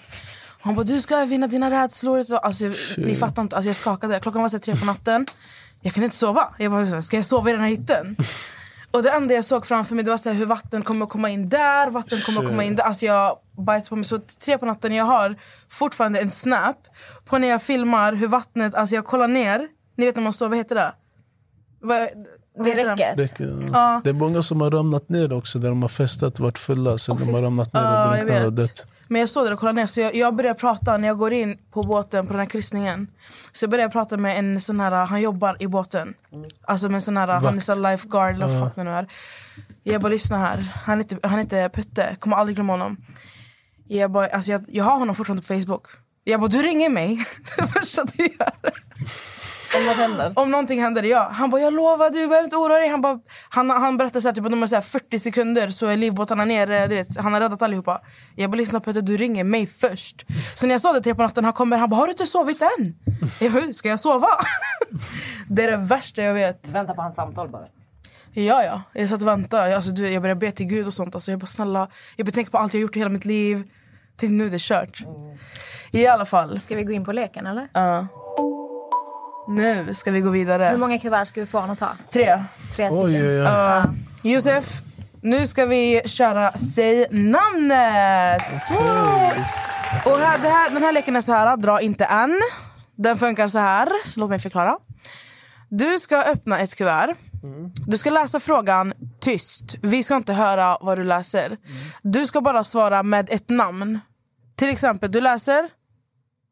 Hon 0.63 0.75
bara 0.75 0.83
du 0.83 1.01
ska 1.01 1.25
vinna 1.25 1.47
dina 1.47 1.71
rädslor. 1.83 2.25
Alltså, 2.41 2.63
ni 2.97 3.15
fattar 3.15 3.41
inte, 3.41 3.55
alltså, 3.55 3.69
jag 3.69 3.75
skakade. 3.75 4.19
Klockan 4.19 4.41
var 4.41 4.49
så 4.49 4.59
tre 4.59 4.75
på 4.75 4.85
natten. 4.85 5.25
Jag 5.81 5.93
kunde 5.93 6.05
inte 6.05 6.17
sova. 6.17 6.53
Jag 6.57 6.71
bara, 6.71 7.01
ska 7.01 7.15
jag 7.15 7.25
sova 7.25 7.49
i 7.49 7.53
den 7.53 7.61
här 7.61 7.69
hytten? 7.69 8.15
Och 8.95 9.03
det 9.03 9.09
enda 9.09 9.33
jag 9.33 9.45
såg 9.45 9.65
framför 9.65 9.95
mig 9.95 10.03
det 10.05 10.11
var 10.11 10.17
så 10.17 10.29
här, 10.29 10.35
hur 10.35 10.45
vatten 10.45 10.83
kommer 10.83 11.05
att 11.05 11.11
komma 11.11 11.29
in 11.29 11.49
där, 11.49 11.89
vatten 11.91 12.19
kommer 12.25 12.41
att 12.41 12.47
komma 12.47 12.63
in 12.63 12.75
där. 12.75 12.83
Alltså 12.83 13.05
jag 13.05 13.37
bajsade 13.57 13.89
på 13.89 13.95
mig. 13.95 14.05
Så 14.05 14.19
tre 14.19 14.57
på 14.57 14.65
natten, 14.65 14.93
jag 14.93 15.05
har 15.05 15.35
fortfarande 15.69 16.19
en 16.19 16.31
snap 16.31 16.77
på 17.25 17.37
när 17.37 17.47
jag 17.47 17.61
filmar 17.61 18.13
hur 18.13 18.27
vattnet, 18.27 18.75
alltså 18.75 18.95
jag 18.95 19.05
kollar 19.05 19.27
ner. 19.27 19.67
Ni 19.97 20.05
vet 20.05 20.15
när 20.15 20.23
man 20.23 20.33
står, 20.33 20.49
vad 20.49 20.57
heter 20.57 20.75
det? 20.75 20.93
Vad, 21.81 21.99
vad 22.57 22.65
Det 22.65 22.69
heter 22.71 23.15
räcker. 23.15 23.15
Det, 23.15 23.71
Ja. 23.73 24.01
det 24.03 24.09
är 24.09 24.13
många 24.13 24.41
som 24.41 24.61
har 24.61 24.71
ramlat 24.71 25.09
ner 25.09 25.33
också 25.33 25.59
där 25.59 25.69
de 25.69 25.81
har 25.81 25.89
festat, 25.89 26.39
varit 26.39 26.59
fulla, 26.59 26.97
så 26.97 27.11
Åh, 27.11 27.19
de 27.19 27.33
har 27.33 27.41
ramlat 27.41 27.73
ner 27.73 27.81
Ja, 27.81 28.09
och 28.09 28.17
jag 28.17 28.27
drunknat 28.27 28.45
och 28.45 28.53
dött. 28.53 28.87
Men 29.07 29.19
jag 29.19 29.29
står 29.29 29.45
där 29.45 29.53
och 29.53 29.59
kollar 29.59 29.73
ner 29.73 29.85
så 29.85 29.99
jag, 29.99 30.15
jag 30.15 30.35
börjar 30.35 30.53
prata 30.53 30.97
när 30.97 31.07
jag 31.07 31.17
går 31.17 31.33
in 31.33 31.57
på 31.71 31.83
båten 31.83 32.27
på 32.27 32.33
den 32.33 32.39
här 32.39 32.45
kryssningen. 32.49 33.07
Så 33.51 33.63
jag 33.63 33.69
börjar 33.69 33.89
prata 33.89 34.17
med 34.17 34.39
en 34.39 34.61
sån 34.61 34.79
här, 34.79 34.91
han 34.91 35.21
jobbar 35.21 35.57
i 35.59 35.67
båten. 35.67 36.13
Alltså 36.67 36.87
med 36.89 36.95
en 36.95 37.01
sån 37.01 37.17
här, 37.17 37.27
han 37.27 37.55
är 37.57 37.59
så 37.59 37.73
här 37.73 37.91
lifeguard 37.91 38.35
eller 38.35 38.47
vad 38.47 38.67
fuck 38.67 38.75
det 38.75 38.83
nu 38.83 38.89
är. 38.91 39.07
Jag 39.83 40.01
bara 40.01 40.09
lyssna 40.09 40.37
här, 40.37 40.57
han 40.85 40.97
heter, 40.97 41.19
han 41.23 41.39
heter 41.39 41.69
Putte, 41.69 42.15
kommer 42.19 42.35
aldrig 42.35 42.55
glömma 42.55 42.73
honom. 42.73 42.97
Jag, 43.87 44.11
bara, 44.11 44.27
alltså 44.27 44.51
jag, 44.51 44.65
jag 44.67 44.83
har 44.83 44.99
honom 44.99 45.15
fortfarande 45.15 45.43
på 45.43 45.53
Facebook. 45.53 45.87
Jag 46.23 46.39
bara 46.39 46.47
du 46.47 46.61
ringer 46.61 46.89
mig, 46.89 47.25
det 47.57 47.67
första 47.67 48.03
du 48.03 48.23
gör. 48.23 48.73
Om 49.75 49.85
vad 49.85 49.95
händer? 49.95 50.33
Om 50.35 50.51
någonting 50.51 50.81
händer, 50.81 51.03
ja. 51.03 51.29
Han 51.31 51.49
bara, 51.49 51.61
jag 51.61 51.73
lovar 51.73 52.09
du 52.09 52.27
behöver 52.27 52.43
inte 52.43 52.55
oroa 52.55 52.79
dig. 52.79 52.89
Han, 52.89 53.01
bara, 53.01 53.19
han, 53.49 53.69
han 53.69 53.97
berättade 53.97 54.21
så 54.21 54.27
här, 54.27 54.35
typ, 54.35 54.45
att 54.45 54.51
de 54.51 54.63
är 54.63 54.67
så 54.67 54.75
här 54.75 54.81
40 54.81 55.19
sekunder 55.19 55.69
så 55.69 55.85
är 55.87 55.97
livbåtarna 55.97 56.45
nere. 56.45 56.87
Du 56.87 56.95
vet, 56.95 57.17
han 57.17 57.33
har 57.33 57.39
räddat 57.39 57.61
allihopa. 57.61 58.01
Jag 58.35 58.51
bara, 58.51 58.57
lyssna 58.57 58.79
Peter, 58.79 59.01
du 59.01 59.17
ringer 59.17 59.43
mig 59.43 59.67
först. 59.67 60.25
Så 60.55 60.67
när 60.67 60.73
jag 60.73 60.81
såg 60.81 60.95
det 60.95 61.01
tre 61.01 61.15
på 61.15 61.21
natten, 61.21 61.43
han 61.43 61.53
kommer, 61.53 61.77
han 61.77 61.89
bara, 61.89 61.95
har 61.95 62.07
du 62.07 62.11
inte 62.11 62.25
sovit 62.25 62.61
än? 62.61 62.95
Jag 63.41 63.51
bara, 63.51 63.73
ska 63.73 63.89
jag 63.89 63.99
sova? 63.99 64.27
det 65.49 65.63
är 65.63 65.71
det 65.71 65.77
värsta 65.77 66.21
jag 66.21 66.33
vet. 66.33 66.69
Vänta 66.69 66.93
på 66.93 67.01
hans 67.01 67.15
samtal 67.15 67.49
bara. 67.49 67.65
Ja, 68.33 68.63
ja. 68.63 68.81
Jag 68.93 69.09
satt 69.09 69.21
och 69.21 69.27
väntade. 69.27 69.75
Alltså, 69.75 69.91
du, 69.91 70.09
jag 70.09 70.21
började 70.21 70.39
be 70.39 70.51
till 70.51 70.65
Gud 70.65 70.87
och 70.87 70.93
sånt. 70.93 71.15
Alltså, 71.15 71.31
jag 71.31 71.39
bara, 71.39 71.47
snälla, 71.47 71.79
jag 72.15 72.25
började 72.25 72.35
tänka 72.35 72.51
på 72.51 72.57
allt 72.57 72.73
jag 72.73 72.81
gjort 72.81 72.95
i 72.95 72.99
hela 72.99 73.09
mitt 73.09 73.25
liv. 73.25 73.63
Till 74.17 74.31
nu 74.31 74.45
är 74.45 74.49
det 74.49 74.61
kört. 74.61 75.03
I 75.91 76.07
alla 76.07 76.25
fall. 76.25 76.59
Ska 76.59 76.75
vi 76.75 76.83
gå 76.83 76.91
in 76.91 77.05
på 77.05 77.11
leken 77.11 77.45
eller? 77.45 77.67
Ja. 77.73 78.07
Nu 79.47 79.93
ska 79.93 80.11
vi 80.11 80.21
gå 80.21 80.29
vidare. 80.29 80.63
Hur 80.63 80.77
många 80.77 80.99
kuvert 80.99 81.25
ska 81.25 81.39
vi 81.39 81.45
få 81.45 81.59
honom 81.59 81.73
att 81.73 81.79
ta? 81.79 81.89
Tre. 82.11 82.43
Tre 82.75 82.87
stycken. 82.87 82.93
Oj, 82.93 83.21
oj, 83.21 83.27
oj. 83.27 83.35
Ja. 83.35 83.83
Josef, 84.23 84.81
nu 85.21 85.47
ska 85.47 85.65
vi 85.65 86.01
köra 86.05 86.51
Säg 86.51 87.07
namnet. 87.11 88.43
Och 90.05 90.19
här, 90.19 90.37
det 90.37 90.49
här, 90.49 90.69
den 90.69 90.83
här 90.83 90.91
leken 90.91 91.15
är 91.15 91.21
så 91.21 91.31
här, 91.31 91.57
dra 91.57 91.81
inte 91.81 92.05
än. 92.05 92.39
Den 92.95 93.17
funkar 93.17 93.47
så 93.47 93.59
här, 93.59 93.87
så 94.05 94.19
låt 94.19 94.29
mig 94.29 94.39
förklara. 94.39 94.77
Du 95.69 95.99
ska 95.99 96.21
öppna 96.21 96.59
ett 96.59 96.75
kuvert. 96.75 97.15
Du 97.87 97.97
ska 97.97 98.09
läsa 98.09 98.39
frågan 98.39 98.93
tyst. 99.19 99.75
Vi 99.81 100.03
ska 100.03 100.15
inte 100.15 100.33
höra 100.33 100.77
vad 100.81 100.97
du 100.97 101.03
läser. 101.03 101.57
Du 102.01 102.27
ska 102.27 102.41
bara 102.41 102.63
svara 102.63 103.03
med 103.03 103.29
ett 103.29 103.49
namn. 103.49 103.99
Till 104.55 104.69
exempel, 104.69 105.11
du 105.11 105.21
läser 105.21 105.69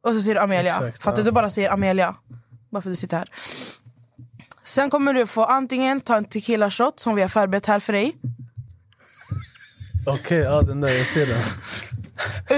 och 0.04 0.14
så 0.16 0.22
säger 0.22 0.36
du 0.36 0.42
Amelia. 0.42 0.74
Exakt, 0.74 1.04
Fattar 1.04 1.20
ja. 1.20 1.24
du? 1.24 1.32
bara 1.32 1.50
säger 1.50 1.72
Amelia. 1.72 2.16
Bara 2.74 2.82
för 2.82 2.90
att 2.90 2.92
du 2.92 2.96
sitter 2.96 3.18
här. 3.18 3.30
Sen 4.64 4.90
kommer 4.90 5.14
du 5.14 5.28
få 5.28 5.44
antingen 5.44 6.02
ta 6.02 6.18
en 6.18 6.26
tequila 6.26 6.72
shot 6.72 7.00
som 7.00 7.16
vi 7.16 7.22
har 7.22 7.30
förberett 7.30 7.66
här 7.66 7.80
för 7.80 7.94
dig. 7.94 8.16
Okej, 10.06 10.40
ja 10.40 10.62
den 10.62 10.82
där, 10.82 10.90
jag 10.90 11.08
ser 11.08 11.28
den. 11.28 11.42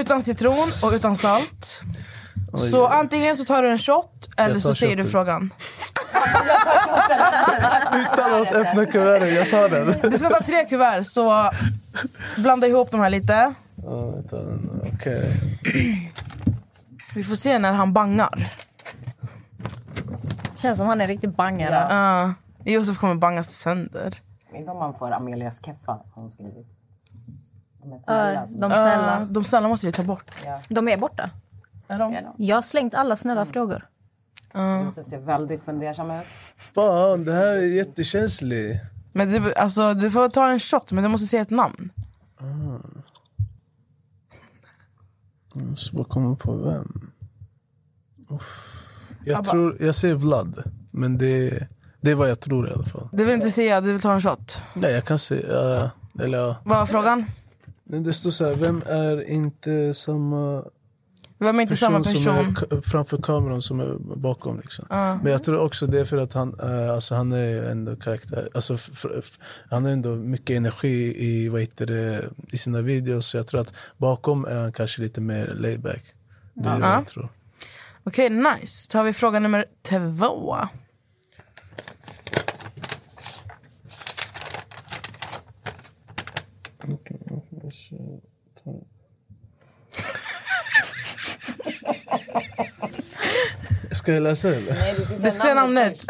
Utan 0.00 0.22
citron 0.22 0.68
och 0.82 0.92
utan 0.92 1.16
salt. 1.16 1.80
Oj, 2.52 2.70
så 2.70 2.86
oj. 2.86 2.90
antingen 2.92 3.36
så 3.36 3.44
tar 3.44 3.62
du 3.62 3.70
en 3.70 3.78
shot 3.78 4.28
eller 4.36 4.60
så 4.60 4.74
säger 4.74 4.96
du 4.96 5.04
frågan. 5.04 5.52
Utan 7.94 8.42
att 8.42 8.52
öppna 8.54 8.86
kuvertet, 8.86 9.34
jag 9.34 9.50
tar 9.50 9.68
den. 9.68 10.10
Du 10.10 10.18
ska 10.18 10.28
ta 10.28 10.44
tre 10.44 10.64
kuvert 10.64 11.04
så 11.04 11.50
blanda 12.36 12.66
ihop 12.66 12.90
de 12.90 13.00
här 13.00 13.10
lite. 13.10 13.54
Ja. 13.76 14.22
Okej. 14.94 15.32
Vi 17.14 17.24
får 17.24 17.36
se 17.36 17.58
när 17.58 17.72
han 17.72 17.92
bangar. 17.92 18.65
Känns 20.66 20.78
som 20.78 20.86
han 20.86 21.00
är 21.00 21.06
riktigt 21.06 21.36
bangare. 21.36 21.86
Ja. 21.94 22.34
Josef 22.72 22.98
kommer 22.98 23.14
banga 23.14 23.42
sönder. 23.42 24.14
Inte 24.54 24.70
om 24.70 24.78
man 24.78 24.94
får 24.94 25.10
Amelias 25.10 25.64
keffa, 25.64 25.98
hon 26.14 26.30
skrivit. 26.30 26.66
De 27.82 27.92
är 27.92 27.98
snälla. 27.98 28.46
som- 28.46 28.60
de 28.60 28.70
snälla. 28.70 29.16
Ja, 29.20 29.26
de 29.30 29.44
snälla 29.44 29.68
måste 29.68 29.86
vi 29.86 29.92
ta 29.92 30.02
bort. 30.04 30.30
De 30.68 30.88
är 30.88 30.96
borta. 30.98 31.30
Är 31.88 31.98
de? 31.98 32.12
Ja, 32.12 32.20
de. 32.20 32.44
Jag 32.44 32.56
har 32.56 32.62
slängt 32.62 32.94
alla 32.94 33.16
snälla 33.16 33.46
frågor. 33.46 33.86
Josef 34.84 35.06
ser 35.06 35.18
väldigt 35.18 35.64
fundersam 35.64 36.10
ut. 36.10 36.24
Fan, 36.74 37.24
det 37.24 37.32
här 37.32 37.46
är 37.56 37.62
jättekänsligt. 37.66 38.80
Men 39.12 39.28
du, 39.28 39.54
alltså, 39.54 39.94
du 39.94 40.10
får 40.10 40.28
ta 40.28 40.50
en 40.50 40.60
shot, 40.60 40.92
men 40.92 41.04
du 41.04 41.08
måste 41.10 41.26
säga 41.26 41.42
ett 41.42 41.50
namn. 41.50 41.90
Jag 45.54 45.64
måste 45.66 45.96
bara 45.96 46.04
komma 46.04 46.36
på 46.36 46.52
vem. 46.56 47.10
Uff. 48.30 48.75
Jag, 49.26 49.38
Abba. 49.38 49.50
tror, 49.50 49.76
jag 49.80 49.94
säger 49.94 50.14
Vlad, 50.14 50.62
men 50.90 51.18
det, 51.18 51.66
det 52.00 52.10
är 52.10 52.14
vad 52.14 52.30
jag 52.30 52.40
tror 52.40 52.68
i 52.68 52.72
alla 52.72 52.86
fall. 52.86 53.08
Du 53.12 53.24
vill 53.24 53.34
inte 53.34 53.50
säga, 53.50 53.80
du 53.80 53.92
vill 53.92 54.00
ta 54.00 54.12
en 54.14 54.20
shot. 54.20 54.62
Nej, 54.74 54.92
jag 54.92 55.04
kan 55.04 55.18
säga... 55.18 55.46
ja, 55.52 55.90
eller 56.24 56.38
ja. 56.38 56.56
Vad 56.64 56.78
var 56.78 56.86
frågan? 56.86 57.24
Det 57.84 58.12
står 58.12 58.30
så 58.30 58.46
här, 58.46 58.54
vem 58.54 58.82
är 58.86 59.28
inte 59.28 59.94
samma 59.94 60.64
Vem 61.38 61.58
är 61.58 61.62
inte 61.62 61.76
samma 61.76 62.04
som 62.04 62.12
person? 62.14 62.28
är 62.38 62.42
ka- 62.52 62.82
framför 62.84 63.18
kameran 63.22 63.62
som 63.62 63.80
är 63.80 63.96
bakom? 64.16 64.60
Liksom. 64.60 64.86
Ja. 64.90 65.18
Men 65.22 65.32
jag 65.32 65.42
tror 65.44 65.58
också 65.58 65.86
det 65.86 66.00
är 66.00 66.04
för 66.04 66.16
att 66.16 66.32
han, 66.32 66.56
eh, 66.62 66.90
alltså 66.90 67.14
han 67.14 67.32
är 67.32 67.70
ändå 67.70 67.96
karaktär. 67.96 68.48
Alltså, 68.54 68.76
han 69.70 69.84
har 69.84 69.90
ändå 69.92 70.08
mycket 70.08 70.56
energi 70.56 71.14
i, 71.24 71.48
vad 71.48 71.60
heter 71.60 71.86
det, 71.86 72.24
i 72.48 72.56
sina 72.58 72.80
videos. 72.80 73.26
Så 73.26 73.36
jag 73.36 73.46
tror 73.46 73.60
att 73.60 73.72
bakom 73.96 74.44
är 74.44 74.60
han 74.62 74.72
kanske 74.72 75.02
lite 75.02 75.20
mer 75.20 75.54
laid 75.58 75.80
back. 75.82 76.02
Det 76.54 76.68
är 76.68 76.72
Ja. 76.72 76.78
vad 76.80 76.90
jag 76.90 77.06
tror. 77.06 77.28
Okej, 78.06 78.30
nice. 78.30 78.90
Tar 78.90 79.04
vi 79.04 79.12
fråga 79.12 79.38
nummer 79.38 79.64
två. 79.82 80.56
Ska 93.92 94.12
jag 94.12 94.22
läsa 94.22 94.48
eller? 94.48 95.22
Du 95.22 95.30
ser 95.30 95.54
namnet. 95.54 96.04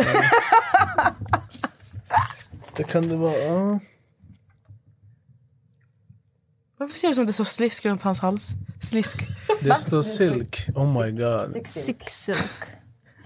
Det 2.76 2.84
kan 2.84 3.08
det 3.08 3.16
vara... 3.16 3.80
Varför 6.78 6.94
ser 6.94 7.08
det 7.08 7.14
som 7.14 7.22
att 7.22 7.28
det 7.28 7.32
så 7.32 7.44
slisk 7.44 7.84
runt 7.84 8.02
hans 8.02 8.20
hals? 8.20 8.50
Slisk. 8.80 9.28
Det 9.60 9.74
står 9.74 10.02
silk. 10.02 10.68
Oh 10.74 11.02
my 11.02 11.10
god. 11.10 11.66
Six 11.66 12.24
silk. 12.24 12.38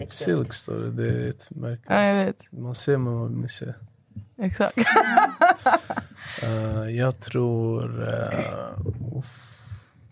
Silk 0.08 0.52
står 0.52 0.78
det. 0.78 0.90
Det 0.90 1.08
är 1.08 1.28
ett 1.30 1.50
märke. 1.50 1.82
Ja, 1.86 2.02
jag 2.02 2.24
vet. 2.24 2.52
Man 2.52 2.74
ser 2.74 2.96
men 2.98 3.14
man 3.14 3.40
missar. 3.40 3.74
Exakt. 4.38 4.78
Uh, 6.42 6.90
jag 6.96 7.20
tror... 7.20 8.02
Uh. 8.02 9.22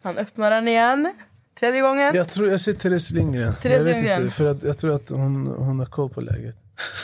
Han 0.02 0.18
öppnar 0.18 0.50
den 0.50 0.68
igen. 0.68 1.14
Tredje 1.60 1.80
gången. 1.80 2.14
Jag 2.14 2.28
tror 2.28 2.50
jag 2.50 2.60
ser 2.60 2.72
Therese 2.72 3.10
Lindgren. 3.10 3.54
Therese 3.54 3.76
jag 3.76 3.84
vet 3.84 3.94
Lindgren. 3.94 4.22
inte, 4.22 4.34
för 4.34 4.46
att 4.46 4.62
jag 4.62 4.78
tror 4.78 4.94
att 4.94 5.10
hon, 5.10 5.46
hon 5.46 5.78
har 5.78 5.86
koll 5.86 6.10
på 6.10 6.20
läget. 6.20 6.56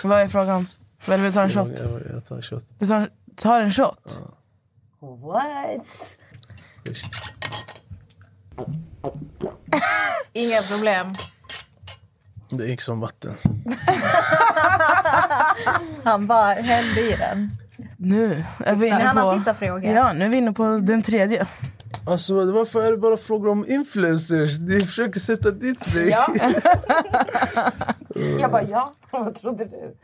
Vad 0.05 0.21
är 0.21 0.29
frågan? 0.29 0.67
Vill 1.09 1.23
du 1.23 1.33
ta 1.33 1.43
en 1.43 1.51
Jag, 1.51 1.67
shot? 1.67 1.81
jag, 1.81 2.01
jag 2.15 2.25
tar 2.25 2.37
en 2.37 2.43
shot. 2.43 2.67
Du 2.79 2.87
tar, 2.87 3.11
tar 3.37 3.61
en 3.61 3.73
shot? 3.73 4.21
What? 5.01 6.17
Visst. 6.85 7.09
Inga 10.33 10.63
problem. 10.63 11.15
Det 12.49 12.67
gick 12.67 12.81
som 12.81 13.01
vatten. 13.01 13.35
Han 16.05 16.27
bara 16.27 16.53
hällde 16.53 17.01
i 17.01 17.17
den. 17.17 17.51
Nu 17.97 18.45
är 18.59 18.77
vi 18.77 18.87
inne 18.87 18.97
Han 19.05 19.17
på... 19.17 19.23
har 19.23 19.37
sista 19.37 19.55
frågan. 19.55 19.95
Ja, 19.95 20.13
nu 20.13 20.25
är 20.25 20.29
vi 20.29 20.37
inne 20.37 20.53
på 20.53 20.79
den 20.83 21.03
tredje. 21.03 21.47
Alltså 22.07 22.35
varför 22.53 22.87
är 22.87 22.91
det 22.91 22.99
bara 22.99 23.17
frågor 23.17 23.49
om 23.49 23.65
influencers? 23.69 24.61
Ni 24.61 24.81
försöker 24.81 25.21
sätta 25.21 25.51
dit 25.51 25.95
mig. 25.95 26.09
Ja. 26.09 26.35
Jag 28.41 28.51
bara, 28.51 28.63
ja. 28.63 28.95
Vad 29.11 29.35
trodde 29.35 29.65
du? 29.65 29.97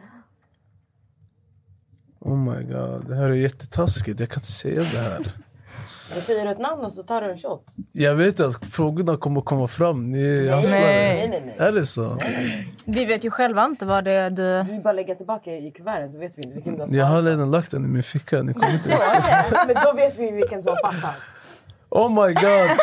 Oh 2.20 2.36
my 2.36 2.62
god, 2.64 3.08
det 3.08 3.16
här 3.16 3.24
är 3.24 3.34
jättetaskigt. 3.34 4.20
Jag 4.20 4.28
kan 4.28 4.38
inte 4.38 4.52
säga 4.52 4.80
det 4.80 4.98
här. 4.98 5.32
Då 6.14 6.20
säger 6.20 6.44
du 6.44 6.50
ett 6.50 6.58
namn 6.58 6.84
och 6.84 6.92
så 6.92 7.02
tar 7.02 7.20
du 7.20 7.30
en 7.30 7.38
shot. 7.38 7.64
Jag 7.92 8.14
vet 8.14 8.40
att 8.40 8.64
frågorna 8.64 9.16
kommer 9.16 9.40
komma 9.40 9.68
fram. 9.68 10.10
Ni 10.10 10.18
Nej, 10.18 10.48
hasslare. 10.48 10.80
nej, 10.80 11.42
nej. 11.46 11.54
Är 11.58 11.72
det 11.72 11.86
så? 11.86 12.18
Vi 12.84 13.04
vet 13.04 13.24
ju 13.24 13.30
själva 13.30 13.64
inte 13.64 13.86
vad 13.86 14.04
det 14.04 14.12
är 14.12 14.30
du... 14.30 14.62
Vi 14.72 14.80
bara 14.80 14.92
lägga 14.92 15.14
tillbaka 15.14 15.50
i 15.52 15.70
kuvertet 15.70 16.12
så 16.12 16.18
vet 16.18 16.38
vi 16.38 16.42
inte 16.42 16.54
vilken 16.54 16.74
du 16.76 16.80
har 16.82 16.88
Jag 16.88 17.06
har 17.06 17.22
redan 17.22 17.50
lagt 17.50 17.70
den 17.70 17.84
i 17.84 17.88
min 17.88 18.02
ficka. 18.02 18.42
Ni 18.42 18.54
kommer 18.54 18.72
inte. 18.72 18.96
Men 19.66 19.76
då 19.84 19.92
vet 19.92 20.18
vi 20.18 20.30
vilken 20.30 20.62
som 20.62 20.76
fattas. 20.84 21.24
Oh 21.88 22.08
my 22.26 22.34
god! 22.34 22.70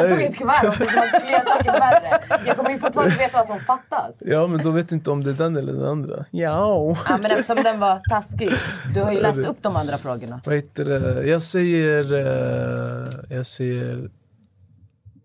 Han 0.00 0.08
tog 0.10 0.22
ett 0.22 0.36
kuvert 0.36 0.64
också 0.64 0.84
som 0.84 0.98
att 0.98 1.04
det 1.12 1.18
skulle 1.18 1.32
göra 1.32 1.44
saker 1.44 1.72
värre. 1.72 2.18
Jag 2.46 2.56
kommer 2.56 2.70
ju 2.70 2.78
fortfarande 2.78 3.12
inte 3.12 3.24
veta 3.24 3.38
vad 3.38 3.46
som 3.46 3.58
fattas. 3.60 4.22
Ja, 4.26 4.46
men 4.46 4.62
då 4.62 4.70
vet 4.70 4.88
du 4.88 4.94
inte 4.94 5.10
om 5.10 5.24
det 5.24 5.30
är 5.30 5.34
den 5.34 5.56
eller 5.56 5.72
den 5.72 5.84
andra. 5.84 6.24
Ja. 6.30 6.96
Ja, 7.08 7.18
men 7.22 7.30
eftersom 7.30 7.56
den 7.62 7.80
var 7.80 8.00
taskig. 8.10 8.50
Du 8.94 9.02
har 9.02 9.12
ju 9.12 9.20
läst 9.20 9.38
upp 9.40 9.56
de 9.62 9.76
andra 9.76 9.98
frågorna. 9.98 10.40
Vad 10.44 10.54
heter 10.54 10.84
det? 10.84 11.26
Jag 11.26 11.42
säger... 11.42 12.12
eh, 12.12 13.36
jag 13.36 13.46
säger... 13.46 14.10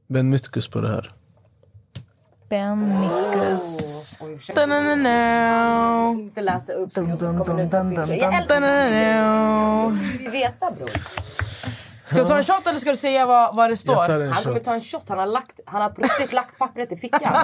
Ben 0.09 0.29
Mytkus 0.29 0.67
på 0.67 0.81
det 0.81 0.89
här. 0.89 1.11
Ben 2.49 2.99
Mitkus. 3.01 4.19
Da-na-na-na. 4.55 6.09
Inte 6.21 6.41
läsa 6.41 6.73
upp 6.73 6.93
så 6.93 6.99
jag 6.99 7.19
kommer 7.19 7.39
och 7.41 7.47
fixar. 7.47 7.83
dum, 7.83 7.93
Jag 7.95 8.09
älskar 8.37 8.59
Da-na-na-na. 8.61 9.99
Vi 10.19 10.27
veta 10.27 10.71
bror. 10.71 10.89
Ska 12.13 12.21
du 12.23 12.27
ta 12.29 12.37
en 12.37 12.43
shot 12.43 12.67
eller 12.67 12.79
ska 12.79 12.89
du 12.91 12.97
säga 12.97 13.25
vad, 13.25 13.55
vad 13.55 13.69
det 13.69 13.77
står? 13.77 13.95
tar 14.07 14.19
en 14.19 14.31
Han 14.31 14.43
kommer 14.43 14.55
shot. 14.57 14.65
ta 14.65 14.73
en 14.73 14.81
shot. 14.81 15.03
Han 15.07 15.19
har, 15.19 15.25
lagt, 15.25 15.59
han 15.65 15.81
har 15.81 15.89
på 15.89 16.01
riktigt 16.01 16.33
lagt 16.33 16.57
pappret 16.59 16.91
i 16.91 16.95
fickan. 16.97 17.19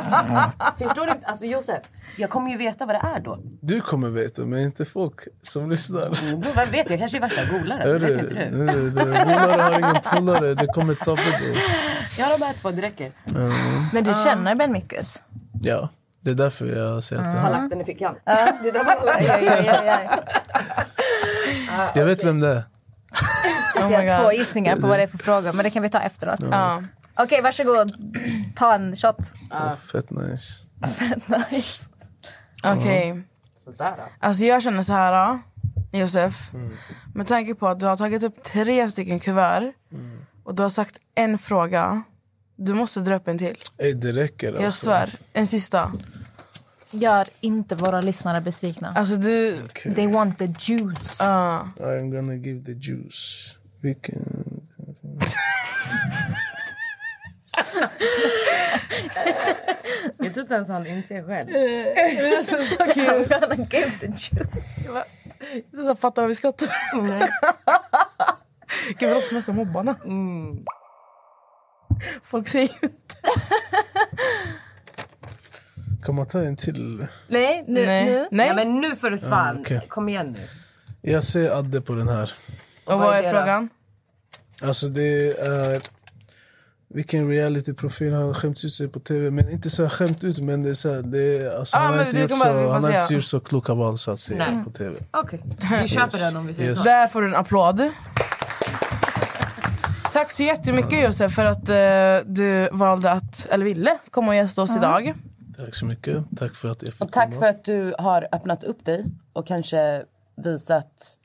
Förstår 0.78 1.06
du? 1.06 1.12
Alltså 1.24 1.46
Josef, 1.46 1.84
jag 2.16 2.30
kommer 2.30 2.52
ju 2.52 2.58
veta 2.58 2.86
vad 2.86 2.96
det 2.96 3.02
är 3.16 3.20
då. 3.20 3.38
Du 3.62 3.82
kommer 3.82 4.10
veta, 4.10 4.42
men 4.42 4.60
inte 4.60 4.86
folk 4.86 5.20
som 5.42 5.70
lyssnar. 5.70 6.00
Bror, 6.10 6.56
vem 6.56 6.72
vet? 6.72 6.90
Jag 6.90 7.00
kanske 7.00 7.18
är 7.18 7.22
värsta 7.22 7.42
golaren. 7.46 7.82
Hörru, 7.88 8.00
Vet 8.00 8.22
inte 8.24 8.50
du? 8.50 8.58
hörru, 8.58 8.90
du, 8.90 9.00
Polare 9.02 9.62
har 9.62 9.80
ingen 9.80 9.96
polare. 10.14 10.54
Det 10.56 10.68
kommer 10.68 10.94
tabbe 10.96 11.22
då. 11.26 11.60
Jag 12.18 12.26
har 12.26 12.40
bara 12.40 12.54
två, 12.54 12.72
det 12.72 12.82
räcker. 12.82 13.12
Men 13.94 14.04
du 14.04 14.14
känner 14.26 14.56
Ben 14.56 14.72
Mitkus? 14.72 15.22
Ja, 15.62 15.90
Det 16.24 16.30
är 16.30 16.34
därför 16.34 16.66
jag 16.66 17.04
säger 17.04 17.22
att 17.22 17.32
det 17.32 17.40
Har 17.40 17.52
han. 17.52 17.62
lagt 17.62 17.70
den 17.70 17.82
i 17.82 17.86
fickan. 17.86 18.16
Ja. 18.26 18.48
Det 18.64 18.72
där 18.72 18.84
var 18.84 18.96
Ja, 19.22 19.40
ja, 19.42 19.62
ja, 19.66 20.00
ja. 20.08 21.90
Jag 21.96 22.06
vet 22.06 22.24
vem 22.24 22.40
det 22.40 22.50
är. 22.50 22.64
Jag 23.76 23.82
har 23.82 24.24
två 24.24 24.32
gissningar 24.32 24.76
på 24.76 24.88
vad 24.88 25.00
det 25.00 25.04
är 25.04 25.08
för 25.08 25.18
frågor, 25.18 25.54
men 25.54 25.64
det 25.64 25.70
kan 25.70 25.84
vi 25.84 25.90
ta 25.90 26.00
efteråt. 26.00 26.40
Ja. 26.52 26.84
Okej, 27.18 27.42
varsågod. 27.42 27.92
Ta 28.56 28.76
en 28.76 28.96
shot. 28.96 29.18
Fett 29.92 30.10
nice. 30.10 30.66
nice. 31.52 31.86
Okej. 32.64 33.24
Sådär 33.58 33.94
då. 33.98 34.04
Alltså 34.20 34.46
jag 34.46 34.64
känner 34.64 34.84
så 34.84 34.94
här, 34.94 35.40
Josef. 35.92 36.52
Med 37.16 37.28
tanke 37.28 37.56
på 37.56 37.68
att 37.68 37.80
du 37.80 37.86
har 37.86 37.98
tagit 37.98 38.24
upp 38.24 38.44
tre 38.44 38.90
stycken 38.90 39.20
kuvert 39.20 39.74
och 40.44 40.56
du 40.56 40.64
har 40.64 40.70
sagt 40.70 41.00
en 41.16 41.38
fråga. 41.38 42.04
Du 42.56 42.74
måste 42.74 43.00
dra 43.00 43.16
upp 43.16 43.28
en 43.28 43.38
till. 43.38 43.58
Ey, 43.78 43.94
det 43.94 44.12
räcker 44.12 44.48
alltså. 44.48 44.64
Jag 44.64 44.74
svär. 44.74 45.16
En 45.34 45.48
sista. 45.48 45.92
Gör 46.92 47.28
inte 47.42 47.76
våra 47.76 48.02
lyssnare 48.02 48.42
besvikna. 48.42 48.94
Alltså 48.96 49.16
du... 49.16 49.58
They 49.96 50.08
want 50.08 50.38
the 50.38 50.46
juice. 50.46 51.22
Uh. 51.22 51.28
I'm 51.78 52.12
gonna 52.16 52.36
give 52.36 52.66
the 52.66 52.72
juice. 52.72 53.56
Vilken... 53.82 54.46
Jag 60.18 60.34
tror 60.34 60.44
inte 60.44 60.54
ens 60.54 60.70
han 60.70 60.88
inser 60.88 61.24
själv. 61.24 61.48
Det 61.48 61.92
är 62.00 62.44
så, 62.44 62.76
så 62.76 62.94
kul. 62.94 63.04
I'm 63.04 63.40
gonna 63.40 63.68
give 63.72 63.92
the 64.00 64.06
juice. 64.06 64.32
Jag 65.72 66.00
fattar 66.00 66.22
vad 66.22 66.30
vi 66.30 66.36
skrattar. 66.36 66.68
Gud 69.00 69.10
vad 69.10 69.22
de 69.22 69.26
som 69.28 69.38
är 69.38 69.42
så 69.42 69.54
mobbarna. 69.54 69.96
Folk 72.24 72.48
säger 72.48 72.70
ju 72.82 72.90
Kan 76.10 76.16
man 76.16 76.26
ta 76.26 76.42
en 76.42 76.56
till? 76.56 77.08
Nej, 77.28 77.64
nu. 77.68 77.86
Nej. 77.86 78.06
nu. 78.06 78.28
Nej. 78.32 78.48
Ja, 78.48 78.56
men 78.56 78.82
nu 78.82 78.96
får 78.96 79.10
du 79.10 79.18
fan... 79.18 79.56
Ja, 79.56 79.62
okej. 79.62 79.82
Kom 79.88 80.10
igen 80.10 80.36
nu. 80.38 80.40
Jag 81.12 81.24
säger 81.24 81.52
Adde 81.52 81.82
på 81.82 81.94
den 81.94 82.08
här. 82.08 82.32
Och 82.86 83.00
vad 83.00 83.18
är 83.18 83.24
frågan? 83.24 83.70
Alltså 84.62 84.88
det 84.88 85.40
är... 85.40 85.82
Vilken 86.94 87.30
realityprofil 87.30 88.14
han 88.14 88.24
har 88.24 88.34
skämt 88.34 88.64
ut 88.66 88.74
sig 88.74 88.88
på 88.88 89.00
tv. 89.00 89.32
Men 89.32 89.50
inte 89.50 89.70
så 89.70 89.84
här 89.84 89.90
skämt 89.90 90.24
ut, 90.24 90.40
men 90.40 90.64
det 90.64 90.70
är 90.70 90.74
så 90.74 90.94
här, 90.94 91.02
det 91.02 91.38
är, 91.38 91.58
alltså, 91.58 91.78
Ah, 91.78 91.80
han, 91.80 91.90
har 91.90 91.98
men 91.98 92.08
inte 92.08 92.18
du 92.18 92.22
gjort 92.22 92.32
så, 92.32 92.72
han 92.72 92.94
inte 93.02 93.14
gjort 93.14 93.24
så 93.24 93.40
kloka 93.40 93.74
val 93.74 93.98
så 93.98 94.12
att 94.12 94.20
säga 94.20 94.52
Nej. 94.52 94.64
på 94.64 94.72
tv. 94.72 94.98
Okej, 95.12 95.44
vi 95.82 95.88
köper 95.88 96.18
den 96.18 96.38
om 96.38 96.48
vi 96.48 96.54
säger 96.54 96.70
Yes. 96.70 96.78
så. 96.78 96.84
Där 96.84 97.08
får 97.08 97.22
du 97.22 97.28
en 97.28 97.36
applåd. 97.36 97.90
Tack 100.14 100.32
så 100.32 100.44
jättemycket 100.44 101.04
Josef 101.04 101.34
för 101.34 101.46
att 101.46 101.70
eh, 101.70 102.26
du 102.26 102.70
valde 102.72 103.12
att, 103.12 103.46
eller 103.50 103.66
ville 103.66 103.98
komma 104.12 104.28
och 104.28 104.36
gästa 104.36 104.62
oss 104.62 104.76
idag. 104.78 105.14
Tack 105.60 105.76
så 105.76 105.86
mycket. 105.86 106.24
Tack 106.38 106.56
för 106.56 106.72
att 106.72 106.84
jag 106.84 106.94
fick 106.94 107.02
Och 107.02 107.12
tack 107.12 107.30
komma. 107.30 107.40
för 107.40 107.48
att 107.48 107.64
du 107.64 107.94
har 108.00 108.28
öppnat 108.32 108.64
upp 108.64 108.86
dig 108.86 109.06
och 109.34 109.48
kanske 109.48 110.04
visat 110.36 111.18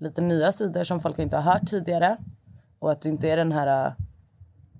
lite 0.00 0.20
nya 0.20 0.52
sidor 0.52 0.84
som 0.84 1.00
folk 1.00 1.18
inte 1.18 1.36
har 1.36 1.52
hört 1.52 1.66
tidigare. 1.66 2.16
Och 2.78 2.92
att 2.92 3.02
du 3.02 3.08
inte 3.08 3.28
är 3.28 3.36
den 3.36 3.52
här 3.52 3.86
äh, 3.86 3.92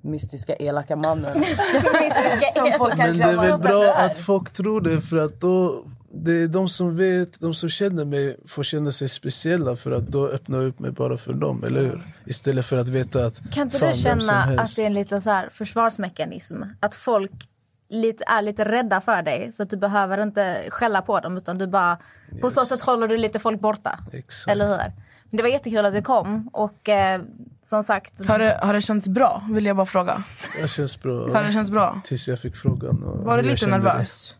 mystiska 0.01 0.55
elaka 0.57 0.97
mannen. 0.97 1.44
som 2.55 2.73
folk 2.78 2.97
Men 2.97 3.19
det 3.19 3.24
är 3.24 3.40
väl 3.51 3.61
bra 3.61 3.85
är. 3.85 4.07
att 4.07 4.16
folk 4.19 4.51
tror 4.51 4.81
det 4.81 5.01
för 5.01 5.16
att 5.16 5.40
då 5.40 5.85
det 6.24 6.32
är 6.32 6.48
de 6.48 6.69
som 6.69 6.97
vet, 6.97 7.40
de 7.40 7.55
som 7.55 7.69
känner 7.69 8.05
mig 8.05 8.36
får 8.47 8.62
känna 8.62 8.93
sig 8.93 9.09
speciella 9.09 9.77
för 9.77 9.90
att 9.90 10.09
då 10.09 10.28
öppnar 10.28 10.59
jag 10.59 10.69
upp 10.69 10.78
mig 10.78 10.90
bara 10.90 11.16
för 11.16 11.32
dem, 11.35 11.65
eller 11.65 11.81
hur? 11.81 12.01
Istället 12.27 12.66
för 12.66 12.77
att 12.77 12.89
veta 12.89 13.27
att 13.27 13.51
Kan 13.53 13.62
inte 13.62 13.78
fan, 13.78 13.93
du 13.93 13.98
känna 13.98 14.43
att 14.43 14.77
det 14.77 14.82
är 14.82 14.86
en 14.86 14.94
liten 14.94 15.23
så 15.23 15.31
här 15.31 15.48
försvarsmekanism? 15.48 16.62
Att 16.81 16.94
folk 16.94 17.48
lite, 17.89 18.25
är 18.27 18.43
lite 18.43 18.65
rädda 18.65 19.01
för 19.01 19.23
dig 19.23 19.53
så 19.53 19.63
att 19.63 19.71
du 19.71 19.77
behöver 19.77 20.23
inte 20.23 20.65
skälla 20.71 21.03
på 21.03 21.21
dem 21.21 21.37
utan 21.37 21.59
du 21.59 21.67
bara, 21.67 21.99
på 22.41 22.51
så 22.51 22.65
sätt 22.65 22.81
håller 22.81 23.09
du 23.09 23.17
lite 23.17 23.39
folk 23.39 23.61
borta. 23.61 23.99
Exakt. 24.13 24.51
Eller 24.51 24.67
hur? 24.67 24.93
Men 25.31 25.37
det 25.37 25.43
var 25.43 25.51
jättekul 25.51 25.85
att 25.87 25.95
du 25.95 26.03
kom 26.03 26.49
och 26.53 26.89
eh, 26.89 27.21
som 27.65 27.85
sagt... 27.85 28.29
Har 28.29 28.39
det, 28.39 28.59
har 28.63 28.75
det 28.75 28.81
känts 28.81 29.09
bra? 29.09 29.43
Vill 29.51 29.67
jag 29.67 29.77
bara 29.77 29.87
fråga. 29.87 30.23
Det 30.63 30.69
känns 30.69 31.01
bra. 31.03 31.13
Har 31.13 31.43
det 31.43 31.53
känts 31.53 31.71
bra? 31.71 32.01
Tills 32.05 32.29
jag 32.29 32.41
fick 32.41 32.57
frågan. 32.57 33.03
Och 33.03 33.25
Var 33.25 33.37
du 33.37 33.43
lite 33.49 33.67
nervös? 33.67 34.37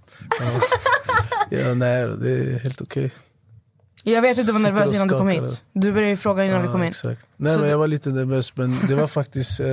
Det. 1.51 1.57
Ja, 1.61 1.75
nej, 1.75 2.07
det 2.07 2.31
är 2.31 2.59
helt 2.59 2.81
okej. 2.81 3.13
Jag 4.09 4.23
vet 4.23 4.39
att 4.39 4.47
du 4.47 4.53
var 4.53 4.61
nervös 4.61 4.95
innan 4.95 5.09
du 5.09 5.15
kom 5.19 5.29
hit. 5.29 5.65
Du 5.73 5.93
började 5.93 6.11
ju 6.11 6.17
fråga 6.17 6.45
innan 6.45 6.63
vi 6.63 6.69
kom 6.69 6.83
in. 6.83 6.89
Exakt. 6.89 7.27
Nej, 7.37 7.53
Så 7.53 7.59
men 7.59 7.67
du- 7.67 7.71
jag 7.71 7.79
var 7.79 7.87
lite 7.87 8.11
nervös, 8.11 8.57
men 8.57 8.75
det 8.89 8.95
var 8.95 9.07
faktiskt 9.07 9.61
eh, 9.61 9.67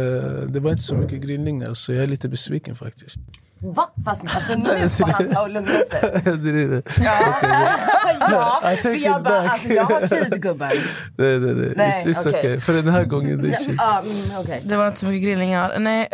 det 0.48 0.60
var 0.60 0.72
inte 0.72 0.84
så 0.84 0.96
mycket 0.96 1.22
grillningar, 1.22 1.74
så 1.74 1.94
jag 1.94 2.04
är 2.04 2.08
lite 2.08 2.30
besviken 2.30 2.76
faktiskt. 2.76 3.16
Va? 3.60 3.90
Fast 4.06 4.36
alltså, 4.36 4.56
nu 4.56 4.90
får 4.90 5.06
han 5.08 5.30
ta 5.30 5.42
och 5.42 5.50
lugna 5.50 5.68
sig. 5.70 6.22
Driver. 6.38 6.82
ja, 7.04 8.62
för 8.62 8.76
take 8.84 8.96
jag 8.96 9.24
bara, 9.24 9.40
alltså, 9.50 9.68
jag 9.68 9.84
har 9.84 10.08
tid 10.08 10.42
gubben. 10.42 10.70
Nej, 11.18 11.40
nej, 11.40 11.54
nej. 11.56 11.74
Nej, 11.76 12.04
It's, 12.06 12.20
okej. 12.30 12.40
okay. 12.40 12.60
För 12.60 12.74
den 12.74 12.88
här 12.88 13.06
gången, 13.06 13.42
det 13.42 13.50
är 13.50 13.64
chill. 13.66 13.76
Ja, 13.80 14.04
mm, 14.06 14.40
okej. 14.40 14.62
Det 14.66 14.78
var 14.78 14.88
inte 14.88 15.00
så 15.00 15.06
mycket 15.06 15.24
grillningar. 15.24 15.80
Nej, 15.80 16.08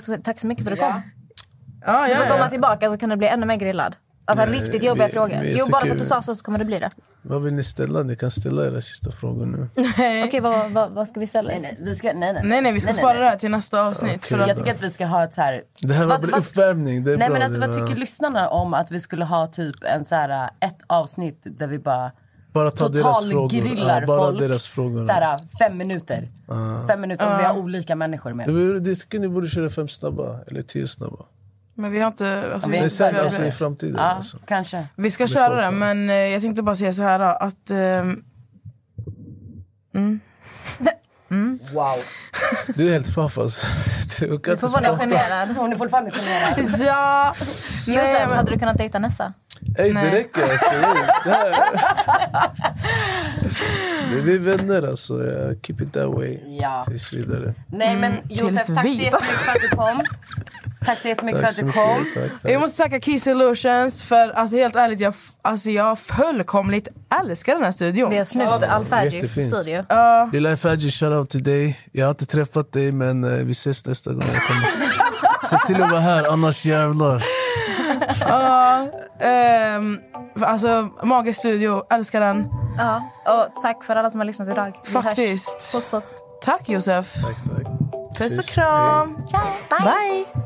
ska- 0.00 0.16
Tack 0.24 0.38
så 0.38 0.46
mycket 0.46 0.64
för 0.64 0.72
att 0.72 0.78
du 0.78 0.82
kom. 0.82 1.02
ja, 1.86 2.06
Du 2.06 2.12
ja, 2.12 2.18
får 2.18 2.24
komma 2.26 2.38
ja. 2.44 2.50
tillbaka 2.50 2.90
så 2.90 2.98
kan 2.98 3.08
du 3.08 3.16
bli 3.16 3.26
ännu 3.28 3.46
mer 3.46 3.56
grillad. 3.56 3.96
Alltså 4.24 4.44
Nej, 4.46 4.60
riktigt 4.60 4.82
jobbiga 4.82 5.06
vi- 5.06 5.12
frågor. 5.12 5.42
Jo, 5.44 5.66
bara 5.70 5.80
för 5.86 5.92
att 5.92 5.98
du 5.98 6.04
sa 6.04 6.22
så, 6.22 6.34
så 6.34 6.44
kommer 6.44 6.58
det 6.58 6.64
bli 6.64 6.78
det. 6.78 6.90
Vad 7.22 7.42
vill 7.42 7.52
ni 7.54 7.62
ställa? 7.62 8.02
Ni 8.02 8.16
kan 8.16 8.30
ställa 8.30 8.66
era 8.66 8.80
sista 8.80 9.12
frågor 9.12 9.46
nu. 9.46 9.68
Okej, 10.26 10.40
vad, 10.40 10.70
vad, 10.70 10.90
vad 10.90 11.08
ska 11.08 11.20
vi 11.20 11.26
ställa? 11.26 11.48
Nej, 11.48 11.60
nej, 11.60 11.76
vi 11.80 11.94
ska, 11.94 12.12
nej, 12.12 12.32
nej. 12.32 12.42
Nej, 12.44 12.60
nej, 12.62 12.72
vi 12.72 12.80
ska 12.80 12.92
spara 12.92 13.18
det 13.18 13.24
här 13.28 13.36
till 13.36 13.50
nästa 13.50 13.82
avsnitt. 13.86 14.16
Okej. 14.16 14.38
För 14.38 14.48
Jag 14.48 14.56
tycker 14.56 14.74
att 14.74 14.82
vi 14.82 14.90
ska 14.90 15.06
ha 15.06 15.24
ett 15.24 15.34
så 15.34 15.40
här... 15.40 15.62
Det 15.82 15.94
här 15.94 16.06
var 16.06 16.18
Vad- 16.18 16.38
uppvärmning? 16.38 17.04
Det 17.04 17.12
är 17.12 17.18
Nej 17.18 17.28
bra. 17.28 17.32
men 17.38 17.42
alltså 17.42 17.60
det 17.60 17.66
vad 17.66 17.76
tycker 17.88 18.00
lyssnarna 18.00 18.48
om 18.48 18.74
att 18.74 18.90
vi 18.90 19.00
skulle 19.00 19.24
ha 19.24 19.46
typ 19.46 19.76
en 19.84 20.04
så 20.04 20.14
här 20.14 20.50
ett 20.60 20.78
avsnitt 20.86 21.46
där 21.58 21.66
vi 21.66 21.78
bara 21.78 22.12
Bara 22.52 22.70
ta 22.70 22.88
deras 22.88 23.04
total 23.18 23.30
frågor. 23.30 23.48
grillar 23.48 24.00
Ja, 24.00 24.06
bara 24.06 24.26
folk. 24.26 24.38
deras 24.38 24.66
frågor. 24.66 25.02
Så 25.02 25.12
här, 25.12 25.38
fem 25.58 25.76
minuter. 25.76 26.28
Fem 26.88 27.00
minuter 27.00 27.30
om 27.32 27.38
vi 27.38 27.44
har 27.44 27.58
olika 27.58 27.96
människor 27.96 28.32
med. 28.34 28.48
Jag 28.86 28.98
tycker 29.00 29.18
ni 29.18 29.28
borde 29.28 29.48
köra 29.48 29.70
fem 29.70 29.88
snabba, 29.88 30.40
eller 30.46 30.62
tio 30.62 30.86
snabba. 30.86 31.24
Men 31.80 31.90
vi 31.90 32.00
har 32.00 32.08
inte... 32.08 32.50
Alltså, 32.54 32.68
Vi 32.68 32.72
vi, 32.72 32.78
har 32.78 32.82
Det 32.82 32.82
är 32.82 32.84
inte 32.84 32.96
sen, 32.96 33.06
förberett. 33.06 33.24
alltså 33.24 33.44
i 33.44 33.52
framtiden. 33.52 33.96
Ja, 33.98 34.02
Alltså. 34.02 34.38
kanske. 34.46 34.86
vi 34.96 35.10
ska 35.10 35.24
Det 35.24 35.28
köra 35.32 35.64
det, 35.64 35.70
men 35.70 36.10
eh, 36.10 36.16
jag 36.16 36.42
tänkte 36.42 36.62
bara 36.62 36.76
säga 36.76 36.92
så 36.92 37.02
här 37.02 37.20
att... 37.20 37.70
ehm, 37.70 38.22
Wow. 41.72 41.96
Du 42.74 42.88
är 42.88 42.92
helt 42.92 43.14
paff 43.14 43.38
alltså. 43.38 43.66
Du 44.20 44.26
kan 44.38 44.54
Du 44.54 44.60
får 44.60 44.68
inte 44.68 44.68
vara 44.68 44.82
prata. 44.82 44.98
generad. 44.98 45.48
Hon 45.56 45.72
är 45.72 45.76
fortfarande 45.76 46.10
generad. 46.10 46.70
ja! 46.80 47.34
Nej, 47.86 47.96
Josef, 47.96 48.28
men, 48.28 48.36
hade 48.36 48.50
du 48.52 48.58
kunnat 48.58 48.78
dejta 48.78 48.98
Nessa? 48.98 49.32
Ey, 49.78 49.88
det 49.88 49.94
Nej. 49.94 50.10
räcker 50.10 50.42
alltså. 50.42 50.70
Det 51.24 51.30
här. 51.30 51.54
Det 54.14 54.20
Vi 54.24 54.34
är 54.34 54.38
vänner 54.38 54.88
alltså. 54.88 55.14
Keep 55.62 55.76
it 55.82 55.92
that 55.92 56.06
way. 56.08 56.38
Ja. 56.60 56.84
Tills 56.88 57.12
vidare. 57.12 57.54
Nej 57.66 57.96
men 57.96 58.12
Josef, 58.28 58.66
tills 58.66 58.66
tack 58.66 58.76
så 58.76 58.82
vi- 58.82 59.04
jättemycket 59.04 59.36
för 59.36 59.50
att 59.52 59.60
du 59.70 59.76
kom. 59.76 60.00
Tack 60.86 61.00
så 61.00 61.08
jättemycket 61.08 61.40
Tack 61.40 61.54
för 61.54 61.62
att 61.62 61.66
du 61.66 61.72
kom. 61.72 62.06
Tack, 62.14 62.42
tack. 62.42 62.52
jag 62.52 62.60
måste 62.60 62.82
tacka 62.82 63.00
Key 63.00 63.18
Solutions 63.18 64.02
för 64.02 64.30
alltså 64.30 64.56
helt 64.56 64.76
ärligt, 64.76 65.00
jag, 65.00 65.14
alltså, 65.42 65.70
jag 65.70 65.98
fullkomligt 65.98 66.88
älskar 67.20 67.54
den 67.54 67.64
här 67.64 67.72
studion. 67.72 68.10
Vi 68.10 68.18
har 68.18 68.24
snutt 68.24 68.48
Alfagis 68.48 69.12
jättefint. 69.12 69.52
studio. 69.52 69.84
Lilla 70.32 70.56
Faji, 70.56 70.90
shoutout 70.90 71.30
till 71.30 71.42
dig. 71.42 71.80
Jag 71.92 72.06
har 72.06 72.10
inte 72.10 72.26
träffat 72.26 72.72
dig 72.72 72.92
men 72.92 73.24
eh, 73.24 73.44
vi 73.44 73.52
ses 73.52 73.86
nästa 73.86 74.12
gång 74.12 74.22
jag 74.34 74.42
kommer. 74.46 74.68
Se 75.50 75.58
till 75.66 75.82
att 75.82 75.90
vara 75.90 76.00
här, 76.00 76.32
annars 76.32 76.64
jävlar. 76.64 77.22
Ja, 78.20 78.88
ehm, 79.20 79.98
alltså 80.40 80.88
Mage 81.02 81.34
studio, 81.34 81.82
älskar 81.90 82.20
den. 82.20 82.48
Ja. 82.78 83.10
Och 83.26 83.62
tack 83.62 83.84
för 83.84 83.96
alla 83.96 84.10
som 84.10 84.20
har 84.20 84.24
lyssnat 84.24 84.48
idag. 84.48 84.72
Vi 84.86 84.94
hörs. 84.94 85.04
Faktiskt. 85.04 85.72
Puss 85.72 85.84
puss. 85.90 86.14
Tack 86.42 86.68
Josef. 86.68 87.14
Tack, 87.14 87.36
tack. 87.44 88.18
Puss 88.18 88.38
och 88.38 88.44
kram. 88.44 89.16
Ciao. 89.30 89.40
Bye. 89.70 90.24
Bye. 90.34 90.42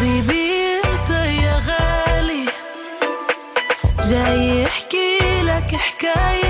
أنت 0.00 1.10
يا 1.10 1.62
غالي. 1.68 2.46
جاي 4.10 4.62
يحكي 4.62 5.18
لك 5.42 5.74
حكاية. 5.74 6.49